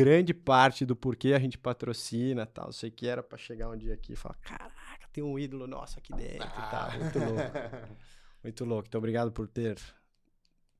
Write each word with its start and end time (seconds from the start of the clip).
grande 0.00 0.32
parte 0.32 0.86
do 0.86 0.96
porquê 0.96 1.34
a 1.34 1.38
gente 1.38 1.58
patrocina 1.58 2.46
tal. 2.46 2.72
Sei 2.72 2.90
que 2.90 3.06
era 3.06 3.22
para 3.22 3.36
chegar 3.36 3.68
um 3.68 3.76
dia 3.76 3.94
aqui 3.94 4.14
e 4.14 4.16
falar: 4.16 4.36
caraca, 4.36 5.08
tem 5.12 5.22
um 5.22 5.38
ídolo 5.38 5.66
nosso 5.66 5.98
aqui 5.98 6.12
dentro 6.14 6.48
ah. 6.54 6.66
e 6.66 6.70
tal. 6.70 7.00
Muito 7.00 7.18
louco. 7.18 7.96
Muito 8.42 8.64
louco. 8.64 8.88
Então, 8.88 8.98
obrigado 8.98 9.30
por 9.30 9.46
ter, 9.46 9.78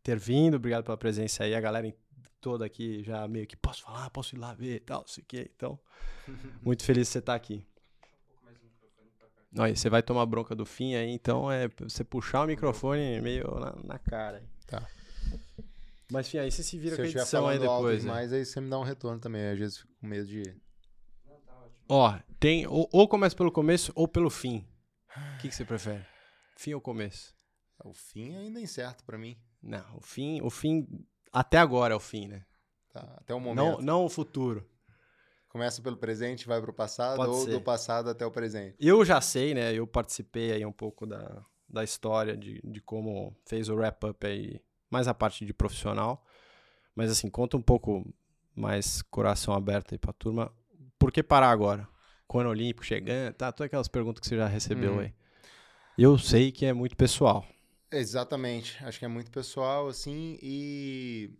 ter 0.03 0.19
vindo, 0.19 0.57
obrigado 0.57 0.85
pela 0.85 0.97
presença 0.97 1.45
aí. 1.45 1.55
A 1.55 1.61
galera 1.61 1.95
toda 2.41 2.65
aqui 2.65 3.03
já 3.03 3.29
meio 3.29 3.47
que 3.47 3.57
posso 3.57 3.83
falar, 3.83 4.09
posso 4.11 4.35
ir 4.35 4.39
lá 4.39 4.55
ver 4.55 4.77
e 4.77 4.81
tal, 4.81 5.07
sei 5.07 5.23
que. 5.27 5.51
Então, 5.55 5.79
muito 6.63 6.83
feliz 6.83 7.07
de 7.07 7.13
você 7.13 7.19
estar 7.19 7.35
aqui. 7.35 7.67
Olha, 9.59 9.75
você 9.75 9.91
vai 9.91 10.01
tomar 10.01 10.25
bronca 10.27 10.55
do 10.55 10.65
fim 10.65 10.95
aí, 10.95 11.11
então 11.11 11.51
é 11.51 11.69
você 11.81 12.05
puxar 12.05 12.45
o 12.45 12.47
microfone 12.47 13.21
meio 13.21 13.51
na, 13.59 13.75
na 13.83 13.99
cara. 13.99 14.45
Tá. 14.67 14.87
Mas 16.11 16.27
enfim, 16.27 16.39
aí 16.39 16.51
você 16.51 16.63
se 16.63 16.79
vira 16.79 16.97
se 16.97 17.03
com 17.03 17.07
a 17.07 17.11
edição 17.11 17.49
aí 17.49 17.59
depois. 17.59 18.05
Né? 18.05 18.11
Mas 18.11 18.33
aí 18.33 18.45
você 18.45 18.61
me 18.61 18.69
dá 18.69 18.79
um 18.79 18.83
retorno 18.83 19.21
também, 19.21 19.49
às 19.49 19.59
vezes 19.59 19.79
fico 19.79 19.93
com 20.01 20.07
medo 20.07 20.27
de. 20.27 20.43
Ó, 21.89 22.19
tem. 22.39 22.67
Ou, 22.67 22.89
ou 22.93 23.09
começa 23.09 23.37
pelo 23.37 23.51
começo 23.51 23.93
ou 23.95 24.07
pelo 24.07 24.31
fim. 24.31 24.67
O 25.35 25.39
que, 25.39 25.49
que 25.49 25.55
você 25.55 25.65
prefere? 25.65 26.05
Fim 26.57 26.75
ou 26.75 26.81
começo? 26.81 27.35
O 27.85 27.93
fim 27.93 28.37
ainda 28.37 28.61
é 28.61 28.63
incerto 28.63 29.05
para 29.05 29.19
mim. 29.19 29.37
Não, 29.63 29.97
o 29.97 30.01
fim, 30.01 30.41
o 30.43 30.51
fim. 30.51 30.87
Até 31.33 31.59
agora 31.59 31.95
é 31.95 31.97
o 31.97 32.01
fim, 32.01 32.27
né? 32.29 32.45
Tá, 32.93 33.01
até 33.19 33.35
o 33.35 33.41
momento. 33.41 33.57
Não, 33.57 33.81
não 33.81 34.05
o 34.05 34.09
futuro. 34.09 34.69
Começa 35.49 35.83
pelo 35.83 35.97
presente, 35.97 36.47
vai 36.47 36.61
para 36.61 36.71
o 36.71 36.75
passado 36.75 37.17
Pode 37.17 37.31
ou 37.31 37.45
ser. 37.45 37.51
do 37.51 37.61
passado 37.61 38.09
até 38.09 38.25
o 38.25 38.31
presente? 38.31 38.77
Eu 38.79 39.05
já 39.05 39.21
sei, 39.21 39.53
né? 39.53 39.73
Eu 39.73 39.87
participei 39.87 40.53
aí 40.53 40.65
um 40.65 40.73
pouco 40.73 41.07
da, 41.07 41.45
da 41.69 41.83
história 41.83 42.37
de, 42.37 42.61
de 42.63 42.81
como 42.81 43.37
fez 43.45 43.69
o 43.69 43.75
wrap-up 43.75 44.27
aí, 44.27 44.61
mais 44.91 45.09
a 45.09 45.15
parte 45.15 45.47
de 45.47 45.53
profissional. 45.55 46.27
Mas 46.95 47.11
assim, 47.11 47.31
conta 47.31 47.57
um 47.57 47.63
pouco 47.63 48.05
mais 48.55 49.01
coração 49.03 49.55
aberto 49.55 49.93
aí 49.93 49.99
pra 49.99 50.13
turma. 50.13 50.53
Por 50.99 51.13
que 51.13 51.23
parar 51.23 51.51
agora? 51.51 51.89
Com 52.27 52.39
o 52.39 52.41
ano 52.43 52.51
olímpico 52.51 52.85
chegando, 52.85 53.35
tá? 53.35 53.51
Todas 53.53 53.67
aquelas 53.67 53.89
perguntas 53.89 54.21
que 54.21 54.29
você 54.29 54.37
já 54.37 54.47
recebeu 54.47 54.95
hum. 54.95 55.01
aí. 55.01 55.15
Eu 55.97 56.19
sei 56.19 56.53
que 56.53 56.67
é 56.67 56.73
muito 56.73 56.97
pessoal. 56.97 57.47
Exatamente. 57.91 58.83
Acho 58.85 58.99
que 58.99 59.05
é 59.05 59.09
muito 59.09 59.31
pessoal, 59.31 59.89
assim, 59.89 60.39
e 60.43 61.31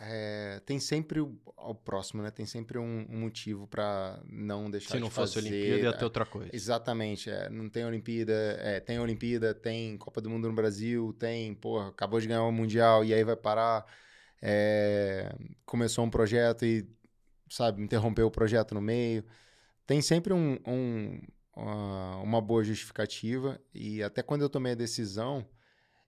é, 0.00 0.60
tem 0.64 0.80
sempre 0.80 1.20
o, 1.20 1.38
o, 1.56 1.74
próximo, 1.74 2.22
né? 2.22 2.30
Tem 2.30 2.46
sempre 2.46 2.78
um, 2.78 3.06
um 3.08 3.20
motivo 3.20 3.66
para 3.66 4.20
não 4.26 4.70
deixar 4.70 4.94
Se 4.94 4.98
não 4.98 5.08
de 5.08 5.14
fosse 5.14 5.38
Olimpíada, 5.38 5.82
ia 5.82 5.92
ter 5.92 6.04
outra 6.04 6.24
coisa. 6.24 6.50
Exatamente. 6.52 7.30
É, 7.30 7.48
não 7.50 7.68
tem 7.68 7.84
Olimpíada, 7.84 8.32
é, 8.60 8.80
tem 8.80 8.98
Olimpíada, 8.98 9.54
tem 9.54 9.96
Copa 9.98 10.20
do 10.20 10.30
Mundo 10.30 10.48
no 10.48 10.54
Brasil, 10.54 11.14
tem, 11.18 11.54
porra, 11.54 11.88
acabou 11.88 12.20
de 12.20 12.26
ganhar 12.26 12.42
o 12.44 12.52
Mundial 12.52 13.04
e 13.04 13.12
aí 13.12 13.22
vai 13.22 13.36
parar. 13.36 13.84
É, 14.40 15.32
começou 15.64 16.04
um 16.04 16.10
projeto 16.10 16.64
e, 16.64 16.88
sabe, 17.48 17.82
interrompeu 17.82 18.26
o 18.26 18.30
projeto 18.30 18.74
no 18.74 18.80
meio. 18.80 19.24
Tem 19.86 20.00
sempre 20.00 20.32
um, 20.32 20.58
um, 20.66 21.20
uma 22.22 22.40
boa 22.40 22.64
justificativa 22.64 23.60
e 23.74 24.02
até 24.02 24.22
quando 24.22 24.42
eu 24.42 24.48
tomei 24.48 24.72
a 24.72 24.76
decisão 24.76 25.46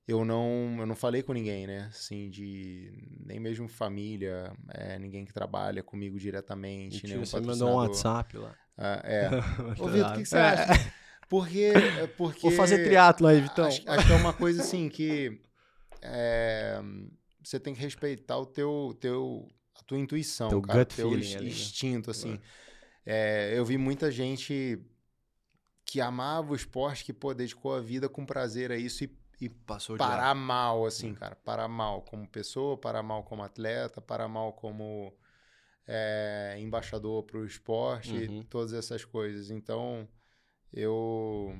eu 0.07 0.25
não, 0.25 0.77
eu 0.79 0.87
não 0.87 0.95
falei 0.95 1.23
com 1.23 1.33
ninguém, 1.33 1.67
né? 1.67 1.89
Assim, 1.89 2.29
de 2.29 2.93
nem 3.25 3.41
mesmo 3.41 3.67
família, 3.69 4.53
é, 4.69 4.99
ninguém 4.99 5.25
que 5.25 5.33
trabalha 5.33 5.83
comigo 5.83 6.19
diretamente, 6.19 6.97
Mentira, 6.97 7.15
nenhum 7.15 7.25
você 7.25 7.41
mandou 7.41 7.71
um 7.71 7.75
WhatsApp 7.77 8.37
lá. 8.37 8.55
Ah, 8.77 9.01
é. 9.03 9.29
Ô, 9.81 9.89
Vitor, 9.89 10.11
o 10.11 10.15
que, 10.15 10.23
que 10.23 10.29
você 10.29 10.37
acha? 10.37 10.73
É. 10.73 10.93
Porque, 11.29 11.73
porque... 12.19 12.43
Vou 12.43 12.53
fazer 12.53 12.85
triatlo 12.85 13.27
aí, 13.27 13.41
Vitão. 13.41 13.67
Acho, 13.67 13.83
acho, 13.87 14.07
que 14.07 14.13
é 14.13 14.17
uma 14.17 14.33
coisa, 14.35 14.61
assim, 14.61 14.91
que 14.91 15.41
é, 16.03 16.79
você 17.43 17.59
tem 17.59 17.75
que 17.75 17.81
respeitar 17.81 18.37
o 18.37 18.45
teu, 18.45 18.95
teu, 19.01 19.49
a 19.81 19.83
tua 19.85 19.99
intuição, 19.99 20.51
teu 20.51 20.61
cara. 20.61 20.81
Gut 20.81 20.95
teu 20.95 21.11
feeling 21.11 21.47
instinto, 21.47 22.11
ali, 22.11 22.19
né? 22.19 22.35
assim. 22.35 22.41
É, 23.07 23.59
eu 23.59 23.65
vi 23.65 23.79
muita 23.79 24.11
gente 24.11 24.79
que 25.87 26.01
amava 26.01 26.53
o 26.53 26.57
esporte, 26.57 27.05
que, 27.05 27.13
pô, 27.13 27.33
dedicou 27.33 27.75
a 27.75 27.81
vida 27.81 28.09
com 28.09 28.27
prazer 28.27 28.71
a 28.71 28.77
isso 28.77 29.05
e 29.05 29.24
e 29.41 29.49
Passou 29.49 29.97
parar 29.97 30.35
mal, 30.35 30.87
assim, 30.87 31.11
hum. 31.11 31.15
cara. 31.15 31.37
Parar 31.37 31.69
mal 31.69 32.03
como 32.03 32.29
pessoa, 32.29 32.77
parar 32.77 33.03
mal 33.03 33.23
como 33.25 33.43
atleta, 33.43 34.01
parar 34.01 34.29
mal 34.29 34.53
como 34.53 35.13
é, 35.87 36.57
embaixador 36.59 37.25
para 37.25 37.39
o 37.39 37.47
esporte, 37.47 38.13
uhum. 38.13 38.43
todas 38.45 38.73
essas 38.73 39.05
coisas. 39.05 39.51
Então, 39.51 40.09
eu. 40.73 41.57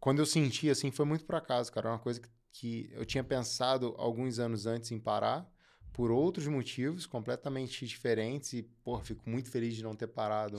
Quando 0.00 0.18
eu 0.18 0.26
senti, 0.26 0.68
assim, 0.68 0.90
foi 0.90 1.04
muito 1.04 1.24
por 1.24 1.34
acaso, 1.34 1.72
cara. 1.72 1.90
Uma 1.90 1.98
coisa 1.98 2.20
que, 2.20 2.28
que 2.52 2.90
eu 2.92 3.04
tinha 3.04 3.24
pensado 3.24 3.94
alguns 3.98 4.38
anos 4.38 4.66
antes 4.66 4.90
em 4.90 4.98
parar, 4.98 5.50
por 5.92 6.10
outros 6.10 6.46
motivos 6.46 7.06
completamente 7.06 7.86
diferentes. 7.86 8.52
E, 8.52 8.62
pô, 8.82 8.98
fico 9.00 9.28
muito 9.28 9.50
feliz 9.50 9.74
de 9.74 9.82
não 9.82 9.94
ter 9.94 10.08
parado. 10.08 10.58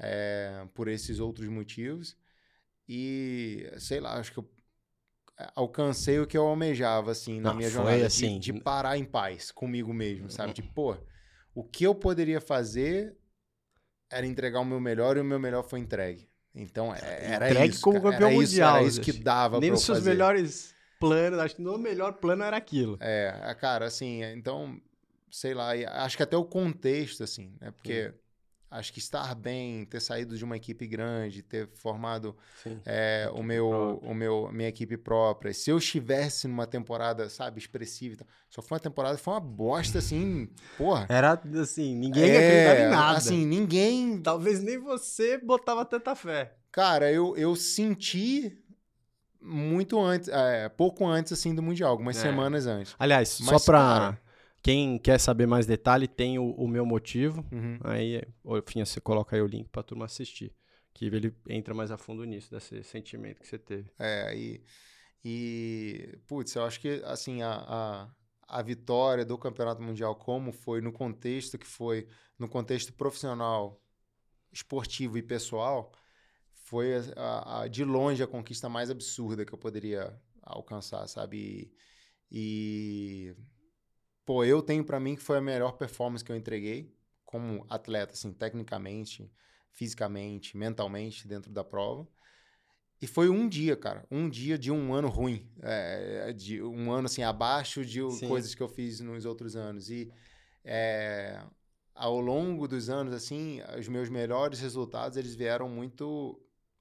É, 0.00 0.66
por 0.74 0.88
esses 0.88 1.18
outros 1.18 1.48
motivos. 1.48 2.16
E, 2.88 3.70
sei 3.78 4.00
lá, 4.00 4.18
acho 4.18 4.32
que 4.32 4.38
eu 4.38 4.48
alcancei 5.54 6.18
o 6.18 6.26
que 6.26 6.36
eu 6.36 6.46
almejava, 6.46 7.10
assim, 7.12 7.40
na 7.40 7.50
Não, 7.50 7.56
minha 7.56 7.70
jornada. 7.70 8.06
Assim, 8.06 8.38
de, 8.38 8.52
de, 8.52 8.60
parar 8.60 8.96
em 8.98 9.04
paz 9.04 9.50
comigo 9.50 9.92
mesmo, 9.92 10.30
sabe? 10.30 10.52
De, 10.52 10.62
pô, 10.62 10.96
o 11.54 11.62
que 11.62 11.84
eu 11.84 11.94
poderia 11.94 12.40
fazer 12.40 13.16
era 14.10 14.26
entregar 14.26 14.60
o 14.60 14.64
meu 14.64 14.80
melhor 14.80 15.16
e 15.16 15.20
o 15.20 15.24
meu 15.24 15.38
melhor 15.38 15.62
foi 15.62 15.80
entregue. 15.80 16.28
Então, 16.54 16.92
é, 16.94 16.98
era 17.34 17.50
Entregue 17.50 17.74
isso. 17.74 17.82
como 17.82 18.00
campeão 18.00 18.28
era 18.28 18.36
mundial. 18.36 18.42
Isso, 18.42 18.60
era 18.60 18.82
isso 18.82 19.00
que 19.00 19.12
dava 19.12 19.60
Nem 19.60 19.70
nos 19.70 19.82
seus 19.82 19.98
fazer. 19.98 20.10
melhores 20.10 20.74
planos, 20.98 21.38
acho 21.38 21.56
que 21.56 21.62
no 21.62 21.78
melhor 21.78 22.14
plano 22.14 22.42
era 22.42 22.56
aquilo. 22.56 22.96
É, 23.00 23.54
cara, 23.60 23.86
assim, 23.86 24.22
então, 24.24 24.80
sei 25.30 25.54
lá, 25.54 25.70
acho 26.02 26.16
que 26.16 26.22
até 26.22 26.36
o 26.36 26.44
contexto, 26.44 27.22
assim, 27.22 27.54
né? 27.60 27.70
Porque... 27.70 28.12
Hum 28.12 28.27
acho 28.70 28.92
que 28.92 28.98
estar 28.98 29.34
bem, 29.34 29.84
ter 29.86 30.00
saído 30.00 30.36
de 30.36 30.44
uma 30.44 30.56
equipe 30.56 30.86
grande, 30.86 31.42
ter 31.42 31.68
formado 31.74 32.36
é, 32.84 33.30
o 33.32 33.42
meu, 33.42 33.98
o 34.02 34.14
meu, 34.14 34.50
minha 34.52 34.68
equipe 34.68 34.96
própria. 34.96 35.52
Se 35.54 35.70
eu 35.70 35.78
estivesse 35.78 36.46
numa 36.46 36.66
temporada, 36.66 37.28
sabe, 37.30 37.58
expressiva, 37.58 38.26
só 38.50 38.60
foi 38.60 38.76
uma 38.76 38.80
temporada, 38.80 39.16
foi 39.16 39.34
uma 39.34 39.40
bosta, 39.40 39.98
assim, 39.98 40.48
porra. 40.76 41.06
Era 41.08 41.40
assim, 41.60 41.94
ninguém 41.94 42.30
é, 42.30 42.36
acreditava 42.36 42.80
em 42.80 42.90
nada. 42.90 43.18
Assim, 43.18 43.46
ninguém. 43.46 44.20
Talvez 44.20 44.62
nem 44.62 44.78
você 44.78 45.38
botava 45.38 45.84
tanta 45.84 46.14
fé. 46.14 46.54
Cara, 46.70 47.10
eu, 47.10 47.36
eu 47.36 47.56
senti 47.56 48.56
muito 49.40 49.98
antes, 49.98 50.28
é, 50.28 50.68
pouco 50.68 51.06
antes, 51.06 51.32
assim, 51.32 51.54
do 51.54 51.62
Mundial, 51.62 51.90
algumas 51.90 52.16
é. 52.18 52.20
semanas 52.20 52.66
antes. 52.66 52.94
Aliás, 52.98 53.38
Mas, 53.40 53.62
só 53.62 53.72
pra. 53.72 54.18
Quem 54.62 54.98
quer 54.98 55.18
saber 55.18 55.46
mais 55.46 55.66
detalhe, 55.66 56.08
tem 56.08 56.38
o, 56.38 56.50
o 56.52 56.66
meu 56.66 56.84
motivo. 56.84 57.44
Uhum. 57.52 57.78
Aí, 57.84 58.22
enfim, 58.44 58.84
você 58.84 59.00
coloca 59.00 59.36
aí 59.36 59.42
o 59.42 59.46
link 59.46 59.68
pra 59.68 59.82
turma 59.82 60.04
assistir. 60.04 60.52
Que 60.92 61.06
ele 61.06 61.34
entra 61.48 61.74
mais 61.74 61.90
a 61.90 61.96
fundo 61.96 62.24
nisso, 62.24 62.50
desse 62.50 62.82
sentimento 62.82 63.40
que 63.40 63.46
você 63.46 63.58
teve. 63.58 63.90
É, 63.98 64.36
e. 64.36 64.62
E. 65.24 66.18
Putz, 66.26 66.54
eu 66.54 66.64
acho 66.64 66.80
que, 66.80 67.02
assim, 67.04 67.42
a, 67.42 67.52
a, 67.68 68.10
a 68.48 68.62
vitória 68.62 69.24
do 69.24 69.38
Campeonato 69.38 69.82
Mundial, 69.82 70.16
como 70.16 70.52
foi, 70.52 70.80
no 70.80 70.92
contexto 70.92 71.56
que 71.56 71.66
foi, 71.66 72.08
no 72.38 72.48
contexto 72.48 72.92
profissional, 72.92 73.80
esportivo 74.52 75.18
e 75.18 75.22
pessoal, 75.22 75.92
foi 76.52 76.94
a, 77.16 77.60
a, 77.60 77.68
de 77.68 77.84
longe 77.84 78.22
a 78.22 78.26
conquista 78.26 78.68
mais 78.68 78.90
absurda 78.90 79.44
que 79.44 79.52
eu 79.52 79.58
poderia 79.58 80.18
alcançar, 80.42 81.06
sabe? 81.06 81.38
E, 81.38 81.72
e 82.30 83.36
pô, 84.28 84.44
eu 84.44 84.60
tenho 84.60 84.84
para 84.84 85.00
mim 85.00 85.16
que 85.16 85.22
foi 85.22 85.38
a 85.38 85.40
melhor 85.40 85.72
performance 85.78 86.22
que 86.22 86.30
eu 86.30 86.36
entreguei 86.36 86.94
como 87.24 87.64
atleta, 87.66 88.12
assim, 88.12 88.30
tecnicamente, 88.30 89.32
fisicamente, 89.72 90.54
mentalmente 90.54 91.26
dentro 91.26 91.50
da 91.50 91.64
prova. 91.64 92.06
E 93.00 93.06
foi 93.06 93.30
um 93.30 93.48
dia, 93.48 93.74
cara, 93.74 94.06
um 94.10 94.28
dia 94.28 94.58
de 94.58 94.70
um 94.70 94.92
ano 94.92 95.08
ruim, 95.08 95.50
é, 95.62 96.30
de 96.34 96.62
um 96.62 96.92
ano 96.92 97.06
assim 97.06 97.22
abaixo 97.22 97.86
de 97.86 98.02
Sim. 98.10 98.28
coisas 98.28 98.54
que 98.54 98.62
eu 98.62 98.68
fiz 98.68 99.00
nos 99.00 99.24
outros 99.24 99.56
anos. 99.56 99.88
E 99.88 100.12
é, 100.62 101.42
ao 101.94 102.20
longo 102.20 102.68
dos 102.68 102.90
anos, 102.90 103.14
assim, 103.14 103.62
os 103.78 103.88
meus 103.88 104.10
melhores 104.10 104.60
resultados 104.60 105.16
eles 105.16 105.34
vieram 105.34 105.70
muito 105.70 106.38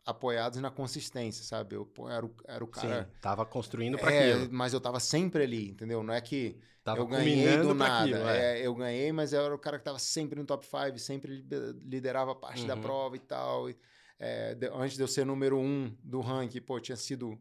apoiados 0.07 0.59
na 0.62 0.71
consistência, 0.71 1.44
sabe? 1.44 1.75
Eu 1.75 1.86
pô, 1.86 2.09
era, 2.09 2.25
o, 2.25 2.33
era 2.45 2.63
o 2.63 2.68
cara. 2.68 3.04
Sim, 3.04 3.19
tava 3.19 3.45
construindo 3.45 3.98
para 3.98 4.13
é, 4.13 4.31
aquilo. 4.31 4.50
Mas 4.54 4.71
eu 4.71 4.80
tava 4.80 5.01
sempre 5.01 5.44
ali, 5.44 5.71
entendeu? 5.71 6.01
Não 6.01 6.13
é 6.13 6.21
que 6.21 6.57
tava 6.81 7.01
eu 7.01 7.07
ganhei 7.07 7.57
do 7.57 7.74
nada. 7.74 8.04
Aquilo, 8.04 8.30
é. 8.30 8.62
É, 8.62 8.65
eu 8.65 8.74
ganhei, 8.74 9.12
mas 9.12 9.33
eu 9.33 9.42
era 9.42 9.54
o 9.54 9.59
cara 9.59 9.77
que 9.77 9.83
tava 9.83 10.00
sempre 10.00 10.39
no 10.39 10.45
top 10.45 10.65
5, 10.65 10.98
sempre 10.98 11.45
liderava 11.83 12.33
parte 12.33 12.62
uhum. 12.62 12.68
da 12.68 12.77
prova 12.77 13.18
e 13.18 13.19
tal. 13.19 13.69
E, 13.69 13.77
é, 14.18 14.56
de, 14.56 14.69
antes 14.69 14.95
de 14.95 15.04
eu 15.04 15.09
ser 15.09 15.25
número 15.25 15.59
um 15.59 15.94
do 16.01 16.21
ranking, 16.21 16.62
pô, 16.62 16.80
tinha 16.80 16.95
sido 16.95 17.38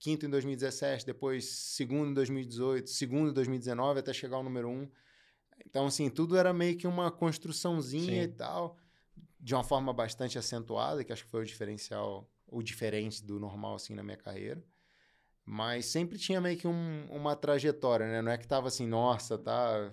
quinto 0.00 0.26
em 0.26 0.28
2017, 0.28 1.06
depois 1.06 1.48
segundo 1.48 2.10
em 2.10 2.14
2018, 2.14 2.90
segundo 2.90 3.30
em 3.30 3.32
2019, 3.32 4.00
até 4.00 4.12
chegar 4.12 4.38
ao 4.38 4.42
número 4.42 4.68
um. 4.68 4.90
Então, 5.64 5.86
assim, 5.86 6.10
tudo 6.10 6.36
era 6.36 6.52
meio 6.52 6.76
que 6.76 6.86
uma 6.86 7.12
construçãozinha 7.12 8.24
Sim. 8.24 8.28
e 8.28 8.28
tal 8.28 8.76
de 9.40 9.54
uma 9.54 9.64
forma 9.64 9.92
bastante 9.92 10.38
acentuada, 10.38 11.04
que 11.04 11.12
acho 11.12 11.24
que 11.24 11.30
foi 11.30 11.42
o 11.42 11.46
diferencial, 11.46 12.28
o 12.46 12.62
diferente 12.62 13.24
do 13.24 13.38
normal, 13.38 13.74
assim, 13.76 13.94
na 13.94 14.02
minha 14.02 14.16
carreira. 14.16 14.62
Mas 15.44 15.86
sempre 15.86 16.18
tinha 16.18 16.40
meio 16.40 16.58
que 16.58 16.68
um, 16.68 17.06
uma 17.10 17.34
trajetória, 17.34 18.06
né? 18.06 18.20
Não 18.20 18.30
é 18.32 18.36
que 18.38 18.46
tava 18.46 18.68
assim, 18.68 18.86
nossa, 18.86 19.38
tá 19.38 19.90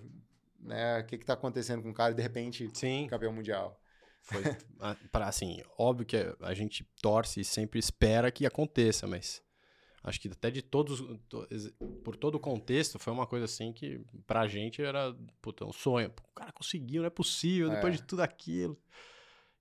né? 0.60 1.00
O 1.00 1.06
que 1.06 1.18
que 1.18 1.26
tá 1.26 1.34
acontecendo 1.34 1.82
com 1.84 1.92
o 1.92 1.94
cara 1.94 2.12
e 2.12 2.16
de 2.16 2.22
repente 2.22 2.70
Sim. 2.74 3.08
campeão 3.08 3.32
mundial. 3.32 3.80
Foi, 4.22 4.42
a- 4.80 4.96
pra, 5.12 5.28
assim, 5.28 5.62
óbvio 5.78 6.06
que 6.06 6.18
a 6.42 6.54
gente 6.54 6.84
torce 7.02 7.42
e 7.42 7.46
sempre 7.46 7.80
espera 7.80 8.32
que 8.32 8.46
aconteça, 8.46 9.06
mas 9.06 9.42
acho 10.04 10.20
que 10.20 10.28
até 10.28 10.50
de 10.50 10.64
todos, 10.64 11.02
por 12.04 12.16
todo 12.16 12.36
o 12.36 12.40
contexto, 12.40 12.98
foi 12.98 13.14
uma 13.14 13.28
coisa 13.28 13.46
assim 13.46 13.72
que 13.72 14.04
pra 14.26 14.48
gente 14.48 14.82
era, 14.82 15.16
puta, 15.42 15.64
um 15.64 15.72
sonho. 15.72 16.12
O 16.32 16.34
cara 16.36 16.52
conseguiu, 16.52 17.04
não 17.04 17.08
é 17.08 17.12
possível, 17.12 17.70
depois 17.70 17.94
É. 17.94 17.98
de 17.98 18.04
tudo 18.04 18.22
aquilo. 18.22 18.78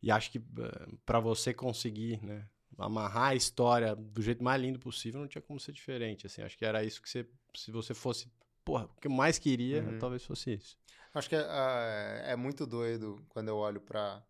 E 0.04 0.10
acho 0.10 0.30
que 0.30 0.38
eh, 0.38 0.86
pra 1.06 1.18
você 1.18 1.54
conseguir, 1.54 2.22
né, 2.22 2.46
amarrar 2.78 3.30
a 3.30 3.34
história 3.34 3.94
do 3.96 4.20
jeito 4.20 4.44
mais 4.44 4.60
lindo 4.60 4.78
possível, 4.78 5.20
não 5.20 5.28
tinha 5.28 5.40
como 5.42 5.58
ser 5.58 5.72
diferente, 5.72 6.26
assim. 6.26 6.42
Acho 6.42 6.58
que 6.58 6.64
era 6.64 6.84
isso 6.84 7.00
que 7.00 7.08
você, 7.08 7.26
se 7.56 7.70
você 7.72 7.94
fosse, 7.94 8.28
porra, 8.64 8.84
o 8.84 9.00
que 9.00 9.06
eu 9.06 9.12
mais 9.12 9.38
queria, 9.38 9.82
Uhum. 9.82 9.98
talvez 9.98 10.22
fosse 10.24 10.52
isso. 10.54 10.76
Acho 11.14 11.28
que 11.28 11.36
é, 11.36 11.40
ah, 11.48 12.22
é 12.26 12.36
muito 12.36 12.66
doido 12.66 13.24
quando 13.30 13.48
eu 13.48 13.56
olho 13.56 13.80
para 13.80 14.22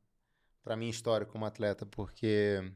para 0.62 0.76
minha 0.76 0.90
história 0.90 1.26
como 1.26 1.44
atleta, 1.44 1.84
porque 1.84 2.72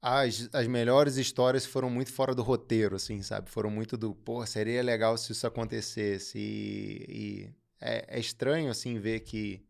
as, 0.00 0.48
as 0.52 0.66
melhores 0.68 1.16
histórias 1.16 1.66
foram 1.66 1.90
muito 1.90 2.12
fora 2.12 2.34
do 2.34 2.42
roteiro, 2.42 2.94
assim, 2.96 3.22
sabe? 3.22 3.50
Foram 3.50 3.70
muito 3.70 3.96
do, 3.96 4.14
pô, 4.14 4.44
seria 4.46 4.82
legal 4.82 5.16
se 5.18 5.32
isso 5.32 5.46
acontecesse. 5.46 6.38
E, 6.38 7.06
e 7.08 7.54
é, 7.80 8.16
é 8.16 8.20
estranho, 8.20 8.70
assim, 8.70 8.98
ver 8.98 9.20
que 9.20 9.64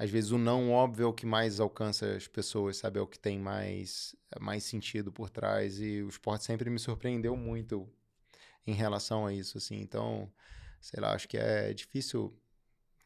às 0.00 0.08
vezes 0.08 0.30
o 0.30 0.38
não 0.38 0.72
óbvio 0.72 1.04
é 1.04 1.06
o 1.06 1.12
que 1.12 1.26
mais 1.26 1.60
alcança 1.60 2.16
as 2.16 2.26
pessoas, 2.26 2.78
sabe? 2.78 2.98
É 2.98 3.02
o 3.02 3.06
que 3.06 3.18
tem 3.18 3.38
mais, 3.38 4.16
mais 4.40 4.64
sentido 4.64 5.12
por 5.12 5.28
trás. 5.28 5.78
E 5.78 6.02
o 6.02 6.08
esporte 6.08 6.42
sempre 6.42 6.70
me 6.70 6.78
surpreendeu 6.78 7.36
muito 7.36 7.86
em 8.66 8.72
relação 8.72 9.26
a 9.26 9.34
isso, 9.34 9.58
assim. 9.58 9.78
Então, 9.78 10.32
sei 10.80 11.02
lá, 11.02 11.12
acho 11.12 11.28
que 11.28 11.36
é 11.36 11.74
difícil, 11.74 12.34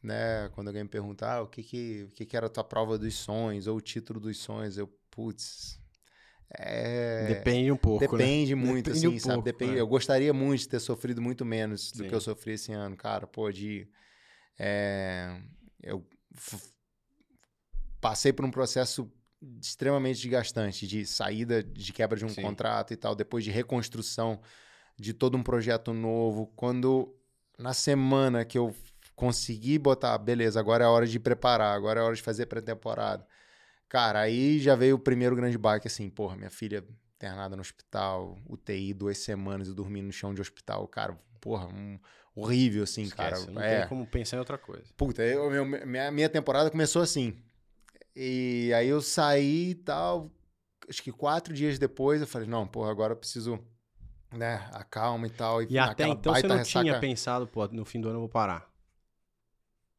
né? 0.01 0.47
Quando 0.53 0.69
alguém 0.69 0.83
me 0.83 0.89
perguntar 0.89 1.33
ah, 1.33 1.41
o 1.41 1.47
que 1.47 1.63
que, 1.63 2.03
o 2.03 2.11
que 2.11 2.25
que 2.25 2.37
era 2.37 2.45
a 2.45 2.49
tua 2.49 2.63
prova 2.63 2.97
dos 2.97 3.13
sonhos 3.15 3.67
ou 3.67 3.75
o 3.75 3.81
título 3.81 4.17
dos 4.17 4.37
sonhos, 4.37 4.77
eu, 4.77 4.87
putz, 5.11 5.77
é... 6.49 7.25
Depende 7.27 7.73
um 7.73 7.77
pouco, 7.77 8.05
né? 8.05 8.23
Depende 8.23 8.55
muito, 8.55 8.85
Depende 8.85 9.07
assim, 9.07 9.15
um 9.17 9.19
sabe? 9.19 9.33
pouco, 9.33 9.45
Depende. 9.45 9.75
é. 9.75 9.81
Eu 9.81 9.87
gostaria 9.87 10.33
muito 10.33 10.61
de 10.61 10.69
ter 10.69 10.79
sofrido 10.79 11.21
muito 11.21 11.43
menos 11.43 11.91
do 11.91 12.03
Sim. 12.03 12.07
que 12.07 12.15
eu 12.15 12.21
sofri 12.21 12.53
esse 12.53 12.71
ano, 12.71 12.95
cara. 12.95 13.27
Pô, 13.27 13.51
de. 13.51 13.85
é, 14.57 15.41
eu 15.83 16.01
passei 18.05 18.31
por 18.31 18.45
um 18.45 18.51
processo 18.51 19.11
extremamente 19.59 20.21
desgastante 20.21 20.85
de 20.85 21.07
saída, 21.07 21.63
de 21.63 21.91
quebra 21.91 22.15
de 22.15 22.23
um 22.23 22.29
Sim. 22.29 22.43
contrato 22.43 22.93
e 22.93 22.95
tal, 22.95 23.15
depois 23.15 23.43
de 23.43 23.49
reconstrução 23.49 24.39
de 24.95 25.11
todo 25.11 25.35
um 25.35 25.41
projeto 25.41 25.91
novo. 25.91 26.45
Quando 26.55 27.15
na 27.57 27.73
semana 27.73 28.45
que 28.45 28.59
eu 28.59 28.75
consegui 29.15 29.79
botar, 29.79 30.15
beleza, 30.19 30.59
agora 30.59 30.83
é 30.83 30.87
a 30.87 30.91
hora 30.91 31.07
de 31.07 31.19
preparar, 31.19 31.75
agora 31.75 31.99
é 31.99 32.03
a 32.03 32.05
hora 32.05 32.15
de 32.15 32.21
fazer 32.21 32.45
pré-temporada. 32.45 33.25
Cara, 33.89 34.19
aí 34.19 34.59
já 34.59 34.75
veio 34.75 34.97
o 34.97 34.99
primeiro 34.99 35.35
grande 35.35 35.57
baque, 35.57 35.87
assim, 35.87 36.07
porra, 36.07 36.35
minha 36.35 36.51
filha 36.51 36.85
internada 37.15 37.55
no 37.55 37.61
hospital, 37.61 38.37
UTI, 38.47 38.93
duas 38.93 39.17
semanas, 39.17 39.67
eu 39.67 39.73
dormindo 39.73 40.05
no 40.05 40.13
chão 40.13 40.31
de 40.31 40.41
hospital, 40.41 40.87
cara, 40.87 41.17
porra, 41.41 41.65
um- 41.73 41.97
horrível, 42.35 42.83
assim, 42.83 43.01
Esquece, 43.01 43.45
cara. 43.47 43.51
não 43.51 43.63
é, 43.63 43.79
tem 43.79 43.89
como 43.89 44.05
pensar 44.05 44.35
em 44.35 44.39
outra 44.41 44.59
coisa. 44.59 44.85
Puta, 44.95 45.23
eu, 45.23 45.49
minha, 45.87 46.11
minha 46.11 46.29
temporada 46.29 46.69
começou 46.69 47.01
assim. 47.01 47.41
E 48.15 48.71
aí 48.73 48.87
eu 48.87 49.01
saí 49.01 49.71
e 49.71 49.75
tal. 49.75 50.31
Acho 50.87 51.01
que 51.03 51.11
quatro 51.11 51.53
dias 51.53 51.77
depois 51.79 52.21
eu 52.21 52.27
falei, 52.27 52.47
não, 52.47 52.67
porra, 52.67 52.91
agora 52.91 53.13
eu 53.13 53.17
preciso, 53.17 53.59
né, 54.31 54.67
acalma 54.71 55.27
e 55.27 55.31
tal. 55.31 55.61
E 55.63 55.77
até 55.77 56.05
naquela 56.05 56.13
então 56.13 56.33
você 56.35 56.47
não 56.47 56.63
tinha 56.63 56.83
ressaca- 56.83 56.99
pensado, 56.99 57.47
pô, 57.47 57.67
no 57.67 57.83
fim 57.83 57.99
do 57.99 58.07
ano 58.07 58.17
eu 58.17 58.21
vou 58.21 58.29
parar. 58.29 58.71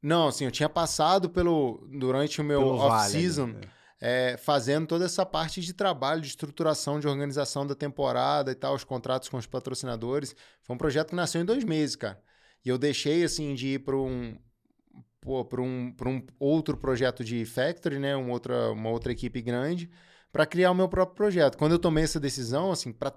Não, 0.00 0.28
assim, 0.28 0.44
eu 0.44 0.50
tinha 0.50 0.68
passado 0.68 1.28
pelo. 1.28 1.86
Durante 1.90 2.40
o 2.40 2.44
meu 2.44 2.60
Pelo 2.60 2.76
vale 2.76 2.92
off-season, 2.92 3.46
né? 3.48 3.60
é, 4.00 4.36
fazendo 4.36 4.86
toda 4.86 5.04
essa 5.04 5.26
parte 5.26 5.60
de 5.60 5.72
trabalho, 5.72 6.20
de 6.20 6.28
estruturação, 6.28 7.00
de 7.00 7.08
organização 7.08 7.66
da 7.66 7.74
temporada 7.74 8.52
e 8.52 8.54
tal, 8.54 8.74
os 8.74 8.84
contratos 8.84 9.28
com 9.28 9.36
os 9.36 9.46
patrocinadores. 9.46 10.34
Foi 10.62 10.74
um 10.76 10.78
projeto 10.78 11.08
que 11.10 11.16
nasceu 11.16 11.40
em 11.40 11.44
dois 11.44 11.64
meses, 11.64 11.96
cara. 11.96 12.22
E 12.64 12.68
eu 12.68 12.78
deixei, 12.78 13.24
assim, 13.24 13.54
de 13.54 13.68
ir 13.74 13.78
para 13.80 13.96
um. 13.96 14.38
Para 15.44 15.60
um, 15.60 15.92
pra 15.92 16.08
um 16.08 16.24
outro 16.38 16.76
projeto 16.76 17.24
de 17.24 17.44
factory, 17.44 17.98
né? 17.98 18.14
Uma 18.16 18.32
outra, 18.32 18.70
uma 18.72 18.90
outra 18.90 19.12
equipe 19.12 19.42
grande, 19.42 19.90
para 20.32 20.46
criar 20.46 20.70
o 20.70 20.74
meu 20.74 20.88
próprio 20.88 21.16
projeto. 21.16 21.56
Quando 21.58 21.72
eu 21.72 21.78
tomei 21.78 22.04
essa 22.04 22.20
decisão, 22.20 22.70
assim, 22.70 22.92
para 22.92 23.12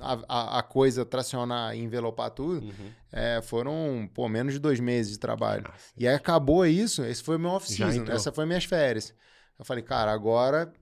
a, 0.00 0.58
a, 0.58 0.62
coisa 0.62 1.04
tracionar 1.04 1.74
e 1.76 1.80
envelopar 1.80 2.30
tudo, 2.30 2.66
Uhum. 2.66 2.90
é, 3.12 3.40
foram, 3.42 4.08
pô, 4.12 4.28
menos 4.28 4.52
de 4.52 4.58
dois 4.58 4.80
meses 4.80 5.12
de 5.12 5.18
trabalho. 5.18 5.64
Nossa. 5.64 5.92
E 5.96 6.06
aí 6.06 6.14
acabou 6.14 6.66
isso, 6.66 7.04
esse 7.04 7.22
foi 7.22 7.36
o 7.36 7.38
meu 7.38 7.50
off-season, 7.50 8.04
essa 8.08 8.32
foi 8.32 8.44
minhas 8.46 8.64
férias. 8.64 9.14
Eu 9.58 9.64
falei, 9.64 9.82
cara, 9.82 10.12
agora. 10.12 10.72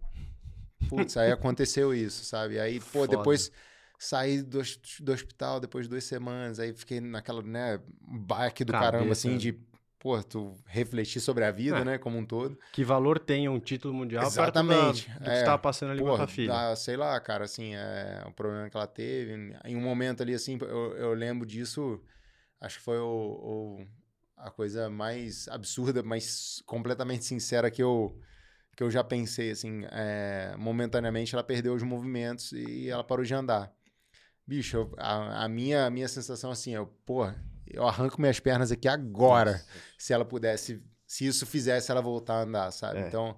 Putz, 0.88 1.16
aí 1.16 1.30
aconteceu 1.30 1.94
isso, 1.94 2.24
sabe? 2.24 2.58
Aí, 2.58 2.80
pô, 2.80 3.00
Foda. 3.00 3.16
depois 3.16 3.50
saí 3.98 4.42
do, 4.42 4.60
do 5.00 5.12
hospital 5.12 5.60
depois 5.60 5.84
de 5.86 5.90
duas 5.90 6.02
semanas, 6.04 6.58
aí 6.58 6.72
fiquei 6.72 7.00
naquela, 7.00 7.40
né, 7.40 7.78
baque 8.00 8.64
do 8.64 8.72
caramba, 8.72 9.04
Cabeça. 9.04 9.28
assim, 9.28 9.38
de, 9.38 9.56
pô, 10.02 10.20
tu 10.22 10.52
refletir 10.66 11.20
sobre 11.20 11.44
a 11.44 11.52
vida, 11.52 11.78
É. 11.78 11.84
né, 11.84 11.98
como 11.98 12.18
um 12.18 12.26
todo. 12.26 12.58
Que 12.72 12.82
valor 12.84 13.20
tem 13.20 13.48
um 13.48 13.60
título 13.60 13.94
mundial 13.94 14.26
Exatamente, 14.26 15.06
perto 15.06 15.20
da, 15.20 15.20
do 15.20 15.24
que 15.24 15.30
é. 15.30 15.36
você 15.36 15.44
tava 15.44 15.58
passando 15.58 15.92
ali 15.92 16.02
com 16.02 16.12
a 16.12 16.16
tua 16.16 16.26
filha? 16.26 16.52
dá- 16.52 16.74
sei 16.76 16.96
lá, 16.96 17.20
cara, 17.20 17.44
assim, 17.44 17.74
é 17.76 18.24
um 18.26 18.32
problema 18.32 18.68
que 18.68 18.76
ela 18.76 18.86
teve. 18.86 19.54
Em 19.64 19.76
um 19.76 19.80
momento 19.80 20.20
ali, 20.22 20.34
assim, 20.34 20.58
eu, 20.60 20.96
eu 20.96 21.14
lembro 21.14 21.46
disso, 21.46 22.00
acho 22.60 22.78
que 22.78 22.84
foi 22.84 22.98
o, 22.98 23.04
o- 23.06 23.86
a 24.36 24.50
coisa 24.50 24.90
mais 24.90 25.46
absurda, 25.46 26.02
mas 26.02 26.60
completamente 26.66 27.24
sincera 27.24 27.70
que 27.70 27.80
eu, 27.80 28.18
que 28.76 28.82
eu 28.82 28.90
já 28.90 29.04
pensei, 29.04 29.52
assim, 29.52 29.84
é, 29.92 30.52
momentaneamente 30.58 31.32
ela 31.32 31.44
perdeu 31.44 31.74
os 31.74 31.82
movimentos 31.84 32.50
e 32.52 32.88
ela 32.90 33.04
parou 33.04 33.24
de 33.24 33.32
andar. 33.34 33.72
Bicho, 34.44 34.76
eu- 34.78 34.94
a, 34.98 35.44
a 35.44 35.48
minha, 35.48 35.86
a 35.86 35.90
minha 35.90 36.08
sensação, 36.08 36.50
assim, 36.50 36.74
eu, 36.74 36.86
porra, 37.06 37.40
eu 37.72 37.86
arranco 37.86 38.20
minhas 38.20 38.38
pernas 38.40 38.70
aqui 38.72 38.88
agora, 38.88 39.52
Nossa. 39.52 39.64
se 39.98 40.12
ela 40.12 40.24
pudesse, 40.24 40.82
se 41.06 41.26
isso 41.26 41.46
fizesse 41.46 41.90
ela 41.90 42.00
voltar 42.00 42.34
a 42.34 42.42
andar, 42.42 42.70
sabe? 42.70 43.00
É. 43.00 43.08
Então... 43.08 43.36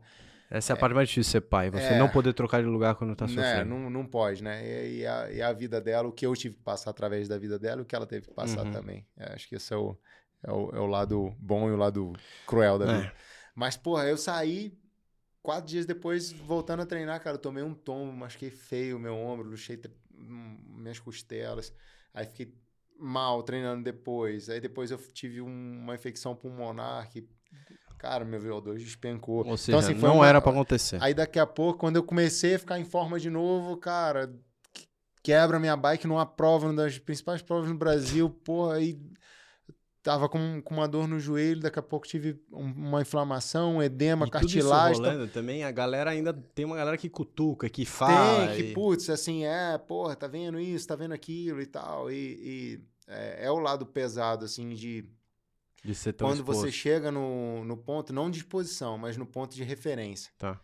Essa 0.51 0.73
é 0.73 0.75
a 0.75 0.77
parte 0.77 0.95
mais 0.95 1.09
difícil 1.09 1.29
de 1.29 1.33
ser 1.33 1.41
pai, 1.41 1.71
você 1.71 1.93
É. 1.93 1.99
não 1.99 2.09
poder 2.09 2.33
trocar 2.33 2.63
de 2.63 2.69
lugar 2.69 2.95
quando 2.95 3.17
tá 3.17 3.27
Né, 3.27 3.35
sofrendo. 3.35 3.71
não, 3.71 3.91
não 3.91 4.07
pode, 4.07 4.43
né? 4.43 4.65
E, 4.65 4.99
e 5.01 5.07
a, 5.07 5.33
e 5.33 5.43
a 5.43 5.53
vida 5.53 5.81
dela, 5.81 6.07
o 6.07 6.13
que 6.13 6.25
eu 6.25 6.35
tive 6.35 6.55
que 6.57 6.63
passar 6.63 6.91
através 6.91 7.27
da 7.27 7.37
vida 7.39 7.59
dela, 7.59 7.83
o 7.83 7.85
que 7.85 7.95
ela 7.97 8.07
teve 8.07 8.29
que 8.29 8.35
passar 8.35 8.65
Uhum. 8.65 8.71
também. 8.73 9.07
É, 9.17 9.33
acho 9.33 9.49
que 9.49 9.57
esse 9.57 9.73
é 9.73 9.77
o, 9.77 9.97
é, 10.43 10.53
o, 10.53 10.71
é 10.77 10.79
o 10.81 10.87
lado 10.87 11.35
bom 11.41 11.69
e 11.69 11.73
o 11.73 11.77
lado 11.77 12.13
cruel 12.47 12.79
da 12.79 12.85
É. 12.85 12.99
vida. 13.01 13.13
Mas, 13.55 13.77
porra, 13.77 14.05
eu 14.07 14.17
saí 14.17 14.79
quatro 15.43 15.67
dias 15.67 15.87
depois, 15.87 16.31
voltando 16.33 16.83
a 16.83 16.87
treinar, 16.87 17.21
cara, 17.21 17.37
eu 17.37 17.41
tomei 17.41 17.63
um 17.63 17.75
tombo, 17.75 18.13
machuquei 18.13 18.51
feio 18.51 18.97
o 18.97 19.01
meu 19.01 19.15
ombro, 19.17 19.49
luxei 19.49 19.81
hum, 20.15 20.57
minhas 20.77 20.99
costelas. 21.01 21.73
Aí 22.13 22.27
fiquei 22.27 22.55
mal 22.99 23.43
treinando 23.43 23.83
depois. 23.83 24.49
Aí 24.49 24.61
depois 24.61 24.91
eu 24.91 24.99
tive 24.99 25.41
um- 25.41 25.81
uma 25.83 25.95
infecção 25.95 26.35
pulmonar 26.35 27.09
que, 27.11 27.27
cara, 27.99 28.25
meu 28.25 28.41
VO2 28.41 28.83
despencou. 28.83 29.47
Ou 29.47 29.57
seja, 29.57 29.79
então, 29.79 29.91
assim, 29.91 29.99
foi 30.01 30.09
não 30.09 30.17
uma- 30.17 30.29
era 30.29 30.41
pra 30.41 30.51
acontecer. 30.53 30.99
Aí 31.03 31.13
daqui 31.15 31.39
a 31.39 31.47
pouco, 31.47 31.79
quando 31.81 31.97
eu 31.97 32.03
comecei 32.03 32.55
a 32.55 32.59
ficar 32.59 32.79
em 32.79 32.85
forma 32.85 33.19
de 33.19 33.31
novo, 33.31 33.77
cara, 33.77 34.33
que- 34.73 34.87
quebra 35.23 35.59
minha 35.59 35.77
bike 35.77 36.07
numa 36.07 36.27
prova, 36.27 36.67
uma 36.67 36.75
das 36.75 36.99
principais 36.99 37.43
provas 37.43 37.69
no 37.69 37.77
Brasil, 37.77 38.29
porra, 38.31 38.75
aí 38.77 38.99
tava 40.05 40.29
com, 40.29 40.61
com 40.63 40.75
uma 40.75 40.87
dor 40.87 41.09
no 41.09 41.19
joelho, 41.19 41.61
daqui 41.61 41.79
a 41.79 41.83
pouco 41.83 42.07
tive 42.07 42.41
um- 42.53 42.71
uma 42.89 43.01
inflamação, 43.03 43.79
um 43.79 43.83
edema, 43.83 44.27
E 44.27 44.31
tudo 44.31 44.45
isso 44.47 44.53
cartilagem. 44.55 45.03
tá- 45.03 45.09
rolando 45.11 45.33
também, 45.33 45.65
a 45.65 45.73
galera 45.73 46.11
ainda 46.11 46.33
tem 46.33 46.65
uma 46.65 46.77
galera 46.77 46.97
que 46.97 47.09
cutuca, 47.09 47.69
que 47.69 47.85
fala. 47.85 48.47
Tem, 48.49 48.57
que, 48.57 48.63
e- 48.71 48.75
putz, 48.75 49.11
assim, 49.11 49.45
é, 49.45 49.77
porra, 49.79 50.15
tá 50.15 50.29
vendo 50.29 50.61
isso, 50.61 50.87
tá 50.87 50.95
vendo 50.95 51.13
aquilo 51.15 51.61
e 51.61 51.67
tal. 51.67 52.09
E, 52.13 52.15
e, 52.17 52.81
é, 53.09 53.47
é 53.47 53.51
o 53.51 53.59
lado 53.59 53.85
pesado, 53.85 54.45
assim, 54.45 54.75
de 54.75 55.09
de 55.83 55.95
ser 55.95 56.13
tão 56.15 56.29
quando 56.29 56.43
você 56.45 56.61
exposto. 56.69 56.77
chega 56.77 57.11
no, 57.11 57.63
no 57.65 57.77
ponto, 57.77 58.13
não 58.13 58.31
de 58.31 58.39
exposição, 58.39 58.97
mas 58.97 59.17
no 59.19 59.27
ponto 59.27 59.55
de 59.55 59.63
referência. 59.65 60.33
Tá. 60.39 60.59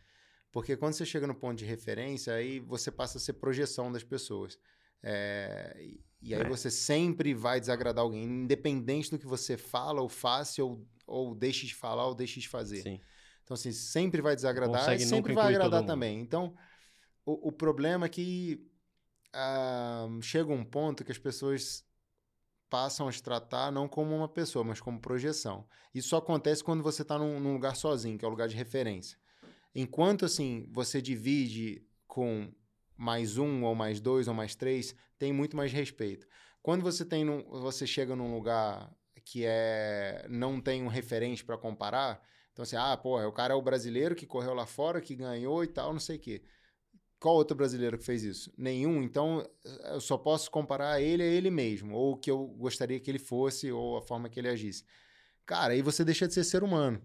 Porque 0.52 0.76
quando 0.76 0.94
você 0.94 1.04
chega 1.04 1.26
no 1.26 1.35
ponto 1.35 1.56
de 1.59 1.64
referência, 1.66 2.32
aí 2.35 2.59
você 2.61 2.90
passa 2.90 3.18
a 3.18 3.20
ser 3.20 3.35
projeção 3.35 3.92
das 3.92 4.02
pessoas. 4.02 4.59
É, 5.02 5.76
e- 6.21 6.35
aí 6.35 6.43
É. 6.43 6.49
você 6.49 6.71
sempre 6.71 7.35
vai 7.35 7.61
desagradar 7.61 8.05
alguém, 8.05 8.25
independente 8.25 9.11
do 9.11 9.19
que 9.19 9.27
você 9.27 9.57
fala 9.57 10.00
ou 10.00 10.09
faça, 10.09 10.62
ou, 10.62 10.87
ou 11.07 11.35
deixe 11.35 11.67
de 11.67 11.75
falar 11.75 12.07
ou 12.07 12.15
deixe 12.15 12.41
de 12.41 12.49
fazer. 12.49 12.83
Sim. 12.83 13.00
Então, 13.43 13.55
assim, 13.55 13.73
sempre 13.73 14.21
vai 14.21 14.35
desagradar 14.37 14.81
Consegue 14.81 15.03
e 15.03 15.07
sempre 15.07 15.35
vai 15.35 15.55
agradar 15.55 15.85
também. 15.85 16.21
Então, 16.21 16.55
o, 17.25 17.49
o 17.49 17.53
problema 17.53 18.07
é 18.07 18.09
que 18.09 18.65
ah, 19.33 20.07
chega 20.23 20.53
um 20.53 20.65
ponto 20.65 21.05
que 21.05 21.12
as 21.12 21.19
pessoas 21.19 21.85
passam 22.69 23.09
a 23.09 23.12
te 23.12 23.21
tratar 23.23 23.73
não 23.73 23.89
como 23.89 24.15
uma 24.15 24.29
pessoa, 24.29 24.65
mas 24.65 24.81
como 24.81 25.00
projeção. 25.00 25.67
Isso 25.93 26.09
só 26.11 26.19
acontece 26.19 26.62
quando 26.62 26.83
você 26.83 27.03
está 27.03 27.19
num, 27.19 27.41
num 27.41 27.55
lugar 27.55 27.75
sozinho, 27.75 28.17
que 28.17 28.25
é 28.25 28.29
o 28.29 28.31
lugar 28.31 28.47
de 28.49 28.55
referência. 28.55 29.19
Enquanto, 29.75 30.25
assim, 30.25 30.69
você 30.71 31.03
divide 31.03 31.85
com 32.07 32.53
mais 33.00 33.38
um, 33.38 33.64
ou 33.64 33.75
mais 33.75 33.99
dois, 33.99 34.28
ou 34.28 34.35
mais 34.35 34.54
três, 34.54 34.95
tem 35.19 35.33
muito 35.33 35.57
mais 35.57 35.73
respeito. 35.73 36.26
Quando 36.62 36.83
você 36.83 37.02
tem 37.02 37.25
num- 37.25 37.42
você 37.62 37.87
chega 37.87 38.14
num 38.14 38.35
lugar 38.35 38.95
que 39.25 39.45
é 39.47 40.26
não 40.28 40.61
tem 40.61 40.83
um 40.83 40.88
referente 40.88 41.42
para 41.45 41.57
comparar. 41.57 42.21
Então, 42.52 42.62
assim, 42.62 42.76
ah, 42.76 42.95
porra, 42.99 43.26
o 43.26 43.33
cara 43.33 43.54
é 43.54 43.57
o 43.57 43.62
brasileiro 43.62 44.14
que 44.14 44.26
correu 44.26 44.52
lá 44.52 44.66
fora, 44.66 45.00
que 45.00 45.14
ganhou 45.16 45.64
e 45.64 45.66
tal, 45.69 45.92
não 45.92 46.00
sei 46.00 46.16
o 46.16 46.21
quê. 46.21 46.42
Qual 47.19 47.35
outro 47.37 47.57
brasileiro 47.57 47.99
que 47.99 48.04
fez 48.04 48.23
isso? 48.23 48.52
Nenhum. 48.57 49.02
Então, 49.02 49.47
eu 49.92 50.00
só 50.00 50.19
posso 50.19 50.50
comparar 50.50 51.00
ele 51.00 51.23
a 51.23 51.26
ele 51.26 51.50
mesmo, 51.50 51.95
ou 51.95 52.12
o 52.14 52.16
que 52.16 52.30
eu 52.30 52.47
gostaria 52.49 53.00
que 53.00 53.11
ele 53.11 53.19
fosse, 53.19 53.73
ou 53.73 53.97
a 53.97 54.02
forma 54.02 54.28
que 54.28 54.38
ele 54.40 54.49
agisse. 54.49 54.85
Cara, 55.47 55.73
aí 55.73 55.83
você 55.83 56.04
deixa 56.04 56.28
de 56.28 56.35
ser 56.35 56.45
ser 56.45 56.62
humano. 56.62 57.00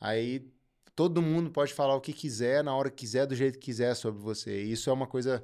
Aí 0.00 0.51
todo 0.94 1.22
mundo 1.22 1.50
pode 1.50 1.72
falar 1.72 1.94
o 1.94 2.00
que 2.00 2.12
quiser, 2.12 2.62
na 2.62 2.74
hora 2.74 2.90
que 2.90 2.96
quiser, 2.96 3.26
do 3.26 3.34
jeito 3.34 3.58
que 3.58 3.66
quiser 3.66 3.94
sobre 3.94 4.20
você. 4.20 4.62
E 4.64 4.72
isso 4.72 4.90
é 4.90 4.92
uma 4.92 5.06
coisa. 5.06 5.42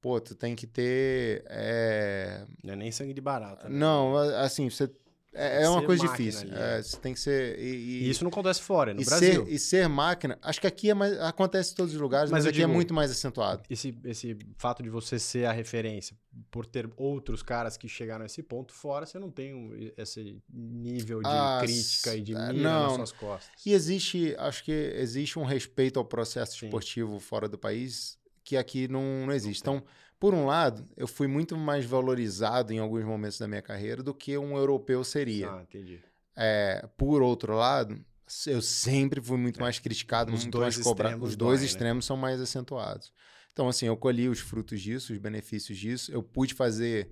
Pô, 0.00 0.20
tu 0.20 0.34
tem 0.34 0.54
que 0.54 0.66
ter. 0.66 1.44
É... 1.48 2.44
Não 2.62 2.74
é 2.74 2.76
nem 2.76 2.92
sangue 2.92 3.14
de 3.14 3.20
barata. 3.20 3.68
Né? 3.68 3.76
Não, 3.76 4.16
assim, 4.16 4.68
você 4.70 4.90
é, 5.36 5.62
é 5.64 5.68
uma 5.68 5.82
coisa 5.82 6.06
difícil. 6.08 6.48
É, 6.52 6.82
você 6.82 6.96
tem 6.96 7.12
que 7.12 7.20
ser. 7.20 7.58
E, 7.58 8.04
e, 8.04 8.10
isso 8.10 8.24
não 8.24 8.30
acontece 8.30 8.62
fora, 8.62 8.94
no 8.94 9.02
e 9.02 9.04
Brasil. 9.04 9.44
Ser, 9.44 9.52
e 9.52 9.58
ser 9.58 9.88
máquina, 9.88 10.38
acho 10.42 10.60
que 10.60 10.66
aqui 10.66 10.90
é 10.90 10.94
mais, 10.94 11.18
acontece 11.20 11.72
em 11.72 11.76
todos 11.76 11.94
os 11.94 12.00
lugares, 12.00 12.30
mas, 12.30 12.44
mas 12.44 12.46
aqui 12.46 12.58
é 12.58 12.60
digo, 12.62 12.72
é 12.72 12.74
muito 12.74 12.94
mais 12.94 13.10
acentuado. 13.10 13.62
Esse, 13.68 13.96
esse 14.04 14.36
fato 14.56 14.82
de 14.82 14.88
você 14.88 15.18
ser 15.18 15.44
a 15.44 15.52
referência, 15.52 16.16
por 16.50 16.64
ter 16.64 16.88
outros 16.96 17.42
caras 17.42 17.76
que 17.76 17.88
chegaram 17.88 18.22
a 18.22 18.26
esse 18.26 18.42
ponto 18.42 18.72
fora, 18.72 19.04
você 19.04 19.18
não 19.18 19.30
tem 19.30 19.54
um, 19.54 19.92
esse 19.96 20.42
nível 20.50 21.20
de 21.20 21.28
ah, 21.28 21.58
crítica 21.62 22.16
e 22.16 22.22
de 22.22 22.32
mira 22.34 22.52
não. 22.52 22.82
nas 22.86 22.94
suas 22.94 23.12
costas. 23.12 23.66
E 23.66 23.72
existe, 23.72 24.34
acho 24.38 24.64
que 24.64 24.72
existe 24.72 25.38
um 25.38 25.44
respeito 25.44 25.98
ao 25.98 26.04
processo 26.04 26.58
Sim. 26.58 26.66
esportivo 26.66 27.20
fora 27.20 27.48
do 27.48 27.58
país 27.58 28.18
que 28.46 28.56
aqui 28.56 28.86
não, 28.86 29.26
não 29.26 29.32
existe. 29.32 29.66
Não 29.66 29.76
então 29.76 29.86
por 30.18 30.34
um 30.34 30.46
lado, 30.46 30.88
eu 30.96 31.06
fui 31.06 31.26
muito 31.26 31.56
mais 31.56 31.84
valorizado 31.84 32.72
em 32.72 32.78
alguns 32.78 33.04
momentos 33.04 33.38
da 33.38 33.46
minha 33.46 33.62
carreira 33.62 34.02
do 34.02 34.14
que 34.14 34.36
um 34.38 34.56
europeu 34.56 35.04
seria. 35.04 35.50
Ah, 35.50 35.62
entendi. 35.62 36.00
É, 36.34 36.88
por 36.96 37.22
outro 37.22 37.54
lado, 37.54 38.02
eu 38.46 38.60
sempre 38.62 39.20
fui 39.20 39.36
muito 39.36 39.58
é. 39.58 39.62
mais 39.62 39.78
criticado, 39.78 40.32
os 40.32 40.42
muito 40.42 40.58
mais 40.58 40.76
cobrado. 40.78 41.22
Os 41.22 41.36
dois 41.36 41.60
dói, 41.60 41.64
né? 41.64 41.64
extremos 41.66 42.04
né? 42.04 42.06
são 42.06 42.16
mais 42.16 42.40
acentuados. 42.40 43.12
Então, 43.52 43.68
assim, 43.68 43.86
eu 43.86 43.96
colhi 43.96 44.28
os 44.28 44.40
frutos 44.40 44.82
disso, 44.82 45.12
os 45.12 45.18
benefícios 45.18 45.78
disso. 45.78 46.12
Eu 46.12 46.22
pude 46.22 46.52
fazer 46.52 47.10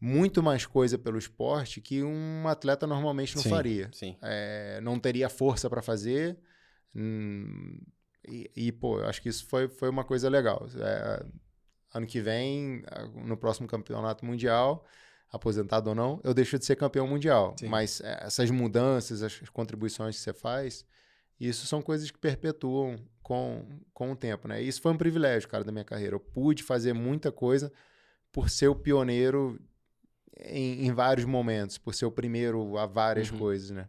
muito 0.00 0.42
mais 0.42 0.66
coisa 0.66 0.98
pelo 0.98 1.18
esporte 1.18 1.80
que 1.80 2.02
um 2.02 2.46
atleta 2.46 2.86
normalmente 2.86 3.34
não 3.34 3.42
sim, 3.42 3.50
faria. 3.50 3.90
Sim. 3.92 4.16
É, 4.22 4.80
não 4.82 4.98
teria 4.98 5.28
força 5.28 5.68
para 5.68 5.82
fazer. 5.82 6.38
Hum, 6.94 7.80
e, 8.28 8.50
e, 8.54 8.72
pô, 8.72 9.00
eu 9.00 9.06
acho 9.06 9.22
que 9.22 9.28
isso 9.28 9.46
foi, 9.46 9.68
foi 9.68 9.88
uma 9.88 10.04
coisa 10.04 10.28
legal. 10.28 10.68
É, 10.76 11.26
ano 11.96 12.06
que 12.06 12.20
vem, 12.20 12.82
no 13.14 13.36
próximo 13.36 13.66
campeonato 13.66 14.24
mundial, 14.24 14.84
aposentado 15.30 15.90
ou 15.90 15.94
não, 15.94 16.20
eu 16.22 16.32
deixo 16.32 16.58
de 16.58 16.64
ser 16.64 16.76
campeão 16.76 17.06
mundial. 17.06 17.54
Sim. 17.58 17.68
Mas 17.68 18.00
é, 18.00 18.24
essas 18.24 18.50
mudanças, 18.50 19.22
as 19.22 19.38
contribuições 19.50 20.16
que 20.16 20.22
você 20.22 20.32
faz, 20.32 20.84
isso 21.38 21.66
são 21.66 21.82
coisas 21.82 22.10
que 22.10 22.18
perpetuam 22.18 22.98
com, 23.22 23.66
com 23.92 24.12
o 24.12 24.16
tempo, 24.16 24.48
né? 24.48 24.62
Isso 24.62 24.80
foi 24.80 24.92
um 24.92 24.96
privilégio, 24.96 25.48
cara, 25.48 25.64
da 25.64 25.72
minha 25.72 25.84
carreira. 25.84 26.14
Eu 26.14 26.20
pude 26.20 26.62
fazer 26.62 26.92
muita 26.92 27.30
coisa 27.30 27.72
por 28.32 28.48
ser 28.48 28.68
o 28.68 28.74
pioneiro 28.74 29.60
em, 30.38 30.86
em 30.86 30.92
vários 30.92 31.26
momentos, 31.26 31.78
por 31.78 31.94
ser 31.94 32.06
o 32.06 32.10
primeiro 32.10 32.76
a 32.78 32.86
várias 32.86 33.30
uhum. 33.30 33.38
coisas, 33.38 33.70
né? 33.70 33.88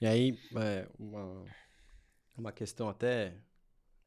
E 0.00 0.06
aí, 0.06 0.38
é, 0.56 0.88
uma, 0.98 1.44
uma 2.36 2.52
questão 2.52 2.88
até 2.88 3.34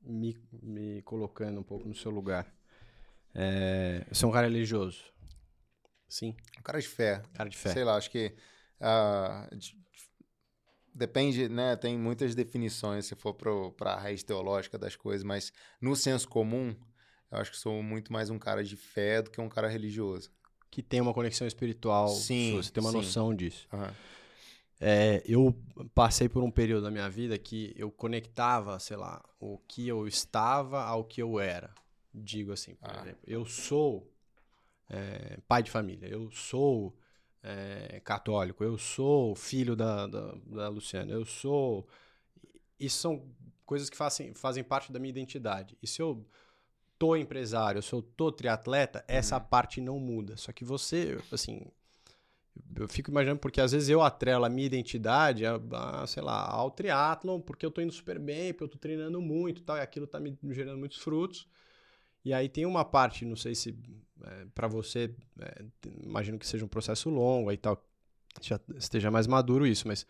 me, 0.01 0.37
me 0.61 1.01
colocando 1.03 1.59
um 1.59 1.63
pouco 1.63 1.87
no 1.87 1.95
seu 1.95 2.11
lugar. 2.11 2.53
É, 3.35 4.05
você 4.09 4.23
é 4.23 4.27
um 4.27 4.31
cara 4.31 4.47
religioso? 4.47 5.03
Sim. 6.07 6.33
Um 6.57 6.61
cara 6.61 6.79
de 6.79 6.87
fé. 6.87 7.21
Cara 7.33 7.49
de 7.49 7.57
fé. 7.57 7.73
Sei 7.73 7.83
lá, 7.83 7.97
acho 7.97 8.09
que. 8.09 8.33
Uh, 8.79 9.55
de, 9.57 9.77
depende, 10.93 11.49
né? 11.49 11.75
Tem 11.75 11.97
muitas 11.97 12.33
definições 12.33 13.05
se 13.05 13.15
for 13.15 13.33
para 13.33 13.91
a 13.91 13.99
raiz 13.99 14.23
teológica 14.23 14.77
das 14.77 14.95
coisas, 14.95 15.23
mas 15.23 15.51
no 15.81 15.95
senso 15.95 16.29
comum, 16.29 16.73
eu 17.29 17.37
acho 17.37 17.51
que 17.51 17.57
sou 17.57 17.83
muito 17.83 18.13
mais 18.13 18.29
um 18.29 18.39
cara 18.39 18.63
de 18.63 18.77
fé 18.77 19.21
do 19.21 19.29
que 19.29 19.41
um 19.41 19.49
cara 19.49 19.67
religioso. 19.67 20.31
Que 20.71 20.81
tem 20.81 21.01
uma 21.01 21.13
conexão 21.13 21.45
espiritual. 21.45 22.07
Sim. 22.07 22.55
Você 22.55 22.71
tem 22.71 22.81
uma 22.81 22.91
sim. 22.91 22.97
noção 22.97 23.35
disso. 23.35 23.67
Uhum. 23.73 23.91
É, 24.79 25.21
eu 25.25 25.53
passei 25.93 26.29
por 26.29 26.43
um 26.43 26.51
período 26.51 26.83
da 26.83 26.91
minha 26.91 27.09
vida 27.09 27.37
que 27.37 27.73
eu 27.77 27.91
conectava, 27.91 28.77
sei 28.79 28.95
lá, 28.95 29.23
o 29.39 29.57
que 29.57 29.87
eu 29.87 30.07
estava 30.07 30.83
ao 30.83 31.03
que 31.03 31.21
eu 31.21 31.39
era 31.39 31.73
digo 32.15 32.51
assim, 32.51 32.75
por 32.75 32.89
ah. 32.89 33.01
exemplo, 33.01 33.21
eu 33.25 33.45
sou 33.45 34.11
é, 34.89 35.39
pai 35.47 35.63
de 35.63 35.71
família, 35.71 36.07
eu 36.07 36.29
sou 36.31 36.95
é, 37.43 37.99
católico, 38.03 38.63
eu 38.63 38.77
sou 38.77 39.35
filho 39.35 39.75
da, 39.75 40.07
da, 40.07 40.35
da, 40.45 40.67
Luciana, 40.67 41.11
eu 41.11 41.25
sou. 41.25 41.87
Isso 42.79 42.97
são 42.97 43.23
coisas 43.65 43.89
que 43.89 43.97
fazem, 43.97 44.33
fazem 44.33 44.63
parte 44.63 44.91
da 44.91 44.99
minha 44.99 45.11
identidade. 45.11 45.77
E 45.81 45.87
se 45.87 46.01
eu 46.01 46.25
tô 46.97 47.15
empresário, 47.15 47.81
se 47.83 47.93
eu 47.93 48.01
tô 48.01 48.31
triatleta, 48.31 49.03
essa 49.07 49.37
uhum. 49.37 49.43
parte 49.43 49.81
não 49.81 49.99
muda. 49.99 50.37
Só 50.37 50.51
que 50.51 50.63
você, 50.63 51.19
assim, 51.31 51.67
eu 52.75 52.87
fico 52.87 53.11
imaginando 53.11 53.39
porque 53.39 53.61
às 53.61 53.71
vezes 53.71 53.89
eu 53.89 54.01
atrelo 54.01 54.45
a 54.45 54.49
minha 54.49 54.65
identidade 54.65 55.45
a, 55.45 55.59
a, 55.71 56.07
sei 56.07 56.23
lá, 56.23 56.49
ao 56.49 56.71
triatlon, 56.71 57.39
porque 57.39 57.65
eu 57.65 57.71
tô 57.71 57.81
indo 57.81 57.93
super 57.93 58.17
bem, 58.19 58.53
porque 58.53 58.63
eu 58.63 58.69
tô 58.69 58.77
treinando 58.77 59.21
muito 59.21 59.61
e 59.61 59.63
tal, 59.63 59.77
e 59.77 59.81
aquilo 59.81 60.07
tá 60.07 60.19
me 60.19 60.37
gerando 60.49 60.77
muitos 60.79 60.97
frutos. 60.97 61.47
E 62.25 62.33
aí 62.33 62.49
tem 62.49 62.65
uma 62.65 62.83
parte, 62.83 63.23
não 63.23 63.35
sei 63.35 63.53
se 63.53 63.77
é, 64.23 64.45
para 64.55 64.67
você, 64.67 65.13
é, 65.39 65.65
imagino 66.03 66.39
que 66.39 66.47
seja 66.47 66.65
um 66.65 66.67
processo 66.67 67.07
longo 67.09 67.49
aí 67.51 67.57
tal, 67.57 67.81
já 68.41 68.59
esteja 68.75 69.11
mais 69.11 69.27
maduro 69.27 69.67
isso, 69.67 69.87
mas 69.87 70.05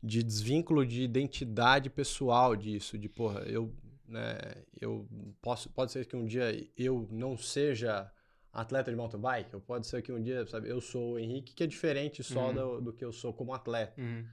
de 0.00 0.22
desvínculo 0.22 0.86
de 0.86 1.02
identidade 1.02 1.90
pessoal 1.90 2.54
disso, 2.54 2.96
de 2.96 3.08
porra, 3.08 3.40
eu, 3.40 3.74
né, 4.06 4.38
eu 4.80 5.08
posso, 5.42 5.68
pode 5.70 5.90
ser 5.90 6.06
que 6.06 6.14
um 6.14 6.24
dia 6.24 6.66
eu 6.76 7.08
não 7.10 7.36
seja 7.36 8.08
atleta 8.52 8.90
de 8.90 8.96
mountain 8.96 9.20
bike, 9.20 9.54
ou 9.54 9.60
pode 9.60 9.86
ser 9.86 10.00
que 10.02 10.12
um 10.12 10.22
dia, 10.22 10.46
sabe, 10.46 10.68
eu 10.68 10.80
sou 10.80 11.14
o 11.14 11.18
Henrique, 11.18 11.52
que 11.52 11.64
é 11.64 11.66
diferente 11.66 12.22
só 12.22 12.48
uhum. 12.48 12.54
do, 12.54 12.80
do, 12.80 12.92
que 12.92 13.04
eu 13.04 13.12
sou 13.12 13.32
como 13.32 13.52
atleta. 13.52 14.00
Uhum. 14.00 14.24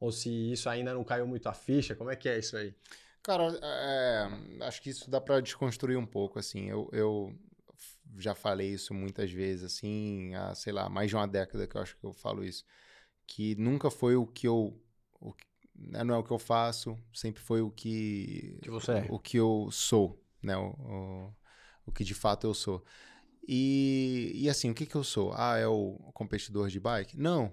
Ou 0.00 0.12
se 0.12 0.30
isso 0.52 0.68
ainda 0.68 0.94
não 0.94 1.02
caiu 1.02 1.26
muito 1.26 1.48
a 1.48 1.52
ficha, 1.52 1.94
como 1.94 2.10
é 2.10 2.16
que 2.16 2.28
é 2.28 2.38
isso 2.38 2.56
aí? 2.56 2.72
Cara, 3.22 3.58
é, 3.62 4.64
acho 4.64 4.80
que 4.80 4.90
isso 4.90 5.10
dá 5.10 5.20
para 5.20 5.40
desconstruir 5.40 5.98
um 5.98 6.06
pouco, 6.06 6.38
assim. 6.38 6.68
Eu, 6.68 6.88
eu 6.92 7.34
já 8.16 8.34
falei 8.34 8.70
isso 8.70 8.94
muitas 8.94 9.30
vezes, 9.30 9.64
assim, 9.64 10.34
há, 10.34 10.54
sei 10.54 10.72
lá, 10.72 10.88
mais 10.88 11.10
de 11.10 11.16
uma 11.16 11.26
década 11.26 11.66
que 11.66 11.76
eu 11.76 11.82
acho 11.82 11.96
que 11.96 12.04
eu 12.04 12.12
falo 12.12 12.44
isso. 12.44 12.64
Que 13.26 13.54
nunca 13.56 13.90
foi 13.90 14.16
o 14.16 14.26
que 14.26 14.48
eu. 14.48 14.80
O 15.20 15.32
que, 15.32 15.46
né, 15.74 16.02
não 16.02 16.14
é 16.14 16.18
o 16.18 16.24
que 16.24 16.30
eu 16.30 16.38
faço, 16.38 16.98
sempre 17.12 17.42
foi 17.42 17.60
o 17.60 17.70
que. 17.70 18.58
que 18.62 18.70
você 18.70 18.92
é. 18.92 19.06
O, 19.08 19.16
o 19.16 19.18
que 19.18 19.36
eu 19.36 19.68
sou, 19.70 20.22
né? 20.42 20.56
O, 20.56 20.70
o, 20.70 21.34
o, 21.86 21.92
que 21.92 22.04
de 22.04 22.14
fato 22.14 22.46
eu 22.46 22.54
sou. 22.54 22.84
E, 23.46 24.32
e 24.34 24.48
assim, 24.48 24.70
o 24.70 24.74
que, 24.74 24.86
que 24.86 24.94
eu 24.94 25.04
sou? 25.04 25.32
Ah, 25.34 25.58
é 25.58 25.66
o 25.66 25.94
competidor 26.14 26.68
de 26.68 26.80
bike? 26.80 27.18
Não. 27.18 27.52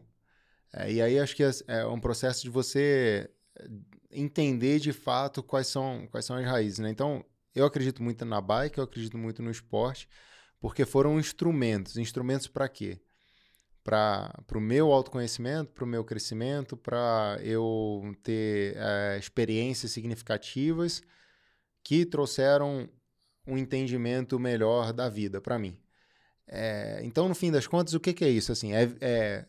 É, 0.73 0.91
e 0.91 1.01
aí 1.01 1.19
acho 1.19 1.35
que 1.35 1.43
é, 1.43 1.51
é 1.67 1.85
um 1.87 1.99
processo 1.99 2.43
de 2.43 2.49
você 2.49 3.29
entender 4.11 4.79
de 4.79 4.93
fato 4.93 5.43
quais 5.43 5.67
são, 5.67 6.07
quais 6.11 6.25
são 6.25 6.35
as 6.35 6.45
raízes, 6.45 6.79
né? 6.79 6.89
Então, 6.89 7.25
eu 7.53 7.65
acredito 7.65 8.03
muito 8.03 8.25
na 8.25 8.41
bike, 8.41 8.77
eu 8.77 8.83
acredito 8.83 9.17
muito 9.17 9.41
no 9.41 9.49
esporte, 9.49 10.09
porque 10.59 10.85
foram 10.85 11.19
instrumentos. 11.19 11.97
Instrumentos 11.97 12.47
para 12.47 12.67
quê? 12.67 12.99
Para 13.83 14.33
o 14.53 14.59
meu 14.59 14.91
autoconhecimento, 14.91 15.71
para 15.71 15.83
o 15.83 15.87
meu 15.87 16.03
crescimento, 16.03 16.75
para 16.75 17.39
eu 17.43 18.15
ter 18.23 18.75
é, 18.77 19.17
experiências 19.17 19.91
significativas 19.91 21.01
que 21.83 22.05
trouxeram 22.05 22.89
um 23.47 23.57
entendimento 23.57 24.39
melhor 24.39 24.91
da 24.91 25.07
vida 25.07 25.39
para 25.39 25.59
mim. 25.59 25.77
É, 26.47 26.99
então, 27.03 27.27
no 27.27 27.35
fim 27.35 27.51
das 27.51 27.67
contas, 27.67 27.93
o 27.93 27.99
que, 27.99 28.13
que 28.13 28.25
é 28.25 28.29
isso? 28.29 28.51
Assim, 28.51 28.73
é, 28.73 28.91
é, 28.99 29.45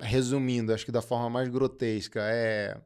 resumindo, 0.00 0.72
acho 0.72 0.84
que 0.84 0.92
da 0.92 1.02
forma 1.02 1.28
mais 1.28 1.48
grotesca, 1.48 2.20
é 2.22 2.80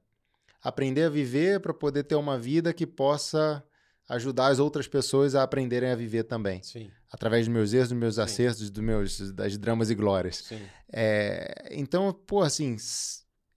aprender 0.67 1.05
a 1.05 1.09
viver 1.09 1.61
para 1.61 1.73
poder 1.73 2.03
ter 2.03 2.17
uma 2.17 2.37
vida 2.37 2.75
que 2.75 2.85
possa 2.85 3.65
ajudar 4.09 4.49
as 4.49 4.59
outras 4.59 4.89
pessoas 4.89 5.37
a 5.37 5.45
aprenderem 5.45 5.91
a 5.91 5.95
viver 5.95 6.25
também. 6.25 6.61
Sim. 6.63 6.91
Através 7.11 7.47
dos 7.47 7.55
meus 7.55 7.73
erros, 7.73 7.89
dos 7.89 7.99
meus 7.99 8.15
Sim. 8.17 8.21
acertos, 8.23 8.69
dos 8.69 8.83
meus, 8.83 9.33
das 9.33 9.57
dramas 9.57 9.91
e 9.91 9.95
glórias. 9.95 10.53
É, 10.93 11.69
então, 11.71 12.13
pô, 12.13 12.43
assim, 12.43 12.77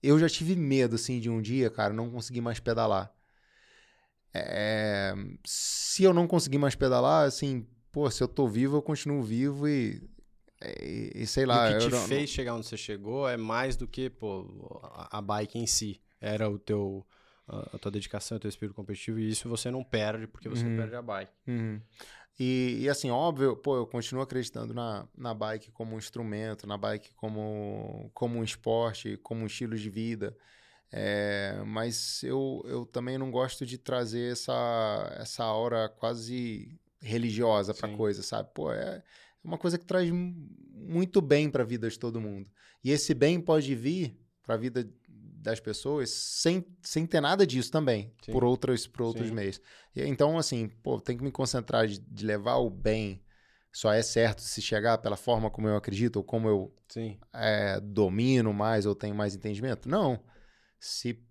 eu 0.00 0.20
já 0.20 0.28
tive 0.28 0.54
medo, 0.54 0.94
assim, 0.94 1.18
de 1.18 1.28
um 1.28 1.42
dia, 1.42 1.68
cara, 1.68 1.92
não 1.92 2.08
conseguir 2.10 2.40
mais 2.40 2.60
pedalar. 2.60 3.12
É, 4.32 5.12
se 5.44 6.04
eu 6.04 6.14
não 6.14 6.28
conseguir 6.28 6.58
mais 6.58 6.76
pedalar, 6.76 7.26
assim, 7.26 7.66
pô, 7.90 8.08
se 8.08 8.22
eu 8.22 8.28
tô 8.28 8.46
vivo, 8.46 8.76
eu 8.76 8.82
continuo 8.82 9.20
vivo 9.20 9.68
e, 9.68 10.00
e, 10.80 11.10
e 11.16 11.26
sei 11.26 11.44
lá. 11.44 11.68
E 11.68 11.74
o 11.74 11.78
que 11.78 11.86
te 11.86 11.90
não, 11.90 12.06
fez 12.06 12.30
chegar 12.30 12.54
onde 12.54 12.66
você 12.66 12.76
chegou 12.76 13.28
é 13.28 13.36
mais 13.36 13.74
do 13.74 13.88
que, 13.88 14.08
pô, 14.08 14.80
a, 14.84 15.18
a 15.18 15.20
bike 15.20 15.58
em 15.58 15.66
si 15.66 16.00
era 16.20 16.48
o 16.48 16.58
teu 16.58 17.06
a 17.72 17.78
tua 17.78 17.90
dedicação, 17.90 18.36
o 18.36 18.40
teu 18.40 18.48
espírito 18.48 18.76
competitivo, 18.76 19.18
e 19.18 19.28
isso 19.28 19.48
você 19.48 19.72
não 19.72 19.82
perde 19.82 20.28
porque 20.28 20.48
você 20.48 20.64
uhum. 20.64 20.76
perde 20.76 20.94
a 20.94 21.02
bike. 21.02 21.32
Uhum. 21.48 21.80
E, 22.38 22.78
e, 22.82 22.88
assim, 22.88 23.10
óbvio, 23.10 23.56
pô, 23.56 23.76
eu 23.76 23.86
continuo 23.86 24.22
acreditando 24.22 24.72
na, 24.72 25.06
na 25.16 25.34
bike 25.34 25.70
como 25.72 25.94
um 25.94 25.98
instrumento, 25.98 26.66
na 26.66 26.78
bike 26.78 27.12
como, 27.14 28.10
como 28.14 28.38
um 28.38 28.44
esporte, 28.44 29.18
como 29.18 29.42
um 29.42 29.46
estilo 29.46 29.76
de 29.76 29.90
vida. 29.90 30.34
É, 30.92 31.62
mas 31.66 32.22
eu, 32.22 32.62
eu 32.66 32.86
também 32.86 33.18
não 33.18 33.30
gosto 33.30 33.66
de 33.66 33.76
trazer 33.76 34.32
essa, 34.32 35.16
essa 35.20 35.44
aura 35.44 35.88
quase 35.88 36.78
religiosa 37.02 37.74
para 37.74 37.94
coisa, 37.94 38.22
sabe? 38.22 38.48
Pô, 38.54 38.72
é 38.72 39.02
uma 39.44 39.58
coisa 39.58 39.78
que 39.78 39.84
traz 39.84 40.10
muito 40.10 41.20
bem 41.20 41.50
para 41.50 41.62
a 41.62 41.66
vida 41.66 41.90
de 41.90 41.98
todo 41.98 42.20
mundo. 42.20 42.48
E 42.82 42.90
esse 42.90 43.12
bem 43.12 43.40
pode 43.40 43.74
vir 43.74 44.18
para 44.42 44.54
a 44.54 44.58
vida 44.58 44.88
das 45.40 45.58
pessoas 45.58 46.10
sem, 46.10 46.64
sem 46.82 47.06
ter 47.06 47.20
nada 47.20 47.46
disso 47.46 47.70
também, 47.70 48.12
Sim. 48.22 48.32
por 48.32 48.44
outros, 48.44 48.86
por 48.86 49.02
outros 49.02 49.28
Sim. 49.28 49.34
meios. 49.34 49.60
E, 49.96 50.02
então, 50.04 50.38
assim, 50.38 50.68
pô, 50.68 51.00
tem 51.00 51.16
que 51.16 51.24
me 51.24 51.32
concentrar 51.32 51.86
de, 51.86 51.98
de, 51.98 52.26
levar 52.26 52.56
o 52.56 52.68
bem. 52.68 53.22
Só 53.72 53.92
é 53.92 54.02
certo 54.02 54.42
se 54.42 54.60
chegar 54.60 54.98
pela 54.98 55.16
forma 55.16 55.50
como 55.50 55.68
eu 55.68 55.76
acredito 55.76 56.16
ou 56.16 56.24
como 56.24 56.48
eu 56.48 56.74
é, 57.32 57.80
domino 57.80 58.52
mais 58.52 58.84
ou 58.84 58.94
tenho 58.94 59.14
mais 59.14 59.34
entendimento? 59.34 59.88
Não. 59.88 60.22
Se 60.78 61.24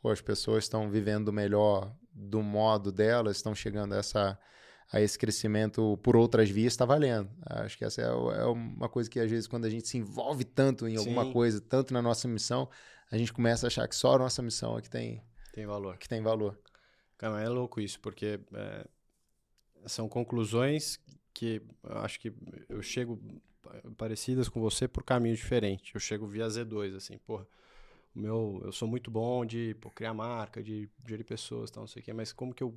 pô, 0.00 0.10
as 0.10 0.20
pessoas 0.20 0.64
estão 0.64 0.90
vivendo 0.90 1.32
melhor 1.32 1.94
do 2.10 2.42
modo 2.42 2.90
delas, 2.90 3.36
estão 3.36 3.54
chegando 3.54 3.94
a 3.94 3.98
essa 3.98 4.38
a 4.92 5.00
esse 5.00 5.18
crescimento 5.18 5.98
por 6.02 6.16
outras 6.16 6.48
vias 6.48 6.72
está 6.72 6.84
valendo. 6.84 7.30
Acho 7.44 7.76
que 7.76 7.84
essa 7.84 8.02
é, 8.02 8.04
é, 8.04 8.44
uma 8.44 8.88
coisa 8.88 9.10
que 9.10 9.18
às 9.18 9.30
vezes 9.30 9.46
quando 9.46 9.64
a 9.64 9.70
gente 9.70 9.88
se 9.88 9.98
envolve 9.98 10.44
tanto 10.44 10.86
em 10.86 10.96
alguma 10.96 11.24
Sim. 11.24 11.32
coisa, 11.32 11.60
tanto 11.60 11.92
na 11.92 12.00
nossa 12.00 12.28
missão, 12.28 12.68
a 13.10 13.16
gente 13.16 13.32
começa 13.32 13.66
a 13.66 13.68
achar 13.68 13.88
que 13.88 13.96
só 13.96 14.14
a 14.14 14.18
nossa 14.18 14.42
missão 14.42 14.78
é 14.78 14.82
que 14.82 14.90
tem, 14.90 15.22
tem 15.52 15.66
valor. 15.66 15.96
Que 15.98 16.08
tem 16.08 16.22
valor. 16.22 16.58
Cara, 17.18 17.40
é 17.40 17.48
louco 17.48 17.80
isso, 17.80 17.98
porque 18.00 18.38
é, 18.54 18.86
são 19.86 20.08
conclusões 20.08 21.00
que 21.32 21.62
eu 21.82 21.98
acho 21.98 22.20
que 22.20 22.32
eu 22.68 22.82
chego 22.82 23.20
parecidas 23.96 24.48
com 24.48 24.60
você 24.60 24.86
por 24.86 25.02
caminho 25.02 25.34
diferente. 25.34 25.94
Eu 25.94 26.00
chego 26.00 26.26
via 26.26 26.46
Z2, 26.46 26.96
assim, 26.96 27.18
porra, 27.18 27.46
meu, 28.14 28.60
eu 28.64 28.72
sou 28.72 28.88
muito 28.88 29.10
bom 29.10 29.44
de 29.44 29.74
pô, 29.80 29.90
criar 29.90 30.14
marca, 30.14 30.62
de 30.62 30.88
gerir 31.06 31.24
pessoas, 31.24 31.70
tal, 31.70 31.82
não 31.82 31.88
sei 31.88 32.00
o 32.00 32.04
quê, 32.04 32.12
mas 32.12 32.32
como 32.32 32.54
que 32.54 32.62
eu 32.62 32.74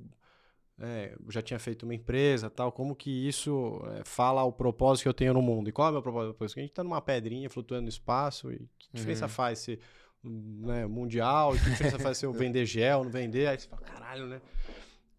é, 0.80 1.14
já 1.28 1.42
tinha 1.42 1.58
feito 1.58 1.82
uma 1.82 1.94
empresa 1.94 2.48
tal, 2.48 2.72
como 2.72 2.96
que 2.96 3.10
isso 3.28 3.80
é, 3.98 4.02
fala 4.04 4.42
o 4.42 4.52
propósito 4.52 5.02
que 5.02 5.08
eu 5.08 5.14
tenho 5.14 5.34
no 5.34 5.42
mundo? 5.42 5.68
E 5.68 5.72
qual 5.72 5.88
é 5.88 5.90
o 5.90 5.92
meu 5.94 6.02
propósito? 6.02 6.34
Porque 6.34 6.58
a 6.58 6.62
gente 6.62 6.70
está 6.70 6.82
numa 6.82 7.00
pedrinha 7.00 7.50
flutuando 7.50 7.82
no 7.82 7.88
espaço, 7.88 8.50
e 8.50 8.58
que 8.78 8.88
diferença 8.92 9.26
uhum. 9.26 9.30
faz 9.30 9.58
se 9.58 9.78
né, 10.22 10.86
mundial, 10.86 11.52
que 11.52 11.70
diferença 11.70 11.98
faz 11.98 12.18
se 12.18 12.26
eu 12.26 12.32
vender 12.32 12.64
gel, 12.64 13.04
não 13.04 13.10
vender? 13.10 13.46
Aí 13.46 13.58
você 13.58 13.68
fala, 13.68 13.82
caralho, 13.82 14.26
né? 14.26 14.40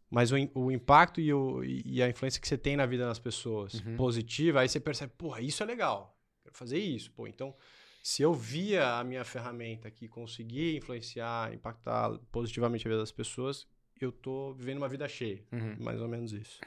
Mas 0.09 0.31
o, 0.31 0.35
o 0.55 0.71
impacto 0.71 1.21
e, 1.21 1.33
o, 1.33 1.63
e, 1.63 2.01
a 2.03 2.09
influência 2.09 2.41
que 2.41 2.47
você 2.47 2.57
tem 2.57 2.75
na 2.75 2.85
vida 2.85 3.05
das 3.05 3.19
pessoas, 3.19 3.75
uhum. 3.75 3.95
positiva, 3.95 4.59
aí 4.59 4.67
você 4.67 4.79
percebe, 4.79 5.13
porra, 5.17 5.41
isso 5.41 5.63
é 5.63 5.65
legal, 5.65 6.17
quero 6.43 6.57
fazer 6.57 6.79
isso, 6.79 7.11
pô, 7.11 7.27
então 7.27 7.55
se 8.03 8.21
eu 8.21 8.33
via 8.33 8.95
a 8.95 9.03
minha 9.03 9.23
ferramenta 9.23 9.87
aqui 9.87 10.07
conseguir 10.07 10.75
influenciar, 10.75 11.53
impactar 11.53 12.17
positivamente 12.31 12.87
a 12.87 12.89
vida 12.89 12.99
das 12.99 13.11
pessoas, 13.11 13.67
eu 14.05 14.11
tô 14.11 14.53
vivendo 14.53 14.77
uma 14.77 14.89
vida 14.89 15.07
cheia. 15.07 15.41
Uhum. 15.51 15.75
Mais 15.79 16.01
ou 16.01 16.07
menos 16.07 16.33
isso. 16.33 16.59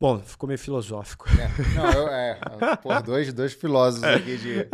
Bom, 0.00 0.18
ficou 0.18 0.46
meio 0.46 0.58
filosófico. 0.58 1.28
É, 1.28 1.74
não, 1.74 1.92
eu, 1.92 2.08
é, 2.08 2.40
pô, 2.82 2.98
dois, 3.02 3.30
dois 3.34 3.52
filósofos 3.52 4.08
aqui 4.08 4.38
de, 4.38 4.66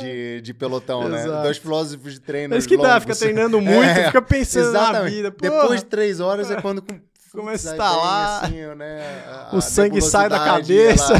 de, 0.00 0.40
de 0.40 0.54
pelotão, 0.54 1.06
né? 1.06 1.22
Exato. 1.22 1.42
Dois 1.42 1.58
filósofos 1.58 2.14
de 2.14 2.20
treino. 2.20 2.54
Mas 2.54 2.66
que 2.66 2.76
longos. 2.76 2.90
dá, 2.90 3.00
fica 3.00 3.14
treinando 3.14 3.60
muito, 3.62 3.82
é, 3.82 4.06
fica 4.06 4.22
pensando 4.22 4.68
exatamente. 4.70 5.02
na 5.02 5.10
vida. 5.10 5.30
Porra. 5.32 5.50
Depois 5.50 5.80
de 5.80 5.86
três 5.86 6.18
horas 6.18 6.50
é 6.50 6.62
quando 6.62 6.82
começa 7.30 7.68
a 7.68 7.72
estalar. 7.72 8.44
Assim, 8.44 8.74
né, 8.74 9.24
a, 9.26 9.54
o 9.54 9.60
sangue 9.60 10.00
sai 10.00 10.30
da 10.30 10.42
cabeça. 10.42 11.12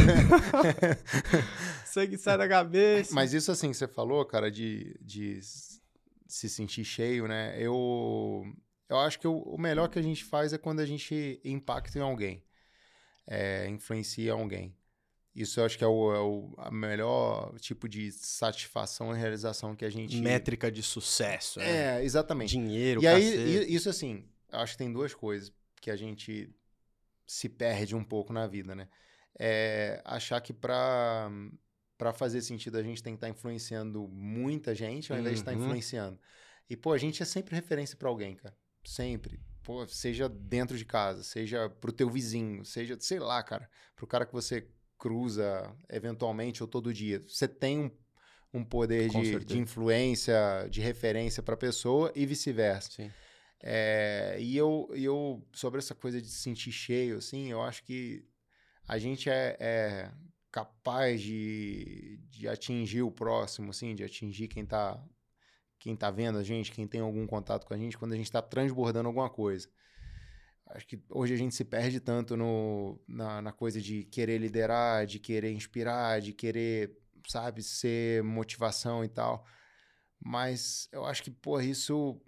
sangue 1.84 2.16
sai 2.16 2.38
da 2.38 2.48
cabeça. 2.48 3.14
Mas 3.14 3.34
isso 3.34 3.52
assim 3.52 3.70
que 3.70 3.76
você 3.76 3.86
falou, 3.86 4.24
cara, 4.24 4.50
de, 4.50 4.98
de 5.02 5.38
se 6.26 6.48
sentir 6.48 6.84
cheio, 6.84 7.28
né? 7.28 7.54
Eu 7.58 8.42
eu 8.90 8.98
acho 8.98 9.20
que 9.20 9.28
o, 9.28 9.38
o, 9.38 9.56
melhor 9.56 9.88
que 9.88 9.98
a 10.00 10.02
gente 10.02 10.24
faz 10.24 10.52
é 10.52 10.58
quando 10.58 10.80
a 10.80 10.84
gente 10.84 11.40
impacta 11.44 11.96
em 11.96 12.02
alguém, 12.02 12.42
é, 13.24 13.68
influencia 13.68 14.32
alguém. 14.32 14.76
Isso 15.32 15.60
eu 15.60 15.64
acho 15.64 15.78
que 15.78 15.84
é 15.84 15.86
o, 15.86 16.12
é 16.12 16.18
o 16.18 16.72
melhor 16.72 17.56
tipo 17.60 17.88
de 17.88 18.10
satisfação 18.10 19.14
e 19.14 19.18
realização 19.18 19.76
que 19.76 19.84
a 19.84 19.90
gente. 19.90 20.20
Métrica 20.20 20.72
de 20.72 20.82
sucesso. 20.82 21.60
Né? 21.60 21.98
É, 22.00 22.04
exatamente. 22.04 22.50
Dinheiro, 22.50 23.00
E 23.00 23.06
aí, 23.06 23.72
isso 23.72 23.88
assim, 23.88 24.28
acho 24.50 24.72
que 24.72 24.78
tem 24.78 24.92
duas 24.92 25.14
coisas 25.14 25.52
que 25.80 25.88
a 25.88 25.96
gente 25.96 26.52
se 27.24 27.48
perde 27.48 27.94
um 27.94 28.02
pouco 28.02 28.32
na 28.32 28.48
vida, 28.48 28.74
né? 28.74 28.88
É 29.38 30.02
achar 30.04 30.40
que 30.40 30.52
para 30.52 31.30
para 31.96 32.12
fazer 32.12 32.40
sentido 32.40 32.76
a 32.76 32.82
gente 32.82 33.02
tem 33.02 33.12
que 33.12 33.18
estar 33.18 33.26
tá 33.28 33.30
influenciando 33.30 34.08
muita 34.08 34.74
gente 34.74 35.12
ao 35.12 35.18
invés 35.18 35.38
uhum. 35.38 35.44
de 35.44 35.50
estar 35.50 35.52
tá 35.52 35.64
influenciando. 35.64 36.18
E, 36.68 36.76
pô, 36.76 36.92
a 36.92 36.98
gente 36.98 37.22
é 37.22 37.26
sempre 37.26 37.54
referência 37.54 37.96
para 37.96 38.08
alguém, 38.08 38.34
cara. 38.34 38.56
Sempre. 38.84 39.40
Pô, 39.62 39.86
seja 39.86 40.28
dentro 40.28 40.76
de 40.76 40.84
casa, 40.84 41.22
seja 41.22 41.68
pro 41.68 41.92
teu 41.92 42.08
vizinho, 42.08 42.64
seja, 42.64 42.96
sei 42.98 43.18
lá, 43.18 43.42
cara, 43.42 43.68
pro 43.94 44.06
cara 44.06 44.24
que 44.24 44.32
você 44.32 44.66
cruza 44.98 45.74
eventualmente 45.88 46.62
ou 46.62 46.68
todo 46.68 46.92
dia. 46.92 47.22
Você 47.26 47.46
tem 47.46 47.78
um, 47.78 47.90
um 48.52 48.64
poder 48.64 49.08
de, 49.08 49.44
de, 49.44 49.58
influência, 49.58 50.66
de 50.70 50.80
referência 50.80 51.42
para 51.42 51.54
a 51.54 51.58
pessoa 51.58 52.12
e 52.14 52.26
vice-versa. 52.26 53.12
É, 53.62 54.36
e 54.40 54.56
eu, 54.56 54.88
eu, 54.94 55.46
sobre 55.52 55.78
essa 55.78 55.94
coisa 55.94 56.20
de 56.20 56.28
se 56.28 56.40
sentir 56.40 56.72
cheio, 56.72 57.18
assim, 57.18 57.50
eu 57.50 57.62
acho 57.62 57.84
que 57.84 58.24
a 58.88 58.98
gente 58.98 59.28
é, 59.28 59.56
é 59.60 60.10
capaz 60.50 61.20
de, 61.20 62.18
de 62.28 62.48
atingir 62.48 63.02
o 63.02 63.10
próximo, 63.10 63.70
assim, 63.70 63.94
de 63.94 64.02
atingir 64.02 64.48
quem 64.48 64.64
está 64.64 65.02
quem 65.80 65.94
está 65.94 66.10
vendo 66.10 66.38
a 66.38 66.42
gente, 66.44 66.70
quem 66.70 66.86
tem 66.86 67.00
algum 67.00 67.26
contato 67.26 67.66
com 67.66 67.72
a 67.74 67.76
gente, 67.76 67.98
quando 67.98 68.12
a 68.12 68.16
gente 68.16 68.26
está 68.26 68.42
transbordando 68.42 69.08
alguma 69.08 69.30
coisa. 69.30 69.66
Acho 70.66 70.86
que 70.86 71.02
hoje 71.08 71.34
a 71.34 71.36
gente 71.36 71.54
se 71.54 71.64
perde 71.64 71.98
tanto 71.98 72.36
no, 72.36 73.00
na, 73.08 73.42
na 73.42 73.50
coisa 73.50 73.80
de 73.80 74.04
querer 74.04 74.38
liderar, 74.38 75.06
de 75.06 75.18
querer 75.18 75.50
inspirar, 75.50 76.20
de 76.20 76.32
querer, 76.32 76.96
sabe, 77.26 77.62
ser 77.62 78.22
motivação 78.22 79.02
e 79.02 79.08
tal. 79.08 79.44
Mas 80.22 80.86
eu 80.92 81.04
acho 81.06 81.22
que, 81.22 81.30
pô, 81.30 81.58
isso 81.60 82.20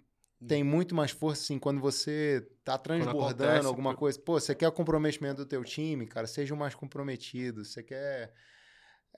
tem 0.45 0.63
muito 0.63 0.93
mais 0.95 1.11
força, 1.11 1.43
assim, 1.43 1.59
quando 1.59 1.79
você 1.79 2.45
tá 2.65 2.77
transbordando 2.77 3.43
acontece, 3.43 3.67
alguma 3.67 3.95
coisa. 3.95 4.19
Pô, 4.19 4.39
você 4.39 4.53
quer 4.55 4.67
o 4.67 4.73
comprometimento 4.73 5.37
do 5.37 5.45
teu 5.45 5.63
time, 5.63 6.07
cara, 6.07 6.27
seja 6.27 6.53
o 6.53 6.57
mais 6.57 6.75
comprometido. 6.75 7.63
Você 7.63 7.83
quer 7.83 8.33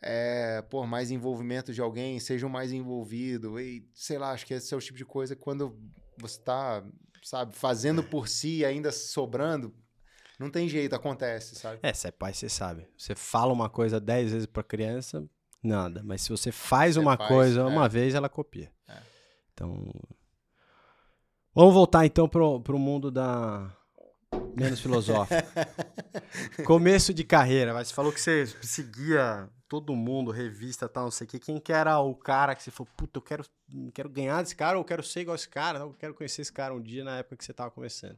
é, 0.01 0.61
por 0.69 0.85
mais 0.87 1.11
envolvimento 1.11 1.73
de 1.73 1.81
alguém, 1.81 2.19
seja 2.19 2.47
mais 2.47 2.71
envolvido. 2.71 3.59
E 3.59 3.87
sei 3.93 4.17
lá, 4.17 4.31
acho 4.31 4.45
que 4.45 4.53
esse 4.53 4.73
é 4.73 4.77
o 4.77 4.81
tipo 4.81 4.97
de 4.97 5.05
coisa 5.05 5.35
quando 5.35 5.77
você 6.17 6.39
está, 6.39 6.83
sabe, 7.23 7.55
fazendo 7.55 8.03
por 8.03 8.27
si 8.27 8.57
e 8.57 8.65
ainda 8.65 8.91
sobrando, 8.91 9.73
não 10.39 10.49
tem 10.49 10.67
jeito, 10.67 10.95
acontece, 10.95 11.55
sabe? 11.55 11.79
É, 11.81 11.93
você 11.93 12.09
é 12.09 12.11
pai, 12.11 12.33
você 12.33 12.49
sabe. 12.49 12.87
Você 12.97 13.15
fala 13.15 13.53
uma 13.53 13.69
coisa 13.69 13.99
dez 13.99 14.31
vezes 14.31 14.45
para 14.45 14.63
criança, 14.63 15.25
nada. 15.63 16.01
Mas 16.03 16.21
se 16.21 16.29
você 16.29 16.51
faz 16.51 16.95
você 16.95 16.99
uma 16.99 17.17
faz, 17.17 17.29
coisa 17.29 17.61
é. 17.61 17.63
uma 17.63 17.87
vez, 17.87 18.13
ela 18.13 18.29
copia. 18.29 18.71
É. 18.87 18.97
Então. 19.53 19.91
Vamos 21.53 21.73
voltar 21.73 22.05
então 22.05 22.27
pro, 22.27 22.59
pro 22.61 22.77
mundo 22.77 23.09
da. 23.09 23.73
Menos 24.55 24.79
filosófico. 24.79 25.41
Começo 26.65 27.13
de 27.13 27.23
carreira, 27.23 27.73
mas 27.73 27.89
você 27.89 27.93
falou 27.93 28.11
que 28.11 28.19
você 28.21 28.45
seguia 28.61 29.49
todo 29.67 29.95
mundo, 29.95 30.31
revista 30.31 30.87
tal, 30.87 31.05
não 31.05 31.11
sei 31.11 31.25
o 31.25 31.29
que. 31.29 31.39
Quem 31.39 31.59
que 31.59 31.73
era 31.73 31.99
o 31.99 32.15
cara 32.15 32.55
que 32.55 32.63
você 32.63 32.71
falou, 32.71 32.89
puta, 32.95 33.17
eu 33.17 33.21
quero, 33.21 33.45
quero 33.93 34.09
ganhar 34.09 34.41
desse 34.41 34.55
cara 34.55 34.77
ou 34.77 34.81
eu 34.81 34.85
quero 34.85 35.03
ser 35.03 35.21
igual 35.21 35.35
esse 35.35 35.49
cara? 35.49 35.79
Não, 35.79 35.87
eu 35.87 35.93
quero 35.93 36.13
conhecer 36.13 36.41
esse 36.41 36.53
cara 36.53 36.73
um 36.73 36.81
dia 36.81 37.03
na 37.03 37.17
época 37.17 37.37
que 37.37 37.45
você 37.45 37.53
tava 37.53 37.71
começando. 37.71 38.17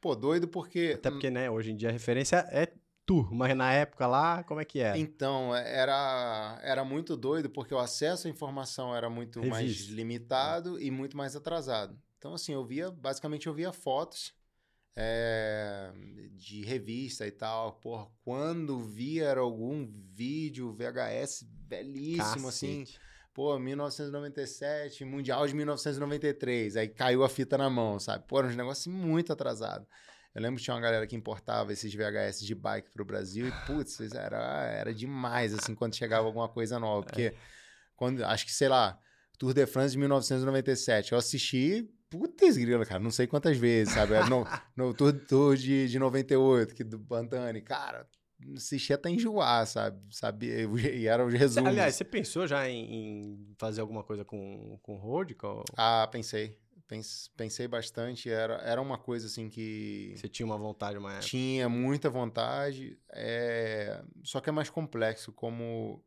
Pô, 0.00 0.14
doido 0.14 0.46
porque. 0.46 0.92
Até 0.94 1.10
porque, 1.10 1.30
né, 1.30 1.50
hoje 1.50 1.72
em 1.72 1.76
dia 1.76 1.88
a 1.88 1.92
referência 1.92 2.46
é 2.50 2.72
tu, 3.04 3.26
mas 3.32 3.56
na 3.56 3.72
época 3.72 4.06
lá, 4.06 4.44
como 4.44 4.60
é 4.60 4.64
que 4.64 4.80
era? 4.80 4.98
Então, 4.98 5.54
era, 5.56 6.60
era 6.62 6.84
muito 6.84 7.16
doido 7.16 7.48
porque 7.48 7.74
o 7.74 7.78
acesso 7.78 8.28
à 8.28 8.30
informação 8.30 8.94
era 8.94 9.08
muito 9.08 9.40
Revista. 9.40 9.58
mais 9.58 9.86
limitado 9.86 10.78
é. 10.78 10.82
e 10.82 10.90
muito 10.90 11.16
mais 11.16 11.34
atrasado. 11.34 11.98
Então, 12.18 12.34
assim, 12.34 12.52
eu 12.52 12.64
via, 12.64 12.90
basicamente 12.90 13.46
eu 13.46 13.54
via 13.54 13.72
fotos 13.72 14.34
é, 15.00 15.92
de 16.34 16.64
revista 16.64 17.24
e 17.24 17.30
tal. 17.30 17.74
Porra, 17.74 18.08
quando 18.24 18.80
via 18.80 19.32
algum 19.38 19.86
vídeo 20.12 20.72
VHS 20.72 21.46
belíssimo, 21.48 22.48
assim, 22.48 22.80
Cacete. 22.80 22.96
assim. 22.96 23.08
Pô, 23.32 23.56
1997, 23.56 25.04
Mundial 25.04 25.46
de 25.46 25.54
1993. 25.54 26.76
Aí 26.76 26.88
caiu 26.88 27.22
a 27.22 27.28
fita 27.28 27.56
na 27.56 27.70
mão, 27.70 28.00
sabe? 28.00 28.24
Pô, 28.26 28.40
era 28.40 28.48
um 28.48 28.52
negócio 28.52 28.90
muito 28.90 29.32
atrasado. 29.32 29.86
Eu 30.34 30.42
lembro 30.42 30.58
que 30.58 30.64
tinha 30.64 30.74
uma 30.74 30.80
galera 30.80 31.06
que 31.06 31.14
importava 31.14 31.72
esses 31.72 31.94
VHS 31.94 32.40
de 32.40 32.54
bike 32.56 32.90
pro 32.90 33.04
Brasil 33.04 33.46
e, 33.46 33.52
putz, 33.66 34.00
era, 34.12 34.66
era 34.66 34.92
demais, 34.92 35.54
assim, 35.54 35.76
quando 35.76 35.94
chegava 35.94 36.26
alguma 36.26 36.48
coisa 36.48 36.80
nova. 36.80 37.06
Porque, 37.06 37.22
é. 37.22 37.34
quando, 37.94 38.24
acho 38.24 38.44
que, 38.44 38.52
sei 38.52 38.68
lá, 38.68 38.98
Tour 39.38 39.54
de 39.54 39.64
France 39.66 39.92
de 39.92 39.98
1997, 39.98 41.12
eu 41.12 41.18
assisti 41.18 41.88
Putz, 42.10 42.56
grila, 42.56 42.86
cara, 42.86 43.00
não 43.00 43.10
sei 43.10 43.26
quantas 43.26 43.56
vezes, 43.56 43.94
sabe? 43.94 44.14
É 44.14 44.24
no, 44.28 44.44
no 44.76 44.94
Tour, 44.94 45.12
tour 45.26 45.56
de, 45.56 45.88
de 45.88 45.98
98, 45.98 46.74
que 46.74 46.82
do 46.82 46.98
Pantani, 46.98 47.60
cara, 47.60 48.08
assistia 48.56 48.96
até 48.96 49.10
enjoar, 49.10 49.66
sabe? 49.66 50.00
sabe? 50.10 50.46
E 50.46 51.06
eram 51.06 51.26
os 51.26 51.34
resumos. 51.34 51.68
Aliás, 51.68 51.94
você 51.94 52.04
pensou 52.04 52.46
já 52.46 52.68
em, 52.68 52.94
em 52.94 53.54
fazer 53.58 53.80
alguma 53.80 54.02
coisa 54.02 54.24
com, 54.24 54.78
com 54.82 54.96
road? 54.96 55.34
Com... 55.34 55.62
Ah, 55.76 56.08
pensei. 56.10 56.56
Pensei 57.36 57.68
bastante. 57.68 58.30
Era, 58.30 58.54
era 58.62 58.80
uma 58.80 58.96
coisa 58.96 59.26
assim 59.26 59.50
que. 59.50 60.14
Você 60.16 60.26
tinha 60.26 60.46
uma 60.46 60.56
vontade, 60.56 60.96
uma 60.96 61.18
Tinha 61.18 61.68
muita 61.68 62.08
vontade. 62.08 62.98
É... 63.10 64.02
Só 64.24 64.40
que 64.40 64.48
é 64.48 64.52
mais 64.52 64.70
complexo 64.70 65.30
como 65.30 66.02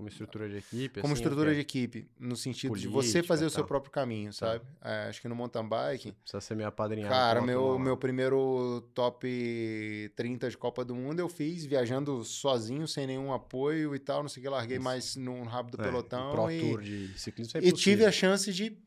como 0.00 0.08
estrutura 0.08 0.48
de 0.48 0.56
equipe? 0.56 1.00
Como 1.02 1.12
assim, 1.12 1.22
estrutura 1.22 1.54
de 1.54 1.60
equipe, 1.60 2.10
no 2.18 2.34
sentido 2.34 2.70
Política, 2.70 2.88
de 2.88 2.94
você 2.94 3.22
fazer 3.22 3.44
o 3.44 3.50
seu 3.50 3.64
próprio 3.64 3.92
caminho, 3.92 4.30
tá. 4.30 4.38
sabe? 4.38 4.64
Tá. 4.80 4.90
É, 4.90 5.08
acho 5.08 5.20
que 5.20 5.28
no 5.28 5.34
mountain 5.34 5.68
bike. 5.68 6.12
Precisa 6.12 6.40
ser 6.40 6.54
meio 6.54 6.68
apadrinhado. 6.68 7.12
Cara, 7.12 7.42
meu, 7.42 7.78
meu 7.78 7.98
primeiro 7.98 8.80
top 8.94 10.10
30 10.16 10.48
de 10.48 10.56
Copa 10.56 10.84
do 10.84 10.94
Mundo 10.94 11.20
eu 11.20 11.28
fiz 11.28 11.66
viajando 11.66 12.24
sozinho, 12.24 12.88
sem 12.88 13.06
nenhum 13.06 13.30
apoio 13.30 13.94
e 13.94 13.98
tal. 13.98 14.22
Não 14.22 14.28
sei 14.30 14.40
o 14.40 14.44
que, 14.44 14.48
larguei 14.48 14.78
Isso. 14.78 14.84
mais 14.84 15.16
no 15.16 15.42
rabo 15.44 15.70
do 15.70 15.80
é, 15.80 15.84
pelotão. 15.84 16.32
Pro 16.32 16.50
e, 16.50 16.60
tour 16.60 16.80
de 16.80 17.18
ciclismo 17.18 17.60
é 17.60 17.64
E 17.64 17.72
tive 17.72 18.06
a 18.06 18.12
chance 18.12 18.50
de, 18.50 18.78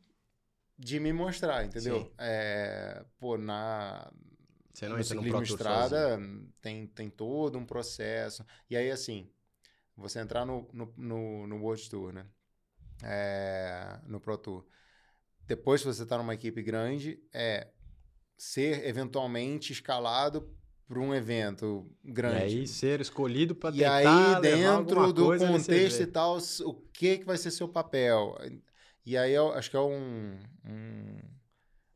de 0.76 0.98
me 0.98 1.12
mostrar, 1.12 1.64
entendeu? 1.64 2.12
É, 2.18 3.04
pô, 3.20 3.38
na. 3.38 4.10
Você 4.72 4.88
não 4.88 4.96
no 4.96 5.00
entra 5.00 5.14
ciclismo 5.16 5.42
estrada 5.42 6.20
tem, 6.60 6.88
tem 6.88 7.08
todo 7.08 7.56
um 7.56 7.64
processo. 7.64 8.44
E 8.68 8.76
aí, 8.76 8.90
assim, 8.90 9.28
você 9.96 10.20
entrar 10.20 10.44
no, 10.44 10.68
no, 10.72 10.92
no, 10.96 11.46
no 11.46 11.56
World 11.62 11.88
Tour, 11.88 12.12
né? 12.12 12.26
É, 13.02 14.00
no 14.06 14.20
Pro 14.20 14.36
Tour. 14.38 14.66
Depois 15.46 15.82
que 15.82 15.86
você 15.86 16.02
está 16.02 16.16
numa 16.16 16.34
equipe 16.34 16.62
grande, 16.62 17.22
é 17.32 17.68
ser 18.36 18.86
eventualmente 18.86 19.72
escalado 19.72 20.54
para 20.86 20.98
um 20.98 21.14
evento 21.14 21.90
grande. 22.04 22.56
E 22.56 22.60
aí 22.60 22.66
ser 22.66 23.00
escolhido 23.00 23.54
para 23.54 23.72
tentar 23.72 24.02
E 24.02 24.06
aí 24.06 24.40
dentro 24.40 25.12
do 25.12 25.38
contexto 25.38 26.00
e 26.02 26.06
tal, 26.06 26.38
o 26.64 26.74
que 26.92 27.18
que 27.18 27.24
vai 27.24 27.36
ser 27.36 27.50
seu 27.50 27.68
papel? 27.68 28.36
E 29.04 29.16
aí 29.16 29.32
eu 29.32 29.52
acho 29.52 29.70
que 29.70 29.76
é 29.76 29.80
um, 29.80 30.38
um, 30.64 31.18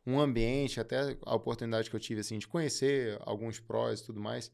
um 0.07 0.21
ambiente, 0.21 0.81
até 0.81 1.17
a 1.25 1.35
oportunidade 1.35 1.89
que 1.89 1.97
eu 1.97 2.01
tive 2.01 2.21
assim 2.21 2.39
de 2.39 2.49
conhecer 2.49 3.19
alguns 3.21 3.59
prós 3.61 4.01
e 4.01 4.05
tudo 4.05 4.21
mais, 4.21 4.51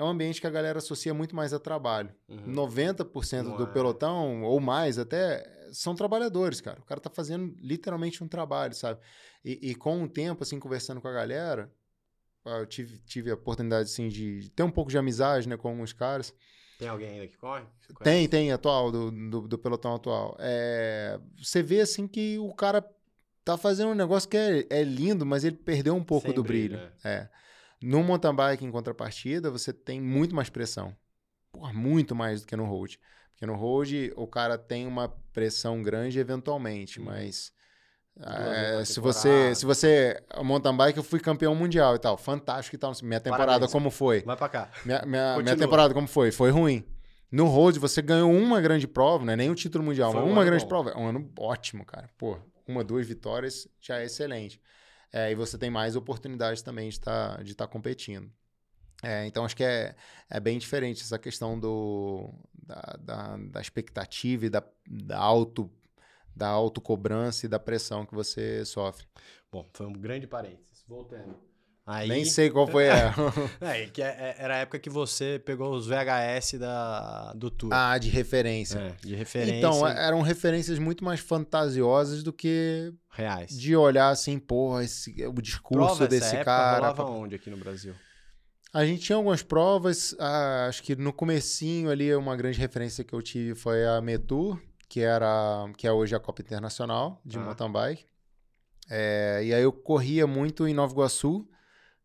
é 0.00 0.04
um 0.04 0.08
ambiente 0.08 0.40
que 0.40 0.46
a 0.46 0.50
galera 0.50 0.78
associa 0.78 1.12
muito 1.12 1.36
mais 1.36 1.52
a 1.52 1.58
trabalho. 1.58 2.10
Uhum. 2.26 2.54
90% 2.54 3.42
Não 3.42 3.56
do 3.56 3.64
é. 3.64 3.66
pelotão, 3.66 4.42
ou 4.44 4.58
mais 4.58 4.98
até, 4.98 5.46
são 5.72 5.94
trabalhadores, 5.94 6.58
cara. 6.58 6.80
O 6.80 6.84
cara 6.84 6.98
tá 6.98 7.10
fazendo 7.10 7.54
literalmente 7.60 8.24
um 8.24 8.28
trabalho, 8.28 8.74
sabe? 8.74 8.98
E, 9.44 9.70
e 9.70 9.74
com 9.74 10.02
o 10.02 10.08
tempo, 10.08 10.42
assim, 10.42 10.58
conversando 10.58 11.02
com 11.02 11.08
a 11.08 11.12
galera, 11.12 11.70
eu 12.46 12.64
tive, 12.64 12.98
tive 13.00 13.30
a 13.30 13.34
oportunidade, 13.34 13.90
assim, 13.90 14.08
de 14.08 14.50
ter 14.56 14.62
um 14.62 14.70
pouco 14.70 14.90
de 14.90 14.96
amizade, 14.96 15.46
né, 15.46 15.58
com 15.58 15.68
alguns 15.68 15.92
caras. 15.92 16.32
Tem 16.78 16.88
alguém 16.88 17.10
ainda 17.10 17.26
que 17.26 17.36
corre? 17.36 17.66
Tem, 18.02 18.26
tem, 18.26 18.52
atual, 18.52 18.90
do, 18.90 19.10
do, 19.10 19.48
do 19.48 19.58
pelotão 19.58 19.94
atual. 19.94 20.34
É, 20.40 21.20
você 21.36 21.62
vê, 21.62 21.82
assim, 21.82 22.08
que 22.08 22.38
o 22.38 22.54
cara 22.54 22.82
tá 23.44 23.58
fazendo 23.58 23.90
um 23.90 23.94
negócio 23.94 24.26
que 24.26 24.38
é, 24.38 24.66
é 24.70 24.82
lindo, 24.82 25.26
mas 25.26 25.44
ele 25.44 25.56
perdeu 25.56 25.94
um 25.94 26.02
pouco 26.02 26.28
Sem 26.28 26.34
do 26.34 26.42
brilho. 26.42 26.78
brilho. 26.78 26.92
É. 27.04 27.28
No 27.82 28.02
mountain 28.02 28.34
bike, 28.34 28.64
em 28.64 28.70
contrapartida, 28.70 29.50
você 29.50 29.72
tem 29.72 30.00
muito 30.00 30.34
mais 30.34 30.50
pressão. 30.50 30.94
Porra, 31.50 31.72
muito 31.72 32.14
mais 32.14 32.42
do 32.42 32.46
que 32.46 32.54
no 32.54 32.66
road. 32.66 33.00
Porque 33.30 33.46
no 33.46 33.54
road, 33.54 34.12
o 34.16 34.26
cara 34.26 34.58
tem 34.58 34.86
uma 34.86 35.08
pressão 35.32 35.82
grande 35.82 36.18
eventualmente, 36.18 37.00
hum. 37.00 37.04
mas... 37.04 37.52
É, 38.22 38.84
se 38.84 39.00
você, 39.00 39.54
se 39.54 39.64
você 39.64 40.22
mountain 40.42 40.76
bike, 40.76 40.98
eu 40.98 41.02
fui 41.02 41.18
campeão 41.18 41.54
mundial 41.54 41.94
e 41.94 41.98
tal, 41.98 42.18
fantástico 42.18 42.76
e 42.76 42.78
tal. 42.78 42.92
Minha 43.02 43.20
temporada 43.20 43.46
Parabéns. 43.46 43.72
como 43.72 43.90
foi? 43.90 44.20
Vai 44.20 44.36
pra 44.36 44.48
cá. 44.48 44.68
Minha, 44.84 45.02
minha, 45.06 45.38
minha, 45.38 45.56
temporada 45.56 45.94
como 45.94 46.06
foi? 46.06 46.30
Foi 46.30 46.50
ruim. 46.50 46.84
No 47.32 47.46
road 47.46 47.78
você 47.78 48.02
ganhou 48.02 48.30
uma 48.30 48.60
grande 48.60 48.86
prova, 48.86 49.24
não 49.24 49.32
é 49.32 49.36
nem 49.36 49.48
o 49.48 49.54
título 49.54 49.84
mundial, 49.84 50.12
mas 50.12 50.22
um 50.22 50.30
uma 50.30 50.44
grande 50.44 50.64
bom. 50.64 50.68
prova. 50.68 50.90
É 50.90 50.98
um 50.98 51.08
ano 51.08 51.32
ótimo, 51.38 51.82
cara. 51.86 52.10
Pô, 52.18 52.36
uma, 52.68 52.84
duas 52.84 53.06
vitórias 53.06 53.66
já 53.80 54.00
é 54.00 54.04
excelente 54.04 54.60
é, 55.12 55.30
e 55.30 55.34
você 55.34 55.58
tem 55.58 55.70
mais 55.70 55.96
oportunidades 55.96 56.62
também 56.62 56.88
de 56.88 56.96
estar 56.96 57.36
tá, 57.36 57.42
de 57.42 57.54
tá 57.54 57.66
competindo. 57.66 58.30
É, 59.02 59.26
então, 59.26 59.44
acho 59.44 59.56
que 59.56 59.64
é, 59.64 59.94
é 60.28 60.38
bem 60.38 60.58
diferente 60.58 61.02
essa 61.02 61.18
questão 61.18 61.58
do, 61.58 62.32
da, 62.62 62.98
da, 63.00 63.36
da 63.36 63.60
expectativa 63.60 64.46
e 64.46 64.50
da, 64.50 64.62
da, 64.86 65.18
auto, 65.18 65.70
da 66.36 66.48
autocobrança 66.48 67.46
e 67.46 67.48
da 67.48 67.58
pressão 67.58 68.04
que 68.04 68.14
você 68.14 68.64
sofre. 68.64 69.06
Bom, 69.50 69.68
foi 69.72 69.86
um 69.86 69.92
grande 69.92 70.26
parênteses. 70.26 70.84
Voltando. 70.86 71.49
Aí... 71.90 72.08
Nem 72.08 72.24
sei 72.24 72.48
qual 72.48 72.68
foi 72.68 72.88
a. 72.88 73.12
é, 73.60 73.86
que 73.86 74.00
é, 74.00 74.06
é, 74.06 74.36
era 74.38 74.54
a 74.54 74.58
época 74.58 74.78
que 74.78 74.88
você 74.88 75.42
pegou 75.44 75.74
os 75.74 75.88
VHS 75.88 76.52
da, 76.60 77.32
do 77.32 77.50
tour. 77.50 77.70
Ah, 77.72 77.98
de 77.98 78.08
referência. 78.08 78.78
É, 78.78 78.94
de 79.04 79.16
referência. 79.16 79.56
Então, 79.56 79.84
eram 79.88 80.20
referências 80.20 80.78
muito 80.78 81.04
mais 81.04 81.18
fantasiosas 81.18 82.22
do 82.22 82.32
que. 82.32 82.94
Reais. 83.10 83.58
De 83.58 83.74
olhar 83.74 84.10
assim, 84.10 84.38
porra, 84.38 84.84
esse, 84.84 85.12
o 85.26 85.42
discurso 85.42 85.84
Prova 85.96 86.06
desse 86.06 86.36
época 86.36 86.44
cara. 86.44 86.90
Rolava 86.90 87.04
onde 87.06 87.34
aqui 87.34 87.50
no 87.50 87.56
Brasil? 87.56 87.92
A 88.72 88.84
gente 88.84 89.02
tinha 89.02 89.16
algumas 89.16 89.42
provas, 89.42 90.14
ah, 90.20 90.66
acho 90.68 90.84
que 90.84 90.94
no 90.94 91.12
comecinho 91.12 91.90
ali 91.90 92.14
uma 92.14 92.36
grande 92.36 92.56
referência 92.56 93.02
que 93.02 93.12
eu 93.12 93.20
tive 93.20 93.56
foi 93.56 93.84
a 93.84 94.00
Metur, 94.00 94.62
que 94.88 95.00
era 95.00 95.68
que 95.76 95.88
é 95.88 95.92
hoje 95.92 96.14
a 96.14 96.20
Copa 96.20 96.40
Internacional 96.40 97.20
de 97.26 97.36
ah. 97.36 97.40
mountain 97.40 97.72
bike. 97.72 98.06
É, 98.88 99.40
e 99.42 99.52
aí 99.52 99.62
eu 99.62 99.72
corria 99.72 100.24
muito 100.24 100.68
em 100.68 100.74
Nova 100.74 100.92
Iguaçu 100.92 101.48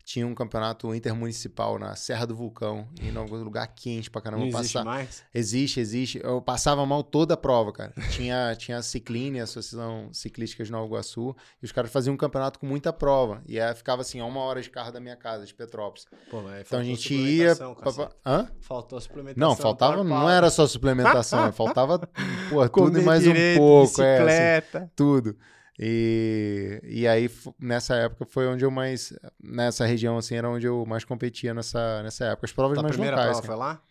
tinha 0.05 0.25
um 0.25 0.35
campeonato 0.35 0.93
intermunicipal 0.93 1.79
na 1.79 1.95
Serra 1.95 2.27
do 2.27 2.35
Vulcão, 2.35 2.87
em 3.01 3.13
algum 3.17 3.43
lugar 3.43 3.65
quente 3.67 4.09
pra 4.09 4.21
caramba. 4.21 4.45
Não 4.45 4.59
existe 4.59 4.73
passar... 4.73 4.85
mais? 4.85 5.23
Existe, 5.33 5.79
existe. 5.79 6.21
Eu 6.23 6.39
passava 6.39 6.85
mal 6.85 7.03
toda 7.03 7.33
a 7.33 7.37
prova, 7.37 7.73
cara. 7.73 7.91
tinha, 8.11 8.53
tinha 8.55 8.77
a 8.77 8.83
Cicline, 8.83 9.39
a 9.39 9.45
Associação 9.45 10.09
Ciclística 10.13 10.63
de 10.63 10.71
Nova 10.71 10.85
Iguaçu, 10.85 11.35
e 11.59 11.65
os 11.65 11.71
caras 11.71 11.91
faziam 11.91 12.13
um 12.13 12.17
campeonato 12.17 12.59
com 12.59 12.67
muita 12.67 12.93
prova. 12.93 13.41
E 13.47 13.59
aí 13.59 13.73
ficava 13.73 14.03
assim, 14.03 14.19
a 14.19 14.25
uma 14.25 14.41
hora 14.41 14.61
de 14.61 14.69
carro 14.69 14.91
da 14.91 14.99
minha 14.99 15.15
casa, 15.15 15.43
de 15.43 15.53
Petrópolis. 15.55 16.05
Pô, 16.29 16.39
então 16.59 16.79
a 16.79 16.83
gente 16.83 17.11
ia. 17.11 17.55
Pra... 17.55 18.11
Hã? 18.23 18.47
Faltou 18.61 19.01
suplementação. 19.01 19.49
Não, 19.49 19.55
faltava, 19.55 20.03
não 20.03 20.29
era 20.29 20.51
só 20.51 20.67
suplementação, 20.67 21.51
faltava 21.51 21.97
pô, 22.49 22.69
tudo 22.69 22.99
e 22.99 23.03
mais 23.03 23.25
um 23.25 23.33
pouco. 23.57 24.03
É, 24.03 24.57
assim, 24.57 24.89
tudo. 24.95 25.35
E, 25.77 26.79
e 26.83 27.07
aí, 27.07 27.29
nessa 27.59 27.95
época, 27.95 28.25
foi 28.25 28.47
onde 28.47 28.63
eu 28.63 28.71
mais. 28.71 29.13
Nessa 29.41 29.85
região, 29.85 30.17
assim, 30.17 30.35
era 30.35 30.49
onde 30.49 30.65
eu 30.65 30.85
mais 30.85 31.03
competia 31.03 31.53
nessa, 31.53 32.01
nessa 32.01 32.25
época. 32.25 32.45
As 32.45 32.53
provas 32.53 32.77
mais 32.77 32.93
primeira 32.93 33.17
locais. 33.17 33.39
Prova 33.39 33.47
foi 33.47 33.55
lá? 33.55 33.81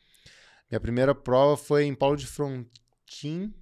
Minha 0.70 0.80
primeira 0.80 1.14
prova 1.14 1.56
foi 1.56 1.84
em 1.84 1.94
Paulo 1.94 2.16
de 2.16 2.26
Frontin, 2.26 3.52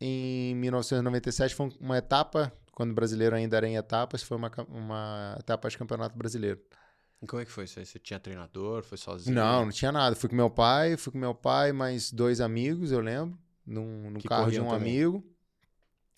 em 0.00 0.54
1997. 0.56 1.54
Foi 1.54 1.70
uma 1.78 1.98
etapa, 1.98 2.50
quando 2.72 2.92
o 2.92 2.94
brasileiro 2.94 3.36
ainda 3.36 3.58
era 3.58 3.68
em 3.68 3.76
etapas, 3.76 4.22
foi 4.22 4.38
uma, 4.38 4.50
uma 4.68 5.36
etapa 5.38 5.68
de 5.68 5.76
campeonato 5.76 6.16
brasileiro. 6.16 6.60
E 7.20 7.26
como 7.26 7.42
é 7.42 7.44
que 7.44 7.50
foi 7.50 7.64
isso 7.64 7.78
aí? 7.78 7.84
Você 7.84 7.98
tinha 7.98 8.18
treinador? 8.18 8.82
Foi 8.84 8.96
sozinho? 8.96 9.34
Não, 9.34 9.66
não 9.66 9.72
tinha 9.72 9.92
nada. 9.92 10.16
Fui 10.16 10.30
com 10.30 10.36
meu 10.36 10.50
pai, 10.50 10.96
fui 10.96 11.12
com 11.12 11.18
meu 11.18 11.34
pai, 11.34 11.72
mais 11.72 12.10
dois 12.10 12.40
amigos, 12.40 12.90
eu 12.90 13.00
lembro, 13.00 13.38
num, 13.66 14.10
num 14.10 14.20
carro 14.20 14.50
de 14.50 14.60
um 14.60 14.68
também. 14.68 14.76
amigo. 14.80 15.35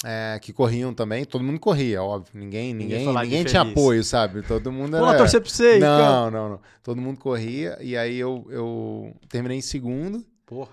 É, 0.05 0.39
que 0.41 0.53
corriam 0.53 0.95
também, 0.95 1.25
todo 1.25 1.43
mundo 1.43 1.59
corria, 1.59 2.01
óbvio. 2.01 2.31
Ninguém, 2.35 2.73
ninguém, 2.73 3.05
ninguém, 3.05 3.23
ninguém 3.23 3.45
tinha 3.45 3.63
apoio, 3.63 4.05
sabe? 4.05 4.43
Todo 4.43 4.71
mundo 4.71 4.97
era. 4.97 5.05
Pô, 5.05 5.17
torcer 5.17 5.41
pra 5.41 5.51
você, 5.51 5.79
Não, 5.81 5.99
cara. 5.99 6.31
não, 6.31 6.49
não. 6.51 6.61
Todo 6.85 7.01
mundo 7.01 7.19
corria. 7.19 7.77
E 7.81 7.97
aí 7.97 8.17
eu, 8.17 8.47
eu 8.49 9.13
terminei 9.29 9.59
em 9.59 9.63
segundo. 9.63 10.25
Porra. 10.47 10.71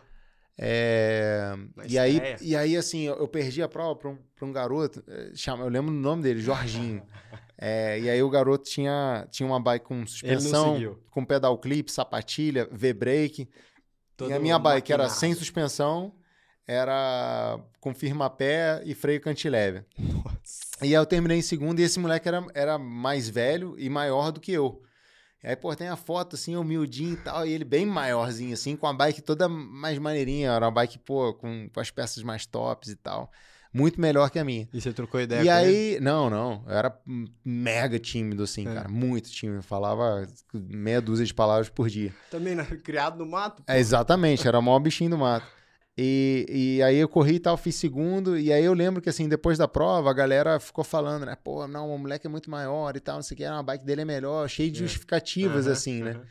É, 0.58 1.54
e, 1.88 1.98
aí, 1.98 2.22
e 2.40 2.56
aí, 2.56 2.78
assim, 2.78 3.02
eu, 3.02 3.16
eu 3.16 3.28
perdi 3.28 3.62
a 3.62 3.68
prova 3.68 3.96
para 3.96 4.10
um, 4.10 4.18
pra 4.36 4.46
um 4.46 4.54
garoto, 4.54 5.04
é, 5.06 5.32
chama, 5.36 5.66
eu 5.66 5.70
lembro 5.70 5.92
o 5.92 5.96
nome 5.96 6.24
dele, 6.24 6.40
Jorginho. 6.40 7.04
é, 7.58 8.00
e 8.00 8.10
aí 8.10 8.24
o 8.24 8.30
garoto 8.30 8.64
tinha, 8.64 9.28
tinha 9.32 9.46
uma 9.46 9.60
bike 9.60 9.86
com 9.86 10.06
suspensão, 10.06 10.98
com 11.10 11.26
pedal 11.26 11.58
clip, 11.58 11.92
sapatilha, 11.92 12.70
V-brake. 12.72 13.50
E 14.30 14.32
a 14.32 14.40
minha 14.40 14.58
bike 14.58 14.92
maquinado. 14.92 15.04
era 15.04 15.10
sem 15.10 15.34
suspensão 15.34 16.14
era 16.68 17.60
com 17.80 17.94
firma-pé 17.94 18.82
e 18.86 18.96
freio 18.96 19.22
cantileve. 19.22 19.84
Nossa. 19.98 20.66
E 20.82 20.88
aí 20.88 20.94
eu 20.94 21.06
terminei 21.06 21.38
em 21.38 21.44
segundo 21.44 21.80
e 21.80 21.84
esse 21.84 22.00
moleque 22.00 22.28
era, 22.28 22.46
era 22.54 22.78
mais 22.78 23.30
velho 23.30 23.76
e 23.78 23.90
maior 23.90 24.32
do 24.32 24.40
que 24.40 24.52
eu. 24.52 24.82
E 25.44 25.48
aí, 25.48 25.56
pô, 25.56 25.76
tem 25.76 25.88
a 25.88 25.96
foto 25.96 26.36
assim, 26.36 26.56
humildinho 26.56 27.14
e 27.14 27.18
tal, 27.18 27.46
e 27.46 27.52
ele 27.52 27.64
bem 27.64 27.86
maiorzinho, 27.86 28.54
assim, 28.54 28.76
com 28.76 28.88
a 28.88 28.94
bike 28.94 29.22
toda 29.22 29.48
mais 29.48 30.00
maneirinha. 30.00 30.50
Era 30.50 30.66
uma 30.66 30.72
bike, 30.72 30.98
pô, 30.98 31.36
com, 31.36 31.70
com 31.72 31.80
as 31.80 31.92
peças 31.92 32.24
mais 32.24 32.48
tops 32.48 32.90
e 32.90 32.96
tal. 32.96 33.32
Muito 33.72 34.02
melhor 34.02 34.30
que 34.32 34.40
a 34.40 34.44
minha. 34.44 34.68
E 34.74 34.82
você 34.82 34.92
trocou 34.92 35.20
ideia 35.22 35.42
e 35.42 35.46
com 35.46 35.52
aí, 35.52 35.76
ele? 35.76 36.00
não, 36.00 36.30
não. 36.30 36.64
Eu 36.66 36.74
era 36.74 36.98
mega 37.44 38.00
tímido, 38.00 38.42
assim, 38.44 38.68
é. 38.68 38.74
cara. 38.74 38.90
Muito 38.90 39.30
tímido. 39.30 39.62
falava 39.62 40.26
meia 40.52 41.02
dúzia 41.02 41.26
de 41.26 41.34
palavras 41.34 41.70
por 41.70 41.90
dia. 41.90 42.12
Também, 42.32 42.56
né? 42.56 42.64
Criado 42.84 43.18
no 43.18 43.30
mato? 43.30 43.62
É, 43.68 43.78
exatamente, 43.78 44.48
era 44.48 44.58
o 44.58 44.64
maior 44.64 44.80
bichinho 44.80 45.12
do 45.12 45.18
mato. 45.18 45.46
E, 45.98 46.46
e 46.78 46.84
aí 46.84 46.98
eu 46.98 47.08
corri 47.08 47.36
e 47.36 47.40
tal, 47.40 47.56
fiz 47.56 47.76
segundo. 47.76 48.38
E 48.38 48.52
aí 48.52 48.64
eu 48.64 48.74
lembro 48.74 49.02
que, 49.02 49.10
assim, 49.10 49.30
depois 49.30 49.58
da 49.58 49.68
prova, 49.68 50.10
a 50.10 50.14
galera 50.14 50.60
ficou 50.60 50.84
falando, 50.84 51.26
né? 51.26 51.38
Pô, 51.42 51.68
não, 51.68 51.90
o 51.94 51.98
moleque 51.98 52.28
é 52.28 52.30
muito 52.30 52.50
maior 52.50 52.96
e 52.98 53.00
tal, 53.00 53.16
não 53.16 53.24
sei 53.24 53.36
o 53.36 53.38
que, 53.38 53.46
a 53.46 53.64
bike 53.64 53.86
dele 53.86 54.02
é 54.02 54.06
melhor, 54.06 54.50
cheio 54.50 54.70
de 54.70 54.80
É. 54.80 54.84
justificativas, 54.84 55.66
Aham, 55.66 55.74
assim, 55.74 56.04
né? 56.04 56.12
aham. 56.12 56.26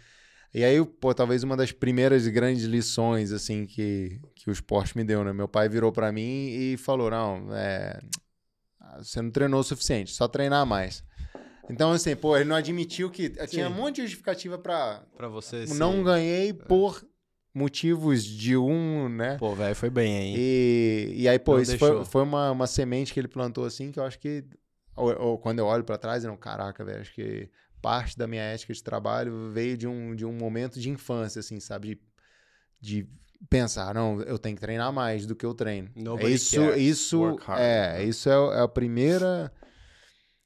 E 0.52 0.62
aí, 0.62 0.84
pô, 0.84 1.12
talvez 1.12 1.42
uma 1.42 1.56
das 1.56 1.72
primeiras 1.72 2.28
grandes 2.28 2.64
lições, 2.64 3.32
assim, 3.32 3.66
que, 3.66 4.20
que 4.36 4.48
o 4.48 4.52
esporte 4.52 4.96
me 4.96 5.02
deu, 5.02 5.24
né? 5.24 5.32
Meu 5.32 5.48
pai 5.48 5.68
virou 5.68 5.90
pra 5.90 6.12
mim 6.12 6.48
e 6.50 6.76
falou, 6.76 7.10
não, 7.10 7.52
é, 7.52 7.98
você 8.98 9.20
não 9.20 9.30
treinou 9.32 9.58
o 9.60 9.64
suficiente, 9.64 10.12
só 10.12 10.28
treinar 10.28 10.64
mais. 10.64 11.02
Então, 11.68 11.90
assim, 11.90 12.14
pô, 12.14 12.36
ele 12.36 12.44
não 12.48 12.54
admitiu 12.54 13.10
que... 13.10 13.30
Tinha 13.48 13.68
um 13.68 13.74
monte 13.74 13.96
de 13.96 14.02
justificativa 14.02 14.58
pra... 14.58 15.02
Pra 15.16 15.26
você. 15.26 15.64
Não 15.66 15.94
sim. 15.94 16.04
ganhei 16.04 16.52
por 16.52 17.02
motivos 17.54 18.24
de 18.24 18.56
um, 18.56 19.08
né? 19.08 19.36
Pô, 19.38 19.54
velho, 19.54 19.76
foi 19.76 19.88
bem, 19.88 20.12
hein? 20.12 20.34
E, 20.36 21.14
e 21.18 21.28
aí, 21.28 21.38
pô, 21.38 21.54
Não 21.54 21.62
isso 21.62 21.70
deixou. 21.70 21.96
foi, 21.98 22.04
foi 22.04 22.22
uma, 22.22 22.50
uma 22.50 22.66
semente 22.66 23.14
que 23.14 23.20
ele 23.20 23.28
plantou 23.28 23.64
assim, 23.64 23.92
que 23.92 23.98
eu 23.98 24.04
acho 24.04 24.18
que. 24.18 24.44
Ou, 24.96 25.16
ou 25.20 25.38
quando 25.38 25.60
eu 25.60 25.66
olho 25.66 25.84
pra 25.84 25.96
trás, 25.96 26.24
eu 26.24 26.30
não, 26.30 26.36
caraca, 26.36 26.84
velho, 26.84 27.00
acho 27.00 27.14
que 27.14 27.48
parte 27.80 28.16
da 28.16 28.26
minha 28.26 28.42
ética 28.42 28.72
de 28.72 28.82
trabalho 28.82 29.50
veio 29.52 29.76
de 29.76 29.86
um, 29.86 30.14
de 30.14 30.24
um 30.24 30.32
momento 30.32 30.80
de 30.80 30.90
infância, 30.90 31.40
assim, 31.40 31.60
sabe? 31.60 31.88
De, 31.88 32.00
de 32.80 33.08
pensar, 33.48 33.94
não, 33.94 34.20
eu 34.22 34.38
tenho 34.38 34.56
que 34.56 34.60
treinar 34.60 34.92
mais 34.92 35.26
do 35.26 35.36
que 35.36 35.44
eu 35.44 35.54
treino. 35.54 35.90
Nobody 35.94 36.32
isso, 36.32 36.56
cares. 36.56 36.82
isso, 36.82 37.20
Work 37.20 37.44
hard, 37.44 37.60
é, 37.60 37.92
né? 37.92 38.04
isso 38.04 38.28
é, 38.28 38.32
é 38.32 38.60
a 38.60 38.68
primeira. 38.68 39.52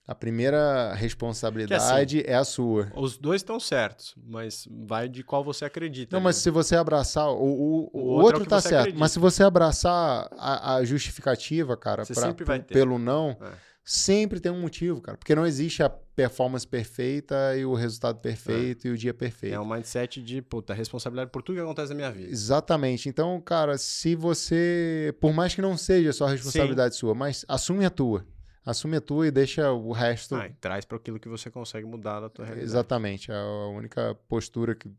A 0.09 0.15
primeira 0.15 0.95
responsabilidade 0.95 2.23
é 2.27 2.35
a 2.35 2.43
sua. 2.43 2.91
Os 2.97 3.19
dois 3.19 3.41
estão 3.43 3.61
certos, 3.61 4.15
mas 4.27 4.67
vai 4.87 5.07
de 5.07 5.23
qual 5.23 5.45
você 5.45 5.67
acredita. 5.67 6.17
Não, 6.17 6.19
ali. 6.21 6.25
mas 6.25 6.37
se 6.37 6.49
você 6.51 6.75
abraçar. 6.75 7.29
O, 7.29 7.35
o, 7.45 7.91
o 7.93 7.99
outro, 8.13 8.25
outro 8.39 8.43
é 8.45 8.47
tá 8.47 8.61
certo. 8.63 8.75
acredita. 8.77 8.99
Mas 8.99 9.13
se 9.13 9.19
você 9.19 9.43
abraçar 9.43 10.27
a, 10.33 10.77
a 10.77 10.85
justificativa, 10.85 11.77
cara, 11.77 12.05
pra- 12.07 12.59
pelo 12.61 12.99
não, 12.99 13.37
É. 13.39 13.51
sempre 13.85 14.41
tem 14.41 14.51
um 14.51 14.61
motivo, 14.63 14.99
cara. 15.03 15.19
Porque 15.19 15.35
não 15.35 15.47
existe 15.47 15.83
a 15.83 15.91
performance 15.91 16.67
perfeita 16.67 17.55
e 17.57 17.67
o 17.67 17.75
resultado 17.75 18.19
perfeito 18.19 18.89
e 18.89 18.91
o 18.91 18.97
dia 18.97 19.13
perfeito. 19.13 19.53
É 19.55 19.61
um 19.61 19.69
mindset 19.69 20.23
de, 20.23 20.41
puta, 20.41 20.73
responsabilidade 20.73 21.31
por 21.31 21.43
tudo 21.43 21.57
que 21.57 21.63
acontece 21.63 21.91
na 21.91 21.95
minha 21.97 22.11
vida. 22.11 22.31
Exatamente. 22.31 23.11
Então, 23.11 23.39
cara, 23.43 23.77
se 23.77 24.15
você. 24.15 25.15
Por 25.21 25.35
mais 25.35 25.55
que 25.55 25.61
não 25.61 25.77
seja 25.77 26.15
só 26.15 26.25
responsabilidade 26.25 26.97
sua, 26.97 27.15
mas 27.15 27.45
assume 27.47 27.85
a 27.85 27.91
tua. 27.91 28.25
Assume 28.71 28.99
a 28.99 29.01
tua 29.01 29.27
e 29.27 29.31
deixa 29.31 29.73
o 29.73 29.93
resto. 29.93 30.35
Ah, 30.35 30.47
e 30.47 30.53
traz 30.53 30.85
para 30.85 30.99
aquilo 30.99 31.19
que 31.19 31.27
você 31.27 31.51
consegue 31.51 31.87
mudar 31.87 32.21
da 32.21 32.29
tua 32.29 32.45
realidade. 32.45 32.71
Exatamente. 32.71 33.33
É 33.33 33.35
a 33.35 33.67
única 33.69 34.15
postura 34.29 34.75
que. 34.75 34.91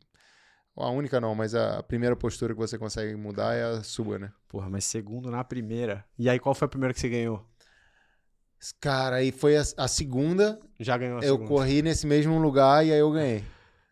A 0.76 0.90
única 0.90 1.20
não, 1.20 1.36
mas 1.36 1.54
a 1.54 1.80
primeira 1.80 2.16
postura 2.16 2.52
que 2.52 2.58
você 2.58 2.76
consegue 2.76 3.14
mudar 3.14 3.54
é 3.54 3.62
a 3.62 3.82
sua, 3.84 4.18
né? 4.18 4.32
Porra, 4.48 4.68
mas 4.68 4.84
segundo 4.84 5.30
na 5.30 5.44
primeira. 5.44 6.04
E 6.18 6.28
aí, 6.28 6.40
qual 6.40 6.52
foi 6.52 6.66
a 6.66 6.68
primeira 6.68 6.92
que 6.92 6.98
você 6.98 7.08
ganhou? 7.08 7.46
Cara, 8.80 9.16
aí 9.16 9.30
foi 9.30 9.56
a, 9.56 9.62
a 9.76 9.86
segunda, 9.86 10.58
Já 10.80 10.98
ganhou 10.98 11.18
a 11.18 11.22
eu 11.22 11.34
segunda. 11.34 11.48
corri 11.48 11.80
nesse 11.80 12.08
mesmo 12.08 12.40
lugar 12.40 12.84
e 12.84 12.92
aí 12.92 12.98
eu 12.98 13.12
ganhei. 13.12 13.44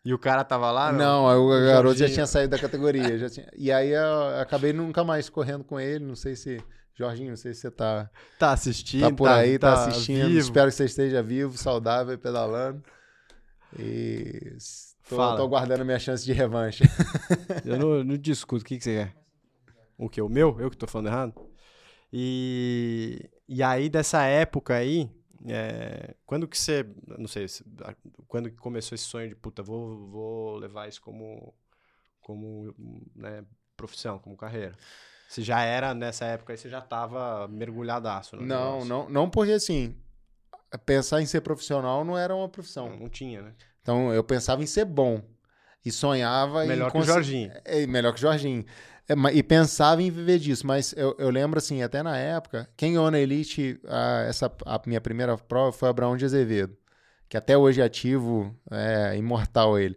E 0.03 0.13
o 0.13 0.19
cara 0.19 0.43
tava 0.43 0.69
lá? 0.71 0.91
não, 0.91 1.29
aí 1.29 1.37
o 1.37 1.47
garoto 1.67 1.97
já 1.99 2.07
tinha 2.09 2.27
saído 2.27 2.51
da 2.51 2.59
categoria. 2.59 3.15
já 3.17 3.29
tinha- 3.29 3.49
E 3.55 3.71
aí 3.71 3.91
eu 3.91 4.39
acabei 4.41 4.73
nunca 4.73 5.05
mais 5.05 5.29
correndo 5.29 5.63
com 5.63 5.79
ele. 5.79 6.03
Não 6.05 6.15
sei 6.15 6.35
se. 6.35 6.61
Jorginho, 6.99 7.29
não 7.29 7.37
sei 7.37 7.53
se 7.53 7.61
você 7.61 7.71
tá, 7.71 8.11
Tá 8.37 8.51
assistindo, 8.51 9.09
tá 9.09 9.15
por 9.15 9.29
aí, 9.29 9.57
tá, 9.57 9.87
assistindo. 9.87 10.27
vivo. 10.27 10.37
Espero 10.37 10.69
que 10.69 10.75
você 10.75 10.83
esteja 10.83 11.23
vivo, 11.23 11.57
saudável 11.57 12.13
e 12.13 12.17
pedalando. 12.17 12.83
E 13.79 14.57
tô, 15.07 15.15
Fala. 15.15 15.37
tô 15.37 15.43
aguardando 15.43 15.81
a 15.83 15.85
minha 15.85 15.97
chance 15.97 16.25
de 16.25 16.33
revanche. 16.33 16.83
Eu 17.63 17.79
não, 17.79 18.03
não 18.03 18.17
discuto. 18.17 18.63
O 18.63 18.65
que, 18.65 18.77
que 18.77 18.83
você 18.83 19.05
quer? 19.05 19.15
O 19.97 20.09
que? 20.09 20.21
O 20.21 20.27
meu? 20.27 20.59
Eu 20.59 20.69
que 20.69 20.75
tô 20.75 20.87
falando 20.87 21.07
errado? 21.07 21.33
E, 22.11 23.29
e 23.47 23.63
aí, 23.63 23.89
dessa 23.89 24.23
época 24.23 24.75
aí, 24.75 25.09
é, 25.47 26.15
quando 26.25 26.49
que 26.49 26.57
você. 26.57 26.85
Não 27.17 27.29
sei, 27.29 27.45
quando 28.27 28.49
que 28.49 28.57
começou 28.57 28.93
esse 28.93 29.05
sonho 29.05 29.29
de 29.29 29.35
puta, 29.35 29.63
vou, 29.63 30.05
vou 30.09 30.57
levar 30.57 30.89
isso 30.89 31.01
como, 31.01 31.53
como 32.19 32.75
né, 33.15 33.45
profissão, 33.77 34.19
como 34.19 34.35
carreira? 34.35 34.75
Você 35.29 35.43
já 35.43 35.61
era 35.61 35.93
nessa 35.93 36.25
época 36.25 36.53
aí, 36.53 36.57
você 36.57 36.67
já 36.67 36.81
tava 36.81 37.47
mergulhadaço 37.47 38.35
no 38.35 38.41
Não, 38.41 38.71
negócio. 38.79 38.89
não, 38.89 39.09
não 39.09 39.29
porque 39.29 39.51
assim. 39.51 39.95
Pensar 40.87 41.21
em 41.21 41.25
ser 41.27 41.41
profissional 41.41 42.03
não 42.03 42.17
era 42.17 42.33
uma 42.33 42.43
Não, 42.43 42.49
profissão. 42.49 42.89
não 42.97 43.07
tinha, 43.07 43.43
né? 43.43 43.53
Então 43.79 44.11
eu 44.11 44.23
pensava 44.23 44.63
em 44.63 44.65
ser 44.65 44.85
bom. 44.85 45.21
E 45.85 45.91
sonhava 45.91 46.65
em. 46.65 46.69
Melhor 46.69 46.91
que 46.91 46.97
o 46.97 47.03
Jorginho. 47.03 47.51
É, 47.63 47.85
melhor 47.85 48.11
que 48.11 48.17
o 48.17 48.21
Jorginho. 48.21 48.65
É, 49.07 49.13
e 49.33 49.43
pensava 49.43 50.01
em 50.01 50.09
viver 50.09 50.39
disso, 50.39 50.65
mas 50.65 50.93
eu, 50.97 51.15
eu 51.19 51.29
lembro 51.29 51.59
assim, 51.59 51.83
até 51.83 52.01
na 52.01 52.17
época, 52.17 52.67
quem 52.75 52.93
ganhou 52.93 53.11
na 53.11 53.19
Elite, 53.19 53.79
a, 53.87 54.25
essa, 54.27 54.51
a 54.65 54.81
minha 54.87 54.99
primeira 54.99 55.37
prova 55.37 55.71
foi 55.71 55.89
Abraão 55.89 56.17
de 56.17 56.25
Azevedo, 56.25 56.75
que 57.27 57.37
até 57.37 57.55
hoje 57.55 57.81
é 57.81 57.83
ativo, 57.83 58.55
é 58.71 59.15
imortal 59.15 59.77
ele. 59.77 59.95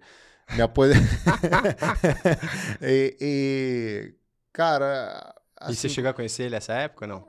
Me 0.54 0.60
apos... 0.60 0.90
e, 2.82 3.16
e, 3.20 4.14
cara. 4.52 5.34
e 5.62 5.74
você 5.74 5.86
assim, 5.86 5.88
chegou 5.88 6.10
a 6.10 6.14
conhecer 6.14 6.44
ele 6.44 6.54
nessa 6.54 6.74
época, 6.74 7.06
não? 7.06 7.26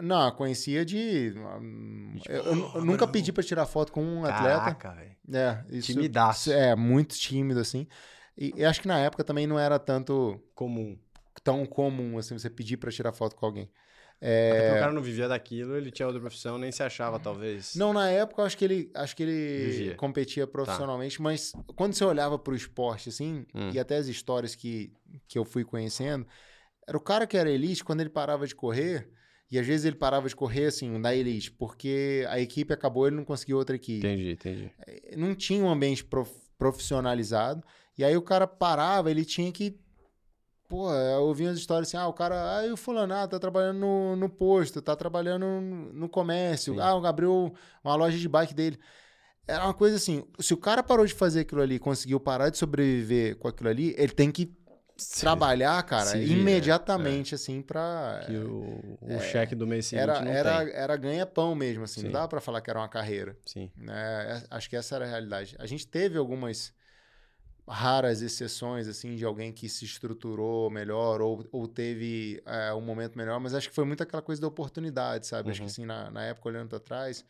Não, 0.00 0.30
conhecia 0.32 0.84
de. 0.84 1.32
Tipo, 1.32 2.30
eu, 2.32 2.42
eu 2.44 2.52
"Oh, 2.74 2.80
nunca 2.80 3.04
Abraão." 3.04 3.12
pedi 3.12 3.32
pra 3.32 3.42
tirar 3.42 3.66
foto 3.66 3.90
com 3.92 4.02
um 4.02 4.24
atleta. 4.24 4.74
Caraca, 4.74 4.90
velho. 4.92 5.16
É, 5.32 5.64
isso, 5.70 5.92
Timidaço. 5.92 6.52
É, 6.52 6.74
muito 6.76 7.16
tímido, 7.16 7.58
assim. 7.60 7.86
E, 8.36 8.52
e 8.56 8.64
acho 8.64 8.80
que 8.80 8.86
na 8.88 8.98
época 8.98 9.24
também 9.24 9.46
não 9.46 9.58
era 9.58 9.78
tanto 9.78 10.40
Comum. 10.54 10.96
tão 11.42 11.66
comum, 11.66 12.16
assim, 12.18 12.38
você 12.38 12.48
pedir 12.48 12.76
pra 12.76 12.90
tirar 12.92 13.12
foto 13.12 13.34
com 13.34 13.44
alguém. 13.46 13.64
Até 14.20 14.54
porque 14.56 14.70
É, 14.70 14.74
o 14.76 14.80
cara 14.80 14.92
não 14.92 15.02
vivia 15.02 15.28
daquilo, 15.28 15.76
ele 15.76 15.90
tinha 15.92 16.06
outra 16.06 16.20
profissão, 16.20 16.58
nem 16.58 16.72
se 16.72 16.82
achava, 16.82 17.18
talvez. 17.20 17.74
não, 17.76 17.92
na 17.92 18.08
época 18.10 18.42
eu 18.42 18.46
acho 18.46 18.56
que 18.58 18.64
ele, 18.64 18.90
acho 18.94 19.14
que 19.16 19.22
ele 19.22 19.70
Vivia. 19.70 19.94
competia 19.96 20.46
profissionalmente, 20.46 21.20
mas 21.22 21.52
quando 21.76 21.94
você 21.94 22.04
olhava 22.04 22.36
pro 22.38 22.54
esporte, 22.54 23.08
assim, 23.10 23.46
Hum. 23.54 23.70
e 23.72 23.78
até 23.78 23.96
as 23.96 24.06
histórias 24.08 24.54
que, 24.56 24.92
que 25.28 25.38
eu 25.38 25.44
fui 25.44 25.64
conhecendo, 25.64 26.26
era 26.88 26.96
o 26.96 27.00
cara 27.00 27.26
que 27.26 27.36
era 27.36 27.50
elite, 27.50 27.84
quando 27.84 28.00
ele 28.00 28.08
parava 28.08 28.46
de 28.46 28.54
correr, 28.54 29.10
e 29.50 29.58
às 29.58 29.66
vezes 29.66 29.84
ele 29.84 29.96
parava 29.96 30.26
de 30.26 30.34
correr, 30.34 30.64
assim, 30.66 30.98
na 30.98 31.14
elite, 31.14 31.52
porque 31.52 32.24
a 32.30 32.40
equipe 32.40 32.72
acabou, 32.72 33.06
ele 33.06 33.16
não 33.16 33.24
conseguiu 33.26 33.58
outra 33.58 33.76
equipe. 33.76 33.98
Entendi, 34.06 34.30
entendi. 34.32 34.72
não 35.14 35.34
tinha 35.34 35.62
um 35.62 35.68
ambiente 35.70 36.02
prof- 36.02 36.48
profissionalizado. 36.56 37.62
E 37.96 38.02
aí 38.02 38.16
o 38.16 38.22
cara 38.22 38.46
parava, 38.46 39.10
ele 39.10 39.24
tinha 39.24 39.52
que. 39.52 39.78
Pô, 40.68 40.90
eu 40.92 41.22
ouvia 41.24 41.50
as 41.50 41.58
histórias 41.58 41.88
assim: 41.88 41.96
ah, 41.96 42.06
o 42.08 42.12
cara. 42.12 42.58
Ah, 42.58 42.66
e 42.66 42.72
o 42.72 42.76
fulano, 42.76 43.12
ah, 43.14 43.26
tá 43.26 43.38
trabalhando 43.38 43.80
no, 43.80 44.16
no 44.16 44.28
posto, 44.28 44.80
tá 44.80 44.94
trabalhando 44.94 45.44
no 45.46 45.92
no 45.92 46.08
comércio. 46.08 46.74
Sim. 46.74 46.80
Ah, 46.80 47.08
abriu 47.08 47.52
uma 47.84 47.94
loja 47.96 48.16
de 48.18 48.28
bike 48.28 48.54
dele. 48.54 48.78
Era 49.46 49.64
uma 49.64 49.74
coisa 49.74 49.96
assim: 49.96 50.24
se 50.38 50.52
o 50.54 50.58
cara 50.58 50.82
parou 50.82 51.06
de 51.06 51.14
fazer 51.14 51.40
aquilo 51.40 51.62
ali, 51.62 51.78
conseguiu 51.78 52.20
parar 52.20 52.50
de 52.50 52.58
sobreviver 52.58 53.36
com 53.36 53.48
aquilo 53.48 53.68
ali, 53.70 53.94
ele 53.98 54.12
tem 54.12 54.30
que 54.30 54.54
trabalhar, 55.20 55.82
cara, 55.84 56.12
vira, 56.12 56.24
imediatamente, 56.24 57.34
assim, 57.34 57.62
pra. 57.62 58.20
Que 58.26 58.36
o, 58.36 58.98
o 59.00 59.20
cheque 59.20 59.54
do 59.54 59.66
mês 59.66 59.86
seguinte 59.86 60.00
É, 60.00 60.12
Era, 60.12 60.20
não 60.24 60.32
era, 60.32 60.64
tem. 60.64 60.74
era 60.74 60.96
ganha-pão 60.96 61.54
mesmo, 61.54 61.84
assim. 61.84 62.00
Não 62.02 62.08
Sim. 62.08 62.12
dava 62.12 62.28
pra 62.28 62.40
falar 62.40 62.60
que 62.60 62.70
era 62.70 62.78
uma 62.78 62.88
carreira 62.88 63.36
Sim. 63.44 63.70
né? 63.76 64.42
É, 64.42 64.46
Acho 64.50 64.68
que 64.68 64.76
essa 64.76 64.96
era 64.96 65.04
a 65.04 65.08
realidade. 65.08 65.56
A 65.58 65.66
gente 65.66 65.86
teve 65.86 66.18
algumas 66.18 66.72
raras 67.66 68.22
exceções, 68.22 68.88
assim, 68.88 69.14
de 69.14 69.24
alguém 69.24 69.52
que 69.52 69.68
se 69.68 69.84
estruturou 69.84 70.70
melhor 70.70 71.20
ou, 71.20 71.46
ou 71.52 71.68
teve 71.68 72.42
é, 72.46 72.72
um 72.72 72.80
momento 72.80 73.16
melhor, 73.18 73.38
mas 73.38 73.54
acho 73.54 73.68
que 73.68 73.74
foi 73.74 73.84
muito 73.84 74.02
aquela 74.02 74.22
coisa 74.22 74.40
da 74.40 74.48
oportunidade, 74.48 75.26
sabe? 75.26 75.50
Acho 75.50 75.60
que, 75.60 75.64
Uhum. 75.66 75.70
assim, 75.70 75.84
na, 75.84 76.10
na 76.10 76.24
época, 76.24 76.48
olhando 76.48 76.68
para 76.70 76.80
trás, 76.80 77.24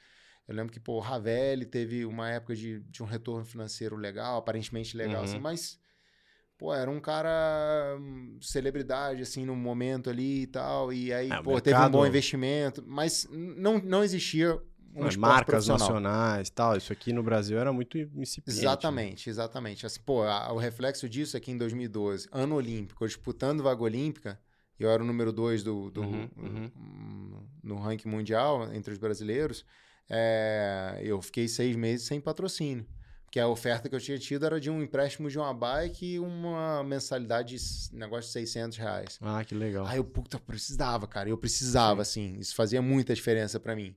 eu 0.46 0.54
lembro 0.54 0.72
que, 0.72 0.78
pô, 0.78 0.92
o 0.94 1.00
Ravelli 1.00 1.66
teve 1.66 2.04
uma 2.06 2.30
época 2.30 2.54
de, 2.54 2.78
de 2.80 3.02
um 3.02 3.06
retorno 3.06 3.44
financeiro 3.44 3.96
legal, 3.96 4.38
aparentemente 4.38 4.96
legal, 4.96 5.18
Uhum. 5.18 5.24
assim, 5.24 5.38
mas... 5.40 5.78
Pô, 6.58 6.74
era 6.74 6.90
um 6.90 7.00
cara 7.00 7.96
hum, 8.00 8.36
celebridade, 8.42 9.22
assim, 9.22 9.44
no 9.46 9.54
momento 9.54 10.10
ali 10.10 10.42
e 10.42 10.46
tal. 10.48 10.92
E 10.92 11.12
aí, 11.12 11.30
É, 11.32 11.40
pô, 11.40 11.60
teve 11.60 11.80
um 11.80 11.88
bom 11.90 11.98
mercado- 12.00 12.08
investimento. 12.08 12.84
Mas 12.86 13.26
não, 13.30 13.78
não 13.78 14.02
existia 14.02 14.60
um 14.94 15.04
Mas 15.04 15.16
marcas 15.16 15.66
nacionais 15.68 16.48
e 16.48 16.52
tal, 16.52 16.76
isso 16.76 16.92
aqui 16.92 17.12
no 17.12 17.22
Brasil 17.22 17.58
era 17.58 17.72
muito 17.72 17.96
incipiente. 17.96 18.44
né? 18.50 18.54
Exatamente, 18.54 19.28
exatamente. 19.30 19.86
Assim, 19.86 20.00
pô, 20.00 20.22
a- 20.22 20.52
o 20.52 20.56
reflexo 20.58 21.08
disso 21.08 21.36
é 21.36 21.40
que 21.40 21.50
em 21.50 21.56
2012, 21.58 22.28
ano 22.32 22.54
olímpico, 22.56 23.04
eu 23.04 23.08
disputando 23.08 23.62
vaga 23.62 23.82
olímpica, 23.82 24.40
eu 24.78 24.90
era 24.90 25.02
o 25.02 25.06
número 25.06 25.32
dois 25.32 25.62
do, 25.62 25.90
do- 25.90 26.00
Uhum, 26.02 26.28
uhum. 26.36 26.70
hum, 26.76 27.46
no 27.62 27.76
ranking 27.78 28.08
mundial 28.08 28.72
entre 28.72 28.92
os 28.92 28.98
brasileiros, 28.98 29.64
é, 30.08 30.98
eu 31.02 31.20
fiquei 31.20 31.46
seis 31.46 31.76
meses 31.76 32.06
sem 32.06 32.20
patrocínio. 32.20 32.86
Porque 33.28 33.38
a 33.38 33.46
oferta 33.46 33.90
que 33.90 33.94
eu 33.94 34.00
tinha 34.00 34.18
tido 34.18 34.46
era 34.46 34.58
de 34.58 34.70
um 34.70 34.82
empréstimo 34.82 35.28
de 35.28 35.38
uma 35.38 35.52
bike 35.52 36.14
e 36.14 36.18
uma 36.18 36.82
mensalidade 36.82 37.56
de 37.56 37.94
negócio 37.94 38.24
de 38.24 38.32
600 38.32 38.78
reais. 38.78 39.18
Ah, 39.20 39.44
que 39.44 39.54
legal. 39.54 39.84
Aí 39.84 39.98
eu, 39.98 40.04
puta, 40.04 40.38
precisava, 40.38 41.06
cara. 41.06 41.28
Eu 41.28 41.36
precisava, 41.36 42.00
assim. 42.00 42.38
Isso 42.38 42.54
fazia 42.54 42.80
muita 42.80 43.14
diferença 43.14 43.60
pra 43.60 43.76
mim. 43.76 43.94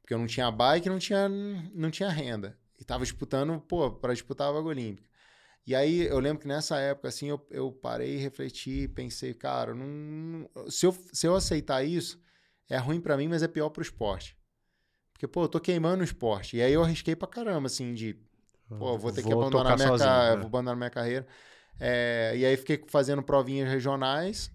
Porque 0.00 0.14
eu 0.14 0.18
não 0.18 0.26
tinha 0.26 0.50
bike, 0.50 0.88
não 0.88 0.98
tinha, 0.98 1.28
não 1.28 1.90
tinha 1.90 2.08
renda. 2.08 2.58
E 2.78 2.82
tava 2.82 3.04
disputando, 3.04 3.60
pô, 3.60 3.90
pra 3.90 4.14
disputar 4.14 4.48
a 4.48 4.52
vaga 4.52 4.68
olímpica. 4.68 5.06
E 5.66 5.74
aí 5.74 6.06
eu 6.06 6.18
lembro 6.18 6.40
que 6.40 6.48
nessa 6.48 6.78
época, 6.78 7.08
assim, 7.08 7.28
eu, 7.28 7.46
eu 7.50 7.70
parei, 7.70 8.16
refleti, 8.16 8.88
pensei, 8.88 9.34
cara, 9.34 9.74
não, 9.74 10.48
se, 10.70 10.86
eu, 10.86 10.96
se 11.12 11.26
eu 11.26 11.36
aceitar 11.36 11.84
isso, 11.84 12.18
é 12.66 12.78
ruim 12.78 12.98
para 12.98 13.14
mim, 13.18 13.28
mas 13.28 13.42
é 13.42 13.46
pior 13.46 13.68
pro 13.68 13.82
esporte. 13.82 14.38
Porque, 15.12 15.28
pô, 15.28 15.44
eu 15.44 15.48
tô 15.48 15.60
queimando 15.60 16.00
o 16.00 16.04
esporte. 16.04 16.56
E 16.56 16.62
aí 16.62 16.72
eu 16.72 16.82
arrisquei 16.82 17.14
pra 17.14 17.28
caramba, 17.28 17.66
assim, 17.66 17.92
de, 17.92 18.18
pô, 18.78 18.98
vou 18.98 19.12
ter 19.12 19.22
vou 19.22 19.30
que 19.30 19.38
abandonar 19.38 19.76
minha, 19.76 19.88
sozinho, 19.88 20.08
ca... 20.08 20.36
né? 20.36 20.44
abandonar 20.44 20.76
minha 20.76 20.90
carreira. 20.90 21.26
É, 21.78 22.32
e 22.36 22.44
aí 22.44 22.56
fiquei 22.56 22.82
fazendo 22.88 23.22
provinhas 23.22 23.68
regionais, 23.68 24.50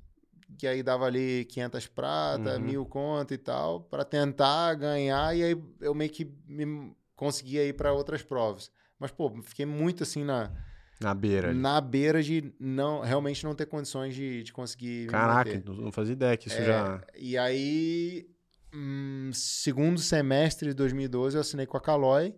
que 0.57 0.67
aí 0.67 0.83
dava 0.83 1.05
ali 1.05 1.45
500 1.45 1.87
prata, 1.87 2.55
uhum. 2.55 2.59
mil 2.59 2.85
conto 2.85 3.33
e 3.33 3.37
tal, 3.37 3.81
para 3.81 4.05
tentar 4.05 4.75
ganhar. 4.75 5.35
E 5.35 5.43
aí 5.43 5.63
eu 5.81 5.93
meio 5.93 6.11
que 6.11 6.31
me 6.47 6.95
conseguia 7.15 7.65
ir 7.65 7.73
para 7.73 7.93
outras 7.93 8.21
provas. 8.21 8.71
Mas, 8.99 9.11
pô, 9.11 9.33
fiquei 9.43 9.65
muito 9.65 10.03
assim 10.03 10.23
na 10.23 10.51
na 10.99 11.13
beira. 11.13 11.53
Na 11.53 11.81
beira 11.81 12.23
de 12.23 12.53
não 12.59 13.01
realmente 13.01 13.43
não 13.43 13.53
ter 13.53 13.65
condições 13.65 14.15
de, 14.15 14.43
de 14.43 14.53
conseguir. 14.53 15.07
Caraca, 15.07 15.61
não 15.65 15.91
fazia 15.91 16.13
ideia 16.13 16.37
que 16.37 16.47
isso 16.47 16.57
é, 16.57 16.65
já. 16.65 17.03
E 17.17 17.37
aí, 17.37 18.27
hum, 18.73 19.29
segundo 19.33 19.99
semestre 19.99 20.69
de 20.69 20.73
2012, 20.73 21.35
eu 21.35 21.41
assinei 21.41 21.65
com 21.65 21.75
a 21.75 21.81
Caloi. 21.81 22.33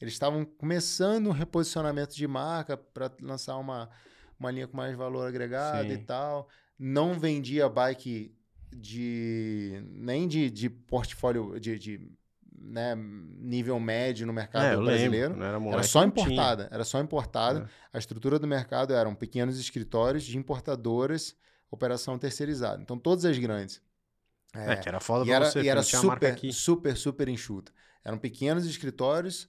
Eles 0.00 0.14
estavam 0.14 0.44
começando 0.44 1.26
um 1.28 1.32
reposicionamento 1.32 2.14
de 2.14 2.26
marca 2.26 2.76
para 2.76 3.10
lançar 3.20 3.56
uma, 3.56 3.90
uma 4.38 4.50
linha 4.50 4.68
com 4.68 4.76
mais 4.76 4.96
valor 4.96 5.26
agregado 5.26 5.88
Sim. 5.88 5.94
e 5.94 5.98
tal. 5.98 6.48
Não 6.78 7.18
vendia 7.18 7.68
bike 7.68 8.32
de 8.74 9.82
nem 9.90 10.28
de, 10.28 10.50
de 10.50 10.70
portfólio 10.70 11.58
de, 11.58 11.78
de 11.78 12.12
né, 12.60 12.94
nível 12.96 13.78
médio 13.80 14.26
no 14.26 14.32
mercado 14.32 14.64
é, 14.64 14.76
brasileiro. 14.76 15.34
Lembro, 15.34 15.44
era, 15.44 15.74
era, 15.74 15.82
só 15.82 16.04
importada. 16.04 16.64
Tinha. 16.64 16.74
Era 16.74 16.84
só 16.84 17.00
importada. 17.00 17.60
É. 17.92 17.96
A 17.96 17.98
estrutura 17.98 18.38
do 18.38 18.46
mercado 18.46 18.92
eram 18.92 19.14
pequenos 19.14 19.58
escritórios 19.58 20.24
de 20.24 20.36
importadoras, 20.36 21.34
operação 21.70 22.18
terceirizada. 22.18 22.82
Então, 22.82 22.98
todas 22.98 23.24
as 23.24 23.38
grandes. 23.38 23.80
É, 24.54 24.72
é 24.72 24.76
que 24.76 24.88
era 24.88 25.00
foda 25.00 25.26
e 25.26 25.30
era, 25.30 25.44
você, 25.44 25.60
e 25.60 25.68
era 25.68 25.82
super, 25.82 26.36
super, 26.52 26.96
super 26.96 27.28
enxuta. 27.28 27.72
Eram 28.04 28.16
pequenos 28.16 28.64
escritórios 28.66 29.48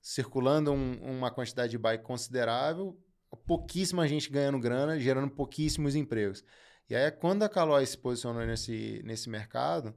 circulando 0.00 0.72
um, 0.72 0.94
uma 1.02 1.30
quantidade 1.30 1.70
de 1.70 1.78
bike 1.78 2.04
considerável, 2.04 2.98
pouquíssima 3.46 4.06
gente 4.08 4.30
ganhando 4.30 4.58
grana, 4.58 4.98
gerando 4.98 5.30
pouquíssimos 5.30 5.94
empregos. 5.94 6.44
E 6.88 6.96
aí, 6.96 7.10
quando 7.10 7.42
a 7.42 7.48
Caloi 7.48 7.84
se 7.84 7.98
posicionou 7.98 8.44
nesse, 8.46 9.02
nesse 9.04 9.28
mercado, 9.28 9.94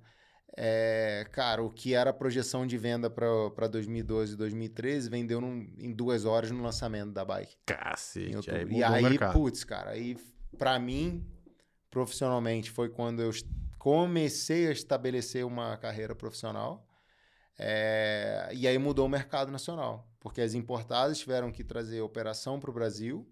é, 0.57 1.25
cara, 1.31 1.63
o 1.63 1.69
que 1.69 1.93
era 1.93 2.09
a 2.09 2.13
projeção 2.13 2.67
de 2.67 2.77
venda 2.77 3.09
para 3.09 3.67
2012 3.67 4.33
e 4.33 4.35
2013 4.35 5.09
vendeu 5.09 5.39
num, 5.39 5.73
em 5.77 5.93
duas 5.93 6.25
horas 6.25 6.51
no 6.51 6.61
lançamento 6.61 7.11
da 7.11 7.23
bike. 7.23 7.55
Cacete, 7.65 8.51
aí 8.51 8.65
E 8.69 8.83
aí, 8.83 9.17
putz, 9.31 9.63
cara, 9.63 9.91
aí 9.91 10.17
para 10.57 10.77
mim, 10.77 11.25
profissionalmente, 11.89 12.69
foi 12.69 12.89
quando 12.89 13.21
eu 13.21 13.31
comecei 13.77 14.67
a 14.67 14.71
estabelecer 14.71 15.45
uma 15.45 15.77
carreira 15.77 16.13
profissional. 16.13 16.85
É, 17.63 18.49
e 18.55 18.67
aí 18.67 18.75
mudou 18.79 19.05
o 19.05 19.09
mercado 19.09 19.51
nacional, 19.51 20.11
porque 20.19 20.41
as 20.41 20.55
importadas 20.55 21.19
tiveram 21.19 21.51
que 21.51 21.63
trazer 21.63 22.01
operação 22.01 22.59
para 22.59 22.71
o 22.71 22.73
Brasil 22.73 23.31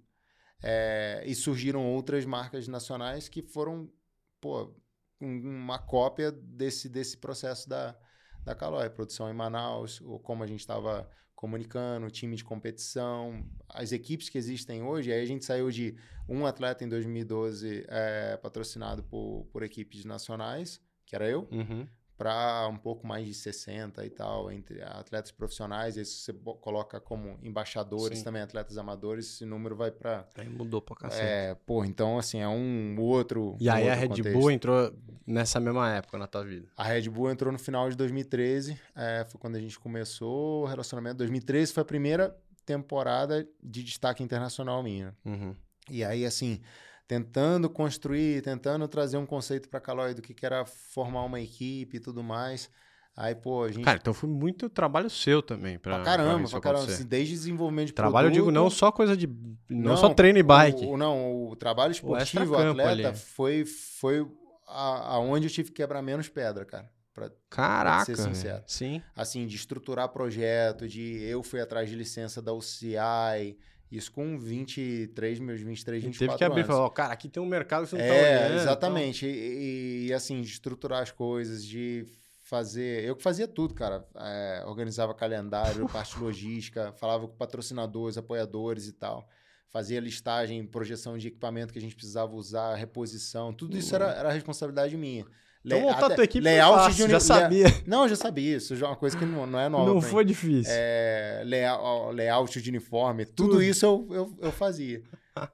é, 0.61 1.23
e 1.25 1.33
surgiram 1.33 1.83
outras 1.87 2.25
marcas 2.25 2.67
nacionais 2.67 3.27
que 3.27 3.41
foram, 3.41 3.91
pô, 4.39 4.71
uma 5.19 5.79
cópia 5.79 6.31
desse, 6.31 6.87
desse 6.87 7.17
processo 7.17 7.67
da, 7.67 7.97
da 8.45 8.53
Calói, 8.53 8.87
produção 8.91 9.27
em 9.31 9.33
Manaus, 9.33 9.99
como 10.21 10.43
a 10.43 10.47
gente 10.47 10.59
estava 10.59 11.09
comunicando, 11.33 12.11
time 12.11 12.35
de 12.35 12.43
competição, 12.43 13.43
as 13.67 13.91
equipes 13.91 14.29
que 14.29 14.37
existem 14.37 14.83
hoje. 14.83 15.11
Aí 15.11 15.23
a 15.23 15.25
gente 15.25 15.43
saiu 15.43 15.71
de 15.71 15.97
um 16.27 16.45
atleta 16.45 16.83
em 16.83 16.87
2012 16.87 17.83
é, 17.87 18.37
patrocinado 18.37 19.01
por, 19.03 19.47
por 19.51 19.63
equipes 19.63 20.05
nacionais, 20.05 20.79
que 21.03 21.15
era 21.15 21.27
eu, 21.27 21.47
uhum 21.51 21.87
para 22.19 22.67
um 22.67 22.75
pouco 22.75 23.07
mais 23.07 23.25
de 23.25 23.33
60 23.33 24.05
e 24.05 24.09
tal, 24.09 24.51
entre 24.51 24.83
atletas 24.83 25.31
profissionais, 25.31 25.95
e 25.95 26.03
você 26.03 26.33
coloca 26.59 26.99
como 26.99 27.39
embaixadores 27.41 28.19
Sim. 28.19 28.25
também, 28.25 28.41
atletas 28.41 28.77
amadores, 28.77 29.25
esse 29.25 29.45
número 29.45 29.73
vai 29.73 29.89
para... 29.89 30.27
Aí 30.37 30.49
mudou 30.49 30.81
pra 30.81 30.97
cacete. 30.97 31.23
É, 31.25 31.55
pô, 31.65 31.85
então 31.85 32.19
assim, 32.19 32.39
é 32.39 32.47
um 32.47 32.99
outro 32.99 33.55
E 33.57 33.69
aí 33.69 33.83
outro 33.83 33.93
a 33.93 33.95
Red 33.95 34.07
contexto. 34.09 34.33
Bull 34.33 34.51
entrou 34.51 34.93
nessa 35.25 35.61
mesma 35.61 35.89
época 35.93 36.17
na 36.17 36.27
tua 36.27 36.43
vida? 36.43 36.67
A 36.75 36.83
Red 36.83 37.09
Bull 37.09 37.31
entrou 37.31 37.53
no 37.53 37.59
final 37.59 37.89
de 37.89 37.95
2013, 37.95 38.77
é, 38.93 39.25
foi 39.25 39.39
quando 39.39 39.55
a 39.55 39.61
gente 39.61 39.79
começou 39.79 40.63
o 40.63 40.65
relacionamento. 40.65 41.19
2013 41.19 41.71
foi 41.71 41.83
a 41.83 41.85
primeira 41.85 42.37
temporada 42.65 43.47
de 43.63 43.81
destaque 43.81 44.21
internacional 44.21 44.83
minha. 44.83 45.15
Uhum. 45.23 45.55
E 45.89 46.03
aí, 46.03 46.25
assim 46.25 46.59
tentando 47.09 47.67
construir, 47.67 48.43
tentando 48.43 48.87
trazer 48.87 49.17
um 49.17 49.25
conceito 49.25 49.67
para 49.67 49.79
Calói 49.79 50.13
do 50.13 50.21
que, 50.21 50.31
que 50.31 50.45
era 50.45 50.63
formar 50.63 51.23
uma 51.23 51.41
equipe 51.41 51.97
e 51.97 51.99
tudo 51.99 52.23
mais. 52.23 52.69
Aí, 53.17 53.33
pô, 53.33 53.63
a 53.63 53.71
gente. 53.71 53.83
Cara, 53.83 53.97
então 53.99 54.13
foi 54.13 54.29
muito 54.29 54.69
trabalho 54.69 55.09
seu 55.09 55.41
também. 55.41 55.79
Pra, 55.79 55.95
pra 55.95 56.03
caramba, 56.03 56.47
pra, 56.47 56.49
pra 56.51 56.61
caramba. 56.61 56.85
Assim, 56.85 57.03
desde 57.03 57.33
desenvolvimento 57.33 57.87
de 57.87 57.93
Trabalho, 57.93 58.27
produto, 58.27 58.37
eu 58.37 58.45
digo, 58.45 58.51
não 58.51 58.69
só 58.69 58.91
coisa 58.91 59.17
de. 59.17 59.25
Não, 59.67 59.89
não 59.89 59.97
só 59.97 60.13
treino 60.13 60.37
e 60.37 60.43
bike. 60.43 60.85
O, 60.85 60.95
não, 60.95 61.47
o 61.47 61.55
trabalho 61.55 61.91
esportivo, 61.91 62.53
o 62.53 62.57
atleta, 62.57 63.11
foi, 63.15 63.65
foi 63.65 64.25
a, 64.67 65.15
aonde 65.15 65.47
eu 65.47 65.51
tive 65.51 65.69
que 65.69 65.77
quebrar 65.77 66.03
menos 66.03 66.29
pedra, 66.29 66.63
cara. 66.63 66.87
Pra, 67.11 67.31
Caraca. 67.49 68.05
Pra 68.05 68.15
ser 68.15 68.21
sincero. 68.21 68.63
Sim. 68.67 69.01
Assim, 69.15 69.47
de 69.47 69.55
estruturar 69.55 70.09
projeto, 70.09 70.87
de 70.87 71.23
eu 71.23 71.41
fui 71.41 71.59
atrás 71.59 71.89
de 71.89 71.95
licença 71.95 72.39
da 72.39 72.53
UCI, 72.53 73.57
isso 73.91 74.11
com 74.11 74.37
23, 74.37 75.39
meus 75.39 75.61
23, 75.61 76.03
24 76.03 76.27
Teve 76.27 76.37
que 76.37 76.43
abrir 76.43 76.61
e 76.61 76.63
falar, 76.63 76.89
cara, 76.91 77.13
aqui 77.13 77.27
tem 77.27 77.41
um 77.41 77.45
mercado 77.45 77.83
que 77.83 77.89
você 77.89 77.97
não 77.97 78.07
tá 78.07 78.13
é, 78.13 78.37
tá 78.37 78.45
olhando. 78.45 78.61
Exatamente. 78.61 79.25
Então... 79.25 79.39
E, 79.41 80.07
e, 80.07 80.13
assim, 80.13 80.41
de 80.41 80.47
estruturar 80.47 81.01
as 81.01 81.11
coisas, 81.11 81.65
de 81.65 82.05
fazer... 82.43 83.03
Eu 83.03 83.15
que 83.15 83.23
fazia 83.23 83.47
tudo, 83.47 83.73
cara. 83.73 84.05
É, 84.15 84.63
organizava 84.67 85.13
calendário, 85.15 85.87
parte 85.89 86.19
logística, 86.19 86.91
falava 86.93 87.27
com 87.27 87.35
patrocinadores, 87.35 88.17
apoiadores 88.17 88.87
e 88.87 88.93
tal. 88.93 89.27
Fazia 89.69 89.99
listagem, 89.99 90.65
projeção 90.65 91.17
de 91.17 91.27
equipamento 91.27 91.73
que 91.73 91.79
a 91.79 91.81
gente 91.81 91.95
precisava 91.95 92.35
usar, 92.35 92.75
reposição. 92.75 93.53
Tudo 93.53 93.77
isso 93.77 93.95
era, 93.95 94.11
era 94.11 94.31
responsabilidade 94.31 94.95
minha. 94.97 95.25
Então 95.65 95.81
montar 95.81 96.05
a 96.05 96.15
tua 96.15 96.23
equipe 96.23 96.43
layout 96.43 96.77
fácil, 96.77 97.05
de 97.05 97.11
já 97.11 97.19
sabia. 97.19 97.65
Não, 97.85 98.03
eu 98.03 98.09
já 98.09 98.15
sabia. 98.15 98.57
Isso 98.57 98.75
já 98.75 98.85
é 98.85 98.89
uma 98.89 98.95
coisa 98.95 99.17
que 99.17 99.25
não, 99.25 99.45
não 99.45 99.59
é 99.59 99.67
nova. 99.67 99.93
Não 99.93 100.01
foi 100.01 100.23
difícil. 100.23 100.71
É, 100.73 101.43
layout, 101.45 102.15
layout 102.15 102.61
de 102.61 102.69
uniforme, 102.69 103.25
tudo, 103.25 103.49
tudo 103.49 103.63
isso 103.63 103.85
eu, 103.85 104.07
eu, 104.09 104.37
eu 104.41 104.51
fazia. 104.51 105.03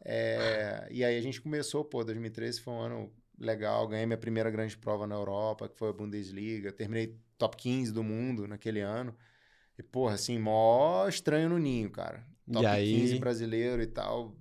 é, 0.03 0.87
e 0.91 1.03
aí 1.03 1.17
a 1.17 1.21
gente 1.21 1.41
começou, 1.41 1.83
pô, 1.83 2.03
2013 2.03 2.61
foi 2.61 2.73
um 2.73 2.79
ano 2.79 3.11
legal. 3.39 3.87
Ganhei 3.87 4.05
minha 4.05 4.17
primeira 4.17 4.49
grande 4.51 4.77
prova 4.77 5.07
na 5.07 5.15
Europa, 5.15 5.67
que 5.67 5.77
foi 5.77 5.89
a 5.89 5.93
Bundesliga. 5.93 6.71
Terminei 6.71 7.17
top 7.37 7.57
15 7.57 7.91
do 7.91 8.03
mundo 8.03 8.47
naquele 8.47 8.81
ano. 8.81 9.15
E, 9.77 9.83
porra, 9.83 10.13
assim, 10.13 10.37
mó 10.37 11.07
estranho 11.07 11.49
no 11.49 11.57
ninho, 11.57 11.89
cara. 11.89 12.25
Top 12.51 12.63
e 12.63 12.67
aí... 12.67 12.93
15 12.93 13.19
brasileiro 13.19 13.81
e 13.81 13.87
tal. 13.87 14.35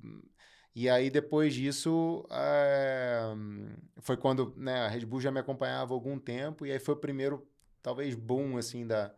E 0.75 0.89
aí, 0.89 1.09
depois 1.09 1.55
disso, 1.55 2.27
é... 2.31 3.33
foi 3.99 4.17
quando 4.17 4.53
né, 4.57 4.81
a 4.81 4.89
Red 4.89 5.07
Bull 5.07 5.21
já 5.21 5.31
me 5.31 5.39
acompanhava 5.39 5.95
há 5.95 5.97
algum 5.97 6.19
tempo, 6.19 6.67
e 6.67 6.73
aí 6.73 6.81
foi 6.81 6.95
o 6.95 6.99
primeiro, 6.99 7.47
talvez, 7.81 8.15
boom, 8.17 8.57
assim, 8.57 8.85
da, 8.85 9.15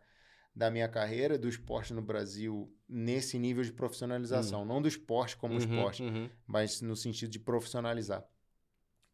da 0.55 0.69
minha 0.69 0.87
carreira, 0.87 1.37
do 1.37 1.49
esporte 1.49 1.95
no 1.95 2.01
Brasil, 2.01 2.71
nesse 2.87 3.39
nível 3.39 3.63
de 3.63 3.73
profissionalização. 3.73 4.61
Uhum. 4.61 4.67
Não 4.67 4.81
do 4.81 4.87
esporte 4.87 5.35
como 5.35 5.53
uhum, 5.53 5.59
esporte, 5.59 6.03
uhum. 6.03 6.29
mas 6.45 6.79
no 6.81 6.95
sentido 6.95 7.31
de 7.31 7.39
profissionalizar. 7.39 8.23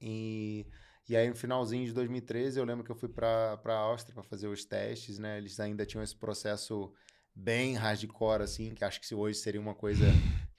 E, 0.02 0.68
e 1.08 1.16
aí, 1.16 1.30
no 1.30 1.36
finalzinho 1.36 1.86
de 1.86 1.94
2013, 1.94 2.60
eu 2.60 2.66
lembro 2.66 2.84
que 2.84 2.92
eu 2.92 2.96
fui 2.96 3.08
para 3.08 3.58
a 3.64 3.74
Áustria 3.74 4.14
para 4.14 4.24
fazer 4.24 4.50
os 4.50 4.66
testes, 4.66 5.18
né? 5.18 5.38
Eles 5.38 5.62
ainda 5.62 5.86
tinham 5.86 6.04
esse 6.04 6.16
processo 6.16 6.94
bem 7.34 7.76
hardcore, 7.76 8.44
assim, 8.44 8.74
que 8.74 8.84
acho 8.84 9.00
que 9.00 9.16
hoje 9.16 9.40
seria 9.40 9.62
uma 9.62 9.74
coisa 9.74 10.06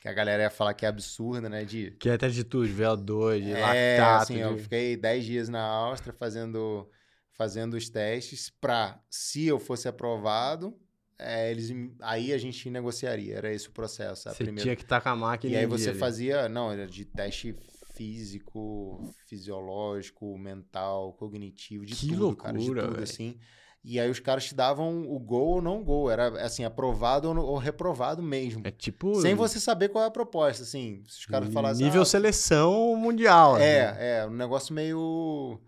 que 0.04 0.08
a 0.10 0.12
galera 0.12 0.42
ia 0.42 0.50
falar 0.50 0.74
que 0.74 0.84
é 0.84 0.88
absurda, 0.90 1.48
né? 1.48 1.64
De... 1.64 1.92
Que 1.92 2.10
é 2.10 2.12
atitude, 2.12 2.70
VO2, 2.74 3.40
de 3.40 3.52
é, 3.52 3.96
lactato. 3.98 4.22
Assim, 4.24 4.34
de... 4.34 4.40
eu 4.40 4.59
fiquei 4.59 4.98
10 4.98 5.24
dias 5.24 5.48
na 5.48 5.62
Áustria 5.62 6.12
fazendo, 6.12 6.86
fazendo 7.32 7.72
os 7.72 7.88
testes 7.88 8.50
para, 8.50 9.02
se 9.09 9.46
eu 9.46 9.59
fosse 9.59 9.88
aprovado, 9.88 10.78
é, 11.18 11.50
eles, 11.50 11.70
aí 12.02 12.34
a 12.34 12.38
gente 12.38 12.68
negociaria. 12.68 13.34
Era 13.34 13.50
esse 13.50 13.68
o 13.68 13.72
processo. 13.72 14.28
Você 14.28 14.44
primeira... 14.44 14.61
tinha 14.61 14.76
que 14.76 14.82
estar 14.82 15.00
com 15.00 15.09
a 15.09 15.16
máquina 15.16 15.55
E 15.55 15.57
aí 15.57 15.64
você 15.64 15.88
ali. 15.88 15.98
fazia, 15.98 16.50
não, 16.50 16.70
era 16.70 16.86
de 16.86 17.07
teste 17.07 17.57
físico, 17.94 19.11
fisiológico, 19.26 20.36
mental, 20.36 21.14
cognitivo, 21.14 21.86
de 21.86 21.94
que 21.94 22.09
tudo, 22.09 22.20
loucura, 22.20 22.52
cara, 22.52 22.59
de 22.59 22.66
tudo, 22.66 22.90
véio. 22.90 23.02
assim. 23.02 23.38
E 23.85 24.01
aí 24.01 24.09
os 24.09 24.18
caras 24.18 24.47
te 24.47 24.55
davam 24.55 25.03
o 25.03 25.18
gol 25.18 25.57
ou 25.57 25.62
não 25.62 25.85
gol. 25.85 26.11
Era 26.11 26.28
assim, 26.43 26.64
aprovado 26.64 27.28
ou 27.28 27.59
reprovado 27.59 28.22
mesmo. 28.22 28.62
É 28.66 28.70
tipo. 28.70 29.20
Sem 29.20 29.35
você 29.35 29.61
saber 29.61 29.91
qual 29.91 30.03
é 30.05 30.07
a 30.07 30.11
proposta, 30.11 30.62
assim. 30.62 31.03
Se 31.07 31.20
os 31.20 31.26
caras 31.26 31.53
falassem. 31.53 31.85
Nível 31.85 32.01
ah, 32.01 32.07
seleção 32.07 32.97
mundial. 32.97 33.59
É, 33.59 33.61
né? 33.61 33.97
é. 33.99 34.26
Um 34.26 34.30
negócio 34.30 34.74
meio. 34.74 35.61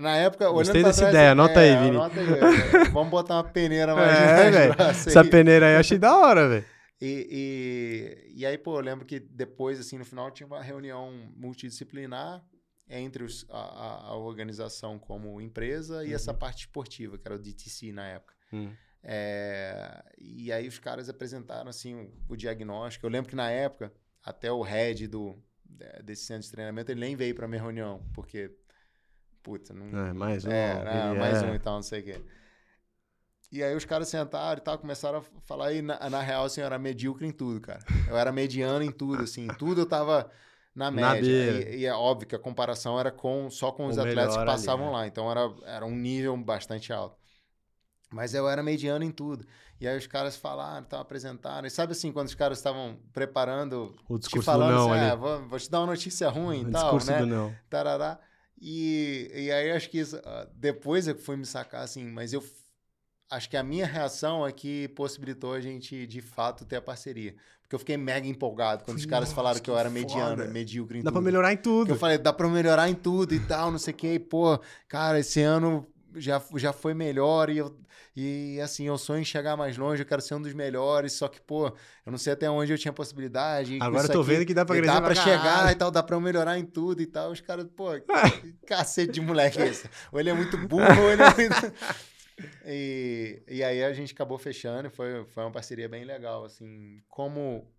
Na 0.00 0.16
época, 0.16 0.44
olhando 0.44 0.56
Gostei 0.56 0.82
dessa 0.82 1.00
trás, 1.00 1.14
ideia, 1.14 1.32
anota 1.32 1.60
é, 1.60 1.76
aí, 1.76 1.84
Vini. 1.84 1.96
Anota 1.96 2.20
aí, 2.20 2.84
vamos 2.92 3.10
botar 3.10 3.34
uma 3.34 3.44
peneira 3.44 3.94
mais 3.94 4.18
é, 4.18 4.50
velho. 4.50 4.74
Essa 4.78 5.24
peneira 5.24 5.66
aí 5.66 5.74
eu 5.74 5.80
achei 5.80 5.98
da 5.98 6.16
hora, 6.16 6.48
velho. 6.48 6.64
E, 7.00 8.24
e, 8.34 8.40
e 8.40 8.46
aí, 8.46 8.56
pô, 8.56 8.78
eu 8.78 8.82
lembro 8.82 9.04
que 9.04 9.20
depois, 9.20 9.78
assim, 9.78 9.98
no 9.98 10.04
final 10.04 10.30
tinha 10.30 10.46
uma 10.46 10.62
reunião 10.62 11.12
multidisciplinar 11.36 12.42
entre 12.88 13.24
os, 13.24 13.46
a, 13.50 14.08
a, 14.08 14.16
organização 14.16 14.98
como 14.98 15.40
empresa 15.40 16.04
e 16.04 16.08
uhum. 16.08 16.14
essa 16.14 16.34
parte 16.34 16.60
esportiva, 16.60 17.16
que 17.16 17.26
era 17.26 17.34
o 17.34 17.38
DTC 17.38 17.92
na 17.92 18.06
época. 18.06 18.34
Uhum. 18.52 18.72
É, 19.02 20.02
e 20.18 20.50
aí 20.52 20.66
os 20.66 20.78
caras 20.78 21.08
apresentaram 21.08 21.68
assim 21.68 21.94
o, 21.94 22.12
o, 22.28 22.36
diagnóstico. 22.36 23.06
Eu 23.06 23.10
lembro 23.10 23.28
que 23.28 23.36
na 23.36 23.50
época, 23.50 23.92
até 24.22 24.50
o 24.50 24.62
head 24.62 25.06
do, 25.08 25.36
desse 26.02 26.24
centro 26.24 26.44
de 26.44 26.50
treinamento, 26.50 26.90
ele 26.90 27.00
nem 27.00 27.16
veio 27.16 27.34
para 27.34 27.48
minha 27.48 27.60
reunião, 27.60 28.02
porque, 28.12 28.50
puta, 29.42 29.74
não... 29.74 30.06
É, 30.06 30.12
mais 30.12 30.44
um. 30.44 30.50
É, 30.50 31.14
mais 31.14 31.42
é. 31.42 31.46
um 31.46 31.54
e 31.54 31.58
tal, 31.58 31.74
não 31.74 31.82
sei 31.82 32.00
o 32.00 32.04
quê. 32.04 32.22
E 33.52 33.62
aí 33.62 33.74
os 33.76 33.84
caras 33.84 34.08
sentaram 34.08 34.58
e 34.58 34.64
tal, 34.64 34.78
começaram 34.78 35.18
a 35.18 35.22
falar, 35.42 35.72
e 35.72 35.80
na, 35.80 36.10
na 36.10 36.20
real, 36.20 36.44
assim, 36.44 36.60
eu 36.60 36.66
era 36.66 36.78
medíocre 36.78 37.26
em 37.26 37.30
tudo, 37.30 37.60
cara. 37.60 37.80
Eu 38.08 38.16
era 38.16 38.32
mediano 38.32 38.82
em 38.84 38.90
tudo, 38.90 39.22
assim, 39.22 39.44
em 39.44 39.54
tudo 39.54 39.82
eu 39.82 39.86
tava 39.86 40.30
na 40.74 40.90
média. 40.90 41.30
E, 41.30 41.80
e, 41.80 41.86
é 41.86 41.94
óbvio 41.94 42.28
que 42.28 42.34
a 42.34 42.38
comparação 42.38 42.98
era 42.98 43.10
com 43.10 43.48
só 43.48 43.70
com 43.70 43.86
os 43.86 43.96
o 43.96 44.00
atletas 44.00 44.36
que 44.36 44.44
passavam 44.44 44.86
ali, 44.86 44.94
né? 44.94 44.98
lá, 44.98 45.06
então 45.06 45.30
era, 45.30 45.54
era 45.64 45.86
um 45.86 45.94
nível 45.94 46.36
bastante 46.36 46.92
alto. 46.92 47.16
Mas 48.10 48.34
eu 48.34 48.48
era 48.48 48.62
mediano 48.62 49.04
em 49.04 49.10
tudo. 49.10 49.46
E 49.80 49.88
aí 49.88 49.98
os 49.98 50.06
caras 50.06 50.36
falaram, 50.36 50.84
estavam 50.84 51.02
apresentando. 51.02 51.66
E 51.66 51.70
sabe 51.70 51.92
assim, 51.92 52.12
quando 52.12 52.28
os 52.28 52.34
caras 52.34 52.58
estavam 52.58 52.98
preparando, 53.12 53.94
o 54.08 54.18
discurso 54.18 54.42
te 54.42 54.44
falando 54.44 54.74
não, 54.74 54.92
assim, 54.92 55.04
ah, 55.04 55.14
vou, 55.14 55.48
vou, 55.48 55.58
te 55.58 55.70
dar 55.70 55.80
uma 55.80 55.88
notícia 55.88 56.28
ruim 56.28 56.62
e 56.68 56.70
tal, 56.70 56.82
discurso 56.82 57.10
né? 57.10 57.18
Do 57.18 57.26
não. 57.26 57.54
Tarará. 57.68 58.18
E, 58.60 59.30
e 59.34 59.50
aí 59.50 59.72
acho 59.72 59.90
que 59.90 59.98
isso, 59.98 60.20
ah, 60.24 60.48
depois 60.54 61.08
eu 61.08 61.16
fui 61.16 61.36
me 61.36 61.44
sacar 61.44 61.82
assim, 61.82 62.04
mas 62.04 62.32
eu 62.32 62.42
acho 63.30 63.48
que 63.48 63.56
a 63.56 63.62
minha 63.62 63.86
reação 63.86 64.46
é 64.46 64.52
que 64.52 64.88
possibilitou 64.88 65.52
a 65.52 65.60
gente, 65.60 66.06
de 66.06 66.20
fato, 66.20 66.64
ter 66.64 66.76
a 66.76 66.82
parceria. 66.82 67.34
Porque 67.62 67.74
eu 67.74 67.78
fiquei 67.78 67.96
mega 67.96 68.26
empolgado 68.26 68.84
quando 68.84 68.98
os 68.98 69.06
caras 69.06 69.32
falaram 69.32 69.56
que, 69.56 69.64
que 69.64 69.70
eu 69.70 69.78
era 69.78 69.88
mediano, 69.88 70.36
foda. 70.36 70.50
medíocre 70.50 70.98
em 70.98 71.02
dá 71.02 71.10
tudo. 71.10 71.14
Dá 71.14 71.20
pra 71.20 71.22
melhorar 71.22 71.52
em 71.52 71.56
tudo. 71.56 71.92
eu 71.92 71.96
falei, 71.96 72.18
dá 72.18 72.32
pra 72.32 72.48
melhorar 72.48 72.88
em 72.88 72.94
tudo 72.94 73.34
e 73.34 73.40
tal, 73.40 73.70
não 73.70 73.78
sei 73.78 73.94
o 73.94 73.96
quê. 73.96 74.18
pô, 74.18 74.58
cara, 74.86 75.18
esse 75.18 75.40
ano 75.40 75.86
já, 76.14 76.40
já 76.56 76.72
foi 76.72 76.94
melhor 76.94 77.48
e 77.50 77.58
eu, 77.58 77.74
e 78.16 78.60
assim, 78.60 78.84
eu 78.84 78.96
sonho 78.96 79.22
em 79.22 79.24
chegar 79.24 79.56
mais 79.56 79.76
longe, 79.76 80.02
eu 80.02 80.06
quero 80.06 80.22
ser 80.22 80.34
um 80.34 80.42
dos 80.42 80.52
melhores, 80.52 81.14
só 81.14 81.26
que, 81.26 81.40
pô, 81.40 81.66
eu 82.06 82.12
não 82.12 82.18
sei 82.18 82.32
até 82.32 82.48
onde 82.48 82.72
eu 82.72 82.78
tinha 82.78 82.92
possibilidade. 82.92 83.78
Agora 83.80 84.04
eu 84.06 84.12
tô 84.12 84.20
aqui, 84.20 84.30
vendo 84.30 84.46
que 84.46 84.54
dá 84.54 84.64
pra 84.64 84.80
Dá 84.80 85.00
pra 85.00 85.14
chegar 85.14 85.72
e 85.72 85.74
tal, 85.74 85.90
dá 85.90 86.02
pra 86.02 86.14
eu 86.14 86.20
melhorar 86.20 86.58
em 86.58 86.64
tudo 86.64 87.02
e 87.02 87.06
tal. 87.06 87.32
Os 87.32 87.40
caras, 87.40 87.66
pô, 87.74 87.88
cacete 88.66 89.12
de 89.12 89.20
moleque 89.20 89.60
é 89.60 89.66
esse. 89.66 89.88
Ou 90.12 90.20
ele 90.20 90.30
é 90.30 90.34
muito 90.34 90.56
burro, 90.58 91.02
ou 91.02 91.10
ele 91.10 91.22
é 91.22 91.34
muito... 91.34 91.72
E, 92.66 93.42
e 93.48 93.62
aí 93.62 93.84
a 93.84 93.92
gente 93.92 94.12
acabou 94.12 94.38
fechando, 94.38 94.90
foi, 94.90 95.24
foi 95.26 95.44
uma 95.44 95.52
parceria 95.52 95.88
bem 95.88 96.04
legal, 96.04 96.44
assim, 96.44 97.02
como 97.08 97.70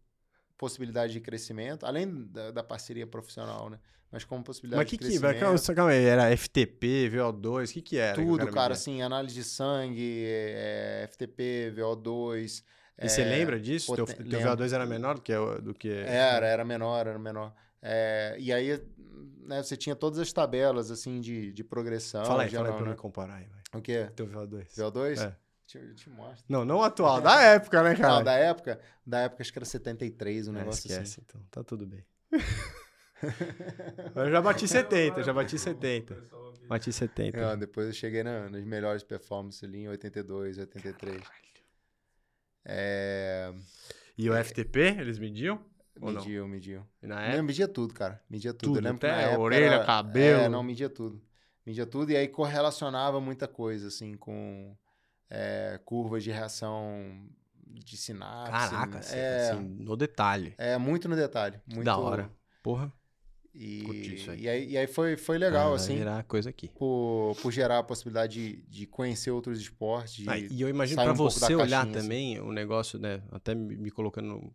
possibilidade 0.58 1.14
de 1.14 1.20
crescimento, 1.20 1.86
além 1.86 2.28
da, 2.28 2.52
da 2.52 2.64
parceria 2.64 3.06
profissional, 3.06 3.70
né? 3.70 3.80
Mas 4.12 4.24
como 4.24 4.44
possibilidade 4.44 4.84
Mas 4.84 4.90
que 4.90 4.98
de 4.98 5.00
crescimento. 5.00 5.46
Mas 5.46 5.66
que, 5.66 5.74
calma 5.74 5.92
aí, 5.92 6.06
era 6.06 6.36
FTP, 6.38 7.12
VO2, 7.12 7.70
o 7.70 7.74
que 7.74 7.82
que 7.82 7.98
era? 7.98 8.16
Tudo, 8.16 8.48
cara, 8.48 8.74
assim, 8.74 9.02
análise 9.02 9.36
de 9.36 9.44
sangue, 9.44 10.24
é, 10.28 11.08
FTP, 11.12 11.74
VO2... 11.76 12.64
E 12.98 13.06
é, 13.06 13.08
você 13.10 13.26
lembra 13.26 13.60
disso? 13.60 13.88
Poten... 13.88 14.06
Teu, 14.06 14.30
teu 14.30 14.40
VO2 14.40 14.72
era 14.72 14.86
menor 14.86 15.16
do 15.16 15.22
que... 15.22 15.34
Do 15.62 15.74
que... 15.74 15.90
Era, 15.90 16.48
era 16.48 16.64
menor, 16.64 17.06
era 17.06 17.20
menor. 17.20 17.54
É, 17.88 18.36
e 18.40 18.52
aí, 18.52 18.82
né, 19.46 19.62
você 19.62 19.78
tinha 19.78 19.96
todas 19.96 20.18
as 20.18 20.34
tabelas, 20.34 20.90
assim, 20.90 21.22
de, 21.22 21.54
de 21.54 21.64
progressão. 21.64 22.26
Fala 22.26 22.42
aí, 22.42 22.50
fala 22.50 22.70
aí 22.70 22.76
pra 22.76 22.86
né? 22.88 22.96
comparar 22.96 23.36
aí, 23.36 23.46
vai. 23.46 23.80
O 23.80 23.82
quê? 23.82 24.10
Teu 24.16 24.26
VO2. 24.26 24.66
VO2? 24.76 25.22
É. 25.22 25.36
Eu 25.76 25.94
te 25.94 26.10
mostro. 26.10 26.44
Não, 26.50 26.66
não 26.66 26.82
atual, 26.82 27.22
da 27.22 27.42
época, 27.42 27.84
né, 27.84 27.96
cara? 27.96 28.16
Não, 28.16 28.24
da 28.24 28.34
época, 28.34 28.80
da 29.06 29.20
época 29.22 29.44
acho 29.44 29.52
que 29.52 29.60
era 29.60 29.66
73, 29.66 30.48
um 30.48 30.52
é, 30.52 30.60
negócio 30.60 30.88
esquece, 30.88 31.20
assim. 31.20 31.22
então, 31.24 31.42
tá 31.52 31.64
tudo 31.64 31.86
bem. 31.86 32.04
eu 34.16 34.32
já 34.32 34.42
bati 34.42 34.68
70, 34.68 35.22
já 35.22 35.34
bati 35.34 35.58
70. 35.60 36.24
Bati 36.68 36.92
70. 36.92 37.40
Não, 37.40 37.58
depois 37.58 37.88
eu 37.88 37.94
cheguei 37.94 38.24
na, 38.24 38.50
nas 38.50 38.64
melhores 38.64 39.04
performances 39.04 39.64
ali 39.64 39.84
em 39.84 39.88
82, 39.90 40.58
83. 40.58 41.22
É... 42.66 43.54
E 44.18 44.30
o 44.30 44.44
FTP, 44.44 44.80
eles 45.00 45.20
mediam? 45.20 45.60
Mediam, 46.00 46.48
mediam. 46.48 46.86
E 47.02 47.08
na 47.08 47.22
época? 47.22 47.38
Não, 47.38 47.44
media 47.44 47.68
tudo, 47.68 47.94
cara. 47.94 48.22
Media 48.30 48.54
tudo. 48.54 48.74
tudo 48.74 48.78
eu 48.80 48.84
lembro 48.84 48.98
até 48.98 49.10
que 49.10 49.16
na 49.16 49.22
época 49.22 49.42
orelha, 49.42 49.66
era... 49.66 49.86
cabelo. 49.86 50.40
É, 50.42 50.50
não, 50.50 50.62
media 50.64 50.90
tudo. 50.90 51.22
Media 51.66 51.86
tudo 51.86 52.12
e 52.12 52.18
aí 52.18 52.28
correlacionava 52.28 53.20
muita 53.20 53.48
coisa, 53.48 53.88
assim, 53.88 54.16
com 54.16 54.76
é, 55.30 55.80
curvas 55.84 56.24
de 56.24 56.32
reação 56.32 57.28
de 57.66 57.98
sinapse. 57.98 58.52
Caraca, 58.52 59.00
assim, 59.00 59.18
é, 59.18 59.50
assim, 59.52 59.62
no 59.62 59.96
detalhe. 59.96 60.54
É, 60.58 60.78
muito 60.78 61.10
no 61.10 61.16
detalhe. 61.16 61.60
Muito, 61.66 61.84
da 61.86 61.98
hora. 61.98 62.30
Porra. 62.62 62.92
E, 63.58 64.30
aí. 64.30 64.40
e 64.42 64.50
aí, 64.50 64.70
e 64.72 64.78
aí 64.78 64.88
foi, 64.88 65.16
foi 65.16 65.38
legal, 65.38 65.72
ah, 65.72 65.76
assim. 65.76 65.96
Virar 65.96 66.24
coisa 66.24 66.50
aqui. 66.50 66.68
Por, 66.68 67.38
por 67.42 67.52
gerar 67.52 67.80
a 67.80 67.84
possibilidade 67.84 68.34
de, 68.34 68.62
de 68.68 68.86
conhecer 68.86 69.32
outros 69.32 69.60
esportes. 69.60 70.28
Ah, 70.28 70.38
e 70.38 70.60
eu 70.60 70.68
imagino 70.68 71.02
para 71.02 71.14
um 71.14 71.16
você 71.16 71.56
olhar 71.56 71.86
caixinha, 71.86 72.02
também 72.02 72.38
assim. 72.38 72.46
o 72.46 72.52
negócio, 72.52 73.00
né? 73.00 73.22
Até 73.32 73.56
me 73.56 73.90
colocando 73.90 74.54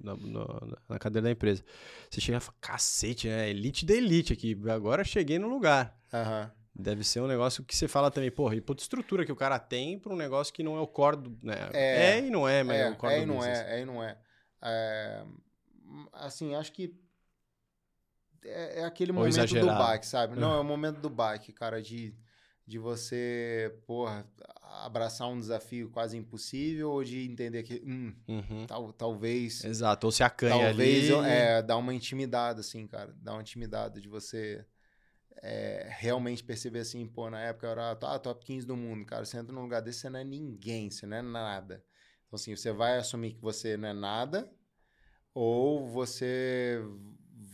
na, 0.00 0.16
na, 0.16 0.78
na, 0.88 0.98
cadeira 0.98 1.24
da 1.24 1.32
empresa. 1.32 1.64
Você 2.08 2.20
chega 2.20 2.38
e 2.38 2.40
fala, 2.40 2.56
cacete, 2.60 3.26
né? 3.26 3.50
Elite 3.50 3.84
da 3.84 3.94
elite 3.94 4.32
aqui. 4.32 4.56
Agora 4.70 5.02
cheguei 5.02 5.40
no 5.40 5.48
lugar. 5.48 5.98
Aham. 6.12 6.52
Deve 6.78 7.02
ser 7.02 7.20
um 7.20 7.26
negócio 7.26 7.64
que 7.64 7.74
você 7.74 7.88
fala 7.88 8.10
também, 8.10 8.30
porra, 8.30 8.54
e 8.54 8.60
puta 8.60 8.82
estrutura 8.82 9.24
que 9.24 9.32
o 9.32 9.36
cara 9.36 9.58
tem 9.58 9.98
para 9.98 10.12
um 10.12 10.16
negócio 10.16 10.52
que 10.52 10.62
não 10.62 10.76
é 10.76 10.80
o 10.80 10.86
core 10.86 11.16
do. 11.16 11.38
Né? 11.42 11.70
É, 11.72 12.10
é 12.10 12.26
e 12.26 12.30
não 12.30 12.46
é, 12.46 12.62
mas 12.62 12.76
é, 12.76 12.82
é 12.82 12.90
o 12.90 12.96
core 12.96 13.14
é 13.14 13.16
do 13.16 13.22
e 13.22 13.26
não 13.26 13.44
é, 13.44 13.76
é 13.76 13.80
e 13.80 13.84
não 13.84 14.04
é. 14.04 14.18
é. 14.62 15.24
Assim, 16.12 16.54
acho 16.54 16.72
que 16.72 16.94
é, 18.46 18.80
é 18.80 18.84
aquele 18.84 19.12
Ou 19.12 19.18
momento 19.18 19.34
exagerado. 19.34 19.72
do 19.72 19.78
bike, 19.78 20.06
sabe? 20.06 20.38
Não, 20.38 20.54
é 20.54 20.60
o 20.60 20.64
momento 20.64 21.00
do 21.00 21.10
bike, 21.10 21.52
cara, 21.52 21.82
de, 21.82 22.14
de 22.66 22.78
você, 22.78 23.74
porra, 23.86 24.26
abraçar 24.84 25.28
um 25.28 25.38
desafio 25.38 25.90
quase 25.90 26.16
impossível 26.16 26.90
ou 26.90 27.04
de 27.04 27.30
entender 27.30 27.62
que, 27.62 27.82
hum, 27.84 28.14
uhum. 28.28 28.66
tal, 28.66 28.92
talvez... 28.92 29.64
Exato, 29.64 30.06
ou 30.06 30.12
se 30.12 30.22
acanha 30.22 30.66
talvez, 30.66 31.10
ali... 31.10 31.28
É, 31.28 31.62
dá 31.62 31.76
uma 31.76 31.94
intimidade, 31.94 32.60
assim, 32.60 32.86
cara, 32.86 33.14
dá 33.20 33.32
uma 33.32 33.42
intimidade 33.42 34.00
de 34.00 34.08
você 34.08 34.64
é, 35.42 35.86
realmente 35.98 36.42
perceber 36.42 36.80
assim, 36.80 37.06
pô, 37.06 37.30
na 37.30 37.40
época 37.40 37.66
eu 37.66 37.70
era 37.72 37.90
ah, 37.92 38.18
top 38.18 38.44
15 38.44 38.66
do 38.66 38.76
mundo, 38.76 39.04
cara. 39.04 39.24
Você 39.24 39.36
entra 39.36 39.52
num 39.52 39.62
lugar 39.62 39.82
desse, 39.82 40.00
você 40.00 40.10
não 40.10 40.20
é 40.20 40.24
ninguém, 40.24 40.90
você 40.90 41.06
não 41.06 41.16
é 41.16 41.22
nada. 41.22 41.84
Então, 42.26 42.36
assim, 42.36 42.56
você 42.56 42.72
vai 42.72 42.98
assumir 42.98 43.34
que 43.34 43.40
você 43.40 43.76
não 43.76 43.88
é 43.88 43.92
nada, 43.92 44.50
ou 45.34 45.86
você 45.86 46.82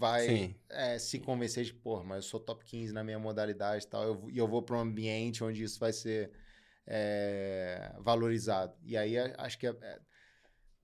vai 0.02 0.56
é, 0.68 0.98
se 0.98 1.20
convencer 1.20 1.64
de, 1.64 1.72
pô, 1.72 2.02
mas 2.02 2.16
eu 2.16 2.22
sou 2.22 2.40
top 2.40 2.64
15 2.64 2.92
na 2.92 3.04
minha 3.04 3.20
modalidade 3.20 3.84
e 3.84 3.86
tal, 3.86 4.02
eu, 4.02 4.30
e 4.30 4.36
eu 4.36 4.48
vou 4.48 4.60
para 4.60 4.76
um 4.76 4.80
ambiente 4.80 5.44
onde 5.44 5.62
isso 5.62 5.78
vai 5.78 5.92
ser 5.92 6.32
é, 6.84 7.94
valorizado. 8.00 8.74
E 8.82 8.96
aí 8.96 9.16
acho 9.38 9.56
que, 9.56 9.68
é, 9.68 9.70
é, 9.70 10.00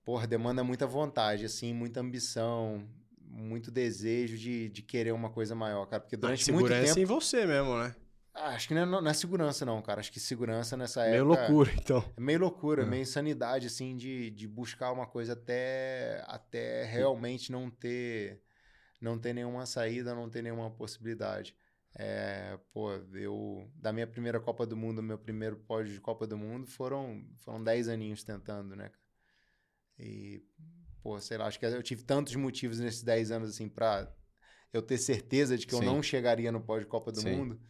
porra, 0.05 0.25
demanda 0.25 0.63
muita 0.63 0.87
vontade, 0.87 1.43
assim, 1.43 1.73
muita 1.73 1.99
ambição, 1.99 2.87
muito 3.19 3.69
desejo 3.69 4.37
de, 4.37 4.69
de 4.69 4.81
querer 4.81 5.11
uma 5.11 5.29
coisa 5.29 5.53
maior, 5.53 5.85
cara. 5.85 5.99
Porque 6.01 6.15
durante 6.15 6.49
muito 6.53 6.67
tempo... 6.69 6.77
segurança 6.77 6.99
em 7.01 7.05
você 7.05 7.45
mesmo, 7.45 7.77
né? 7.77 7.93
Ah, 8.33 8.51
acho 8.51 8.69
que 8.69 8.73
não 8.73 8.83
é, 8.83 8.85
não 8.85 9.09
é, 9.09 9.13
segurança, 9.13 9.65
não, 9.65 9.81
cara. 9.81 9.99
Acho 9.99 10.13
que 10.13 10.19
segurança 10.19 10.77
nessa 10.77 11.01
meio 11.01 11.15
época... 11.15 11.41
Meio 11.41 11.41
loucura, 11.41 11.71
então. 11.75 12.13
É 12.15 12.21
meio 12.21 12.39
loucura, 12.39 12.83
é. 12.83 12.85
meio 12.85 13.01
insanidade, 13.01 13.67
assim, 13.67 13.97
de, 13.97 14.29
de 14.29 14.47
buscar 14.47 14.93
uma 14.93 15.05
coisa 15.05 15.33
até, 15.33 16.23
até 16.25 16.85
realmente 16.85 17.51
não 17.51 17.69
ter, 17.69 18.41
não 18.99 19.17
ter 19.17 19.33
nenhuma 19.33 19.65
saída, 19.65 20.15
não 20.15 20.29
ter 20.29 20.41
nenhuma 20.41 20.69
possibilidade. 20.71 21.55
É, 21.95 22.59
pô, 22.71 22.91
eu... 23.13 23.69
Da 23.75 23.91
minha 23.91 24.07
primeira 24.07 24.39
Copa 24.39 24.65
do 24.65 24.77
Mundo, 24.77 25.01
meu 25.01 25.17
primeiro 25.17 25.57
pódio 25.57 25.93
de 25.93 26.01
Copa 26.01 26.27
do 26.27 26.37
Mundo, 26.37 26.67
foram, 26.67 27.25
foram 27.37 27.63
10 27.63 27.89
aninhos 27.89 28.23
tentando, 28.23 28.75
né? 28.75 28.91
E 29.97 30.43
pô, 31.01 31.19
sei 31.19 31.37
lá, 31.37 31.47
acho 31.47 31.59
que 31.59 31.65
eu 31.65 31.83
tive 31.83 32.03
tantos 32.03 32.35
motivos 32.35 32.79
nesses 32.79 33.03
10 33.03 33.31
anos, 33.31 33.49
assim, 33.49 33.67
pra 33.67 34.13
eu 34.71 34.81
ter 34.81 34.97
certeza 34.97 35.57
de 35.57 35.65
que 35.65 35.75
Sim. 35.75 35.81
eu 35.81 35.85
não 35.85 36.03
chegaria 36.03 36.51
no 36.51 36.61
pós-Copa 36.61 37.11
do 37.11 37.21
Sim. 37.21 37.31
Mundo. 37.31 37.61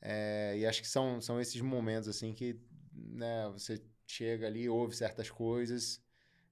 É, 0.00 0.54
e 0.58 0.66
acho 0.66 0.82
que 0.82 0.88
são, 0.88 1.20
são 1.20 1.40
esses 1.40 1.60
momentos, 1.60 2.08
assim, 2.08 2.32
que 2.32 2.60
né, 2.92 3.48
você 3.52 3.82
chega 4.06 4.46
ali, 4.46 4.68
ouve 4.68 4.94
certas 4.94 5.30
coisas 5.30 6.00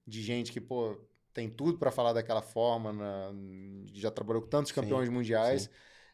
de 0.05 0.21
gente 0.21 0.51
que, 0.51 0.59
pô, 0.59 0.99
tem 1.33 1.49
tudo 1.49 1.77
para 1.77 1.91
falar 1.91 2.13
daquela 2.13 2.41
forma, 2.41 2.93
na, 2.93 3.33
já 3.93 4.11
trabalhou 4.11 4.43
com 4.43 4.49
tantos 4.49 4.71
campeões 4.71 5.07
sim, 5.07 5.13
mundiais, 5.13 5.63
sim. 5.63 5.69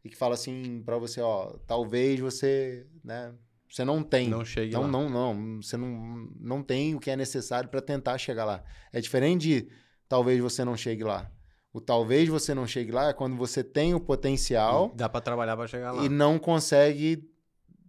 e 0.06 0.10
que 0.10 0.16
fala 0.16 0.34
assim 0.34 0.82
para 0.86 0.98
você, 0.98 1.22
ó, 1.22 1.58
talvez 1.68 2.20
você, 2.20 2.88
né, 3.04 3.34
você 3.70 3.86
não 3.86 4.02
tem. 4.02 4.30
Não 4.30 4.44
chegue 4.44 4.74
não, 4.74 4.82
lá. 4.82 4.88
Não, 4.88 5.10
não, 5.10 5.62
você 5.62 5.78
não, 5.78 6.30
não 6.40 6.64
tem 6.64 6.96
o 6.96 7.00
que 7.00 7.12
é 7.12 7.16
necessário 7.16 7.70
para 7.70 7.82
tentar 7.82 8.18
chegar 8.18 8.46
lá. 8.46 8.64
É 8.92 9.00
diferente 9.00 9.42
de 9.42 9.70
talvez 10.08 10.40
você 10.40 10.66
não 10.66 10.76
chegue 10.76 11.04
lá. 11.04 11.32
O 11.72 11.80
talvez 11.80 12.28
você 12.28 12.56
não 12.56 12.66
chegue 12.66 12.92
lá 12.92 13.10
é 13.10 13.14
quando 13.14 13.36
você 13.36 13.64
tem 13.64 13.94
o 13.94 14.00
potencial. 14.00 14.90
E 14.94 14.98
dá 14.98 15.08
para 15.08 15.22
trabalhar 15.22 15.56
para 15.56 15.68
chegar 15.68 15.92
lá. 15.92 16.04
E 16.04 16.10
não 16.10 16.40
consegue 16.40 17.30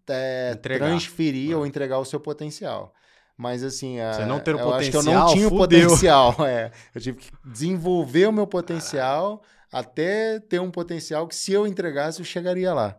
é, 0.07 0.55
transferir 0.55 1.55
ah. 1.55 1.59
ou 1.59 1.67
entregar 1.67 1.99
o 1.99 2.05
seu 2.05 2.21
potencial. 2.21 2.93
Mas 3.41 3.65
assim, 3.65 3.97
Você 4.13 4.27
não 4.27 4.39
ter 4.39 4.55
o 4.55 4.59
eu 4.59 4.65
potencial, 4.67 4.77
acho 4.77 4.91
que 4.91 4.97
eu 4.99 5.03
não 5.15 5.33
tinha 5.33 5.49
o 5.49 5.51
potencial. 5.51 6.37
É. 6.47 6.71
Eu 6.95 7.01
tive 7.01 7.19
que 7.21 7.31
desenvolver 7.43 8.27
o 8.27 8.33
meu 8.33 8.47
potencial 8.47 9.43
até 9.73 10.39
ter 10.41 10.61
um 10.61 10.71
potencial 10.71 11.27
que 11.27 11.35
se 11.35 11.51
eu 11.51 11.67
entregasse 11.67 12.21
eu 12.21 12.25
chegaria 12.27 12.75
lá. 12.75 12.99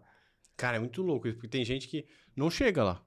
Cara, 0.58 0.78
é 0.78 0.80
muito 0.80 1.04
louco 1.04 1.28
isso, 1.28 1.36
porque 1.38 1.48
tem 1.48 1.64
gente 1.64 1.88
que 1.88 2.08
não 2.36 2.50
chega 2.50 2.84
lá. 2.84 3.02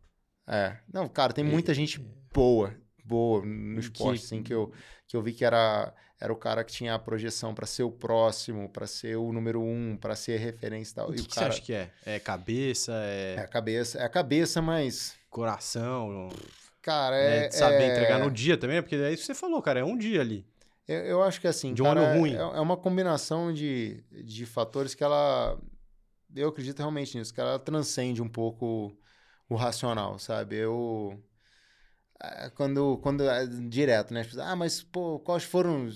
É. 0.47 0.77
Não, 0.93 1.09
cara, 1.09 1.33
tem 1.33 1.45
E- 1.45 1.49
muita 1.51 1.75
gente 1.75 1.99
boa, 2.33 2.73
boa 3.05 3.45
no 3.45 3.81
Que- 3.81 3.87
esporte, 3.87 4.25
assim, 4.25 4.41
que 4.41 4.55
eu, 4.55 4.71
que 5.09 5.17
eu 5.17 5.21
vi 5.23 5.33
que 5.33 5.45
era, 5.45 5.93
era 6.21 6.33
o 6.33 6.37
cara 6.37 6.63
que 6.63 6.73
tinha 6.73 6.95
a 6.95 6.99
projeção 7.01 7.53
pra 7.53 7.67
ser 7.67 7.83
o 7.83 7.91
próximo, 7.91 8.69
pra 8.69 8.87
ser 8.87 9.17
o 9.17 9.33
número 9.33 9.61
um, 9.61 9.97
pra 9.97 10.15
ser 10.15 10.37
referência 10.39 10.93
e 10.93 10.95
tal. 10.95 11.09
O 11.11 11.13
e 11.13 11.17
que, 11.17 11.23
o 11.23 11.25
que 11.27 11.35
cara, 11.35 11.47
você 11.51 11.53
acha 11.53 11.63
que 11.63 11.73
é? 11.73 11.91
É 12.07 12.21
cabeça, 12.21 12.93
É 12.95 13.35
é 13.39 13.41
a 13.41 13.49
cabeça, 13.49 13.99
é 13.99 14.05
a 14.05 14.09
cabeça, 14.09 14.63
mas, 14.63 15.15
coração, 15.31 16.29
cara, 16.85 17.17
é, 17.17 17.37
é. 17.47 17.49
de 17.49 17.57
saber 17.57 17.83
é- 17.83 17.87
entregar 17.93 18.19
no 18.19 18.31
dia 18.31 18.57
também, 18.57 18.77
né? 18.77 18.83
porque 18.83 18.95
é 18.95 19.11
isso 19.11 19.23
que 19.23 19.27
você 19.27 19.35
falou, 19.35 19.61
cara, 19.63 19.81
é 19.81 19.85
um 19.85 19.97
dia 19.97 20.21
ali. 20.21 20.47
Eu, 20.87 20.99
eu 20.99 21.23
acho 21.23 21.41
que 21.41 21.49
assim, 21.49 21.73
De 21.73 21.83
um 21.83 21.87
cara, 21.87 22.01
ano 22.01 22.09
é- 22.15 22.19
ruim. 22.19 22.35
É, 22.35 22.39
é 22.41 22.61
uma 22.61 22.77
combinação 22.77 23.53
de, 23.53 24.05
de 24.23 24.45
fatores 24.45 24.95
que 24.95 25.03
ela. 25.03 25.59
Eu 26.37 26.49
acredito 26.49 26.79
realmente 26.79 27.17
nisso, 27.17 27.33
que 27.33 27.41
ela 27.41 27.59
transcende 27.59 28.21
um 28.21 28.29
pouco 28.29 28.97
o 29.49 29.55
racional, 29.55 30.19
sabe? 30.19 30.57
Eu. 30.57 31.19
é, 32.23 32.51
Quando, 32.51 32.99
quando 32.99 33.23
é 33.29 33.47
direto, 33.47 34.13
né? 34.13 34.27
Ah, 34.41 34.55
mas, 34.55 34.83
pô, 34.83 35.19
quais 35.21 35.45
foram 35.45 35.87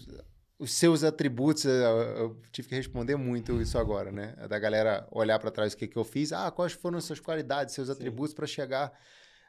os, 0.58 0.72
seus 0.72 1.04
atributos? 1.04 1.66
Eu, 1.66 2.40
tive 2.50 2.68
que 2.68 2.74
responder 2.74 3.16
muito 3.16 3.60
isso 3.60 3.76
agora, 3.78 4.10
né? 4.10 4.34
Da 4.48 4.58
galera 4.58 5.06
olhar 5.10 5.38
pra 5.38 5.50
trás 5.50 5.74
o 5.74 5.76
que, 5.76 5.86
que 5.86 5.96
eu 5.98 6.04
fiz. 6.04 6.32
Ah, 6.32 6.50
quais 6.50 6.72
foram 6.72 6.96
as 6.96 7.04
suas 7.04 7.20
qualidades, 7.20 7.74
seus 7.74 7.90
atributos 7.90 8.32
pra 8.32 8.46
chegar 8.46 8.92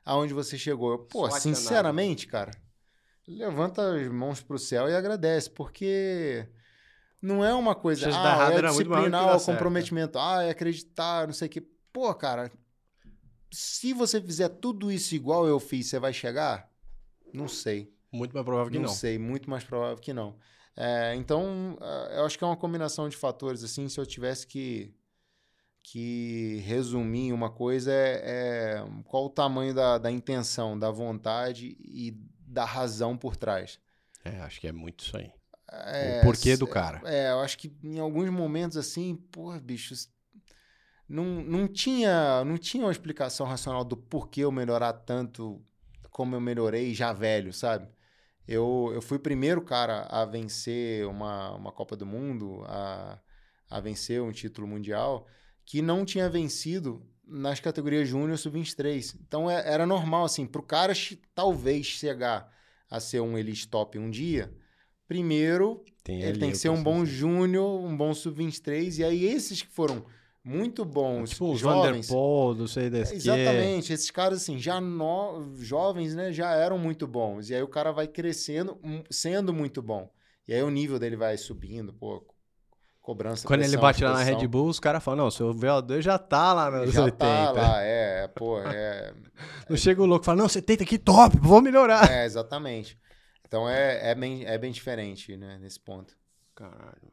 aonde 0.05 0.33
você 0.33 0.57
chegou? 0.57 0.99
Pô, 0.99 1.19
SWOT 1.19 1.27
análise. 1.27 1.55
sinceramente, 1.61 2.27
cara, 2.27 2.51
levanta 3.27 3.95
as 3.95 4.07
mãos 4.07 4.41
pro 4.41 4.57
céu 4.57 4.89
e 4.89 4.95
agradece, 4.95 5.49
porque 5.49 6.47
não 7.21 7.43
é 7.43 7.53
uma 7.53 7.75
coisa. 7.75 8.09
Dar 8.09 8.47
Ah, 8.47 8.53
é 8.53 8.61
disciplinar, 8.61 9.35
o 9.35 9.39
certo. 9.39 9.45
comprometimento. 9.45 10.17
Ah, 10.17 10.43
é 10.43 10.51
acreditar, 10.51 11.27
não 11.27 11.33
sei 11.33 11.47
o 11.47 11.51
quê. 11.51 11.63
Pô, 11.91 12.13
cara, 12.13 12.51
se 13.51 13.93
você 13.93 14.21
fizer 14.21 14.49
tudo 14.49 14.91
isso 14.91 15.15
igual 15.15 15.47
eu 15.47 15.59
fiz, 15.59 15.87
você 15.87 15.99
vai 15.99 16.13
chegar? 16.13 16.69
Não 17.33 17.47
sei. 17.47 17.93
Muito 18.11 18.33
mais 18.33 18.45
provável 18.45 18.71
que 18.71 18.79
não, 18.79 18.87
não. 18.87 18.93
sei, 18.93 19.19
muito 19.19 19.49
mais 19.49 19.63
provável 19.63 19.97
que 19.97 20.13
não. 20.13 20.35
É, 20.75 21.13
então, 21.15 21.77
ah, 21.81 22.07
eu 22.17 22.25
acho 22.25 22.37
que 22.37 22.43
é 22.43 22.47
uma 22.47 22.55
combinação 22.57 23.09
de 23.09 23.17
fatores, 23.17 23.63
assim, 23.63 23.87
se 23.89 23.99
eu 23.99 24.05
tivesse 24.05 24.47
que, 24.47 24.93
que 25.83 26.63
resumir 26.65 27.33
uma 27.33 27.49
coisa, 27.49 27.91
é, 27.91 28.21
é 28.23 28.85
qual 29.05 29.25
o 29.25 29.29
tamanho 29.29 29.73
da, 29.73 29.97
da 29.97 30.11
intenção, 30.11 30.77
da 30.77 30.91
vontade 30.91 31.77
e 31.79 32.15
da 32.45 32.65
razão 32.65 33.17
por 33.17 33.35
trás. 33.35 33.79
É, 34.23 34.39
acho 34.41 34.59
que 34.59 34.67
é 34.67 34.71
muito 34.71 35.03
isso 35.03 35.17
aí. 35.17 35.31
É, 35.71 36.19
o 36.19 36.23
porquê 36.23 36.57
do 36.57 36.67
cara. 36.67 37.01
é, 37.05 37.31
eu 37.31 37.39
acho 37.41 37.57
que 37.57 37.71
em 37.83 37.99
alguns 37.99 38.29
momentos 38.29 38.75
assim, 38.75 39.15
porra, 39.31 39.59
bichos, 39.59 40.09
não, 41.07 41.43
não 41.43 41.67
tinha 41.67 42.43
não 42.43 42.57
tinha 42.57 42.85
uma 42.85 42.91
explicação 42.91 43.45
racional 43.45 43.83
do 43.83 43.95
porquê 43.95 44.41
eu 44.41 44.51
melhorar 44.51 44.93
tanto 44.93 45.63
como 46.09 46.35
eu 46.35 46.41
melhorei 46.41 46.93
já 46.93 47.13
velho, 47.13 47.53
sabe? 47.53 47.87
Eu, 48.47 48.91
eu 48.93 49.01
fui 49.01 49.17
o 49.17 49.21
primeiro 49.21 49.61
cara 49.61 50.07
a 50.09 50.25
vencer 50.25 51.07
uma, 51.07 51.51
uma 51.55 51.71
Copa 51.71 51.95
do 51.95 52.05
Mundo, 52.05 52.63
a, 52.65 53.19
a 53.69 53.79
vencer 53.79 54.21
um 54.21 54.31
título 54.31 54.67
mundial, 54.67 55.27
que 55.69 55.83
não 55.83 56.03
tinha 56.03 56.27
vencido 56.27 57.05
nas 57.27 57.59
categorias 57.59 58.09
Júnior 58.09 58.39
Sub-23. 58.39 59.15
Então 59.21 59.47
é- 59.47 59.71
era 59.71 59.85
normal, 59.85 60.25
assim, 60.25 60.47
pro 60.47 60.63
cara 60.63 60.95
che- 60.95 61.19
talvez 61.35 61.85
chegar 61.85 62.51
a 62.89 62.99
ser 62.99 63.19
um 63.19 63.37
Elite 63.37 63.67
Top 63.67 63.95
um 63.99 64.09
dia, 64.09 64.51
primeiro 65.07 65.85
Tem 66.03 66.23
ele 66.23 66.39
tem 66.39 66.49
o 66.49 66.51
que 66.53 66.57
ser 66.57 66.69
um 66.69 66.81
bom 66.81 67.05
júnior, 67.05 67.85
um 67.85 67.95
bom 67.95 68.15
sub-23, 68.15 68.97
e 68.97 69.03
aí 69.03 69.23
esses 69.25 69.61
que 69.61 69.71
foram 69.71 70.03
muito 70.43 70.83
bons, 70.83 71.29
Tipo 71.29 71.55
jovens. 71.55 72.07
Vanderpool, 72.07 72.55
do 72.55 72.67
sei 72.67 72.89
desse 72.89 73.13
Exatamente, 73.13 73.93
esses 73.93 74.09
caras 74.09 74.41
assim, 74.41 74.57
já 74.57 74.81
no... 74.81 75.53
jovens, 75.57 76.15
né, 76.15 76.33
já 76.33 76.51
eram 76.55 76.79
muito 76.79 77.05
bons. 77.05 77.51
E 77.51 77.53
aí 77.53 77.61
o 77.61 77.67
cara 77.67 77.91
vai 77.91 78.07
crescendo, 78.07 78.79
sendo 79.11 79.53
muito 79.53 79.83
bom. 79.83 80.11
E 80.47 80.53
aí 80.55 80.63
o 80.63 80.71
nível 80.71 80.97
dele 80.97 81.15
vai 81.15 81.37
subindo, 81.37 81.93
pô, 81.93 82.25
cobrança, 83.09 83.47
Quando 83.47 83.61
ele 83.61 83.69
pressão, 83.69 83.81
bate 83.81 84.03
lá 84.03 84.13
na. 84.13 84.21
Red 84.21 84.47
Bull, 84.47 84.67
os 84.67 84.79
caras 84.79 85.03
falam, 85.03 85.25
não, 85.25 85.31
seu 85.31 85.51
VO2 85.51 86.01
já 86.01 86.19
tá 86.19 86.53
lá 86.53 86.69
nos 86.69 86.93
já 86.93 87.03
80. 87.05 87.17
tá 87.17 87.51
lá, 87.51 87.81
é, 87.81 88.27
pô, 88.27 88.59
é, 88.61 89.13
Não 89.67 89.75
chega 89.75 90.01
o 90.01 90.05
louco 90.05 90.23
e 90.23 90.27
fala, 90.27 90.43
não, 90.43 90.49
70 90.49 90.83
aqui 90.83 90.99
top, 90.99 91.37
vou 91.39 91.61
melhorar. 91.61 92.09
é 92.11 92.25
exatamente. 92.25 92.97
Então 93.47 93.67
é, 93.67 94.11
é, 94.11 94.15
bem, 94.15 94.45
é 94.45 94.57
bem 94.59 94.71
diferente, 94.71 95.35
né, 95.35 95.57
nesse 95.59 95.79
ponto. 95.79 96.15
Caralho. 96.53 97.11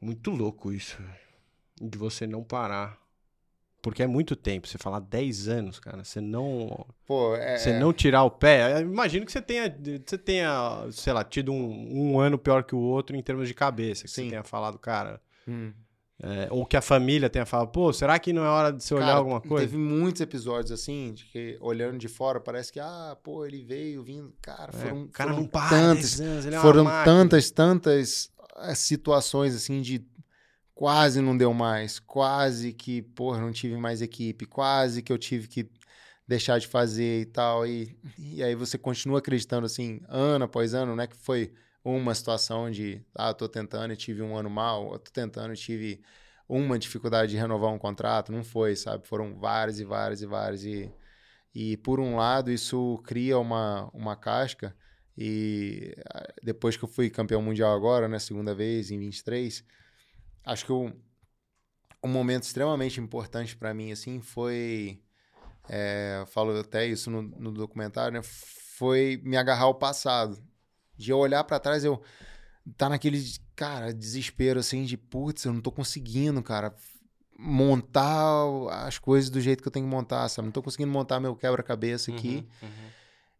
Muito 0.00 0.30
louco 0.30 0.72
isso. 0.72 0.98
De 1.78 1.98
você 1.98 2.26
não 2.26 2.42
parar. 2.42 2.98
Porque 3.86 4.02
é 4.02 4.06
muito 4.06 4.34
tempo. 4.34 4.66
Você 4.66 4.76
falar 4.78 4.98
10 5.00 5.48
anos, 5.48 5.78
cara. 5.78 6.02
Você 6.02 6.20
não. 6.20 6.84
Pô, 7.06 7.36
é, 7.36 7.56
Você 7.56 7.78
não 7.78 7.92
tirar 7.92 8.24
o 8.24 8.30
pé. 8.30 8.80
Eu 8.80 8.80
imagino 8.80 9.24
que 9.24 9.30
você 9.30 9.40
tenha, 9.40 9.72
você 10.04 10.18
tenha, 10.18 10.86
sei 10.90 11.12
lá, 11.12 11.22
tido 11.22 11.52
um, 11.52 12.14
um 12.14 12.18
ano 12.20 12.36
pior 12.36 12.64
que 12.64 12.74
o 12.74 12.78
outro 12.80 13.14
em 13.14 13.22
termos 13.22 13.46
de 13.46 13.54
cabeça. 13.54 14.04
Que 14.04 14.10
Sim. 14.10 14.24
você 14.24 14.30
tenha 14.30 14.42
falado, 14.42 14.78
cara. 14.78 15.20
Hum. 15.46 15.72
é, 16.20 16.48
ou 16.50 16.66
que 16.66 16.76
a 16.76 16.80
família 16.82 17.30
tenha 17.30 17.46
falado, 17.46 17.68
pô, 17.68 17.92
será 17.92 18.18
que 18.18 18.32
não 18.32 18.44
é 18.44 18.48
hora 18.48 18.72
de 18.72 18.82
você 18.82 18.92
olhar 18.94 19.06
Cara, 19.06 19.18
alguma 19.18 19.40
coisa? 19.40 19.66
Teve 19.66 19.76
muitos 19.78 20.20
episódios 20.20 20.72
assim, 20.72 21.12
de 21.12 21.24
que 21.26 21.56
olhando 21.60 21.98
de 21.98 22.08
fora, 22.08 22.40
parece 22.40 22.72
que, 22.72 22.80
ah, 22.80 23.16
pô, 23.22 23.46
ele 23.46 23.62
veio 23.62 24.02
vindo. 24.02 24.34
Cara, 24.42 24.72
É, 24.74 24.76
foram, 24.78 25.02
o 25.04 25.08
cara 25.08 25.30
foram 25.30 25.42
não 25.42 25.48
para. 25.48 25.68
tantas, 25.68 26.16
10 26.18 26.20
anos, 26.30 26.46
ele 26.46 26.56
é 26.56 26.60
foram 26.60 26.84
máquina. 26.84 27.04
tantas, 27.04 27.50
tantas 27.52 28.30
eh, 28.62 28.74
situações 28.74 29.54
assim 29.54 29.80
de 29.80 30.04
quase 30.76 31.22
não 31.22 31.36
deu 31.36 31.54
mais, 31.54 31.98
quase 31.98 32.72
que, 32.74 33.00
porra, 33.02 33.40
não 33.40 33.50
tive 33.50 33.76
mais 33.78 34.02
equipe, 34.02 34.46
quase 34.46 35.02
que 35.02 35.10
eu 35.12 35.18
tive 35.18 35.48
que 35.48 35.70
deixar 36.28 36.58
de 36.58 36.66
fazer 36.68 37.22
e 37.22 37.26
tal. 37.26 37.66
E, 37.66 37.98
e 38.18 38.42
aí 38.44 38.54
você 38.54 38.76
continua 38.78 39.20
acreditando 39.20 39.66
assim, 39.66 40.00
ano 40.08 40.44
após 40.44 40.74
ano, 40.74 40.94
não 40.94 41.02
é 41.02 41.06
que 41.06 41.16
foi 41.16 41.52
uma 41.82 42.14
situação 42.14 42.70
de, 42.70 43.02
ah, 43.14 43.32
tô 43.32 43.48
tentando 43.48 43.92
e 43.94 43.96
tive 43.96 44.22
um 44.22 44.36
ano 44.36 44.50
mal, 44.50 44.92
eu 44.92 44.98
tô 44.98 45.10
tentando 45.10 45.54
e 45.54 45.56
tive 45.56 46.02
uma 46.48 46.78
dificuldade 46.78 47.32
de 47.32 47.38
renovar 47.38 47.72
um 47.72 47.78
contrato, 47.78 48.30
não 48.30 48.44
foi, 48.44 48.76
sabe? 48.76 49.06
Foram 49.08 49.34
várias 49.38 49.80
e 49.80 49.84
várias 49.84 50.20
e 50.22 50.26
várias 50.26 50.64
e, 50.64 50.92
e 51.54 51.76
por 51.78 52.00
um 52.00 52.16
lado 52.16 52.50
isso 52.50 52.98
cria 53.04 53.38
uma, 53.38 53.88
uma 53.94 54.14
casca 54.16 54.76
e 55.16 55.94
ah, 56.12 56.28
depois 56.42 56.76
que 56.76 56.84
eu 56.84 56.88
fui 56.88 57.08
campeão 57.10 57.40
mundial 57.40 57.74
agora, 57.74 58.08
né, 58.08 58.18
segunda 58.18 58.54
vez 58.54 58.90
em 58.90 58.98
23, 58.98 59.64
acho 60.46 60.64
que 60.64 60.72
o, 60.72 60.92
um 62.02 62.08
momento 62.08 62.44
extremamente 62.44 63.00
importante 63.00 63.56
para 63.56 63.74
mim 63.74 63.92
assim 63.92 64.20
foi 64.20 65.02
é, 65.68 66.24
falo 66.28 66.58
até 66.58 66.86
isso 66.86 67.10
no, 67.10 67.22
no 67.22 67.52
documentário, 67.52 68.12
né? 68.12 68.22
Foi 68.22 69.20
me 69.24 69.36
agarrar 69.36 69.64
ao 69.64 69.74
passado. 69.74 70.38
De 70.96 71.10
eu 71.10 71.18
olhar 71.18 71.42
para 71.44 71.58
trás, 71.58 71.84
eu 71.84 72.00
tá 72.76 72.88
naquele, 72.88 73.22
cara, 73.54 73.92
desespero 73.92 74.60
assim 74.60 74.84
de 74.84 74.96
putz, 74.96 75.44
eu 75.44 75.52
não 75.52 75.60
tô 75.60 75.70
conseguindo, 75.70 76.42
cara, 76.42 76.74
montar 77.38 78.44
as 78.86 78.98
coisas 78.98 79.28
do 79.28 79.40
jeito 79.40 79.62
que 79.62 79.68
eu 79.68 79.72
tenho 79.72 79.86
que 79.86 79.90
montar, 79.90 80.28
sabe? 80.28 80.46
Não 80.46 80.52
tô 80.52 80.62
conseguindo 80.62 80.90
montar 80.90 81.20
meu 81.20 81.36
quebra-cabeça 81.36 82.10
aqui. 82.10 82.46
Uhum, 82.62 82.68
uhum. 82.68 82.90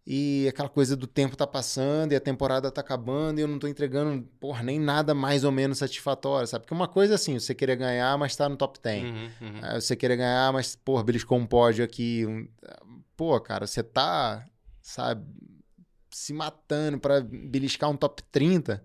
E 0.09 0.47
aquela 0.49 0.69
coisa 0.69 0.95
do 0.97 1.07
tempo 1.07 1.37
tá 1.37 1.47
passando 1.49 2.13
e 2.13 2.17
a 2.17 2.21
temporada 2.21 2.71
tá 2.71 2.81
acabando 2.81 3.41
e 3.41 3.43
eu 3.43 3.49
não 3.49 3.59
tô 3.59 3.67
entregando, 3.67 4.23
porra, 4.39 4.63
nem 4.63 4.79
nada 4.79 5.13
mais 5.15 5.43
ou 5.43 5.51
menos 5.51 5.79
satisfatório, 5.79 6.47
sabe? 6.47 6.63
Porque 6.65 6.75
uma 6.75 6.87
coisa 6.87 7.15
é 7.15 7.17
assim, 7.17 7.39
você 7.41 7.53
querer 7.57 7.75
ganhar, 7.75 8.17
mas 8.17 8.37
tá 8.37 8.49
no 8.49 8.57
top 8.57 8.79
10. 8.81 9.03
Uhum, 9.05 9.31
uhum. 9.41 9.61
Aí 9.63 9.81
você 9.81 9.97
querer 9.97 10.17
ganhar, 10.17 10.53
mas, 10.53 10.77
porra, 10.77 11.03
beliscou 11.03 11.37
um 11.37 11.45
pódio 11.47 11.85
aqui. 11.85 12.25
um- 12.25 12.47
Pô, 13.17 13.41
cara, 13.41 13.67
você 13.67 13.83
tá, 13.83 14.47
sabe, 14.81 15.25
se 16.11 16.33
matando 16.33 17.01
pra 17.01 17.21
beliscar 17.21 17.91
um 17.91 17.97
top 17.97 18.23
30, 18.31 18.85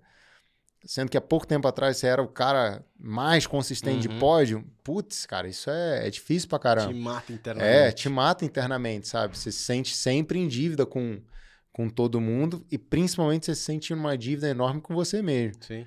sendo 0.85 1.09
que 1.09 1.17
há 1.17 1.21
pouco 1.21 1.45
tempo 1.47 1.67
atrás 1.67 1.97
você 1.97 2.07
era 2.07 2.21
o 2.21 2.27
cara 2.27 2.83
mais 2.99 3.45
consistente 3.47 4.07
Uhum. 4.07 4.13
de 4.13 4.19
pódio. 4.19 4.65
Putz, 4.83 5.25
cara, 5.25 5.47
isso 5.47 5.69
é, 5.69 6.07
é 6.07 6.09
difícil 6.09 6.49
pra 6.49 6.59
caramba. 6.59 6.93
Te 6.93 6.99
mata 6.99 7.31
internamente. 7.33 7.75
É, 7.75 7.91
te 7.91 8.09
mata 8.09 8.45
internamente, 8.45 9.07
sabe? 9.07 9.37
Você 9.37 9.51
se 9.51 9.59
sente 9.59 9.95
sempre 9.95 10.39
em 10.39 10.47
dívida 10.47 10.85
com, 10.85 11.21
com 11.71 11.89
todo 11.89 12.19
mundo 12.21 12.65
e 12.71 12.77
principalmente 12.77 13.45
você 13.45 13.55
se 13.55 13.61
sente 13.61 13.93
numa 13.93 14.17
dívida 14.17 14.49
enorme 14.49 14.81
com 14.81 14.93
você 14.93 15.21
mesmo. 15.21 15.61
Sim. 15.63 15.85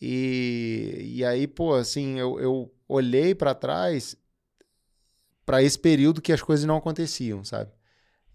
E, 0.00 1.12
e 1.16 1.24
aí, 1.24 1.46
pô, 1.46 1.74
assim, 1.74 2.18
eu, 2.18 2.40
eu 2.40 2.74
olhei 2.88 3.34
pra 3.34 3.54
trás 3.54 4.16
pra 5.46 5.62
esse 5.62 5.78
período 5.78 6.20
que 6.20 6.32
as 6.32 6.42
coisas 6.42 6.64
não 6.66 6.76
aconteciam, 6.76 7.44
sabe? 7.44 7.70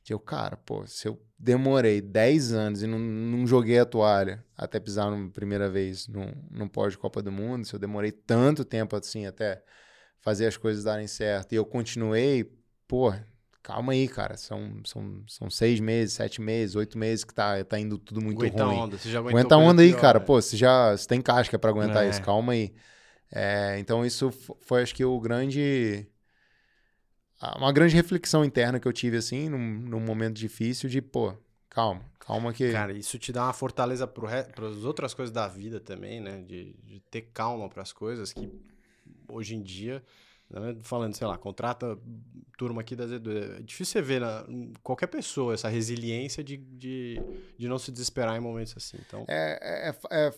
De 0.08 0.14
eu, 0.14 0.20
cara, 0.22 0.56
pô, 0.56 0.88
se 0.88 1.06
eu 1.06 1.22
demorei 1.38 2.00
10 2.00 2.54
anos 2.54 2.82
e 2.82 2.88
não, 2.88 2.98
não 2.98 3.46
joguei 3.46 3.78
a 3.78 3.86
toalha 3.86 4.42
até 4.56 4.80
pisar 4.80 5.12
na 5.12 5.30
primeira 5.30 5.70
vez 5.70 6.08
num, 6.08 6.32
num 6.50 6.66
pós 6.66 6.96
Copa 6.96 7.22
do 7.22 7.30
Mundo, 7.30 7.66
se 7.66 7.76
eu 7.76 7.80
demorei 7.80 8.14
tanto 8.14 8.64
tempo 8.64 8.96
assim 8.96 9.26
até 9.26 9.62
fazer 10.22 10.46
as 10.48 10.56
coisas 10.56 10.86
darem 10.86 11.08
certo 11.08 11.52
e 11.52 11.58
eu 11.58 11.66
continuei, 11.66 12.50
pô, 12.88 13.14
calma 13.62 13.92
aí, 13.92 14.08
cara. 14.08 14.38
São, 14.38 14.82
são, 14.86 15.24
são 15.28 15.50
seis 15.50 15.82
meses, 15.82 16.14
sete 16.14 16.40
meses, 16.40 16.78
oito 16.78 16.98
meses 16.98 17.26
que 17.26 17.34
tá, 17.34 17.62
tá 17.66 17.78
indo 17.78 17.98
tudo 17.98 18.22
muito 18.22 18.40
Aguenta 18.40 18.64
ruim. 18.64 18.78
onda, 18.78 18.98
você 18.98 19.10
já 19.10 19.20
Aguenta 19.20 19.56
a 19.56 19.58
onda 19.58 19.82
aí, 19.82 19.90
pior, 19.90 20.02
cara. 20.02 20.20
né? 20.20 20.26
Pô, 20.26 20.42
você 20.42 20.56
já 20.56 20.96
você 20.96 21.06
tem 21.06 21.22
casca 21.22 21.60
pra 21.60 21.70
aguentar 21.70 22.06
É. 22.06 22.10
isso, 22.12 22.22
calma 22.22 22.54
aí. 22.54 22.74
É, 23.30 23.78
então, 23.78 24.06
isso 24.06 24.32
foi, 24.62 24.84
acho 24.84 24.96
que, 24.96 25.04
o 25.04 25.20
grande. 25.20 26.08
A- 27.40 27.58
Uma 27.58 27.72
grande 27.72 27.96
reflexão 27.96 28.44
interna 28.46 28.80
que 28.80 28.88
eu 28.88 28.94
tive, 28.94 29.18
assim, 29.18 29.50
num, 29.50 29.58
num 29.58 30.00
momento 30.00 30.36
difícil, 30.38 30.90
de, 30.90 31.02
pô, 31.02 31.34
calma, 31.70 32.02
calma 32.20 32.54
que. 32.54 32.72
Cara, 32.72 32.94
isso 32.94 33.18
te 33.20 33.32
dá 33.32 33.44
uma 33.44 33.54
fortaleza 33.54 34.06
para 34.08 34.68
as 34.68 34.84
outras 34.84 35.14
coisas 35.14 35.32
da 35.34 35.48
vida 35.48 35.80
também, 35.80 36.20
né? 36.20 36.42
De, 36.42 36.74
de 36.84 37.00
ter 37.12 37.30
calma 37.34 37.70
para 37.70 37.82
as 37.82 37.92
coisas 37.94 38.34
que 38.34 38.50
hoje 39.28 39.56
em 39.56 39.62
dia, 39.62 40.04
né, 40.50 40.76
falando, 40.82 41.14
sei 41.16 41.28
lá, 41.28 41.38
contrata 41.38 41.98
turma 42.58 42.82
aqui 42.82 42.96
da 42.96 43.06
Z2. 43.06 43.60
É 43.60 43.62
difícil 43.62 43.94
você 43.94 44.02
ver 44.02 44.22
na, 44.22 44.46
qualquer 44.82 45.08
pessoa 45.08 45.54
essa 45.54 45.68
resiliência 45.70 46.44
de, 46.44 46.58
de, 46.58 47.22
de 47.58 47.68
não 47.68 47.78
se 47.78 47.92
desesperar 47.92 48.36
em 48.36 48.40
momentos 48.40 48.74
assim. 48.78 48.98
Então, 49.06 49.26
É, 49.28 49.90
é- 49.90 50.28
é 50.28 50.34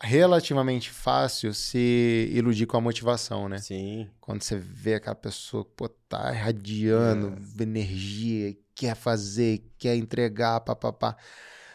relativamente 0.00 0.90
fácil 0.90 1.54
se 1.54 2.28
iludir 2.32 2.66
com 2.66 2.76
a 2.76 2.80
motivação, 2.80 3.48
né? 3.48 3.58
sim. 3.58 4.08
Quando 4.20 4.42
você 4.42 4.56
vê 4.58 4.94
aquela 4.94 5.14
pessoa, 5.16 5.64
pô, 5.64 5.88
tá 5.88 6.32
irradiando 6.34 7.36
É. 7.58 7.62
energia, 7.62 8.54
quer 8.74 8.94
fazer, 8.94 9.64
quer 9.78 9.96
entregar, 9.96 10.60
papapá. 10.60 11.16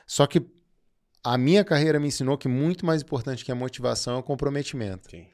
Só 0.05 0.28
que 0.28 0.45
a 1.24 1.38
minha 1.38 1.63
carreira 1.63 1.99
me 1.99 2.07
ensinou 2.07 2.38
que 2.38 2.47
muito 2.47 2.86
mais 2.86 3.01
importante 3.01 3.43
que 3.45 3.51
a 3.51 3.55
motivação 3.55 4.15
é 4.15 4.19
o 4.19 4.24
comprometimento. 4.24 5.09
sim. 5.09 5.28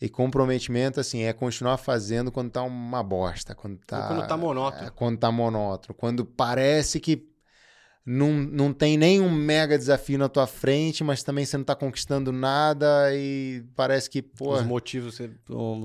E 0.00 0.08
comprometimento, 0.08 0.98
assim, 0.98 1.22
é 1.22 1.32
continuar 1.32 1.76
fazendo 1.76 2.32
quando 2.32 2.50
tá 2.50 2.60
uma 2.64 3.04
bosta, 3.04 3.54
quando 3.54 3.78
tá... 3.86 4.08
quando 4.08 4.26
tá 4.26 4.36
monótono. 4.36 4.86
é, 4.88 4.90
quando 4.90 5.16
tá 5.16 5.30
monótono. 5.30 5.94
Quando 5.94 6.24
parece 6.24 6.98
que 6.98 7.31
não, 8.04 8.32
não 8.32 8.72
tem 8.72 8.96
nenhum 8.96 9.30
mega 9.30 9.78
desafio 9.78 10.18
na 10.18 10.28
tua 10.28 10.46
frente, 10.46 11.04
mas 11.04 11.22
também 11.22 11.44
você 11.44 11.56
não 11.56 11.64
tá 11.64 11.76
conquistando 11.76 12.32
nada 12.32 13.14
e 13.14 13.64
parece 13.76 14.10
que, 14.10 14.20
pô... 14.20 14.54
Os 14.54 14.66
motivos 14.66 15.14
você 15.14 15.30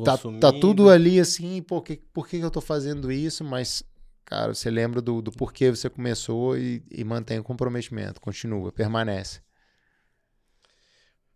Tá, 0.04 0.18
tá 0.18 0.52
tudo 0.52 0.90
ali 0.90 1.20
assim, 1.20 1.62
por 1.62 1.84
que, 1.84 2.02
por 2.12 2.28
que 2.28 2.38
eu 2.38 2.50
tô 2.50 2.60
fazendo 2.60 3.12
isso? 3.12 3.44
Mas, 3.44 3.84
cara, 4.26 4.56
você 4.56 4.72
lembra 4.72 5.00
do, 5.00 5.22
do 5.22 5.32
porquê 5.32 5.70
você 5.70 5.90
começou 5.90 6.58
e, 6.58 6.84
e 6.90 7.04
mantém 7.04 7.38
o 7.38 7.44
comprometimento, 7.44 8.20
continua, 8.20 8.72
permanece. 8.72 9.40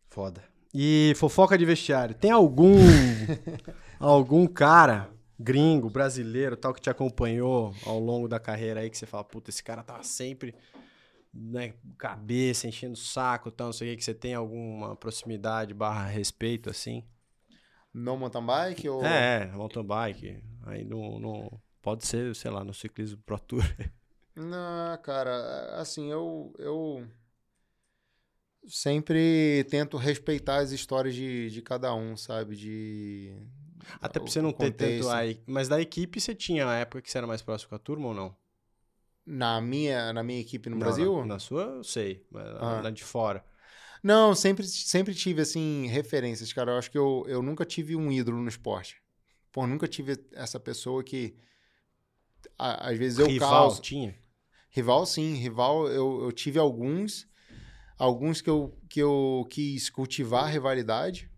Foda. 0.10 0.44
E 0.74 1.14
fofoca 1.16 1.58
de 1.58 1.66
vestiário. 1.66 2.16
Tem 2.16 2.32
algum 2.32 2.76
algum 4.00 4.48
cara 4.48 5.10
gringo, 5.42 5.89
brasileiro, 5.89 6.56
tal 6.58 6.74
que 6.74 6.82
te 6.82 6.89
acompanhou 6.89 7.74
ao 7.86 8.00
longo 8.00 8.28
da 8.28 8.39
carreira 8.39 8.80
aí 8.82 8.89
que 8.89 8.98
você 8.98 9.06
fala, 9.06 9.24
puta, 9.24 9.50
esse 9.50 9.64
cara 9.64 9.84
tava 9.84 10.04
sempre 10.04 10.56
né, 11.34 11.74
cabeça, 11.98 12.68
enchendo 12.68 12.94
o 12.94 12.98
saco, 12.98 13.52
tal, 13.52 13.68
não 13.68 13.74
sei 13.74 13.89
o 13.89 13.92
que, 13.92 13.98
que 13.98 14.04
você 14.04 14.14
tem 14.14 14.34
alguma 14.34 14.96
proximidade 14.96 15.74
barra 15.74 16.06
respeito, 16.08 16.70
assim? 16.70 17.04
No 17.94 18.18
mountain 18.18 18.46
bike 18.46 18.89
ou... 18.89 19.04
É, 19.04 19.44
é, 19.44 19.46
mountain 19.48 19.84
bike. 19.84 20.44
Aí 20.66 20.84
no, 20.84 21.20
no- 21.20 21.62
Pode 21.82 22.06
ser, 22.06 22.36
sei 22.36 22.52
lá, 22.52 22.64
no 22.64 22.74
ciclismo 22.74 23.18
Pro 23.26 23.39
Tour. 23.39 23.64
Não, 24.36 24.98
cara, 25.02 25.76
assim, 25.82 26.12
eu, 26.12 26.54
eu 26.60 27.06
sempre 28.68 29.66
tento 29.70 29.98
respeitar 29.98 30.58
as 30.58 30.72
histórias 30.72 31.16
de, 31.16 31.50
de 31.50 31.62
cada 31.62 31.94
um, 31.94 32.16
sabe? 32.16 32.56
De. 32.56 33.36
Até 34.02 34.20
pra 34.20 34.30
você 34.30 34.42
não 34.42 34.52
ter 34.52 34.72
contexto. 34.72 35.04
tanto. 35.06 35.16
Aí, 35.16 35.42
mas 35.48 35.68
da 35.68 35.80
equipe 35.82 36.20
você 36.20 36.34
tinha 36.36 36.68
a 36.68 36.76
época 36.76 37.02
que 37.02 37.12
você 37.12 37.18
era 37.18 37.28
mais 37.28 37.42
próximo 37.42 37.70
com 37.70 37.76
a 37.76 37.80
turma 37.80 38.08
ou 38.08 38.14
não? 38.14 38.36
Na 39.26 39.62
minha, 39.62 40.12
na 40.14 40.24
minha 40.24 40.40
equipe 40.42 40.70
no 40.70 40.76
Não, 40.76 40.80
Brasil? 40.86 41.20
Na, 41.20 41.26
na 41.26 41.40
sua, 41.40 41.64
eu 41.64 41.84
sei. 41.84 42.26
Mas 42.32 42.46
Ah. 42.60 42.82
na 42.82 42.90
de 42.90 43.04
fora. 43.04 43.44
Não, 44.04 44.34
sempre, 44.34 44.66
sempre 44.68 45.14
tive, 45.14 45.42
assim, 45.42 45.86
referências, 45.88 46.52
cara. 46.52 46.72
Eu 46.72 46.78
acho 46.78 46.90
que 46.90 46.98
eu, 46.98 47.24
eu 47.28 47.42
nunca 47.44 47.64
tive 47.64 47.96
um 47.96 48.12
ídolo 48.12 48.38
no 48.42 48.50
esporte. 48.50 48.98
Pô, 49.52 49.68
nunca 49.68 49.88
tive 49.88 50.18
essa 50.34 50.60
pessoa 50.60 51.04
que. 51.04 51.36
a- 52.58 52.90
às 52.90 52.98
vezes 52.98 53.20
eu 53.20 53.28
Rival 53.28 53.50
causo. 53.50 53.82
tinha? 53.82 54.16
Rival, 54.70 55.06
sim. 55.06 55.34
Rival, 55.36 55.88
eu, 55.88 56.24
eu 56.24 56.32
tive 56.32 56.58
alguns. 56.60 57.28
Alguns 57.98 58.42
que 58.42 58.50
eu, 58.50 58.76
que 58.90 59.00
eu 59.00 59.46
quis 59.50 59.90
cultivar 59.90 60.50
rivalidade. 60.52 61.30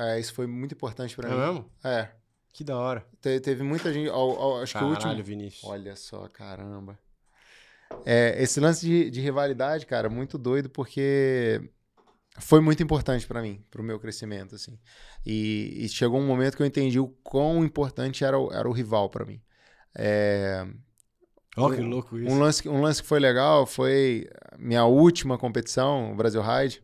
É, 0.00 0.18
isso 0.18 0.32
foi 0.32 0.46
muito 0.46 0.72
importante 0.74 1.14
pra 1.14 1.28
É 1.28 1.32
mim. 1.32 1.38
mesmo? 1.38 1.70
É. 1.84 2.08
Que 2.52 2.64
da 2.64 2.76
hora. 2.76 3.04
Te- 3.20 3.38
teve 3.40 3.62
muita 3.62 3.92
gente. 3.92 4.08
ao- 4.08 4.38
ao- 4.40 4.62
acho 4.62 4.72
que 4.72 4.78
o 4.84 4.92
Caralho, 4.92 5.08
último. 5.10 5.24
Vinícius. 5.24 5.64
Olha 5.64 5.94
só, 5.94 6.26
caramba. 6.28 6.98
É, 8.04 8.40
esse 8.42 8.60
lance 8.60 8.86
de, 8.86 9.10
de 9.10 9.20
rivalidade, 9.20 9.84
cara, 9.86 10.08
muito 10.08 10.38
doido, 10.38 10.70
porque 10.70 11.60
foi 12.38 12.60
muito 12.60 12.82
importante 12.82 13.26
pra 13.26 13.42
mim, 13.42 13.62
pro 13.70 13.82
meu 13.82 13.98
crescimento, 14.00 14.54
assim. 14.54 14.78
E, 15.26 15.84
e 15.84 15.88
chegou 15.88 16.18
um 16.20 16.26
momento 16.26 16.56
que 16.56 16.62
eu 16.62 16.66
entendi 16.66 16.98
o 17.00 17.08
quão 17.22 17.64
importante 17.64 18.24
era 18.24 18.38
o, 18.38 18.52
era 18.52 18.68
o 18.68 18.72
rival 18.72 19.10
pra 19.10 19.24
mim. 19.26 19.40
É, 19.94 20.66
Ó, 21.56 21.68
que 21.70 21.80
louco 21.80 22.16
isso. 22.18 22.32
um, 22.32 22.38
lance, 22.38 22.62
que- 22.62 22.68
um 22.68 22.80
lance 22.80 23.02
que 23.02 23.08
foi 23.08 23.18
legal 23.20 23.66
foi 23.66 24.28
minha 24.58 24.84
última 24.84 25.36
competição, 25.36 26.12
o 26.12 26.16
Brasil 26.16 26.40
Ride. 26.42 26.82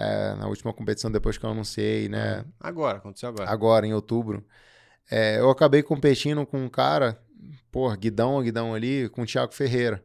É, 0.00 0.36
na 0.36 0.46
última 0.46 0.72
competição, 0.72 1.10
depois 1.10 1.36
que 1.36 1.44
eu 1.44 1.50
anunciei, 1.50 2.08
né? 2.08 2.44
Agora, 2.60 2.98
aconteceu 2.98 3.30
agora. 3.30 3.50
agora 3.50 3.86
em 3.86 3.92
outubro. 3.92 4.46
É, 5.10 5.40
eu 5.40 5.50
acabei 5.50 5.82
competindo 5.82 6.46
com 6.46 6.64
um 6.64 6.68
cara, 6.68 7.20
pô, 7.72 7.90
Guidão, 7.96 8.40
Guidão 8.40 8.74
ali, 8.74 9.08
com 9.08 9.22
o 9.22 9.26
Thiago 9.26 9.52
Ferreira. 9.52 10.04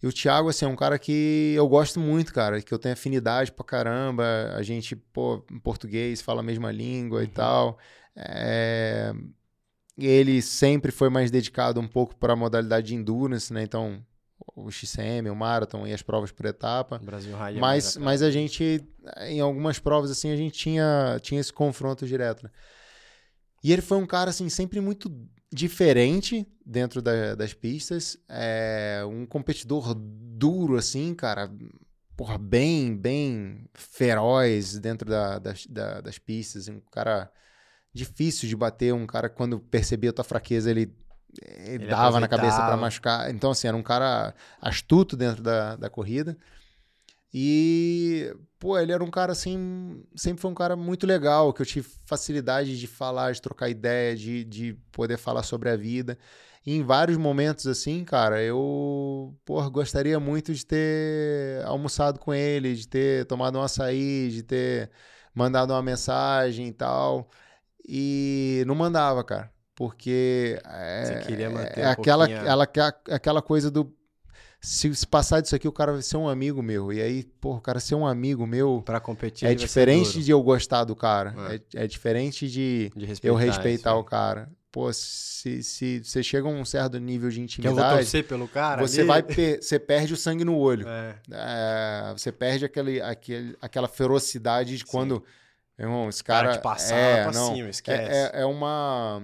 E 0.00 0.06
o 0.06 0.12
Thiago, 0.12 0.48
assim, 0.48 0.64
é 0.64 0.68
um 0.68 0.76
cara 0.76 0.98
que 0.98 1.54
eu 1.56 1.68
gosto 1.68 1.98
muito, 1.98 2.32
cara, 2.32 2.60
que 2.62 2.72
eu 2.72 2.78
tenho 2.78 2.92
afinidade 2.92 3.50
pra 3.50 3.64
caramba. 3.64 4.52
A 4.54 4.62
gente, 4.62 4.94
pô, 4.94 5.44
em 5.50 5.58
português, 5.58 6.20
fala 6.20 6.40
a 6.40 6.44
mesma 6.44 6.70
língua 6.70 7.24
e 7.24 7.28
tal. 7.28 7.78
É, 8.14 9.12
Ele 9.98 10.42
sempre 10.42 10.92
foi 10.92 11.08
mais 11.08 11.30
dedicado 11.30 11.80
um 11.80 11.88
pouco 11.88 12.16
para 12.16 12.32
a 12.34 12.36
modalidade 12.36 12.88
de 12.88 12.94
endurance, 12.94 13.52
né? 13.52 13.62
Então, 13.62 14.04
o 14.54 14.70
XCM, 14.70 15.28
o 15.30 15.34
Marathon 15.36 15.86
e 15.86 15.92
as 15.92 16.02
provas 16.02 16.30
por 16.32 16.46
etapa. 16.46 16.98
Brasil 16.98 17.34
Raia. 17.36 17.58
Mas, 17.60 17.96
mas 17.96 18.22
a 18.22 18.30
gente, 18.30 18.86
em 19.28 19.40
algumas 19.40 19.78
provas, 19.78 20.10
assim, 20.10 20.30
a 20.30 20.36
gente 20.36 20.58
tinha, 20.58 21.18
tinha 21.22 21.40
esse 21.40 21.52
confronto 21.52 22.06
direto, 22.06 22.44
né? 22.44 22.50
E 23.64 23.72
ele 23.72 23.82
foi 23.82 23.96
um 23.98 24.06
cara, 24.06 24.30
assim, 24.30 24.48
sempre 24.48 24.80
muito 24.80 25.10
diferente 25.52 26.46
dentro 26.66 27.00
da- 27.00 27.34
das 27.34 27.54
pistas. 27.54 28.16
É, 28.28 29.02
um 29.08 29.24
competidor 29.24 29.94
duro, 29.94 30.76
assim, 30.76 31.14
cara. 31.14 31.50
Porra, 32.16 32.36
bem, 32.38 32.96
bem 32.96 33.68
feroz 33.74 34.78
dentro 34.78 35.08
da- 35.08 35.38
das, 35.38 35.66
da- 35.66 36.00
das 36.00 36.18
pistas. 36.18 36.68
Um 36.68 36.80
cara 36.90 37.30
difícil 37.94 38.48
de 38.48 38.56
bater. 38.56 38.92
Um 38.92 39.06
cara, 39.06 39.28
quando 39.28 39.60
percebia 39.60 40.10
a 40.10 40.12
tua 40.12 40.24
fraqueza, 40.24 40.70
ele, 40.70 40.92
ele, 41.40 41.84
Ele 41.84 41.86
dava 41.86 42.20
na 42.20 42.28
cabeça 42.28 42.56
para 42.56 42.76
machucar. 42.76 43.30
Então, 43.30 43.50
assim, 43.50 43.68
era 43.68 43.76
um 43.76 43.82
cara 43.82 44.34
astuto 44.60 45.16
dentro 45.16 45.42
da, 45.42 45.76
da 45.76 45.88
corrida. 45.88 46.36
E, 47.34 48.34
pô, 48.58 48.78
ele 48.78 48.92
era 48.92 49.02
um 49.02 49.10
cara 49.10 49.32
assim, 49.32 50.04
sempre 50.14 50.42
foi 50.42 50.50
um 50.50 50.54
cara 50.54 50.76
muito 50.76 51.06
legal, 51.06 51.52
que 51.52 51.62
eu 51.62 51.66
tive 51.66 51.88
facilidade 52.04 52.78
de 52.78 52.86
falar, 52.86 53.32
de 53.32 53.40
trocar 53.40 53.70
ideia, 53.70 54.14
de, 54.14 54.44
de 54.44 54.74
poder 54.92 55.16
falar 55.16 55.42
sobre 55.42 55.70
a 55.70 55.76
vida. 55.76 56.18
E 56.64 56.76
em 56.76 56.82
vários 56.82 57.16
momentos, 57.16 57.66
assim, 57.66 58.04
cara, 58.04 58.42
eu, 58.42 59.34
pô, 59.44 59.68
gostaria 59.70 60.20
muito 60.20 60.54
de 60.54 60.64
ter 60.64 61.64
almoçado 61.64 62.18
com 62.20 62.32
ele, 62.34 62.74
de 62.74 62.86
ter 62.86 63.24
tomado 63.26 63.58
um 63.58 63.62
açaí, 63.62 64.30
de 64.30 64.42
ter 64.42 64.90
mandado 65.34 65.72
uma 65.72 65.82
mensagem 65.82 66.68
e 66.68 66.72
tal. 66.72 67.28
E 67.88 68.62
não 68.66 68.74
mandava, 68.74 69.24
cara. 69.24 69.51
Porque 69.74 70.60
é, 70.64 71.04
Você 71.04 71.26
queria 71.26 71.48
manter 71.50 71.80
é 71.80 71.88
um 71.88 71.90
aquela, 71.90 72.30
ela, 72.30 72.64
aquela 73.10 73.42
coisa 73.42 73.70
do 73.70 73.92
se, 74.60 74.94
se 74.94 75.06
passar 75.06 75.40
disso 75.40 75.56
aqui, 75.56 75.66
o 75.66 75.72
cara 75.72 75.92
vai 75.92 76.02
ser 76.02 76.16
um 76.16 76.28
amigo 76.28 76.62
meu. 76.62 76.92
E 76.92 77.00
aí, 77.02 77.24
pô, 77.40 77.56
o 77.56 77.60
cara 77.60 77.80
ser 77.80 77.96
um 77.96 78.06
amigo 78.06 78.46
meu 78.46 78.80
Pra 78.84 79.00
competir. 79.00 79.48
é 79.48 79.54
diferente 79.54 80.22
de 80.22 80.30
eu 80.30 80.40
gostar 80.42 80.84
do 80.84 80.94
cara. 80.94 81.34
É, 81.74 81.82
é 81.82 81.86
diferente 81.86 82.48
de 82.48 82.92
de 82.94 83.04
eu 83.04 83.34
respeitar 83.34 83.44
respeitar 83.46 83.90
isso, 83.90 83.98
o 83.98 84.04
cara. 84.04 84.48
Pô, 84.70 84.90
se, 84.92 85.62
se 85.62 86.02
você 86.04 86.22
chega 86.22 86.46
a 86.48 86.50
um 86.50 86.64
certo 86.64 86.98
nível 86.98 87.28
de 87.28 87.34
Que 87.34 87.40
eu 87.66 87.72
vou 87.72 87.80
intimidade, 87.80 87.96
torcer 87.96 88.24
pelo 88.26 88.46
cara. 88.48 88.80
você 88.86 89.00
ali. 89.00 89.08
vai 89.08 89.22
per- 89.22 89.60
você 89.62 89.78
perde 89.78 90.14
o 90.14 90.16
sangue 90.16 90.44
no 90.44 90.56
olho. 90.56 90.86
É. 90.88 91.16
É, 91.30 92.12
você 92.16 92.30
perde 92.32 92.64
aquele, 92.64 93.00
aquele, 93.02 93.56
aquela 93.60 93.88
ferocidade 93.88 94.76
de 94.78 94.84
Sim. 94.84 94.90
quando, 94.90 95.22
meu 95.76 95.88
irmão, 95.88 96.08
esse 96.08 96.22
Cara, 96.24 96.48
cara, 96.48 96.58
te 96.58 96.62
passar 96.62 96.96
é, 96.96 97.22
pra 97.24 97.32
não, 97.32 97.52
cima, 97.54 97.66
é, 97.66 97.70
esquece. 97.70 98.12
é, 98.14 98.30
é 98.42 98.46
uma 98.46 99.22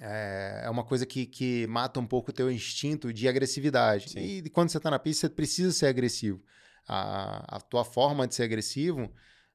é, 0.00 0.62
é 0.64 0.70
uma 0.70 0.84
coisa 0.84 1.04
que, 1.04 1.26
que 1.26 1.66
mata 1.66 1.98
um 1.98 2.06
pouco 2.06 2.30
o 2.30 2.34
teu 2.34 2.50
instinto 2.50 3.12
de 3.12 3.28
agressividade. 3.28 4.10
Sim. 4.10 4.20
E 4.20 4.50
quando 4.50 4.70
você 4.70 4.78
tá 4.78 4.90
na 4.90 4.98
pista, 4.98 5.26
você 5.26 5.34
precisa 5.34 5.72
ser 5.72 5.86
agressivo. 5.86 6.42
A, 6.86 7.56
a 7.56 7.60
tua 7.60 7.84
forma 7.84 8.26
de 8.26 8.34
ser 8.34 8.44
agressivo 8.44 9.12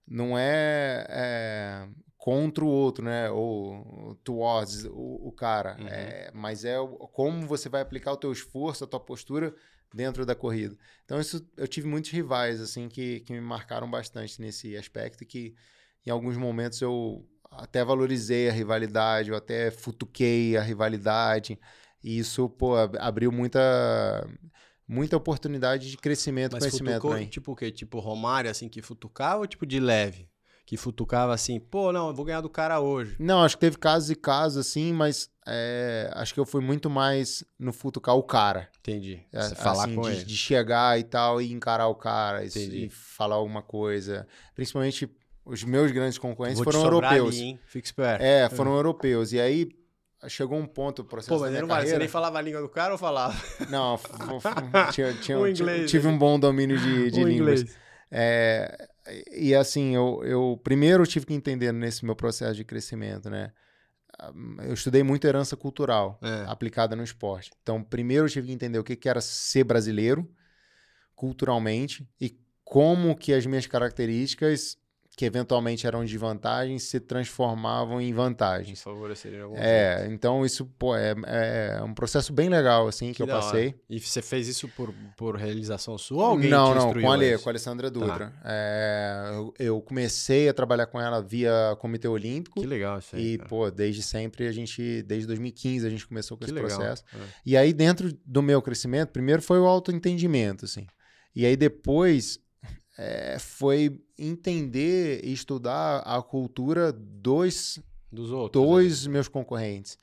não 0.08 0.38
é, 0.38 1.06
é 1.10 1.88
contra 2.18 2.64
o 2.64 2.68
outro, 2.68 3.04
né? 3.04 3.30
Ou 3.30 4.16
towards 4.24 4.86
o, 4.86 5.28
o 5.28 5.32
cara. 5.32 5.78
Uhum. 5.80 5.88
É, 5.88 6.32
mas 6.34 6.66
é 6.66 6.76
como 7.12 7.48
você 7.48 7.70
vai 7.70 7.82
aplicar 7.82 8.12
o 8.12 8.18
teu 8.18 8.32
esforço, 8.32 8.84
a 8.84 8.88
tua 8.88 9.00
postura 9.00 9.54
dentro 9.94 10.26
da 10.26 10.36
corrida. 10.36 10.76
Então, 11.06 11.20
isso 11.20 11.48
eu 11.56 11.68
tive 11.68 11.88
muitos 11.88 12.12
rivais, 12.12 12.60
assim, 12.60 12.90
que, 12.90 13.20
que 13.22 13.34
me 13.34 13.42
marcaram 13.42 13.90
bastante 13.90 14.42
nesse 14.42 14.76
aspecto, 14.76 15.26
que 15.26 15.54
em 16.06 16.10
alguns 16.10 16.36
momentos 16.36 16.82
eu 16.82 17.26
até 17.58 17.84
valorizei 17.84 18.50
a 18.50 18.52
rivalidade, 18.52 19.30
eu 19.30 19.36
até 19.36 19.72
futuquei 19.72 20.58
a 20.58 20.62
rivalidade. 20.62 21.60
E 22.04 22.18
isso, 22.20 22.50
pô, 22.50 22.76
ab- 22.76 22.98
abriu 23.00 23.32
muita, 23.32 23.60
muita 24.88 25.18
oportunidade 25.18 25.90
de 25.90 25.98
crescimento 25.98 26.52
e 26.52 26.56
Mas 26.56 26.64
conhecimento 26.66 27.08
futucou, 27.08 27.26
tipo 27.28 27.52
o 27.52 27.56
quê? 27.56 27.72
Tipo 27.72 28.00
Romário, 28.00 28.50
assim, 28.52 28.68
que 28.70 28.82
futucava 28.82 29.40
ou 29.40 29.48
tipo 29.48 29.66
de 29.66 29.80
leve? 29.80 30.30
Que 30.66 30.78
futucava 30.78 31.34
assim, 31.34 31.60
pô, 31.60 31.92
não, 31.92 32.08
eu 32.08 32.14
vou 32.14 32.24
ganhar 32.24 32.40
do 32.40 32.50
cara 32.50 32.80
hoje. 32.80 33.18
Não, 33.20 33.44
acho 33.44 33.58
que 33.58 33.62
teve 33.62 33.78
casos 33.78 34.10
e 34.10 34.16
casos, 34.16 34.66
assim, 34.66 34.94
mas 34.94 35.30
é, 35.46 36.10
acho 36.14 36.34
que 36.34 36.40
eu 36.40 36.46
fui 36.46 36.62
muito 36.62 36.90
mais 36.90 37.44
no 37.60 37.74
futucar 37.74 38.16
o 38.16 38.24
cara. 38.24 38.70
Entendi. 38.80 39.22
É, 39.34 39.42
Você 39.42 39.56
falar 39.56 39.84
assim, 39.84 39.96
com 39.96 40.02
de, 40.04 40.10
ele. 40.12 40.24
de 40.24 40.38
chegar 40.38 40.98
e 40.98 41.04
tal 41.04 41.42
e 41.42 41.52
encarar 41.52 41.88
o 41.88 41.96
cara 41.96 42.46
e, 42.46 42.86
e 42.86 42.90
falar 42.90 43.36
alguma 43.36 43.62
coisa. 43.62 44.26
Principalmente 44.56 45.10
os 45.46 45.64
meus 45.64 45.92
grandes 45.92 46.18
concorrentes 46.18 46.64
Vou 46.64 46.72
foram 46.72 46.86
europeus. 46.86 47.36
ali, 47.36 47.44
hein? 47.44 47.60
Fica 47.66 47.86
esperto. 47.88 48.22
É, 48.24 48.50
foram 48.50 48.74
europeus. 48.76 49.32
E 49.34 49.40
aí 49.40 49.70
chegou 50.28 50.58
um 50.58 50.66
ponto 50.66 51.04
do 51.04 51.10
processo 51.10 51.30
Pô, 51.30 51.36
da 51.36 51.42
mas 51.42 51.52
minha 51.52 51.62
não 51.62 51.68
vale, 51.68 51.82
você 51.82 51.86
carreira. 51.88 52.00
nem 52.00 52.08
falava 52.08 52.38
a 52.38 52.42
língua 52.42 52.62
do 52.62 52.70
cara 52.70 52.94
ou 52.94 52.98
falava? 52.98 53.36
Não, 53.70 54.00
tinha- 54.94 55.14
tinha- 55.16 55.38
O 55.38 55.48
inglês, 55.48 55.92
tive 55.92 56.08
né? 56.08 56.14
um 56.14 56.18
bom 56.18 56.40
domínio 56.40 56.78
de, 56.80 57.12
de 57.12 57.22
O 57.22 57.28
línguas. 57.28 57.66
É, 58.10 58.88
e 59.32 59.54
assim, 59.54 59.94
eu, 59.96 60.22
eu 60.24 60.62
primeiro 60.64 61.06
tive 61.06 61.26
que 61.26 61.34
entender 61.34 61.72
nesse 61.74 62.06
meu 62.06 62.16
processo 62.16 62.56
de 62.56 62.64
crescimento, 62.64 63.30
né? 63.30 63.52
Ah, 64.18 64.32
Eu 64.66 64.74
estudei 64.76 65.04
muito 65.04 65.26
herança 65.28 65.58
cultural 65.58 66.20
É. 66.22 66.46
aplicada 66.48 66.96
no 66.96 67.04
esporte. 67.04 67.52
Então, 67.62 67.84
primeiro 67.84 68.26
eu 68.26 68.30
tive 68.30 68.48
que 68.48 68.54
entender 68.54 68.80
o 68.80 68.84
que 68.84 68.96
que 68.96 69.10
era 69.10 69.20
ser 69.20 69.64
brasileiro 69.66 70.26
culturalmente 71.16 72.08
e 72.20 72.38
como 72.64 73.16
que 73.16 73.34
as 73.34 73.46
minhas 73.46 73.68
características, 73.68 74.78
que 75.16 75.26
eventualmente 75.26 75.86
eram 75.86 76.04
de 76.04 76.18
vantagem, 76.18 76.80
se 76.80 77.00
transformavam 77.00 78.02
em 78.02 78.12
vantagens. 78.12 78.82
Favoreceria 78.82 79.40
em 79.40 79.42
algum 79.42 79.56
É, 79.58 80.08
então 80.10 80.44
isso 80.44 80.66
pô, 80.66 80.96
é, 80.96 81.14
é 81.26 81.84
um 81.84 81.94
processo 81.94 82.34
bem 82.34 82.50
legal 82.50 82.88
assim 82.88 83.14
que, 83.14 83.22
eu 83.22 83.28
da 83.28 83.36
hora. 83.36 83.44
passei. 83.44 83.76
E 83.88 84.00
você 84.00 84.24
fez 84.24 84.48
isso 84.48 84.68
por, 84.70 84.92
por 85.16 85.36
realização 85.36 85.98
sua 86.00 86.18
ou 86.18 86.26
alguém 86.32 86.50
não, 86.50 86.74
não, 86.74 86.94
com 86.94 87.12
a 87.12 87.16
antes? 87.16 87.42
com 87.44 87.50
a 87.50 87.52
Alessandra 87.52 87.92
Dutra. 87.92 88.34
É, 88.44 89.32
eu, 89.36 89.54
eu 89.60 89.82
comecei 89.82 90.50
a 90.50 90.54
trabalhar 90.54 90.88
com 90.88 91.00
ela 91.00 91.22
via 91.22 91.76
Comitê 91.80 92.08
Olímpico. 92.08 92.60
Que 92.60 92.66
legal 92.66 92.98
isso 92.98 93.16
aí, 93.16 93.34
E, 93.34 93.38
cara. 93.38 93.50
pô, 93.50 93.70
desde 93.70 94.02
sempre 94.02 94.48
a 94.48 94.52
gente, 94.52 95.04
desde 95.04 95.28
2015 95.28 95.86
a 95.86 95.90
gente 95.92 96.08
começou 96.08 96.38
com 96.38 96.44
que 96.44 96.50
esse 96.50 96.60
legal. 96.60 96.76
processo. 96.76 97.04
É. 97.14 97.20
E 97.46 97.56
aí, 97.56 97.72
dentro 97.72 98.12
do 98.26 98.42
meu 98.42 98.64
crescimento, 98.64 99.12
primeiro 99.12 99.44
foi 99.44 99.60
o 99.60 99.66
autoentendimento, 99.68 100.66
assim. 100.66 100.88
E 101.36 101.46
aí 101.46 101.56
depois 101.56 102.40
é, 102.98 103.38
foi 103.40 104.00
entender 104.18 105.22
e 105.24 105.34
estudar 105.34 106.00
a 106.00 106.22
cultura 106.22 106.92
dos 106.92 107.80
Dos 108.12 108.32
outros. 108.32 108.62
né? 108.64 108.68
dois 108.70 109.08
meus 109.08 109.28
concorrentes. 109.28 109.98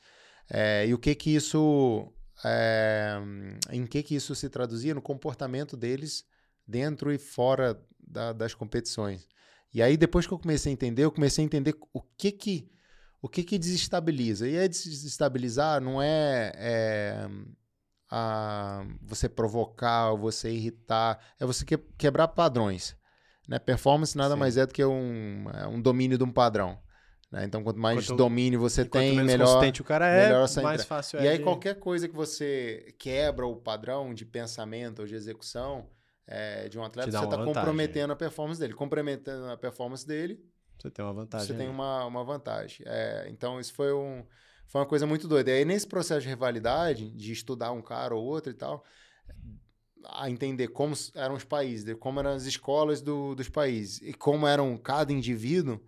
É, 0.51 0.87
e 0.87 0.93
o 0.95 0.99
que 0.99 1.15
que 1.15 1.35
isso. 1.35 2.13
é, 2.45 3.19
em 3.71 3.87
que 3.87 4.03
que 4.03 4.15
isso 4.15 4.35
se 4.35 4.49
traduzia 4.49 4.95
no 4.95 5.03
comportamento 5.03 5.77
deles 5.77 6.25
dentro 6.67 7.13
e 7.13 7.19
fora 7.19 7.79
da- 8.01 8.33
das 8.33 8.55
competições. 8.55 9.27
E 9.73 9.81
aí, 9.83 9.97
depois 9.97 10.27
que 10.27 10.33
eu 10.33 10.39
comecei 10.39 10.71
a 10.71 10.73
entender, 10.73 11.05
eu 11.05 11.13
comecei 11.13 11.45
a 11.45 11.47
entender 11.47 11.77
o 11.93 12.03
que 12.17 12.33
que. 12.33 12.71
O 13.23 13.29
que 13.29 13.45
que 13.45 13.59
desestabiliza? 13.59 14.49
E 14.49 14.59
aí, 14.59 14.67
desestabilizar 14.69 15.81
não 15.81 16.01
é, 16.01 16.51
é, 16.57 17.29
a- 18.11 18.85
você 19.03 19.29
provocar 19.29 20.11
ou 20.11 20.19
você 20.19 20.51
irritar, 20.51 21.19
é 21.39 21.47
você 21.47 21.65
que- 21.65 21.79
quebrar 21.97 22.29
padrões. 22.29 22.97
Né? 23.49 23.59
Performance 23.59 24.17
nada 24.17 24.35
Sim. 24.35 24.41
mais 24.41 24.57
é 24.57 24.67
do 24.67 24.73
que 24.75 24.85
um, 24.85 25.45
é 25.53 25.67
um 25.67 25.81
domínio 25.81 26.17
de 26.19 26.25
um 26.25 26.31
padrão. 26.33 26.79
né? 27.33 27.45
Então, 27.45 27.63
quanto 27.63 27.79
mais 27.79 28.07
Quanto- 28.09 28.17
domínio 28.19 28.59
você 28.59 28.85
tem, 28.85 29.15
melhor. 29.23 29.65
o 29.81 29.85
cara 29.85 30.09
é, 30.09 30.27
melhor 30.27 30.45
essa 30.47 30.61
mais 30.61 30.81
entra- 30.81 30.97
fácil 30.97 31.21
E 31.21 31.27
é 31.29 31.31
aí, 31.31 31.39
de- 31.39 31.45
qualquer 31.45 31.79
coisa 31.79 32.09
que 32.09 32.15
você 32.17 32.93
quebra 32.99 33.47
o 33.47 33.55
padrão 33.55 34.13
de 34.13 34.25
pensamento 34.25 34.99
ou 35.03 35.07
de 35.07 35.15
execução 35.15 35.89
é, 36.27 36.69
de 36.69 36.77
um 36.77 36.83
atleta, 36.85 37.09
você 37.11 37.25
está 37.25 37.45
comprometendo 37.45 38.13
a 38.13 38.17
performance 38.17 38.59
dele. 38.61 38.73
Comprometendo 38.75 39.47
a 39.49 39.57
performance 39.57 40.05
dele, 40.05 40.45
Você 40.77 40.91
tem 40.91 41.05
uma 41.05 41.13
vantagem. 41.15 41.47
você 41.47 41.55
tem 41.55 41.67
ali. 41.67 41.75
uma, 41.75 42.05
uma 42.05 42.25
vantagem. 42.25 42.85
É, 42.89 43.27
então, 43.29 43.61
isso 43.61 43.75
foi, 43.75 43.93
um, 43.93 44.25
foi 44.71 44.81
uma 44.81 44.87
coisa 44.87 45.05
muito 45.05 45.27
doida. 45.27 45.51
E 45.51 45.55
aí, 45.55 45.65
nesse 45.65 45.87
processo 45.87 46.21
de 46.23 46.29
rivalidade, 46.29 47.11
de 47.11 47.33
estudar 47.33 47.73
um 47.73 47.83
cara 47.83 48.15
ou 48.15 48.25
outro 48.25 48.53
e 48.53 48.55
tal, 48.55 48.85
a 50.05 50.31
entender 50.31 50.69
como 50.69 50.95
eram 51.15 51.35
os 51.35 51.43
países, 51.45 51.93
como 51.99 52.21
eram 52.21 52.31
as 52.31 52.45
escolas 52.45 53.03
do- 53.03 53.35
dos 53.35 53.49
países 53.49 54.01
e 54.01 54.15
como 54.15 54.47
eram 54.47 54.77
cada 54.79 55.13
indivíduo. 55.13 55.81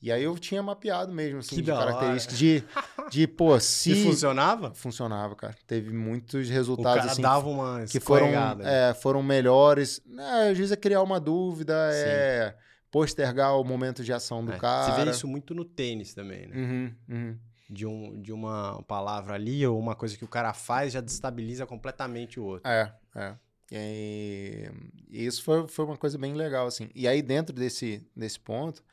E 0.00 0.10
aí 0.10 0.24
eu 0.24 0.36
tinha 0.38 0.62
mapeado 0.62 1.12
mesmo, 1.12 1.40
assim, 1.40 1.56
Que 1.56 1.62
de 1.62 1.70
características 1.70 2.38
de, 2.38 2.64
de, 3.10 3.28
pô, 3.28 3.58
se... 3.60 3.92
E 3.92 4.02
funcionava? 4.02 4.74
Funcionava, 4.74 5.36
cara. 5.36 5.54
Teve 5.66 5.92
muitos 5.92 6.48
O 6.48 6.52
resultados 6.52 7.00
cara 7.02 7.12
assim 7.12 7.22
dava 7.22 7.46
uma 7.48 7.84
que 7.84 8.00
foram, 8.00 8.28
é, 8.64 8.94
foram 8.94 9.22
melhores. 9.22 10.00
É, 10.18 10.48
às 10.50 10.56
vezes 10.56 10.72
é 10.72 10.76
criar 10.76 11.02
uma 11.02 11.20
dúvida, 11.20 11.74
é 11.92 12.56
postergar 12.90 13.60
o 13.60 13.62
momento 13.62 14.02
de 14.02 14.12
ação 14.12 14.42
do 14.44 14.52
É, 14.52 14.58
cara. 14.58 14.96
Você 14.96 15.04
vê 15.04 15.10
isso 15.10 15.28
muito 15.28 15.54
no 15.54 15.64
tênis 15.66 16.14
também, 16.14 16.48
né? 16.48 16.56
Uhum, 16.56 16.94
uhum. 17.08 17.38
De, 17.72 17.86
um, 17.86 18.20
de 18.20 18.32
uma 18.32 18.82
palavra 18.82 19.34
ali 19.34 19.66
ou 19.66 19.78
uma 19.78 19.94
coisa 19.94 20.16
que 20.16 20.24
o 20.24 20.28
cara 20.28 20.52
faz 20.52 20.92
já 20.92 21.00
destabiliza 21.00 21.66
completamente 21.66 22.38
o 22.38 22.44
outro. 22.44 22.68
É, 22.68 22.92
é. 23.16 23.36
E, 23.72 24.70
e 25.08 25.24
isso 25.24 25.42
foi, 25.42 25.66
foi 25.66 25.84
uma 25.86 25.96
coisa 25.96 26.18
bem 26.18 26.34
legal, 26.34 26.66
assim. 26.66 26.90
E 26.94 27.08
aí, 27.08 27.22
dentro 27.22 27.54
desse, 27.54 28.06
desse 28.14 28.38
ponto, 28.38 28.84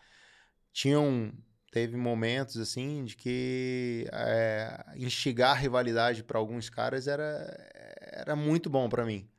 tinham... 0.72 1.34
Teve 1.72 1.96
momentos, 1.96 2.58
assim, 2.58 3.06
de 3.06 3.16
que 3.16 4.10
é, 4.12 4.86
instigar 4.96 5.56
rivalidade 5.56 6.24
para 6.24 6.40
alguns 6.40 6.68
caras 6.68 7.08
era, 7.08 7.46
era 8.12 8.36
muito 8.36 8.72
bom 8.72 8.90
para 8.90 9.06
mim. 9.06 9.30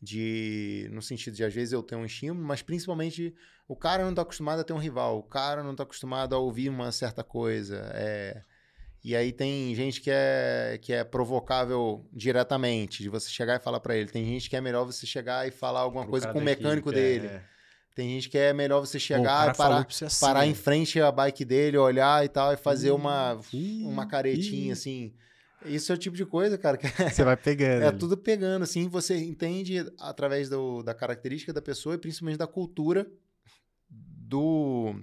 De, 0.00 0.88
no 0.90 1.02
sentido 1.02 1.34
de, 1.34 1.44
às 1.44 1.52
vezes, 1.52 1.74
eu 1.74 1.82
ter 1.82 1.94
um 1.94 2.06
estímulo, 2.06 2.42
mas 2.42 2.62
principalmente 2.62 3.34
o 3.68 3.76
cara 3.76 4.02
não 4.02 4.14
tá 4.14 4.22
acostumado 4.22 4.60
a 4.60 4.64
ter 4.64 4.72
um 4.72 4.78
rival, 4.78 5.18
o 5.18 5.22
cara 5.22 5.62
não 5.62 5.76
tá 5.76 5.82
acostumado 5.82 6.34
a 6.34 6.38
ouvir 6.38 6.70
uma 6.70 6.90
certa 6.90 7.22
coisa. 7.22 7.90
É, 7.92 8.42
e 9.04 9.14
aí 9.14 9.32
tem 9.32 9.74
gente 9.74 10.00
que 10.00 10.10
é, 10.10 10.78
que 10.82 10.92
é 10.92 11.04
provocável 11.04 12.04
diretamente, 12.12 13.02
de 13.02 13.08
você 13.08 13.30
chegar 13.30 13.56
e 13.56 13.60
falar 13.62 13.80
para 13.80 13.96
ele. 13.96 14.10
Tem 14.10 14.24
gente 14.24 14.50
que 14.50 14.56
é 14.56 14.60
melhor 14.60 14.84
você 14.84 15.06
chegar 15.06 15.46
e 15.46 15.50
falar 15.50 15.80
alguma 15.80 16.02
Pro 16.02 16.10
coisa 16.10 16.32
com 16.32 16.38
o 16.38 16.42
mecânico 16.42 16.90
equipe, 16.90 17.02
dele. 17.02 17.26
é. 17.28 17.42
Tem 17.94 18.08
gente 18.10 18.28
que 18.28 18.38
é 18.38 18.52
melhor 18.52 18.78
você 18.78 18.96
chegar 18.98 19.24
cara 19.24 19.52
e 19.52 19.56
parar, 19.56 19.86
você 19.90 20.04
assim, 20.04 20.20
parar 20.24 20.46
em 20.46 20.50
né? 20.50 20.54
frente 20.54 21.00
à 21.00 21.10
bike 21.10 21.44
dele, 21.44 21.76
olhar 21.76 22.24
e 22.24 22.28
tal, 22.28 22.52
e 22.52 22.56
fazer 22.56 22.92
uma, 22.92 23.40
uma 23.82 24.06
caretinha, 24.06 24.72
assim. 24.72 25.12
Isso 25.64 25.90
é 25.90 25.96
o 25.96 25.98
tipo 25.98 26.16
de 26.16 26.24
coisa, 26.24 26.56
cara, 26.56 26.76
que 26.76 26.86
Você 26.86 27.24
vai 27.24 27.36
pegando. 27.36 27.82
é 27.82 27.90
tudo 27.90 28.16
pegando, 28.16 28.62
assim, 28.62 28.88
você 28.88 29.16
entende 29.16 29.84
através 29.98 30.48
do, 30.48 30.80
da 30.84 30.94
característica 30.94 31.52
da 31.52 31.60
pessoa 31.60 31.96
e 31.96 31.98
principalmente 31.98 32.38
da 32.38 32.46
cultura 32.46 33.04
do 33.90 34.94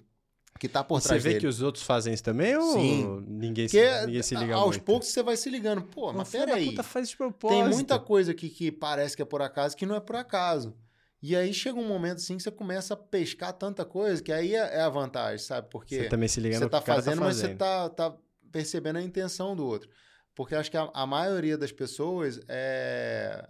que 0.60 0.70
tá 0.70 0.84
por 0.84 1.00
E 1.00 1.02
Você 1.02 1.08
trás 1.10 1.24
vê 1.24 1.30
dele. 1.30 1.42
que 1.42 1.48
os 1.48 1.62
outros 1.62 1.84
fazem 1.84 2.14
isso 2.14 2.24
também 2.24 2.56
ou 2.56 2.74
Sim. 2.74 3.24
ninguém, 3.28 3.68
se, 3.68 3.78
Porque 3.78 4.06
ninguém 4.06 4.24
se 4.24 4.36
liga 4.36 4.56
aos 4.56 4.72
muito? 4.76 4.84
poucos 4.86 5.08
você 5.10 5.22
vai 5.22 5.36
se 5.38 5.50
ligando, 5.50 5.82
pô, 5.84 6.14
mas 6.14 6.30
peraí, 6.30 6.76
faz 6.84 7.10
de 7.10 7.18
propósito. 7.18 7.62
tem 7.64 7.74
muita 7.74 8.00
coisa 8.00 8.32
aqui 8.32 8.50
que 8.50 8.72
parece 8.72 9.16
que 9.16 9.22
é 9.22 9.26
por 9.26 9.42
acaso 9.42 9.76
que 9.76 9.86
não 9.86 9.96
é 9.96 10.00
por 10.00 10.16
acaso. 10.16 10.76
E 11.22 11.36
aí 11.36 11.54
chega 11.54 11.80
um 11.80 11.88
momento 11.88 12.18
assim 12.18 12.38
que 12.38 12.44
você 12.44 12.52
começa 12.52 12.94
a 12.94 12.98
pescar 12.98 13.52
tanta 13.54 13.84
coisa 13.84 14.22
que 14.22 14.32
aí 14.32 14.54
é, 14.56 14.78
é 14.78 14.82
a 14.82 14.90
vantagem, 14.90 15.40
sabe? 15.40 15.68
Porque 15.70 15.98
Você 15.98 16.06
também 16.08 16.28
se 16.30 16.40
liga 16.40 16.58
você 16.58 16.66
no 16.66 16.70
tá 16.70 16.80
que 16.80 16.86
fazendo, 16.86 17.20
tá 17.20 17.26
mas 17.26 17.36
fazendo. 17.38 17.52
você 17.52 17.56
tá, 17.58 17.90
tá 17.90 18.16
percebendo 18.52 18.98
a 19.00 19.02
intenção 19.02 19.56
do 19.56 19.66
outro. 19.66 19.90
Porque 20.36 20.54
acho 20.56 20.70
que 20.70 20.78
a, 20.78 20.90
a 20.94 21.06
maioria 21.06 21.58
das 21.58 21.72
pessoas 21.72 22.40
é, 22.48 23.44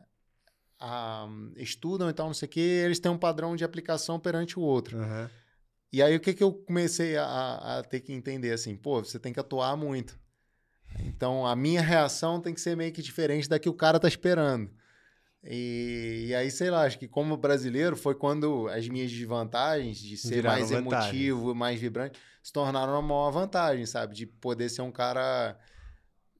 a- 0.79 1.27
estudam 1.57 2.09
e 2.09 2.13
tal, 2.13 2.27
não 2.27 2.33
sei 2.33 2.47
o 2.47 2.49
quê, 2.49 2.59
eles 2.85 2.99
têm 2.99 3.11
um 3.11 3.17
padrão 3.17 3.55
de 3.55 3.63
aplicação 3.63 4.19
perante 4.19 4.57
o 4.57 4.61
outro. 4.61 4.97
Aham. 4.97 5.29
E 5.95 6.03
aí 6.03 6.13
o 6.13 6.19
que, 6.19 6.33
que 6.33 6.43
eu 6.43 6.51
comecei 6.51 7.15
a, 7.15 7.77
a 7.77 7.83
ter 7.83 8.01
que 8.01 8.11
entender 8.11 8.51
assim? 8.51 8.75
Pô, 8.75 9.01
você 9.01 9.17
tem 9.17 9.31
que 9.31 9.39
atuar 9.39 9.77
muito. 9.77 10.19
Então 11.05 11.47
a 11.47 11.55
minha 11.55 11.81
reação 11.81 12.41
tem 12.41 12.53
que 12.53 12.59
ser 12.59 12.75
meio 12.75 12.91
que 12.91 13.01
diferente 13.01 13.47
da 13.47 13.57
que 13.57 13.69
o 13.69 13.73
cara 13.73 13.97
tá 13.97 14.05
esperando. 14.05 14.69
E, 15.41 16.25
e 16.27 16.35
aí, 16.35 16.51
sei 16.51 16.69
lá, 16.69 16.81
acho 16.83 16.99
que 16.99 17.07
como 17.07 17.37
brasileiro 17.37 17.95
foi 17.95 18.13
quando 18.13 18.67
as 18.67 18.89
minhas 18.89 19.09
desvantagens 19.09 19.97
de 19.97 20.17
ser 20.17 20.35
Viraram 20.35 20.57
mais 20.57 20.69
vantagem. 20.69 21.21
emotivo, 21.21 21.55
mais 21.55 21.79
vibrante, 21.79 22.19
se 22.43 22.51
tornaram 22.51 22.91
uma 22.91 23.01
maior 23.01 23.31
vantagem, 23.31 23.85
sabe? 23.85 24.15
De 24.15 24.25
poder 24.25 24.67
ser 24.67 24.81
um 24.81 24.91
cara 24.91 25.57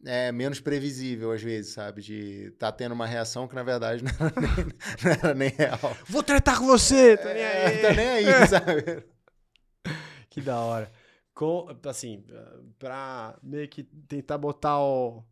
é, 0.06 0.34
menos 0.34 0.60
previsível 0.60 1.32
às 1.32 1.42
vezes, 1.42 1.72
sabe? 1.72 2.02
De 2.02 2.48
estar 2.52 2.74
tendo 2.74 2.92
uma 2.92 3.08
reação 3.08 3.48
que 3.48 3.56
na 3.56 3.64
verdade 3.64 4.04
não 4.04 4.12
era 4.12 4.34
nem, 4.42 4.66
não 5.02 5.12
era 5.12 5.34
nem 5.34 5.50
real. 5.50 5.96
Vou 6.10 6.22
tretar 6.22 6.60
com 6.60 6.66
você, 6.66 7.16
tô 7.16 7.30
nem 7.30 7.42
É, 7.42 7.68
aí. 7.68 7.82
tá 7.82 7.94
nem 7.94 8.10
aí, 8.10 8.26
sabe? 8.50 9.15
Que 10.36 10.42
da 10.42 10.60
hora. 10.60 10.92
com, 11.34 11.66
assim, 11.86 12.26
para 12.78 13.40
meio 13.42 13.70
que 13.70 13.84
tentar 13.84 14.38
botar 14.38 14.78
o, 14.82 15.24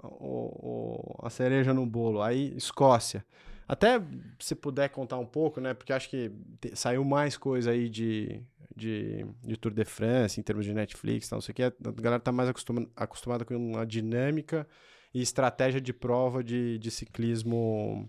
o, 0.00 1.18
o, 1.20 1.26
a 1.26 1.28
cereja 1.28 1.74
no 1.74 1.84
bolo. 1.84 2.22
Aí, 2.22 2.56
Escócia. 2.56 3.26
Até 3.66 4.00
se 4.38 4.54
puder 4.54 4.88
contar 4.90 5.18
um 5.18 5.26
pouco, 5.26 5.60
né? 5.60 5.74
Porque 5.74 5.92
acho 5.92 6.08
que 6.08 6.30
te, 6.60 6.76
saiu 6.76 7.04
mais 7.04 7.36
coisa 7.36 7.72
aí 7.72 7.88
de, 7.88 8.40
de, 8.76 9.26
de, 9.42 9.56
Tour 9.56 9.72
de 9.72 9.84
France, 9.84 10.38
em 10.38 10.44
termos 10.44 10.64
de 10.64 10.72
Netflix, 10.72 11.28
não 11.28 11.40
sei 11.40 11.50
o 11.50 11.54
que. 11.56 11.62
A 11.64 11.72
galera 12.00 12.20
tá 12.20 12.30
mais 12.30 12.48
acostumada, 12.48 12.88
acostumada 12.94 13.44
com 13.44 13.76
a 13.76 13.84
dinâmica 13.84 14.64
e 15.12 15.20
estratégia 15.20 15.80
de 15.80 15.92
prova 15.92 16.44
de, 16.44 16.78
de 16.78 16.88
ciclismo, 16.88 18.08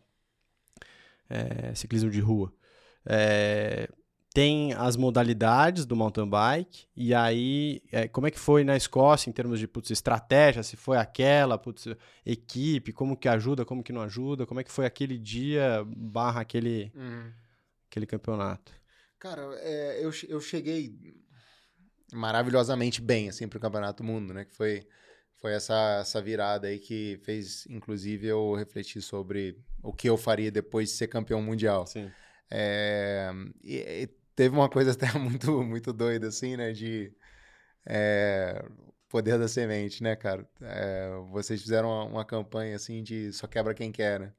é, 1.28 1.74
ciclismo 1.74 2.12
de 2.12 2.20
rua. 2.20 2.54
É, 3.08 3.90
tem 4.34 4.74
as 4.74 4.98
modalidades 4.98 5.86
do 5.86 5.96
mountain 5.96 6.28
bike, 6.28 6.88
e 6.96 7.14
aí, 7.14 7.84
é, 7.92 8.08
como 8.08 8.26
é 8.26 8.32
que 8.32 8.40
foi 8.40 8.64
na 8.64 8.76
Escócia 8.76 9.30
em 9.30 9.34
termos 9.34 9.60
de 9.60 9.68
putz, 9.68 9.92
estratégia, 9.92 10.64
se 10.64 10.76
foi 10.76 10.98
aquela, 10.98 11.56
putz, 11.56 11.86
equipe, 12.26 12.92
como 12.92 13.16
que 13.16 13.30
ajuda, 13.30 13.64
como 13.64 13.84
que 13.84 13.94
não 13.94 14.02
ajuda, 14.02 14.48
como 14.48 14.60
é 14.60 14.64
que 14.64 14.72
foi 14.72 14.88
aquele 14.88 15.20
dia 15.20 15.86
barra 15.96 16.42
aquele, 16.42 16.92
uhum. 16.96 17.32
aquele 17.88 18.08
campeonato? 18.08 18.72
Cara, 19.20 19.44
é, 19.60 20.04
eu, 20.04 20.12
eu 20.28 20.42
cheguei 20.42 20.98
maravilhosamente 22.12 23.02
bem, 23.02 23.30
assim, 23.30 23.48
pro 23.48 23.60
Campeonato 23.60 24.02
do 24.02 24.08
Mundo, 24.08 24.34
né, 24.34 24.46
que 24.46 24.56
foi, 24.56 24.88
foi 25.36 25.54
essa, 25.54 26.00
essa 26.02 26.22
virada 26.22 26.68
aí 26.68 26.80
que 26.80 27.20
fez, 27.24 27.68
inclusive, 27.70 28.26
eu 28.28 28.56
refletir 28.56 29.02
sobre 29.02 29.60
o 29.84 29.94
que 29.94 30.10
eu 30.10 30.18
faria 30.18 30.52
depois 30.52 30.90
de 30.90 30.96
ser 30.96 31.08
campeão 31.08 31.42
mundial. 31.42 31.86
Sim. 31.86 32.12
É, 32.50 33.32
e, 33.64 34.10
teve 34.36 34.56
uma 34.56 34.70
coisa 34.70 34.92
até 34.94 35.18
muito, 35.18 35.64
muito 35.64 35.94
doida, 35.94 36.28
assim, 36.28 36.56
né? 36.56 36.72
De 36.72 37.14
é, 37.86 38.64
poder 39.10 39.38
da 39.38 39.48
semente, 39.48 40.04
né, 40.04 40.16
cara? 40.16 40.48
É, 40.62 41.10
vocês 41.32 41.62
fizeram 41.62 41.90
uma, 41.90 42.04
uma, 42.06 42.26
campanha, 42.26 42.76
assim, 42.76 43.04
de 43.04 43.32
só 43.34 43.48
quebra 43.48 43.74
quem 43.74 43.92
quer, 43.92 44.20
né? 44.20 44.34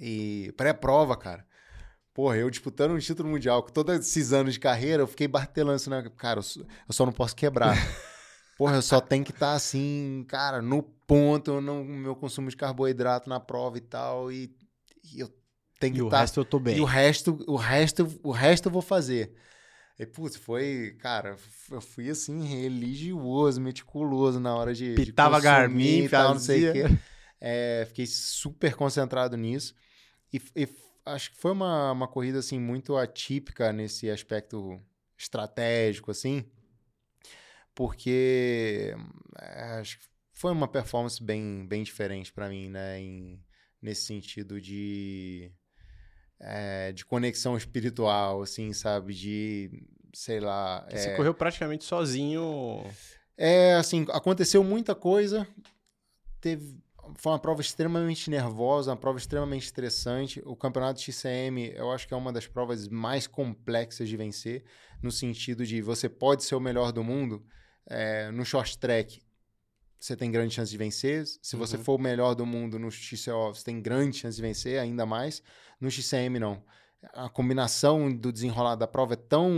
E 0.00 0.52
pré-prova, 0.56 1.16
cara. 1.16 1.46
Porra, 2.12 2.36
eu 2.36 2.50
disputando 2.50 2.92
um 2.92 2.98
título 2.98 3.28
mundial, 3.28 3.62
com 3.62 3.70
todos 3.70 3.94
esses 3.96 4.32
anos 4.32 4.54
de 4.54 4.60
carreira, 4.60 5.02
eu 5.02 5.06
fiquei 5.06 5.26
bartelando 5.26 5.76
assim, 5.76 5.90
né? 5.90 6.08
Cara, 6.16 6.40
eu 6.40 6.92
só 6.92 7.04
não 7.04 7.12
posso 7.12 7.34
quebrar. 7.34 7.74
Porra, 8.56 8.76
eu 8.76 8.82
só 8.82 9.00
tenho 9.00 9.24
que 9.24 9.32
estar 9.32 9.50
tá, 9.50 9.54
assim, 9.54 10.24
cara, 10.28 10.62
no 10.62 10.80
ponto, 10.82 11.60
no 11.60 11.84
meu 11.84 12.14
consumo 12.14 12.48
de 12.48 12.56
carboidrato 12.56 13.28
na 13.28 13.40
prova 13.40 13.78
e 13.78 13.80
tal. 13.80 14.30
E, 14.30 14.56
e 15.12 15.20
eu 15.20 15.28
tem 15.84 15.92
que 15.92 15.98
e 15.98 16.02
o 16.02 16.08
tá, 16.08 16.20
resto 16.20 16.40
eu 16.40 16.44
tô 16.44 16.58
bem. 16.58 16.76
E 16.76 16.80
o 16.80 16.84
resto, 16.84 17.44
o 17.46 17.56
resto, 17.56 18.20
o 18.22 18.30
resto 18.30 18.66
eu 18.66 18.72
vou 18.72 18.82
fazer. 18.82 19.34
E, 19.98 20.06
putz, 20.06 20.36
foi, 20.36 20.96
cara, 20.98 21.36
eu 21.70 21.80
fui 21.80 22.10
assim, 22.10 22.42
religioso, 22.44 23.60
meticuloso 23.60 24.40
na 24.40 24.54
hora 24.56 24.74
de. 24.74 24.94
Pitava 24.94 25.36
de 25.36 25.44
Garmin 25.44 26.04
e 26.04 26.08
tal, 26.08 26.34
não 26.34 26.40
sei 26.40 26.70
o 26.70 26.72
quê. 26.72 26.84
É, 27.46 27.84
fiquei 27.88 28.06
super 28.06 28.74
concentrado 28.74 29.36
nisso. 29.36 29.74
E, 30.32 30.40
e, 30.56 30.68
acho 31.04 31.30
que 31.30 31.36
foi 31.36 31.52
uma, 31.52 31.92
uma 31.92 32.08
corrida, 32.08 32.38
assim, 32.38 32.58
muito 32.58 32.96
atípica 32.96 33.72
nesse 33.72 34.10
aspecto 34.10 34.80
estratégico, 35.16 36.10
assim, 36.10 36.44
porque 37.74 38.96
é, 39.38 39.62
acho 39.78 39.98
que 39.98 40.06
foi 40.32 40.52
uma 40.52 40.66
performance 40.66 41.22
bem, 41.22 41.66
bem 41.66 41.82
diferente 41.82 42.32
para 42.32 42.48
mim, 42.48 42.68
né, 42.68 42.98
em, 42.98 43.38
nesse 43.80 44.06
sentido 44.06 44.60
de 44.60 45.52
é, 46.46 46.92
de 46.92 47.04
conexão 47.04 47.56
espiritual, 47.56 48.42
assim, 48.42 48.72
sabe? 48.72 49.14
De, 49.14 49.82
sei 50.12 50.40
lá. 50.40 50.86
Você 50.90 51.08
é... 51.08 51.16
correu 51.16 51.32
praticamente 51.32 51.84
sozinho. 51.84 52.84
É, 53.36 53.74
assim, 53.74 54.06
aconteceu 54.10 54.62
muita 54.62 54.94
coisa. 54.94 55.46
Teve. 56.40 56.82
Foi 57.16 57.32
uma 57.32 57.38
prova 57.38 57.60
extremamente 57.60 58.30
nervosa, 58.30 58.90
uma 58.90 58.96
prova 58.96 59.18
extremamente 59.18 59.64
estressante. 59.64 60.42
O 60.44 60.56
campeonato 60.56 61.00
XCM, 61.00 61.72
eu 61.74 61.90
acho 61.90 62.08
que 62.08 62.14
é 62.14 62.16
uma 62.16 62.32
das 62.32 62.46
provas 62.46 62.88
mais 62.88 63.26
complexas 63.26 64.08
de 64.08 64.16
vencer, 64.16 64.64
no 65.02 65.10
sentido 65.10 65.66
de 65.66 65.82
você 65.82 66.08
pode 66.08 66.44
ser 66.44 66.54
o 66.54 66.60
melhor 66.60 66.92
do 66.92 67.04
mundo. 67.04 67.44
É, 67.86 68.30
no 68.30 68.46
short 68.46 68.78
track, 68.78 69.20
você 70.04 70.14
tem 70.14 70.30
grande 70.30 70.54
chance 70.54 70.70
de 70.70 70.76
vencer. 70.76 71.24
Se 71.40 71.56
você 71.56 71.76
uhum. 71.76 71.84
for 71.84 71.94
o 71.94 72.02
melhor 72.02 72.34
do 72.34 72.44
mundo 72.44 72.78
no 72.78 72.90
XCO, 72.90 73.54
você 73.54 73.64
tem 73.64 73.80
grande 73.80 74.18
chance 74.18 74.36
de 74.36 74.42
vencer, 74.42 74.78
ainda 74.78 75.06
mais. 75.06 75.42
No 75.80 75.90
XCM, 75.90 76.38
não. 76.38 76.62
A 77.14 77.30
combinação 77.30 78.14
do 78.14 78.30
desenrolar 78.30 78.74
da 78.76 78.86
prova 78.86 79.14
é 79.14 79.16
tão, 79.16 79.50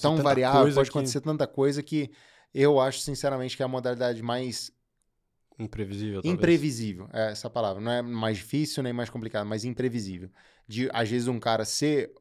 tão 0.00 0.18
variável, 0.18 0.74
pode 0.74 0.90
acontecer 0.90 1.22
tanta 1.22 1.46
coisa 1.46 1.82
que 1.82 2.10
eu 2.52 2.78
acho, 2.78 3.00
sinceramente, 3.00 3.56
que 3.56 3.62
é 3.62 3.64
a 3.64 3.68
modalidade 3.68 4.22
mais 4.22 4.70
Imprevisível, 5.58 6.22
talvez. 6.22 6.34
Imprevisível, 6.34 7.08
é 7.12 7.32
essa 7.32 7.50
palavra. 7.50 7.82
Não 7.82 7.90
é 7.90 8.00
mais 8.00 8.36
difícil 8.36 8.82
nem 8.82 8.92
mais 8.92 9.10
complicado, 9.10 9.46
mas 9.46 9.64
imprevisível. 9.64 10.30
De, 10.68 10.88
às 10.92 11.08
vezes, 11.08 11.26
um 11.26 11.40
cara 11.40 11.64
ser 11.64 12.12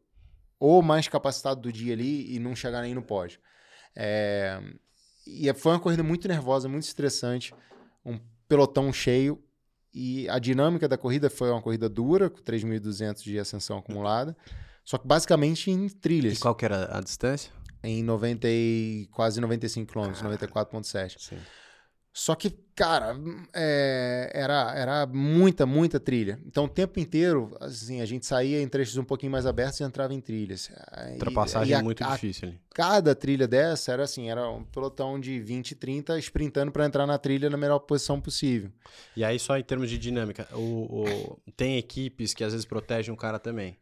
o 0.60 0.82
mais 0.82 1.08
capacitado 1.08 1.62
do 1.62 1.72
dia 1.72 1.94
ali 1.94 2.34
e 2.34 2.40
não 2.40 2.56
chegar 2.56 2.82
nem 2.82 2.96
no 2.96 3.02
pódio. 3.04 3.40
É... 3.96 4.60
E 5.28 5.54
foi 5.54 5.74
uma 5.74 5.80
corrida 5.80 6.04
muito 6.04 6.28
nervosa, 6.28 6.70
muito 6.70 6.84
estressante. 6.84 7.54
Um 8.06 8.20
pelotão 8.48 8.92
cheio. 8.94 9.44
E 9.94 10.30
a 10.30 10.40
dinâmica 10.40 10.88
da 10.88 10.98
corrida 10.98 11.30
foi 11.30 11.50
uma 11.50 11.62
corrida 11.62 11.90
dura, 11.90 12.30
com 12.30 12.40
3.200 12.42 13.24
de 13.24 13.40
ascensão 13.40 13.80
acumulada, 13.80 14.38
só 14.84 14.98
que 14.98 15.08
basicamente 15.08 15.72
em 15.72 15.90
trilhas. 15.90 16.38
E 16.38 16.40
qual 16.40 16.54
que 16.54 16.66
era 16.66 16.96
a 16.96 17.02
distância? 17.02 17.52
Em 17.84 18.04
90 18.04 18.48
e, 18.48 19.08
quase 19.12 19.42
95 19.42 19.92
km, 19.92 20.00
ah, 20.02 20.38
94,7. 20.38 21.16
Sim. 21.20 21.38
Só 22.18 22.34
que, 22.34 22.50
cara, 22.76 23.16
é, 23.54 24.32
era, 24.34 24.74
era 24.76 25.06
muita, 25.06 25.68
muita 25.68 26.00
trilha. 26.00 26.40
Então, 26.48 26.66
o 26.66 26.68
tempo 26.68 27.00
inteiro, 27.00 27.56
assim, 27.62 28.02
a 28.02 28.08
gente 28.08 28.26
saía 28.26 28.60
em 28.60 28.68
trechos 28.68 28.98
um 28.98 29.04
pouquinho 29.04 29.32
mais 29.32 29.46
abertos 29.46 29.80
e 29.80 29.84
entrava 29.84 30.16
em 30.16 30.20
trilhas. 30.20 30.72
Ultrapassagem 31.12 31.76
é 31.76 31.82
muito 31.84 32.04
a, 32.04 32.16
difícil 32.16 32.48
ali. 32.48 32.60
Cada 32.74 33.14
trilha 33.14 33.48
dessa 33.48 33.92
era 33.92 34.04
assim, 34.04 34.32
era 34.32 34.50
um 34.50 34.64
pelotão 34.64 35.20
de 35.20 35.40
20, 35.40 35.76
30 35.76 36.18
sprintando 36.18 36.72
para 36.72 36.88
entrar 36.88 37.06
na 37.06 37.20
trilha 37.20 37.52
na 37.52 37.58
melhor 37.58 37.78
posição 37.78 38.20
possível. 38.20 38.72
E 39.16 39.24
aí, 39.24 39.38
só 39.38 39.56
em 39.56 39.64
termos 39.64 39.88
de 39.88 40.00
dinâmica, 40.00 40.48
o, 40.54 41.04
o, 41.04 41.40
tem 41.56 41.78
equipes 41.78 42.34
que 42.34 42.44
às 42.44 42.52
vezes 42.52 42.66
protegem 42.66 43.14
o 43.14 43.18
cara 43.18 43.38
também. 43.38 43.78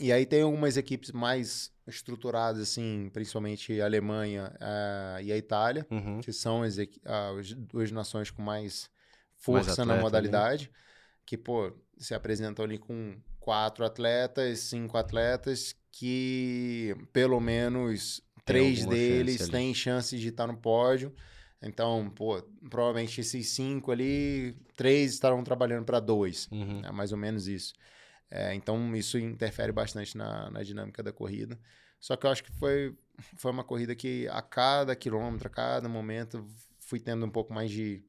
E 0.00 0.10
aí 0.10 0.24
tem 0.24 0.40
algumas 0.40 0.78
equipes 0.78 1.12
mais 1.12 1.73
estruturadas, 1.86 2.62
assim, 2.62 3.10
principalmente 3.12 3.80
a 3.80 3.84
Alemanha 3.84 4.52
uh, 4.54 5.22
e 5.22 5.32
a 5.32 5.36
Itália, 5.36 5.86
uhum. 5.90 6.20
que 6.20 6.32
são 6.32 6.62
as, 6.62 6.78
uh, 6.78 7.38
as, 7.38 7.52
duas 7.52 7.90
nações 7.90 8.30
com 8.30 8.42
mais 8.42 8.90
força 9.36 9.66
mais 9.66 9.78
atleta, 9.78 9.96
na 9.96 10.02
modalidade, 10.02 10.64
né? 10.64 10.78
que, 11.26 11.36
pô, 11.36 11.72
se 11.98 12.14
apresentam 12.14 12.64
ali 12.64 12.78
com 12.78 13.16
quatro 13.38 13.84
atletas, 13.84 14.60
cinco 14.60 14.96
atletas, 14.96 15.74
que 15.92 16.96
pelo 17.12 17.38
menos 17.40 18.22
três 18.44 18.84
deles 18.86 19.48
têm 19.48 19.74
chance 19.74 20.18
de 20.18 20.28
estar 20.28 20.46
no 20.46 20.56
pódio. 20.56 21.14
Então, 21.62 22.10
pô, 22.14 22.42
provavelmente 22.68 23.20
esses 23.20 23.48
cinco 23.48 23.90
ali, 23.90 24.56
três 24.76 25.12
estarão 25.12 25.42
trabalhando 25.42 25.84
para 25.84 26.00
dois. 26.00 26.48
Uhum. 26.50 26.82
É 26.84 26.92
mais 26.92 27.12
ou 27.12 27.18
menos 27.18 27.48
isso. 27.48 27.72
É, 28.30 28.54
então, 28.54 28.94
isso 28.96 29.18
interfere 29.18 29.72
bastante 29.72 30.16
na, 30.16 30.50
na 30.50 30.62
dinâmica 30.62 31.02
da 31.02 31.12
corrida. 31.12 31.58
Só 32.00 32.16
que 32.16 32.26
eu 32.26 32.30
acho 32.30 32.44
que 32.44 32.52
foi, 32.52 32.94
foi 33.36 33.50
uma 33.50 33.64
corrida 33.64 33.94
que 33.94 34.28
a 34.28 34.42
cada 34.42 34.94
quilômetro, 34.94 35.48
a 35.48 35.50
cada 35.50 35.88
momento, 35.88 36.46
fui 36.78 37.00
tendo 37.00 37.24
um 37.24 37.30
pouco 37.30 37.52
mais 37.52 37.70
de, 37.70 38.02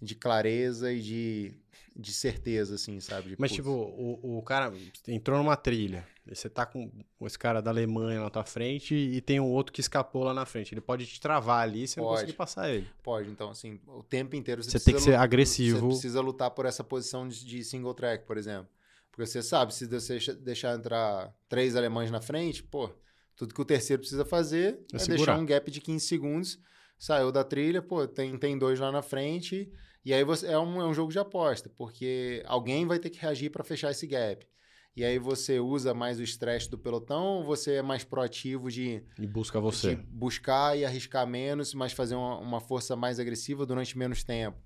de 0.00 0.14
clareza 0.14 0.92
e 0.92 1.00
de, 1.00 1.54
de 1.96 2.12
certeza, 2.12 2.76
assim, 2.76 3.00
sabe? 3.00 3.30
De, 3.30 3.36
Mas, 3.38 3.50
putz. 3.50 3.56
tipo, 3.56 3.70
o, 3.70 4.38
o 4.38 4.42
cara 4.42 4.72
entrou 5.08 5.38
numa 5.38 5.56
trilha, 5.56 6.06
você 6.26 6.48
tá 6.48 6.64
com 6.64 6.90
esse 7.22 7.38
cara 7.38 7.60
da 7.60 7.70
Alemanha 7.70 8.20
na 8.20 8.30
tua 8.30 8.44
frente 8.44 8.94
e 8.94 9.20
tem 9.20 9.40
um 9.40 9.50
outro 9.50 9.72
que 9.72 9.80
escapou 9.80 10.22
lá 10.22 10.32
na 10.32 10.46
frente. 10.46 10.72
Ele 10.72 10.80
pode 10.80 11.06
te 11.06 11.20
travar 11.20 11.62
ali 11.62 11.82
e 11.82 11.88
você 11.88 11.96
pode, 11.96 12.06
não 12.06 12.14
conseguir 12.14 12.32
passar 12.34 12.70
ele. 12.70 12.88
Pode, 13.02 13.28
então, 13.28 13.50
assim, 13.50 13.80
o 13.88 14.02
tempo 14.02 14.36
inteiro 14.36 14.62
você, 14.62 14.78
você 14.78 14.84
tem 14.84 14.94
que 14.94 15.00
ser 15.00 15.16
agressivo. 15.16 15.80
Você 15.80 15.86
precisa 15.86 16.20
lutar 16.20 16.50
por 16.52 16.64
essa 16.64 16.84
posição 16.84 17.26
de, 17.26 17.44
de 17.44 17.64
single 17.64 17.94
track, 17.94 18.24
por 18.24 18.36
exemplo. 18.36 18.68
Porque 19.12 19.26
você 19.26 19.42
sabe, 19.42 19.74
se 19.74 19.86
você 19.86 20.18
deixar 20.34 20.74
entrar 20.74 21.32
três 21.48 21.76
alemães 21.76 22.10
na 22.10 22.20
frente, 22.20 22.62
pô, 22.62 22.90
tudo 23.36 23.54
que 23.54 23.60
o 23.60 23.64
terceiro 23.64 24.00
precisa 24.00 24.24
fazer 24.24 24.80
é, 24.92 24.96
é 24.96 25.06
deixar 25.06 25.38
um 25.38 25.44
gap 25.44 25.70
de 25.70 25.80
15 25.80 26.06
segundos, 26.06 26.58
saiu 26.98 27.30
da 27.30 27.44
trilha, 27.44 27.82
pô, 27.82 28.08
tem, 28.08 28.38
tem 28.38 28.56
dois 28.56 28.80
lá 28.80 28.90
na 28.90 29.02
frente, 29.02 29.70
e 30.02 30.14
aí 30.14 30.24
você, 30.24 30.46
é, 30.46 30.58
um, 30.58 30.80
é 30.80 30.86
um 30.86 30.94
jogo 30.94 31.12
de 31.12 31.18
aposta, 31.18 31.70
porque 31.76 32.42
alguém 32.46 32.86
vai 32.86 32.98
ter 32.98 33.10
que 33.10 33.20
reagir 33.20 33.50
para 33.50 33.62
fechar 33.62 33.90
esse 33.90 34.06
gap. 34.06 34.46
E 34.94 35.04
aí 35.04 35.18
você 35.18 35.58
usa 35.58 35.94
mais 35.94 36.18
o 36.18 36.22
estresse 36.22 36.70
do 36.70 36.78
pelotão 36.78 37.38
ou 37.38 37.44
você 37.44 37.74
é 37.74 37.82
mais 37.82 38.04
proativo 38.04 38.70
de... 38.70 39.02
E 39.18 39.26
busca 39.26 39.58
você. 39.58 39.94
De 39.94 40.02
buscar 40.02 40.76
e 40.76 40.84
arriscar 40.84 41.26
menos, 41.26 41.72
mas 41.72 41.92
fazer 41.92 42.14
uma, 42.14 42.38
uma 42.38 42.60
força 42.60 42.94
mais 42.94 43.18
agressiva 43.18 43.64
durante 43.64 43.96
menos 43.96 44.22
tempo. 44.22 44.58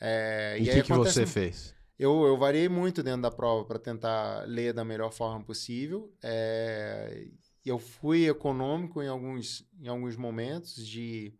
É, 0.00 0.56
e 0.58 0.62
o 0.62 0.72
que, 0.72 0.82
que 0.82 0.92
você 0.92 1.24
fez? 1.24 1.74
Eu, 2.00 2.24
eu 2.24 2.34
variei 2.34 2.66
muito 2.66 3.02
dentro 3.02 3.20
da 3.20 3.30
prova 3.30 3.62
para 3.66 3.78
tentar 3.78 4.48
ler 4.48 4.72
da 4.72 4.82
melhor 4.82 5.12
forma 5.12 5.44
possível. 5.44 6.10
É, 6.22 7.28
eu 7.62 7.78
fui 7.78 8.26
econômico 8.26 9.02
em 9.02 9.06
alguns, 9.06 9.68
em 9.78 9.86
alguns 9.86 10.16
momentos 10.16 10.86
de, 10.86 11.30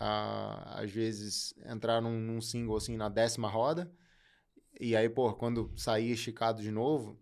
uh, 0.00 0.80
às 0.80 0.90
vezes, 0.90 1.54
entrar 1.64 2.02
num, 2.02 2.18
num 2.18 2.40
single 2.40 2.76
assim 2.76 2.96
na 2.96 3.08
décima 3.08 3.48
roda. 3.48 3.92
E 4.80 4.96
aí, 4.96 5.08
pô, 5.08 5.32
quando 5.34 5.72
saía 5.76 6.12
esticado 6.12 6.60
de 6.60 6.72
novo, 6.72 7.16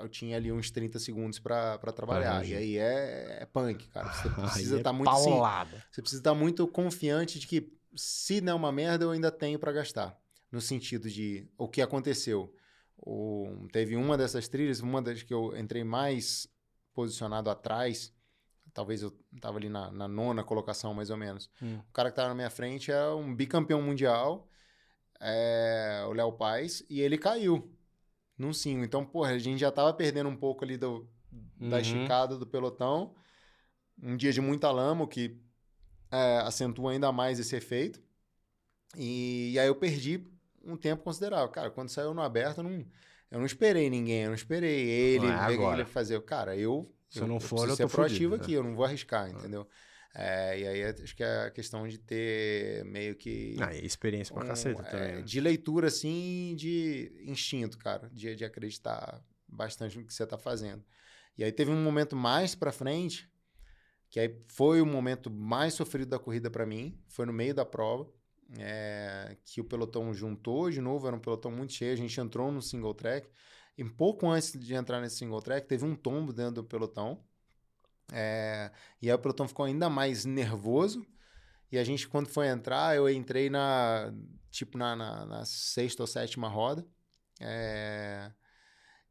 eu 0.00 0.08
tinha 0.08 0.36
ali 0.36 0.50
uns 0.50 0.68
30 0.68 0.98
segundos 0.98 1.38
para 1.38 1.78
trabalhar. 1.94 2.44
e 2.44 2.56
aí 2.56 2.76
é, 2.76 3.38
é, 3.42 3.46
punk, 3.46 3.86
cara. 3.90 4.12
Você 4.12 4.28
precisa 4.34 4.76
estar 4.78 4.90
tá 4.90 4.92
muito. 4.92 5.14
Sim, 5.14 5.86
você 5.92 6.02
precisa 6.02 6.20
estar 6.22 6.32
tá 6.32 6.36
muito 6.36 6.66
confiante 6.66 7.38
de 7.38 7.46
que 7.46 7.72
se 7.94 8.40
não 8.40 8.54
é 8.54 8.56
uma 8.56 8.72
merda, 8.72 9.04
eu 9.04 9.12
ainda 9.12 9.30
tenho 9.30 9.60
para 9.60 9.70
gastar. 9.70 10.20
No 10.50 10.60
sentido 10.60 11.10
de 11.10 11.48
o 11.58 11.68
que 11.68 11.82
aconteceu. 11.82 12.54
O, 12.96 13.68
teve 13.72 13.96
uma 13.96 14.16
dessas 14.16 14.48
trilhas, 14.48 14.80
uma 14.80 15.02
das 15.02 15.22
que 15.22 15.34
eu 15.34 15.56
entrei 15.56 15.84
mais 15.84 16.48
posicionado 16.94 17.50
atrás. 17.50 18.14
Talvez 18.72 19.02
eu 19.02 19.10
tava 19.40 19.58
ali 19.58 19.68
na, 19.68 19.90
na 19.90 20.08
nona 20.08 20.44
colocação, 20.44 20.94
mais 20.94 21.10
ou 21.10 21.16
menos. 21.16 21.50
Hum. 21.62 21.78
O 21.88 21.92
cara 21.92 22.10
que 22.10 22.16
tava 22.16 22.28
na 22.28 22.34
minha 22.34 22.50
frente 22.50 22.90
é 22.90 23.08
um 23.08 23.34
bicampeão 23.34 23.82
mundial, 23.82 24.48
é, 25.20 26.04
o 26.08 26.12
Léo 26.12 26.32
Paz, 26.32 26.84
e 26.88 27.00
ele 27.00 27.18
caiu 27.18 27.74
num 28.36 28.52
single. 28.52 28.84
Então, 28.84 29.04
porra, 29.04 29.30
a 29.30 29.38
gente 29.38 29.60
já 29.60 29.70
tava 29.70 29.92
perdendo 29.92 30.28
um 30.28 30.36
pouco 30.36 30.64
ali 30.64 30.76
do, 30.76 31.08
uhum. 31.60 31.70
da 31.70 31.80
esticada 31.80 32.36
do 32.36 32.46
pelotão. 32.46 33.14
Um 34.02 34.16
dia 34.16 34.32
de 34.32 34.40
muita 34.40 34.70
lama, 34.70 35.04
o 35.04 35.08
que 35.08 35.40
é, 36.10 36.38
acentua 36.38 36.92
ainda 36.92 37.10
mais 37.12 37.38
esse 37.38 37.56
efeito. 37.56 38.02
E, 38.96 39.52
e, 39.52 39.58
aí 39.58 39.66
eu 39.66 39.74
perdi 39.74 40.26
um 40.66 40.76
tempo 40.76 41.02
considerável. 41.02 41.48
Cara, 41.48 41.70
quando 41.70 41.88
saiu 41.88 42.12
no 42.12 42.22
aberto, 42.22 42.58
eu 42.58 42.64
não, 42.64 42.86
eu 43.30 43.38
não 43.38 43.46
esperei 43.46 43.88
ninguém, 43.88 44.22
eu 44.22 44.28
não 44.28 44.34
esperei 44.34 44.88
ele, 44.88 45.26
não 45.26 45.32
é 45.32 45.48
ver 45.48 45.58
o 45.58 45.68
que 45.68 45.74
ele 45.74 45.84
fazer. 45.84 46.20
Cara, 46.22 46.56
eu, 46.56 46.92
Se 47.08 47.20
eu 47.20 47.26
não 47.26 47.40
for, 47.40 47.64
eu, 47.64 47.70
eu 47.70 47.76
ser 47.76 47.88
proativo 47.88 48.34
aqui, 48.34 48.52
eu 48.52 48.62
não 48.62 48.74
vou 48.74 48.84
arriscar, 48.84 49.30
entendeu? 49.30 49.66
É, 50.18 50.58
e 50.58 50.66
aí 50.66 50.84
acho 50.84 51.14
que 51.14 51.22
é 51.22 51.44
a 51.44 51.50
questão 51.50 51.86
de 51.86 51.98
ter 51.98 52.82
meio 52.86 53.14
que. 53.14 53.54
Ah, 53.60 53.74
e 53.74 53.84
experiência 53.84 54.34
pra 54.34 54.44
um, 54.44 54.46
caceta 54.46 54.80
é, 54.80 54.84
também. 54.84 55.14
Né? 55.16 55.22
De 55.22 55.40
leitura, 55.40 55.88
assim, 55.88 56.54
de 56.56 57.12
instinto, 57.26 57.76
cara. 57.76 58.08
De, 58.10 58.34
de 58.34 58.42
acreditar 58.42 59.22
bastante 59.46 59.98
no 59.98 60.06
que 60.06 60.14
você 60.14 60.26
tá 60.26 60.38
fazendo. 60.38 60.82
E 61.36 61.44
aí 61.44 61.52
teve 61.52 61.70
um 61.70 61.82
momento 61.82 62.16
mais 62.16 62.54
pra 62.54 62.72
frente, 62.72 63.30
que 64.08 64.18
aí 64.18 64.34
foi 64.48 64.80
o 64.80 64.86
momento 64.86 65.30
mais 65.30 65.74
sofrido 65.74 66.08
da 66.08 66.18
corrida 66.18 66.50
para 66.50 66.64
mim. 66.64 66.98
Foi 67.08 67.26
no 67.26 67.32
meio 67.32 67.54
da 67.54 67.66
prova. 67.66 68.10
É, 68.58 69.36
que 69.44 69.60
o 69.60 69.64
pelotão 69.64 70.14
juntou 70.14 70.70
de 70.70 70.80
novo, 70.80 71.06
era 71.06 71.16
um 71.16 71.20
pelotão 71.20 71.50
muito 71.50 71.72
cheio. 71.72 71.92
A 71.92 71.96
gente 71.96 72.20
entrou 72.20 72.50
no 72.52 72.62
single 72.62 72.94
track. 72.94 73.28
E 73.76 73.84
pouco 73.84 74.28
antes 74.28 74.52
de 74.52 74.74
entrar 74.74 75.00
nesse 75.00 75.16
single 75.16 75.42
track, 75.42 75.66
teve 75.66 75.84
um 75.84 75.94
tombo 75.94 76.32
dentro 76.32 76.56
do 76.56 76.64
pelotão. 76.64 77.22
É, 78.12 78.70
e 79.02 79.10
aí 79.10 79.14
o 79.14 79.18
pelotão 79.18 79.48
ficou 79.48 79.64
ainda 79.64 79.90
mais 79.90 80.24
nervoso. 80.24 81.04
E 81.70 81.78
a 81.78 81.84
gente, 81.84 82.08
quando 82.08 82.28
foi 82.28 82.46
entrar, 82.46 82.96
eu 82.96 83.08
entrei 83.08 83.50
na, 83.50 84.12
tipo, 84.50 84.78
na, 84.78 84.94
na, 84.94 85.26
na 85.26 85.44
sexta 85.44 86.02
ou 86.02 86.06
sétima 86.06 86.48
roda. 86.48 86.86
É, 87.40 88.30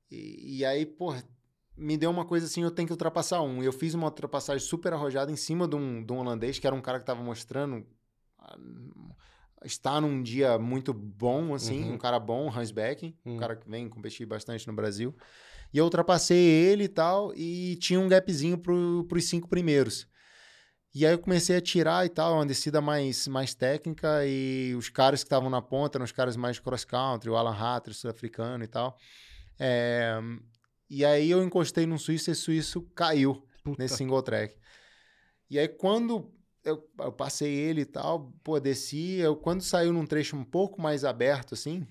e, 0.10 0.60
e, 0.60 0.66
aí, 0.66 0.86
pô, 0.86 1.14
me 1.78 1.98
deu 1.98 2.10
uma 2.10 2.26
coisa 2.26 2.46
assim, 2.46 2.64
eu 2.64 2.72
tenho 2.72 2.88
que 2.88 2.94
ultrapassar 2.94 3.42
um. 3.42 3.62
Eu 3.62 3.74
fiz 3.74 3.94
uma 3.94 4.08
ultrapassagem 4.08 4.66
super 4.66 4.94
arrojada 4.94 5.32
em 5.32 5.36
cima 5.36 5.68
de 5.68 5.76
um, 5.76 6.04
de 6.04 6.14
um 6.14 6.18
holandês, 6.20 6.58
que 6.58 6.66
era 6.66 6.76
um 6.76 6.82
cara 6.82 7.00
que 7.00 7.04
estava 7.04 7.22
mostrando 7.22 7.86
está 9.64 10.00
num 10.00 10.22
dia 10.22 10.58
muito 10.58 10.94
bom, 10.94 11.54
assim, 11.54 11.84
uhum. 11.84 11.94
um 11.94 11.98
cara 11.98 12.20
bom, 12.20 12.50
Hans 12.50 12.72
Beck, 12.72 13.16
uhum. 13.26 13.36
um 13.36 13.38
cara 13.38 13.56
que 13.56 13.70
vem 13.70 13.90
competir 13.90 14.26
bastante 14.26 14.68
no 14.68 14.74
Brasil. 14.74 15.16
E 15.74 15.78
eu 15.78 15.84
ultrapassei 15.84 16.38
ele 16.38 16.86
e 16.86 16.88
tal, 16.88 17.34
e 17.36 17.76
tinha 17.78 18.00
um 18.00 18.08
gapzinho 18.08 18.58
pro, 18.58 19.06
pros 19.10 19.26
cinco 19.26 19.50
primeiros. 19.50 20.08
E 20.94 21.06
aí 21.06 21.12
eu 21.12 21.20
comecei 21.20 21.58
a 21.58 21.62
tirar 21.62 22.06
e 22.06 22.10
tal, 22.10 22.36
uma 22.36 22.46
descida 22.46 22.80
mais, 22.80 23.28
mais 23.28 23.54
técnica, 23.54 24.26
e 24.26 24.74
os 24.76 24.88
caras 24.88 25.24
que 25.24 25.28
estavam 25.28 25.50
na 25.50 25.62
ponta 25.62 25.98
eram 25.98 26.06
os 26.06 26.12
caras 26.12 26.38
mais 26.38 26.60
cross-country, 26.60 27.30
o 27.30 27.36
Alan 27.36 27.54
Hatter, 27.54 27.94
sul-africano 27.94 28.64
e 28.64 28.68
tal. 28.68 28.98
É... 29.60 30.18
E 30.90 31.04
aí 31.04 31.30
eu 31.30 31.44
encostei 31.44 31.86
num 31.86 31.98
suíço 31.98 32.30
e 32.30 32.32
esse 32.32 32.42
suíço 32.42 32.82
caiu 32.96 33.44
Puta. 33.64 33.82
nesse 33.82 33.98
single 33.98 34.22
track. 34.22 34.56
E 35.50 35.60
aí 35.60 35.68
quando 35.68 36.32
eu, 36.66 36.90
eu, 37.00 37.12
passei 37.12 37.54
ele 37.54 37.82
e 37.82 37.86
tal, 37.86 38.34
pô, 38.44 38.60
desci, 38.60 39.18
eu, 39.20 39.36
quando 39.36 39.62
saiu 39.62 39.94
num 39.94 40.06
trecho 40.06 40.36
um 40.36 40.44
pouco 40.44 40.82
mais 40.82 41.06
aberto, 41.06 41.54
assim, 41.54 41.88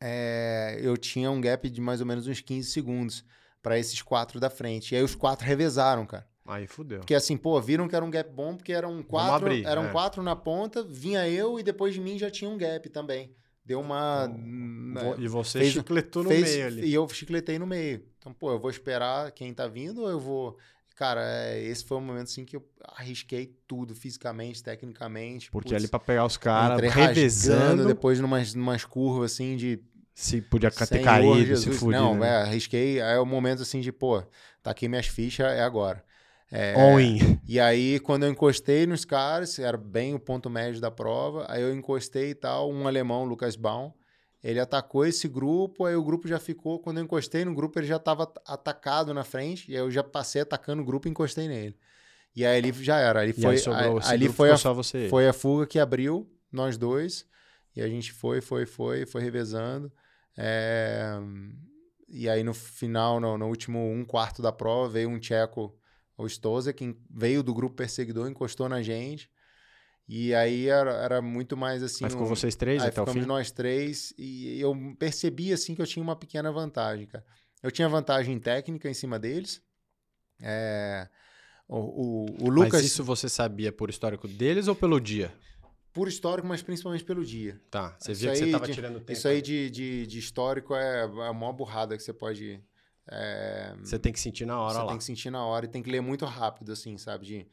é, 0.00 0.78
eu 0.80 0.96
tinha 0.96 1.30
um 1.30 1.40
gap 1.40 1.68
de 1.68 1.80
mais 1.80 2.00
ou 2.00 2.06
menos 2.06 2.26
uns 2.26 2.40
15 2.40 2.70
segundos 2.70 3.24
para 3.62 3.78
esses 3.78 4.00
quatro 4.02 4.38
da 4.38 4.48
frente. 4.48 4.94
E 4.94 4.96
aí 4.96 5.02
os 5.02 5.14
quatro 5.14 5.46
revezaram, 5.46 6.06
cara. 6.06 6.26
Aí 6.46 6.66
fudeu. 6.66 7.00
Porque 7.00 7.14
assim, 7.14 7.36
pô, 7.36 7.60
viram 7.60 7.88
que 7.88 7.96
era 7.96 8.04
um 8.04 8.10
gap 8.10 8.30
bom, 8.32 8.56
porque 8.56 8.72
eram 8.72 9.02
quatro, 9.02 9.46
abrir, 9.46 9.66
eram 9.66 9.86
é. 9.86 9.90
quatro 9.90 10.22
na 10.22 10.34
ponta, 10.34 10.82
vinha 10.82 11.28
eu 11.28 11.58
e 11.58 11.62
depois 11.62 11.92
de 11.92 12.00
mim 12.00 12.18
já 12.18 12.30
tinha 12.30 12.48
um 12.48 12.56
gap 12.56 12.88
também. 12.88 13.34
Deu 13.68 13.80
uma. 13.80 14.26
Então, 14.26 15.14
e 15.18 15.28
você 15.28 15.58
fez, 15.58 15.72
chicletou 15.74 16.24
no 16.24 16.30
fez, 16.30 16.54
meio 16.54 16.66
ali. 16.66 16.86
E 16.86 16.94
eu 16.94 17.06
chicletei 17.10 17.58
no 17.58 17.66
meio. 17.66 18.02
Então, 18.18 18.32
pô, 18.32 18.50
eu 18.50 18.58
vou 18.58 18.70
esperar 18.70 19.30
quem 19.32 19.52
tá 19.52 19.66
vindo 19.66 20.02
ou 20.02 20.08
eu 20.08 20.18
vou. 20.18 20.56
Cara, 20.98 21.22
é, 21.22 21.62
esse 21.62 21.84
foi 21.84 21.96
o 21.96 22.00
momento 22.00 22.24
assim 22.24 22.44
que 22.44 22.56
eu 22.56 22.68
arrisquei 22.82 23.54
tudo, 23.68 23.94
fisicamente, 23.94 24.60
tecnicamente. 24.60 25.48
Porque 25.48 25.68
putz, 25.68 25.80
ali 25.80 25.86
para 25.86 26.00
pegar 26.00 26.24
os 26.24 26.36
caras, 26.36 26.92
revezando. 26.92 27.86
Depois 27.86 28.18
numas, 28.18 28.52
numas 28.52 28.84
curvas 28.84 29.30
assim 29.32 29.54
de. 29.54 29.80
Se 30.12 30.40
podia 30.40 30.72
ter 30.72 31.00
caído, 31.00 31.56
se 31.56 31.70
fudido. 31.70 31.92
Não, 31.92 32.16
né? 32.16 32.26
é, 32.26 32.36
arrisquei. 32.42 33.00
Aí 33.00 33.14
é 33.14 33.20
o 33.20 33.24
momento 33.24 33.62
assim 33.62 33.78
de, 33.80 33.92
pô, 33.92 34.20
tá 34.60 34.72
aqui 34.72 34.88
minhas 34.88 35.06
fichas, 35.06 35.46
é 35.46 35.62
agora. 35.62 36.02
É, 36.50 36.74
All 36.74 37.00
in. 37.00 37.38
E 37.46 37.60
aí, 37.60 38.00
quando 38.00 38.24
eu 38.24 38.30
encostei 38.30 38.84
nos 38.84 39.04
caras, 39.04 39.56
era 39.60 39.76
bem 39.76 40.16
o 40.16 40.18
ponto 40.18 40.50
médio 40.50 40.80
da 40.80 40.90
prova, 40.90 41.46
aí 41.48 41.62
eu 41.62 41.72
encostei 41.72 42.30
e 42.30 42.34
tal, 42.34 42.72
um 42.72 42.88
alemão, 42.88 43.24
Lucas 43.24 43.54
Baum, 43.54 43.92
ele 44.42 44.60
atacou 44.60 45.04
esse 45.04 45.26
grupo, 45.26 45.84
aí 45.84 45.96
o 45.96 46.04
grupo 46.04 46.28
já 46.28 46.38
ficou. 46.38 46.78
Quando 46.78 46.98
eu 46.98 47.04
encostei 47.04 47.44
no 47.44 47.54
grupo, 47.54 47.78
ele 47.78 47.86
já 47.86 47.96
estava 47.96 48.32
atacado 48.46 49.12
na 49.12 49.24
frente, 49.24 49.70
e 49.70 49.74
aí 49.74 49.80
eu 49.80 49.90
já 49.90 50.04
passei 50.04 50.42
atacando 50.42 50.82
o 50.82 50.84
grupo 50.84 51.08
e 51.08 51.10
encostei 51.10 51.48
nele. 51.48 51.76
E 52.34 52.46
aí 52.46 52.58
ali 52.58 52.72
já 52.84 52.98
era. 52.98 53.20
Ali 53.20 53.32
foi, 53.32 53.56
sobrou, 53.58 53.98
a, 53.98 54.10
ali 54.10 54.28
foi, 54.28 54.50
a, 54.50 54.56
foi 55.10 55.28
a 55.28 55.32
fuga 55.32 55.66
que 55.66 55.78
abriu 55.78 56.30
nós 56.52 56.76
dois. 56.76 57.26
E 57.74 57.82
a 57.82 57.88
gente 57.88 58.12
foi, 58.12 58.40
foi, 58.40 58.66
foi, 58.66 59.06
foi 59.06 59.22
revezando. 59.22 59.92
É... 60.36 61.18
E 62.08 62.28
aí 62.28 62.42
no 62.42 62.54
final, 62.54 63.20
no, 63.20 63.36
no, 63.36 63.48
último 63.48 63.78
um 63.78 64.04
quarto 64.04 64.40
da 64.40 64.52
prova, 64.52 64.88
veio 64.88 65.10
um 65.10 65.18
tcheco, 65.18 65.76
o 66.16 66.28
Stoza, 66.28 66.72
que 66.72 66.96
veio 67.10 67.42
do 67.42 67.52
grupo 67.52 67.76
perseguidor, 67.76 68.28
encostou 68.28 68.68
na 68.68 68.82
gente. 68.82 69.30
E 70.08 70.34
aí 70.34 70.68
era, 70.68 70.92
era 70.92 71.20
muito 71.20 71.54
mais 71.54 71.82
assim. 71.82 72.02
Mas 72.02 72.14
ficou 72.14 72.26
um... 72.26 72.30
vocês 72.30 72.56
três 72.56 72.82
aí 72.82 72.88
até 72.88 73.02
o 73.02 73.06
fim? 73.06 73.20
nós 73.20 73.50
três. 73.50 74.14
E 74.16 74.58
eu 74.58 74.74
percebi 74.98 75.52
assim 75.52 75.74
que 75.74 75.82
eu 75.82 75.86
tinha 75.86 76.02
uma 76.02 76.16
pequena 76.16 76.50
vantagem, 76.50 77.06
cara. 77.06 77.24
Eu 77.62 77.70
tinha 77.70 77.88
vantagem 77.88 78.38
técnica 78.38 78.88
em 78.88 78.94
cima 78.94 79.18
deles. 79.18 79.62
É... 80.40 81.08
O, 81.68 81.76
o, 81.76 82.46
o 82.46 82.48
Lucas. 82.48 82.72
Mas 82.72 82.84
isso 82.84 83.04
você 83.04 83.28
sabia 83.28 83.70
por 83.70 83.90
histórico 83.90 84.26
deles 84.26 84.66
ou 84.66 84.74
pelo 84.74 84.98
dia? 84.98 85.30
Por 85.92 86.08
histórico, 86.08 86.48
mas 86.48 86.62
principalmente 86.62 87.04
pelo 87.04 87.22
dia. 87.22 87.60
Tá. 87.70 87.94
Você 87.98 88.14
via 88.14 88.30
que 88.30 88.38
você 88.38 88.44
estava 88.46 88.68
tirando 88.68 89.00
tempo. 89.00 89.12
Isso 89.12 89.28
aí 89.28 89.42
de, 89.42 89.68
de, 89.68 90.06
de 90.06 90.18
histórico 90.18 90.74
é, 90.74 91.00
é 91.00 91.28
a 91.28 91.32
maior 91.34 91.52
burrada 91.52 91.94
que 91.94 92.02
você 92.02 92.14
pode. 92.14 92.64
É... 93.10 93.74
Você 93.82 93.98
tem 93.98 94.12
que 94.12 94.20
sentir 94.20 94.46
na 94.46 94.58
hora 94.58 94.72
você 94.72 94.78
lá. 94.78 94.84
Você 94.84 94.88
tem 94.88 94.98
que 94.98 95.04
sentir 95.04 95.30
na 95.30 95.44
hora 95.44 95.66
e 95.66 95.68
tem 95.68 95.82
que 95.82 95.90
ler 95.90 96.00
muito 96.00 96.24
rápido, 96.24 96.72
assim, 96.72 96.96
sabe? 96.96 97.26
De 97.26 97.46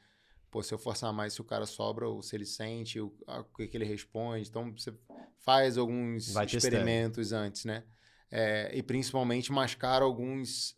pô, 0.55 0.63
se 0.63 0.73
eu 0.73 0.77
forçar 0.77 1.11
mais, 1.11 1.33
se 1.33 1.41
o 1.41 1.43
cara 1.43 1.65
sobra, 1.65 2.07
ou 2.07 2.21
se 2.21 2.33
ele 2.33 2.45
sente, 2.45 2.97
o, 2.97 3.13
a, 3.27 3.41
o 3.41 3.43
que, 3.43 3.67
que 3.67 3.75
ele 3.75 3.83
responde. 3.83 4.47
Então, 4.47 4.71
você 4.71 4.93
faz 5.39 5.77
alguns 5.77 6.31
Vai 6.31 6.45
experimentos 6.45 7.27
testando. 7.27 7.45
antes, 7.45 7.65
né? 7.65 7.83
É, 8.31 8.71
e 8.73 8.81
principalmente 8.81 9.51
mascara 9.51 10.05
alguns 10.05 10.73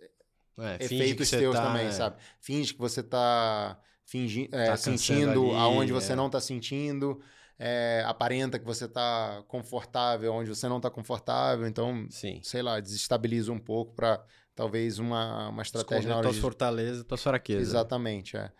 é, 0.57 0.83
efeitos 0.83 1.29
teus 1.29 1.55
tá, 1.55 1.67
também, 1.67 1.85
é. 1.85 1.91
sabe? 1.91 2.15
Finge 2.39 2.73
que 2.73 2.79
você 2.79 3.03
tá, 3.03 3.79
fingi, 4.03 4.49
é, 4.51 4.65
tá 4.65 4.77
sentindo 4.77 5.51
ali, 5.51 5.55
aonde 5.55 5.93
você 5.93 6.13
é. 6.13 6.15
não 6.15 6.27
tá 6.27 6.41
sentindo. 6.41 7.21
É, 7.59 8.03
aparenta 8.07 8.57
que 8.57 8.65
você 8.65 8.85
está 8.85 9.43
confortável 9.47 10.33
onde 10.33 10.49
você 10.49 10.67
não 10.67 10.77
está 10.77 10.89
confortável, 10.89 11.67
então, 11.67 12.07
Sim. 12.09 12.39
sei 12.41 12.63
lá, 12.63 12.79
desestabiliza 12.79 13.51
um 13.51 13.59
pouco 13.59 13.93
para 13.93 14.25
talvez 14.55 14.97
uma, 14.97 15.49
uma 15.49 15.61
estratégia 15.61 15.99
Esconder 15.99 16.09
na 16.09 16.17
hora 16.17 16.27
tuas 16.29 16.35
de... 16.35 16.41
fortalezas, 16.41 17.03
tuas 17.03 17.21
fraquezas. 17.21 17.67
Exatamente, 17.67 18.35
é. 18.37 18.51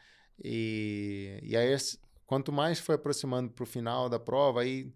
E, 0.44 1.40
e 1.44 1.56
aí, 1.56 1.76
quanto 2.26 2.52
mais 2.52 2.80
foi 2.80 2.96
aproximando 2.96 3.50
para 3.52 3.64
o 3.64 3.68
final 3.68 4.10
da 4.10 4.20
prova, 4.20 4.62
aí 4.62 4.94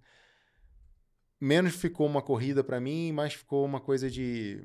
menos 1.39 1.75
ficou 1.75 2.05
uma 2.05 2.21
corrida 2.21 2.63
para 2.63 2.79
mim, 2.79 3.11
mais 3.11 3.33
ficou 3.33 3.65
uma 3.65 3.79
coisa 3.79 4.09
de 4.09 4.63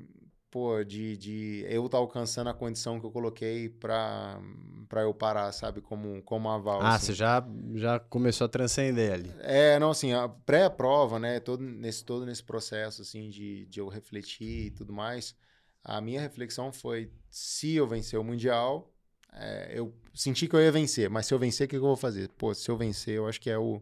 pô, 0.51 0.83
de, 0.83 1.17
de 1.17 1.65
eu 1.67 1.85
estar 1.85 1.97
tá 1.97 2.01
alcançando 2.01 2.49
a 2.49 2.53
condição 2.53 2.99
que 2.99 3.05
eu 3.05 3.11
coloquei 3.11 3.69
para 3.69 4.39
para 4.87 5.01
eu 5.01 5.13
parar, 5.13 5.51
sabe, 5.51 5.81
como 5.81 6.21
como 6.23 6.49
aval. 6.49 6.81
Ah, 6.81 6.95
assim. 6.95 7.07
você 7.07 7.13
já 7.13 7.45
já 7.75 7.99
começou 7.99 8.45
a 8.45 8.47
transcender 8.47 9.11
ali. 9.11 9.33
É, 9.39 9.77
não, 9.79 9.91
assim, 9.91 10.13
a 10.13 10.29
pré-prova, 10.29 11.19
né, 11.19 11.39
todo 11.39 11.61
nesse 11.61 12.05
todo 12.05 12.25
nesse 12.25 12.43
processo 12.43 13.01
assim 13.01 13.29
de, 13.29 13.65
de 13.65 13.79
eu 13.79 13.87
refletir 13.87 14.67
e 14.67 14.71
tudo 14.71 14.93
mais, 14.93 15.35
a 15.83 15.99
minha 15.99 16.21
reflexão 16.21 16.71
foi 16.71 17.11
se 17.29 17.75
eu 17.75 17.87
vencer 17.87 18.19
o 18.19 18.23
mundial, 18.23 18.91
é, 19.39 19.71
eu 19.79 19.93
senti 20.13 20.47
que 20.47 20.55
eu 20.55 20.61
ia 20.61 20.71
vencer, 20.71 21.09
mas 21.09 21.25
se 21.25 21.33
eu 21.33 21.39
vencer, 21.39 21.65
o 21.65 21.69
que, 21.69 21.75
que 21.77 21.83
eu 21.83 21.87
vou 21.87 21.95
fazer? 21.95 22.29
Pô, 22.37 22.53
se 22.53 22.69
eu 22.69 22.77
vencer, 22.77 23.15
eu 23.15 23.27
acho 23.27 23.39
que 23.39 23.49
é 23.49 23.57
o. 23.57 23.81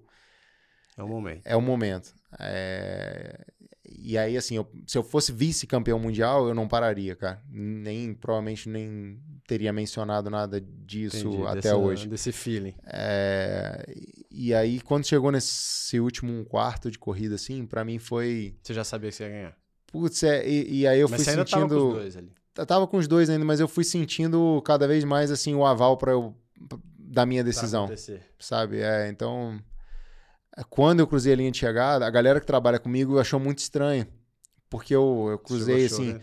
É 0.97 1.03
o 1.03 1.07
momento. 1.07 1.41
É 1.45 1.55
o 1.55 1.61
momento. 1.61 2.13
É... 2.39 3.45
E 3.87 4.17
aí, 4.17 4.35
assim, 4.35 4.55
eu, 4.55 4.67
se 4.87 4.97
eu 4.97 5.03
fosse 5.03 5.31
vice-campeão 5.31 5.99
mundial, 5.99 6.47
eu 6.47 6.55
não 6.55 6.67
pararia, 6.67 7.15
cara. 7.15 7.41
Nem, 7.49 8.13
provavelmente, 8.13 8.67
nem 8.67 9.19
teria 9.47 9.71
mencionado 9.71 10.29
nada 10.29 10.59
disso 10.59 11.17
Entendi, 11.17 11.43
até 11.43 11.55
dessa- 11.61 11.77
hoje. 11.77 12.07
Desse 12.07 12.31
feeling. 12.31 12.73
É, 12.85 13.85
E 14.31 14.53
aí, 14.53 14.81
quando 14.81 15.05
chegou 15.05 15.31
nesse 15.31 15.99
último 15.99 16.31
um 16.33 16.43
quarto 16.43 16.89
de 16.89 16.97
corrida, 16.97 17.35
assim, 17.35 17.65
pra 17.65 17.85
mim 17.85 17.99
foi. 17.99 18.55
Você 18.61 18.73
já 18.73 18.83
sabia 18.83 19.09
que 19.09 19.15
você 19.15 19.23
ia 19.23 19.29
ganhar. 19.29 19.57
Putz, 19.87 20.23
é, 20.23 20.47
e, 20.47 20.79
e 20.81 20.87
aí 20.87 20.99
eu 20.99 21.07
Mas 21.07 21.17
fui 21.17 21.23
você 21.25 21.29
ainda 21.31 21.45
sentindo. 21.45 21.67
tava 21.67 21.81
com 21.81 21.87
os 21.89 21.93
dois 21.93 22.17
ali. 22.17 22.31
Eu 22.57 22.65
tava 22.65 22.87
com 22.87 22.97
os 22.97 23.07
dois 23.07 23.29
ainda, 23.29 23.43
mas 23.43 23.59
eu 23.59 23.67
fui 23.67 23.83
sentindo 23.83 24.61
cada 24.65 24.87
vez 24.87 25.03
mais, 25.03 25.29
assim, 25.31 25.53
o 25.53 25.65
aval 25.65 25.97
pra 25.97 26.13
eu. 26.13 26.33
da 26.97 27.25
minha 27.25 27.43
decisão, 27.43 27.87
sabe? 28.39 28.79
É, 28.81 29.07
então. 29.09 29.59
é, 30.57 30.63
Quando 30.69 30.99
eu 31.01 31.07
cruzei 31.07 31.33
a 31.33 31.35
linha 31.35 31.51
de 31.51 31.57
chegada, 31.57 32.05
a 32.05 32.09
galera 32.09 32.39
que 32.39 32.45
trabalha 32.45 32.79
comigo 32.79 33.19
achou 33.19 33.39
muito 33.39 33.59
estranho. 33.59 34.07
Porque 34.69 34.95
eu, 34.95 35.27
eu 35.31 35.39
cruzei, 35.39 35.87
Chegou, 35.87 36.03
assim. 36.03 36.13
né? 36.13 36.21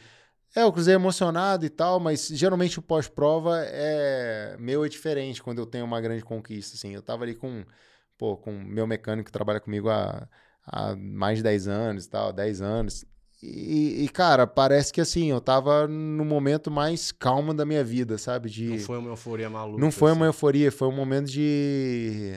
É, 0.54 0.62
eu 0.64 0.72
cruzei 0.72 0.94
emocionado 0.94 1.64
e 1.64 1.70
tal, 1.70 1.98
mas 1.98 2.28
geralmente 2.28 2.78
o 2.78 2.82
pós-prova 2.82 3.62
é 3.64 4.54
meu 4.58 4.84
é 4.84 4.88
diferente 4.88 5.42
quando 5.42 5.58
eu 5.58 5.66
tenho 5.66 5.84
uma 5.84 6.00
grande 6.00 6.22
conquista, 6.22 6.76
assim. 6.76 6.94
Eu 6.94 7.00
tava 7.00 7.24
ali 7.24 7.34
com, 7.34 7.64
pô, 8.18 8.36
com 8.36 8.52
meu 8.52 8.86
mecânico 8.86 9.26
que 9.26 9.32
trabalha 9.32 9.60
comigo 9.60 9.88
há, 9.88 10.28
há 10.66 10.94
mais 10.94 11.38
de 11.38 11.44
10 11.44 11.68
anos 11.68 12.04
e 12.04 12.10
tal, 12.10 12.32
10 12.32 12.60
anos. 12.60 13.04
E, 13.42 14.04
e, 14.04 14.08
cara, 14.08 14.46
parece 14.46 14.92
que 14.92 15.00
assim, 15.00 15.30
eu 15.30 15.40
tava 15.40 15.88
no 15.88 16.24
momento 16.24 16.70
mais 16.70 17.10
calmo 17.10 17.52
da 17.52 17.66
minha 17.66 17.82
vida, 17.82 18.16
sabe? 18.16 18.48
De... 18.48 18.68
Não 18.68 18.78
foi 18.78 18.98
uma 18.98 19.10
euforia 19.10 19.50
maluca. 19.50 19.80
Não 19.80 19.90
foi 19.90 20.12
uma 20.12 20.26
assim. 20.26 20.36
euforia, 20.36 20.70
foi 20.70 20.86
um 20.86 20.94
momento 20.94 21.28
de. 21.28 22.34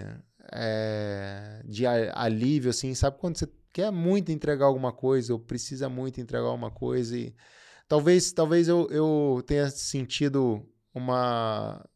é, 0.51 1.61
de 1.63 1.85
alívio, 1.85 2.71
assim, 2.71 2.95
sabe? 2.95 3.19
Quando 3.19 3.37
você 3.37 3.47
quer 3.71 3.91
muito 3.91 4.31
entregar 4.31 4.65
alguma 4.65 4.91
coisa, 4.91 5.31
ou 5.31 5.39
precisa 5.39 5.87
muito 5.87 6.19
entregar 6.19 6.47
alguma 6.47 6.71
coisa, 6.71 7.15
e 7.15 7.35
talvez, 7.87 8.31
talvez 8.31 8.67
eu, 8.67 8.87
eu 8.89 9.43
tenha 9.45 9.69
sentido 9.69 10.67
uma, 10.91 11.87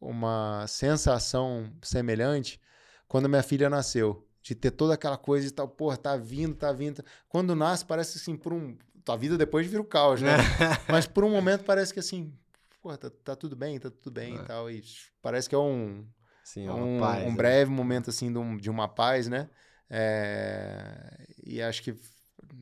uma 0.00 0.66
sensação 0.66 1.70
semelhante 1.80 2.60
quando 3.06 3.28
minha 3.28 3.42
filha 3.42 3.70
nasceu. 3.70 4.27
De 4.48 4.54
ter 4.54 4.70
toda 4.70 4.94
aquela 4.94 5.18
coisa 5.18 5.46
e 5.46 5.50
tal, 5.50 5.68
pô, 5.68 5.94
tá 5.94 6.16
vindo, 6.16 6.54
tá 6.54 6.72
vindo. 6.72 7.04
Quando 7.28 7.54
nasce, 7.54 7.84
parece 7.84 8.16
assim, 8.16 8.34
por 8.34 8.50
um. 8.50 8.74
Tua 9.04 9.14
vida 9.14 9.36
depois 9.36 9.66
vira 9.66 9.82
o 9.82 9.84
caos, 9.84 10.22
né? 10.22 10.36
Mas 10.88 11.06
por 11.06 11.22
um 11.22 11.30
momento 11.30 11.64
parece 11.64 11.92
que 11.92 12.00
assim, 12.00 12.32
pô, 12.80 12.96
tá, 12.96 13.10
tá 13.10 13.36
tudo 13.36 13.54
bem, 13.54 13.78
tá 13.78 13.90
tudo 13.90 14.10
bem 14.10 14.36
É. 14.36 14.42
e 14.42 14.46
tal. 14.46 14.70
E 14.70 14.82
parece 15.20 15.50
que 15.50 15.54
é 15.54 15.58
um, 15.58 16.06
Sim, 16.42 16.66
é 16.66 16.70
uma 16.70 16.86
um, 16.86 16.98
paz, 16.98 17.26
um 17.26 17.30
né? 17.30 17.36
breve 17.36 17.70
momento 17.70 18.08
assim 18.08 18.32
de, 18.32 18.38
um- 18.38 18.56
de 18.56 18.70
uma 18.70 18.88
paz, 18.88 19.28
né? 19.28 19.50
É, 19.90 21.26
e 21.44 21.60
acho 21.60 21.82
que, 21.82 21.94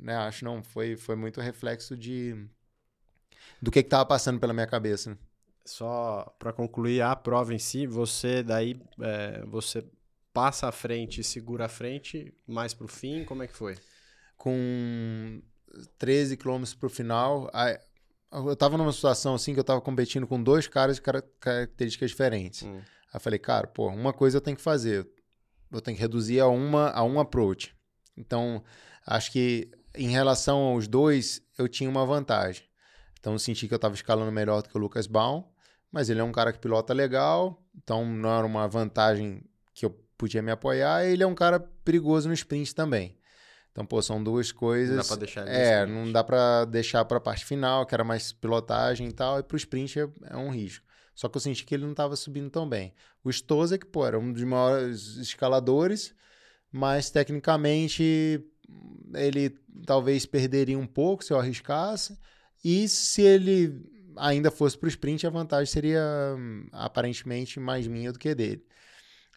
né, 0.00 0.16
acho 0.16 0.44
não, 0.44 0.64
foi, 0.64 0.96
foi 0.96 1.14
muito 1.14 1.40
reflexo 1.40 1.96
de 1.96 2.48
do 3.62 3.70
que 3.70 3.82
que 3.82 3.88
tava 3.88 4.04
passando 4.06 4.40
pela 4.40 4.52
minha 4.52 4.66
cabeça. 4.66 5.10
né? 5.10 5.16
Só 5.64 6.34
pra 6.38 6.52
concluir 6.52 7.00
a 7.02 7.14
prova 7.16 7.52
em 7.54 7.58
si, 7.58 7.86
você 7.86 8.42
daí 8.42 8.80
é, 9.00 9.44
você 9.46 9.84
passa 10.36 10.68
à 10.68 10.72
frente 10.72 11.22
e 11.22 11.24
segura 11.24 11.64
a 11.64 11.68
frente 11.68 12.34
mais 12.46 12.74
pro 12.74 12.86
fim, 12.86 13.24
como 13.24 13.42
é 13.42 13.46
que 13.46 13.56
foi? 13.56 13.74
Com 14.36 15.40
13 15.96 16.36
quilômetros 16.36 16.74
pro 16.74 16.90
final, 16.90 17.48
aí, 17.54 17.78
eu 18.30 18.54
tava 18.54 18.76
numa 18.76 18.92
situação 18.92 19.34
assim 19.34 19.54
que 19.54 19.60
eu 19.60 19.64
tava 19.64 19.80
competindo 19.80 20.26
com 20.26 20.42
dois 20.42 20.68
caras 20.68 20.96
de 20.96 21.02
cara- 21.02 21.24
características 21.40 22.10
diferentes. 22.10 22.64
Hum. 22.64 22.76
Aí 22.76 23.14
eu 23.14 23.20
falei, 23.20 23.38
cara, 23.38 23.66
pô, 23.66 23.88
uma 23.88 24.12
coisa 24.12 24.36
eu 24.36 24.40
tenho 24.42 24.58
que 24.58 24.62
fazer. 24.62 25.08
Eu 25.72 25.80
tenho 25.80 25.96
que 25.96 26.02
reduzir 26.02 26.38
a 26.38 26.46
uma 26.48 26.90
a 26.90 27.02
um 27.02 27.18
approach. 27.18 27.74
Então, 28.14 28.62
acho 29.06 29.32
que 29.32 29.70
em 29.94 30.08
relação 30.10 30.58
aos 30.58 30.86
dois, 30.86 31.40
eu 31.56 31.66
tinha 31.66 31.88
uma 31.88 32.04
vantagem. 32.04 32.62
Então, 33.18 33.32
eu 33.32 33.38
senti 33.38 33.66
que 33.66 33.72
eu 33.72 33.76
estava 33.76 33.94
escalando 33.94 34.30
melhor 34.30 34.60
do 34.60 34.68
que 34.68 34.76
o 34.76 34.80
Lucas 34.80 35.06
Baum, 35.06 35.44
mas 35.90 36.10
ele 36.10 36.20
é 36.20 36.24
um 36.24 36.30
cara 36.30 36.52
que 36.52 36.58
pilota 36.58 36.92
legal, 36.92 37.64
então 37.74 38.04
não 38.04 38.36
era 38.36 38.46
uma 38.46 38.68
vantagem 38.68 39.42
podia 40.16 40.42
me 40.42 40.50
apoiar. 40.50 41.04
E 41.04 41.12
ele 41.12 41.22
é 41.22 41.26
um 41.26 41.34
cara 41.34 41.60
perigoso 41.84 42.28
no 42.28 42.34
sprint 42.34 42.74
também. 42.74 43.16
Então, 43.72 43.84
pô, 43.84 44.00
são 44.00 44.22
duas 44.22 44.50
coisas. 44.50 44.96
Não 44.96 45.02
dá 45.02 45.08
pra 45.08 45.16
deixar 45.16 45.46
ele 45.46 45.56
É, 45.56 45.86
não 45.86 46.10
dá 46.10 46.24
pra 46.24 46.64
deixar 46.64 47.04
pra 47.04 47.20
parte 47.20 47.44
final, 47.44 47.84
que 47.84 47.94
era 47.94 48.02
mais 48.02 48.32
pilotagem 48.32 49.08
e 49.08 49.12
tal, 49.12 49.38
e 49.38 49.42
pro 49.42 49.56
sprint 49.56 50.00
é, 50.00 50.08
é 50.30 50.36
um 50.36 50.50
risco. 50.50 50.84
Só 51.14 51.28
que 51.28 51.36
eu 51.36 51.40
senti 51.40 51.64
que 51.64 51.74
ele 51.74 51.84
não 51.84 51.90
estava 51.92 52.16
subindo 52.16 52.50
tão 52.50 52.68
bem. 52.68 52.94
O 53.22 53.30
Stozek, 53.30 53.86
pô, 53.86 54.06
era 54.06 54.18
um 54.18 54.32
dos 54.32 54.42
maiores 54.44 55.16
escaladores, 55.16 56.14
mas 56.70 57.10
tecnicamente 57.10 58.42
ele 59.14 59.50
talvez 59.86 60.26
perderia 60.26 60.78
um 60.78 60.86
pouco 60.86 61.24
se 61.24 61.32
eu 61.32 61.38
arriscasse. 61.38 62.18
E 62.64 62.88
se 62.88 63.22
ele 63.22 63.82
ainda 64.16 64.50
fosse 64.50 64.76
para 64.76 64.86
o 64.86 64.90
sprint, 64.90 65.26
a 65.26 65.30
vantagem 65.30 65.66
seria 65.72 66.02
hum, 66.36 66.66
aparentemente 66.72 67.60
mais 67.60 67.86
minha 67.86 68.12
do 68.12 68.18
que 68.18 68.34
dele. 68.34 68.64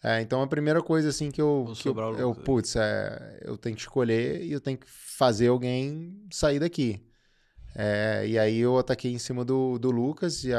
É, 0.02 0.20
então 0.20 0.40
a 0.40 0.46
primeira 0.46 0.82
coisa 0.82 1.10
assim 1.10 1.30
que 1.30 1.40
eu, 1.40 1.64
que 1.66 1.70
eu, 1.72 1.74
sobrar 1.74 2.10
o 2.10 2.18
eu 2.18 2.34
putz, 2.34 2.74
é, 2.76 3.42
eu 3.42 3.58
tenho 3.58 3.76
que 3.76 3.82
escolher 3.82 4.42
e 4.42 4.52
eu 4.52 4.60
tenho 4.60 4.78
que 4.78 4.86
fazer 4.88 5.48
alguém 5.48 6.26
sair 6.30 6.58
daqui. 6.58 7.04
É, 7.74 8.26
e 8.26 8.38
aí 8.38 8.58
eu 8.58 8.78
ataquei 8.78 9.12
em 9.12 9.18
cima 9.18 9.44
do, 9.44 9.78
do 9.78 9.90
Lucas, 9.90 10.42
e 10.44 10.52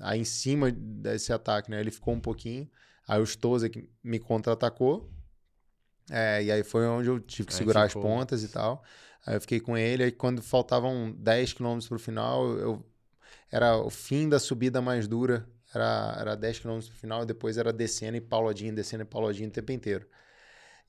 aí, 0.00 0.20
em 0.20 0.24
cima 0.24 0.70
desse 0.70 1.32
ataque, 1.32 1.70
né, 1.70 1.80
ele 1.80 1.90
ficou 1.90 2.14
um 2.14 2.20
pouquinho. 2.20 2.68
Aí 3.06 3.20
o 3.20 3.26
Stozek 3.26 3.88
me 4.02 4.18
contra-atacou. 4.18 5.10
É, 6.10 6.42
e 6.42 6.52
aí 6.52 6.62
foi 6.62 6.86
onde 6.86 7.08
eu 7.08 7.20
tive 7.20 7.48
que 7.48 7.54
Aí 7.54 7.58
segurar 7.58 7.88
ficou. 7.88 8.02
as 8.02 8.08
pontas 8.08 8.42
e 8.42 8.48
tal. 8.48 8.82
Aí 9.26 9.36
eu 9.36 9.40
fiquei 9.40 9.60
com 9.60 9.76
ele, 9.76 10.04
aí 10.04 10.12
quando 10.12 10.42
faltavam 10.42 11.12
10 11.18 11.54
km 11.54 11.78
pro 11.88 11.98
final, 11.98 12.46
eu 12.58 12.84
era 13.50 13.76
o 13.76 13.90
fim 13.90 14.28
da 14.28 14.38
subida 14.38 14.82
mais 14.82 15.06
dura, 15.08 15.48
era, 15.74 16.16
era 16.20 16.36
10 16.36 16.58
km 16.58 16.86
pro 16.88 16.96
final, 16.98 17.22
e 17.22 17.26
depois 17.26 17.56
era 17.58 17.72
descendo 17.72 18.16
e 18.16 18.20
pauladinho, 18.20 18.74
descendo 18.74 19.02
e 19.02 19.06
pauladinho 19.06 19.48
o 19.48 19.52
tempo 19.52 19.72
inteiro. 19.72 20.06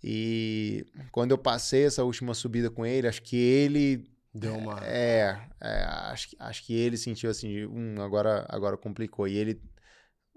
E 0.03 0.85
quando 1.11 1.31
eu 1.31 1.37
passei 1.37 1.85
essa 1.85 2.03
última 2.03 2.33
subida 2.33 2.69
com 2.69 2.85
ele, 2.85 3.07
acho 3.07 3.21
que 3.21 3.35
ele 3.35 4.07
Deu 4.33 4.55
uma. 4.55 4.79
é, 4.83 5.37
é, 5.61 5.83
acho, 5.83 6.29
que- 6.29 6.35
acho 6.39 6.63
que 6.65 6.73
ele 6.75 6.97
sentiu 6.97 7.29
assim, 7.29 7.47
de, 7.49 7.65
hum, 7.65 7.95
agora, 8.01 8.45
agora 8.49 8.77
complicou. 8.77 9.27
E 9.27 9.35
ele, 9.37 9.61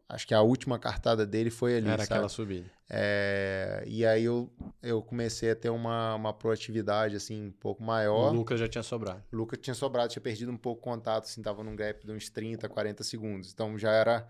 acho 0.08 0.26
que 0.26 0.34
a 0.34 0.40
última 0.40 0.78
cartada 0.78 1.26
dele 1.26 1.50
foi 1.50 1.76
ali, 1.76 1.88
era 1.88 1.98
sabe? 1.98 2.14
aquela 2.14 2.28
subida. 2.28 2.70
É, 2.90 3.84
e 3.86 4.06
aí 4.06 4.24
eu, 4.24 4.50
eu 4.82 5.02
comecei 5.02 5.50
a 5.50 5.56
ter 5.56 5.68
uma, 5.68 6.14
uma 6.14 6.32
proatividade, 6.32 7.14
assim, 7.16 7.48
um 7.48 7.52
pouco 7.52 7.82
maior. 7.82 8.32
O 8.32 8.36
Lucas 8.36 8.58
já 8.58 8.66
tinha 8.66 8.82
sobrado. 8.82 9.22
O 9.30 9.36
Lucas 9.36 9.58
tinha 9.60 9.74
sobrado, 9.74 10.10
tinha 10.10 10.22
perdido 10.22 10.50
um 10.50 10.56
pouco 10.56 10.80
o 10.80 10.82
contato, 10.82 11.24
assim, 11.24 11.42
tava 11.42 11.62
num 11.62 11.76
gap 11.76 12.04
de 12.06 12.10
uns 12.12 12.30
30, 12.30 12.66
40 12.68 13.04
segundos. 13.04 13.52
Então 13.52 13.76
já 13.78 13.92
era 13.92 14.26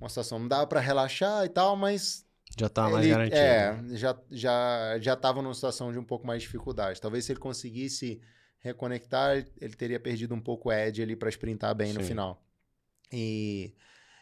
uma 0.00 0.08
situação, 0.08 0.40
não 0.40 0.48
dava 0.48 0.66
para 0.66 0.80
relaxar 0.80 1.44
e 1.44 1.48
tal, 1.48 1.76
mas 1.76 2.26
Já 2.58 2.68
tá 2.68 2.90
mais 2.90 3.06
garantido. 3.06 3.40
É, 3.40 3.82
já, 3.92 4.18
já, 4.30 4.98
já 5.00 5.16
tava 5.16 5.40
numa 5.40 5.54
situação 5.54 5.92
de 5.92 5.98
um 5.98 6.04
pouco 6.04 6.26
mais 6.26 6.42
de 6.42 6.46
dificuldade. 6.48 7.00
Talvez 7.00 7.24
se 7.24 7.30
ele 7.30 7.40
conseguisse 7.40 8.20
reconectar, 8.58 9.36
ele 9.60 9.74
teria 9.76 10.00
perdido 10.00 10.34
um 10.34 10.40
pouco 10.40 10.68
o 10.68 10.72
edge 10.72 11.00
ali 11.00 11.14
para 11.14 11.28
sprintar 11.28 11.74
bem 11.76 11.92
no 11.92 12.00
Sim. 12.00 12.08
final. 12.08 12.42
E, 13.12 13.72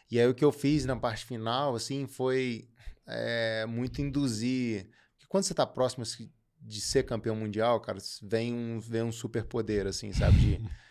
e 0.09 0.19
aí 0.19 0.27
o 0.27 0.33
que 0.33 0.45
eu 0.45 0.51
fiz 0.51 0.85
na 0.85 0.95
parte 0.95 1.25
final, 1.25 1.75
assim, 1.75 2.07
foi 2.07 2.67
é, 3.07 3.65
muito 3.67 4.01
induzir. 4.01 4.87
Porque 5.13 5.27
quando 5.27 5.43
você 5.43 5.53
tá 5.53 5.65
próximo 5.65 6.03
assim, 6.03 6.31
de 6.61 6.79
ser 6.81 7.03
campeão 7.03 7.35
mundial, 7.35 7.79
cara, 7.79 7.99
vem 8.21 8.53
um, 8.53 8.79
vem 8.79 9.03
um 9.03 9.11
superpoder, 9.11 9.87
assim, 9.87 10.13
sabe? 10.13 10.37
De, 10.37 10.59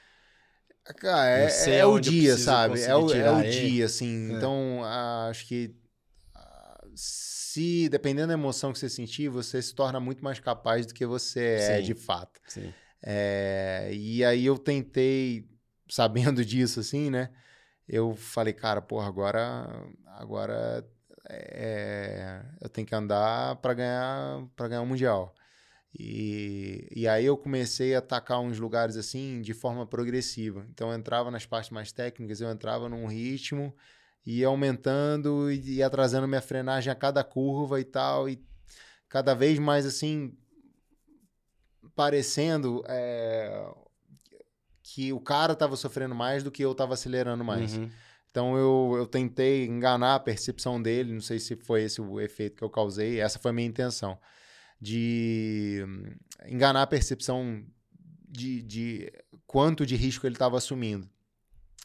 Cara, 0.96 1.28
é, 1.28 1.48
sei 1.48 1.74
é 1.74 1.86
o 1.86 1.98
dia, 2.00 2.36
sabe? 2.36 2.80
É 2.82 2.94
o, 2.94 3.12
é 3.12 3.30
o 3.30 3.42
dia, 3.42 3.86
assim. 3.86 4.32
É. 4.32 4.36
Então, 4.36 4.80
ah, 4.82 5.28
acho 5.30 5.46
que 5.46 5.76
ah, 6.34 6.84
se, 6.94 7.88
dependendo 7.88 8.28
da 8.28 8.34
emoção 8.34 8.72
que 8.72 8.78
você 8.80 8.88
sentir, 8.88 9.28
você 9.28 9.62
se 9.62 9.74
torna 9.74 10.00
muito 10.00 10.24
mais 10.24 10.40
capaz 10.40 10.84
do 10.84 10.92
que 10.92 11.06
você 11.06 11.40
é 11.40 11.76
Sim. 11.76 11.82
de 11.84 11.94
fato. 11.94 12.40
Sim. 12.48 12.74
É, 13.00 13.90
e 13.92 14.24
aí 14.24 14.44
eu 14.44 14.58
tentei, 14.58 15.48
sabendo 15.88 16.42
disso, 16.44 16.80
assim, 16.80 17.10
né? 17.10 17.30
Eu 17.88 18.14
falei, 18.14 18.52
cara, 18.52 18.80
porra, 18.80 19.06
agora, 19.08 19.66
agora 20.06 20.86
é, 21.28 22.42
eu 22.60 22.68
tenho 22.68 22.86
que 22.86 22.94
andar 22.94 23.56
para 23.56 23.74
ganhar, 23.74 24.46
para 24.56 24.68
ganhar 24.68 24.82
o 24.82 24.86
mundial. 24.86 25.34
E, 25.98 26.88
e 26.94 27.06
aí 27.06 27.26
eu 27.26 27.36
comecei 27.36 27.94
a 27.94 27.98
atacar 27.98 28.40
uns 28.40 28.58
lugares 28.58 28.96
assim 28.96 29.42
de 29.42 29.52
forma 29.52 29.86
progressiva. 29.86 30.66
Então 30.70 30.90
eu 30.90 30.98
entrava 30.98 31.30
nas 31.30 31.44
partes 31.44 31.70
mais 31.70 31.92
técnicas, 31.92 32.40
eu 32.40 32.50
entrava 32.50 32.88
num 32.88 33.06
ritmo 33.06 33.74
e 34.24 34.44
aumentando 34.44 35.50
e 35.50 35.76
ia 35.76 35.86
atrasando 35.86 36.28
minha 36.28 36.40
frenagem 36.40 36.90
a 36.90 36.94
cada 36.96 37.22
curva 37.22 37.80
e 37.80 37.84
tal. 37.84 38.28
E 38.28 38.42
cada 39.08 39.34
vez 39.34 39.58
mais 39.58 39.84
assim, 39.84 40.34
parecendo 41.94 42.82
é, 42.88 43.70
que 44.94 45.10
o 45.10 45.20
cara 45.20 45.54
tava 45.54 45.74
sofrendo 45.74 46.14
mais 46.14 46.42
do 46.42 46.50
que 46.50 46.62
eu 46.62 46.74
tava 46.74 46.92
acelerando 46.92 47.42
mais. 47.42 47.78
Uhum. 47.78 47.88
Então 48.30 48.56
eu, 48.58 48.94
eu 48.98 49.06
tentei 49.06 49.64
enganar 49.64 50.16
a 50.16 50.20
percepção 50.20 50.80
dele, 50.80 51.14
não 51.14 51.20
sei 51.20 51.38
se 51.38 51.56
foi 51.56 51.84
esse 51.84 51.98
o 51.98 52.20
efeito 52.20 52.56
que 52.56 52.62
eu 52.62 52.68
causei, 52.68 53.18
essa 53.18 53.38
foi 53.38 53.52
a 53.52 53.54
minha 53.54 53.66
intenção, 53.66 54.18
de 54.78 55.82
enganar 56.46 56.82
a 56.82 56.86
percepção 56.86 57.64
de, 58.28 58.60
de 58.60 59.12
quanto 59.46 59.86
de 59.86 59.96
risco 59.96 60.26
ele 60.26 60.34
estava 60.34 60.58
assumindo. 60.58 61.08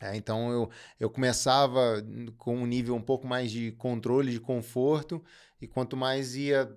É, 0.01 0.15
então 0.17 0.51
eu, 0.51 0.69
eu 0.99 1.09
começava 1.09 2.05
com 2.37 2.57
um 2.57 2.65
nível 2.65 2.93
um 2.93 3.01
pouco 3.01 3.25
mais 3.25 3.49
de 3.49 3.71
controle, 3.71 4.33
de 4.33 4.39
conforto, 4.41 5.23
e 5.61 5.67
quanto 5.67 5.95
mais 5.95 6.35
ia 6.35 6.69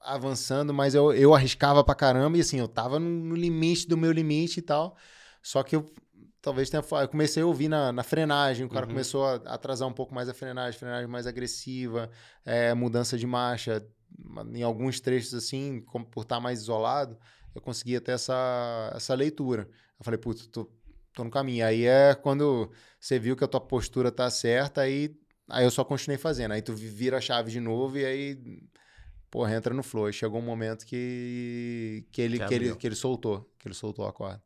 avançando, 0.00 0.72
mais 0.72 0.94
eu, 0.94 1.12
eu 1.12 1.34
arriscava 1.34 1.82
pra 1.82 1.94
caramba, 1.94 2.38
e 2.38 2.40
assim, 2.40 2.60
eu 2.60 2.68
tava 2.68 3.00
no, 3.00 3.08
no 3.08 3.34
limite 3.34 3.88
do 3.88 3.96
meu 3.96 4.12
limite 4.12 4.60
e 4.60 4.62
tal. 4.62 4.96
Só 5.42 5.62
que 5.62 5.76
eu 5.76 5.86
talvez 6.42 6.68
tenha. 6.68 6.82
Eu 7.00 7.08
comecei 7.08 7.42
a 7.42 7.46
ouvir 7.46 7.68
na, 7.68 7.92
na 7.92 8.02
frenagem, 8.02 8.66
o 8.66 8.68
cara 8.68 8.84
uhum. 8.84 8.92
começou 8.92 9.24
a 9.24 9.34
atrasar 9.36 9.88
um 9.88 9.92
pouco 9.92 10.14
mais 10.14 10.28
a 10.28 10.34
frenagem, 10.34 10.78
frenagem 10.78 11.06
mais 11.06 11.26
agressiva, 11.26 12.10
é, 12.44 12.74
mudança 12.74 13.16
de 13.16 13.26
marcha. 13.26 13.86
Em 14.52 14.62
alguns 14.62 15.00
trechos, 15.00 15.32
assim, 15.32 15.80
como, 15.86 16.04
por 16.04 16.22
estar 16.22 16.38
mais 16.38 16.60
isolado, 16.60 17.16
eu 17.54 17.62
conseguia 17.62 18.00
ter 18.00 18.12
essa, 18.12 18.92
essa 18.94 19.14
leitura. 19.14 19.68
Eu 19.98 20.04
falei, 20.04 20.18
putz, 20.18 20.46
tô, 20.48 20.70
tô 21.14 21.24
no 21.24 21.30
caminho. 21.30 21.64
Aí 21.64 21.86
é 21.86 22.14
quando 22.14 22.70
você 23.00 23.18
viu 23.18 23.36
que 23.36 23.44
a 23.44 23.48
tua 23.48 23.60
postura 23.60 24.10
tá 24.12 24.28
certa, 24.28 24.82
aí, 24.82 25.16
aí 25.48 25.64
eu 25.64 25.70
só 25.70 25.84
continuei 25.84 26.18
fazendo. 26.18 26.52
Aí 26.52 26.60
tu 26.60 26.74
vira 26.74 27.18
a 27.18 27.20
chave 27.20 27.50
de 27.50 27.60
novo 27.60 27.98
e 27.98 28.04
aí, 28.04 28.62
porra, 29.30 29.54
entra 29.54 29.72
no 29.72 29.82
flow. 29.82 30.12
Chegou 30.12 30.40
um 30.40 30.44
momento 30.44 30.84
que, 30.84 32.04
que, 32.12 32.20
ele, 32.20 32.38
que, 32.38 32.46
que 32.46 32.54
ele, 32.54 32.76
que 32.76 32.86
ele 32.86 32.96
soltou, 32.96 33.50
que 33.58 33.66
ele 33.66 33.74
soltou 33.74 34.06
a 34.06 34.12
corda. 34.12 34.42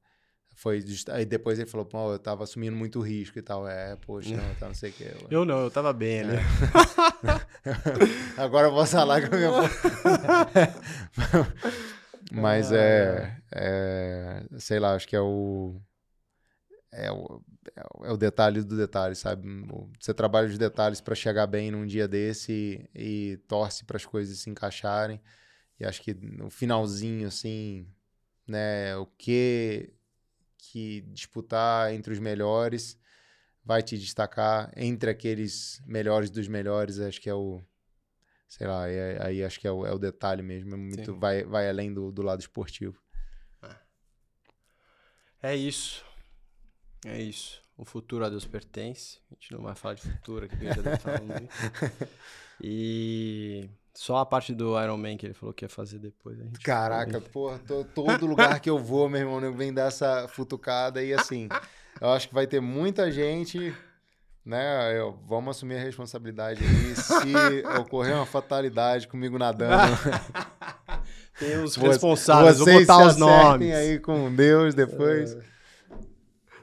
Foi 0.57 0.81
just... 0.81 1.09
Aí 1.11 1.25
depois 1.27 1.59
ele 1.59 1.69
falou, 1.69 1.85
pô, 1.85 2.15
eu 2.15 2.19
tava 2.19 2.43
assumindo 2.43 2.75
muito 2.75 2.99
risco 2.99 3.39
e 3.39 3.43
tal. 3.43 3.69
É, 3.69 3.95
poxa, 3.97 4.35
não, 4.35 4.55
tá, 4.55 4.69
não 4.69 4.75
sei 4.75 4.89
o 4.89 4.93
que. 4.95 5.05
Eu... 5.05 5.27
eu 5.31 5.45
não, 5.45 5.61
eu 5.61 5.71
tava 5.71 5.93
bem 5.93 6.21
ali. 6.21 6.37
É. 6.37 6.41
Agora 8.41 8.69
eu 8.69 8.73
vou 8.73 8.87
falar 8.87 9.21
com 9.21 9.35
a 9.35 9.39
minha. 9.39 9.51
Mas 12.33 12.73
é, 12.73 13.37
é. 13.55 14.47
Sei 14.59 14.81
lá, 14.81 14.95
acho 14.95 15.07
que 15.07 15.15
é 15.15 15.21
o. 15.21 15.79
É 16.91 17.13
o, 17.13 17.43
é 18.05 18.13
o 18.13 18.17
detalhe 18.17 18.63
do 18.63 18.79
detalhe, 18.79 19.15
sabe? 19.15 19.47
Você 20.01 20.15
trabalha 20.15 20.49
os 20.49 20.57
detalhes 20.57 21.03
para 21.03 21.15
chegar 21.15 21.47
bem 21.47 21.71
num 21.71 21.85
dia 21.85 22.09
desse 22.09 22.89
e, 22.95 23.33
e 23.33 23.37
torce 23.47 23.85
para 23.85 23.99
as 23.99 24.07
coisas 24.07 24.39
se 24.39 24.49
encaixarem. 24.49 25.21
E 25.79 25.85
acho 25.85 26.01
que 26.01 26.15
no 26.15 26.49
finalzinho, 26.49 27.29
assim, 27.29 27.87
né? 28.49 28.97
O 28.97 29.05
que 29.05 29.93
que 30.77 31.01
disputar 31.09 31.95
entre 31.95 32.13
os 32.13 32.19
melhores 32.19 32.99
vai 33.65 33.83
te 33.83 33.97
destacar 33.97 34.71
entre 34.77 35.09
aqueles 35.09 35.83
melhores 35.87 36.29
dos 36.29 36.47
melhores, 36.49 37.01
acho 37.01 37.19
que 37.19 37.31
é 37.31 37.35
o 37.35 37.65
sei 38.47 38.67
lá, 38.67 38.87
é, 38.87 39.25
aí 39.27 39.43
acho 39.43 39.59
que 39.59 39.67
é 39.67 39.73
o, 39.73 39.87
é 39.87 39.93
o, 39.93 39.99
detalhe 39.99 40.43
mesmo, 40.43 40.75
é 40.75 40.77
muito 40.77 41.17
vai, 41.17 41.45
vai 41.45 41.67
além 41.67 41.95
do, 41.95 42.13
do 42.13 42.21
lado 42.21 42.41
esportivo. 42.41 43.03
É. 45.43 45.51
é 45.51 45.57
isso. 45.57 46.05
É 47.07 47.21
isso. 47.21 47.63
O 47.77 47.85
futuro 47.85 48.25
a 48.25 48.29
Deus 48.29 48.45
pertence. 48.47 49.19
A 49.31 49.35
gente 49.35 49.53
não 49.53 49.63
vai 49.63 49.75
falar 49.75 49.95
de 49.95 50.03
futuro 50.03 50.45
aqui, 50.45 50.65
já 50.65 50.83
deve 50.83 50.99
falar 50.99 51.23
muito. 51.23 51.55
E 52.63 53.69
só 53.97 54.19
a 54.19 54.27
parte 54.27 54.55
do 54.55 54.81
Iron 54.81 54.99
Man 54.99 55.17
que 55.17 55.25
ele 55.25 55.33
falou 55.33 55.55
que 55.55 55.65
ia 55.65 55.69
fazer 55.71 55.99
depois. 55.99 56.39
Caraca, 56.63 57.19
porra, 57.19 57.59
tô, 57.67 57.83
todo 57.83 58.27
lugar 58.27 58.61
que 58.61 58.69
eu 58.69 58.79
vou, 58.79 59.09
meu 59.09 59.21
irmão, 59.21 59.53
vem 59.55 59.73
dar 59.73 59.87
essa 59.87 60.29
futucada 60.29 61.03
e 61.03 61.15
assim, 61.15 61.49
eu 61.99 62.11
acho 62.11 62.29
que 62.29 62.35
vai 62.35 62.47
ter 62.47 62.61
muita 62.61 63.11
gente, 63.11 63.75
né? 64.45 64.99
Eu, 64.99 65.19
vamos 65.27 65.57
assumir 65.57 65.77
a 65.77 65.83
responsabilidade 65.83 66.63
aí. 66.63 66.95
Se 66.95 67.67
ocorrer 67.81 68.15
uma 68.15 68.27
fatalidade 68.27 69.09
comigo 69.09 69.39
nadando. 69.39 69.95
Tem 71.41 71.57
os 71.63 71.75
responsáveis, 71.77 72.59
vou 72.59 72.67
botar 72.67 73.07
os 73.07 73.17
nomes. 73.17 73.75
aí 73.75 73.99
com 73.99 74.35
Deus 74.35 74.75
depois. 74.75 75.35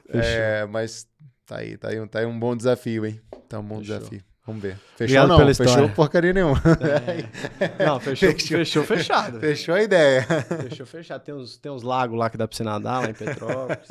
É, 0.08 0.60
é, 0.60 0.66
mas 0.66 1.08
tá 1.44 1.58
aí, 1.58 1.76
tá 1.76 1.88
aí, 1.88 2.08
tá 2.08 2.20
aí 2.20 2.26
um 2.26 2.38
bom 2.38 2.56
desafio, 2.56 3.04
hein? 3.04 3.20
Tá 3.48 3.58
um 3.58 3.64
bom 3.64 3.80
Fechou. 3.80 3.98
desafio. 3.98 4.33
Vamos 4.46 4.60
ver. 4.60 4.76
Fechou 4.76 5.04
Obrigado 5.04 5.28
não, 5.28 5.36
pela 5.38 5.54
fechou 5.54 5.66
história. 5.66 5.94
porcaria 5.94 6.32
nenhuma. 6.34 6.60
É. 7.78 7.84
Não, 7.86 7.98
fechou, 7.98 8.30
fechou, 8.30 8.58
fechou, 8.58 8.84
fechado. 8.84 9.40
Fechou 9.40 9.74
a 9.74 9.82
ideia. 9.82 10.22
Fechou 10.68 10.84
fechado. 10.84 11.22
Tem 11.24 11.34
uns, 11.34 11.56
tem 11.56 11.72
uns 11.72 11.82
lagos 11.82 12.18
lá 12.18 12.28
que 12.28 12.36
dá 12.36 12.46
pra 12.46 12.54
você 12.54 12.62
nadar, 12.62 13.02
lá 13.02 13.10
em 13.10 13.14
Petrópolis. 13.14 13.88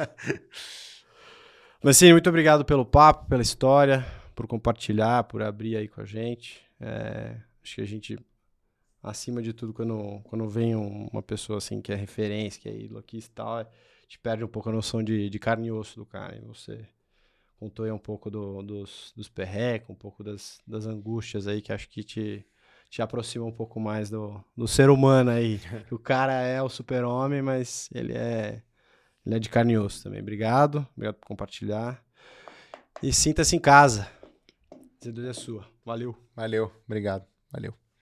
Mas 1.81 1.97
sim, 1.97 2.11
muito 2.11 2.29
obrigado 2.29 2.63
pelo 2.63 2.85
papo, 2.85 3.27
pela 3.27 3.41
história, 3.41 4.05
por 4.35 4.47
compartilhar, 4.47 5.23
por 5.23 5.41
abrir 5.41 5.75
aí 5.75 5.87
com 5.87 6.01
a 6.01 6.05
gente. 6.05 6.61
É, 6.79 7.35
acho 7.63 7.75
que 7.75 7.81
a 7.81 7.85
gente, 7.85 8.17
acima 9.01 9.41
de 9.41 9.53
tudo, 9.53 9.73
quando, 9.73 10.21
quando 10.25 10.47
vem 10.47 10.75
uma 10.75 11.23
pessoa 11.23 11.57
assim 11.57 11.81
que 11.81 11.91
é 11.91 11.95
referência, 11.95 12.61
que 12.61 12.69
é 12.69 12.73
iloquista 12.73 13.31
e 13.31 13.35
tal, 13.35 13.57
a 13.57 13.67
gente 14.03 14.19
perde 14.19 14.43
um 14.43 14.47
pouco 14.47 14.69
a 14.69 14.71
noção 14.71 15.03
de, 15.03 15.29
de 15.29 15.39
carne 15.39 15.67
e 15.67 15.71
osso 15.71 15.97
do 15.97 16.05
cara. 16.05 16.37
E 16.37 16.45
você 16.45 16.79
contou 17.63 17.85
aí 17.85 17.91
um 17.91 17.97
pouco 17.97 18.29
do, 18.29 18.61
dos, 18.61 19.13
dos 19.15 19.29
perrecos, 19.29 19.89
um 19.89 19.95
pouco 19.95 20.21
das, 20.21 20.59
das 20.67 20.85
angústias 20.85 21.47
aí 21.47 21.61
que 21.61 21.71
acho 21.71 21.87
que 21.87 22.03
te, 22.03 22.45
te 22.89 23.01
aproxima 23.01 23.45
um 23.45 23.51
pouco 23.53 23.79
mais 23.79 24.09
do, 24.09 24.43
do 24.55 24.67
ser 24.67 24.89
humano 24.89 25.31
aí. 25.31 25.61
o 25.89 25.97
cara 25.97 26.33
é 26.41 26.61
o 26.61 26.67
super-homem, 26.67 27.41
mas 27.41 27.89
ele 27.93 28.13
é, 28.13 28.61
ele 29.25 29.35
é 29.35 29.39
de 29.39 29.49
carne 29.49 29.73
e 29.73 29.77
osso 29.77 30.03
também. 30.03 30.19
Obrigado, 30.19 30.85
obrigado 30.93 31.15
por 31.15 31.27
compartilhar. 31.27 32.03
E 33.01 33.13
sinta-se 33.13 33.55
em 33.55 33.59
casa. 33.59 34.09
A 34.71 35.29
é 35.29 35.33
sua. 35.33 35.65
Valeu. 35.85 36.15
Valeu, 36.35 36.69
obrigado. 36.85 37.25
Valeu. 37.49 37.82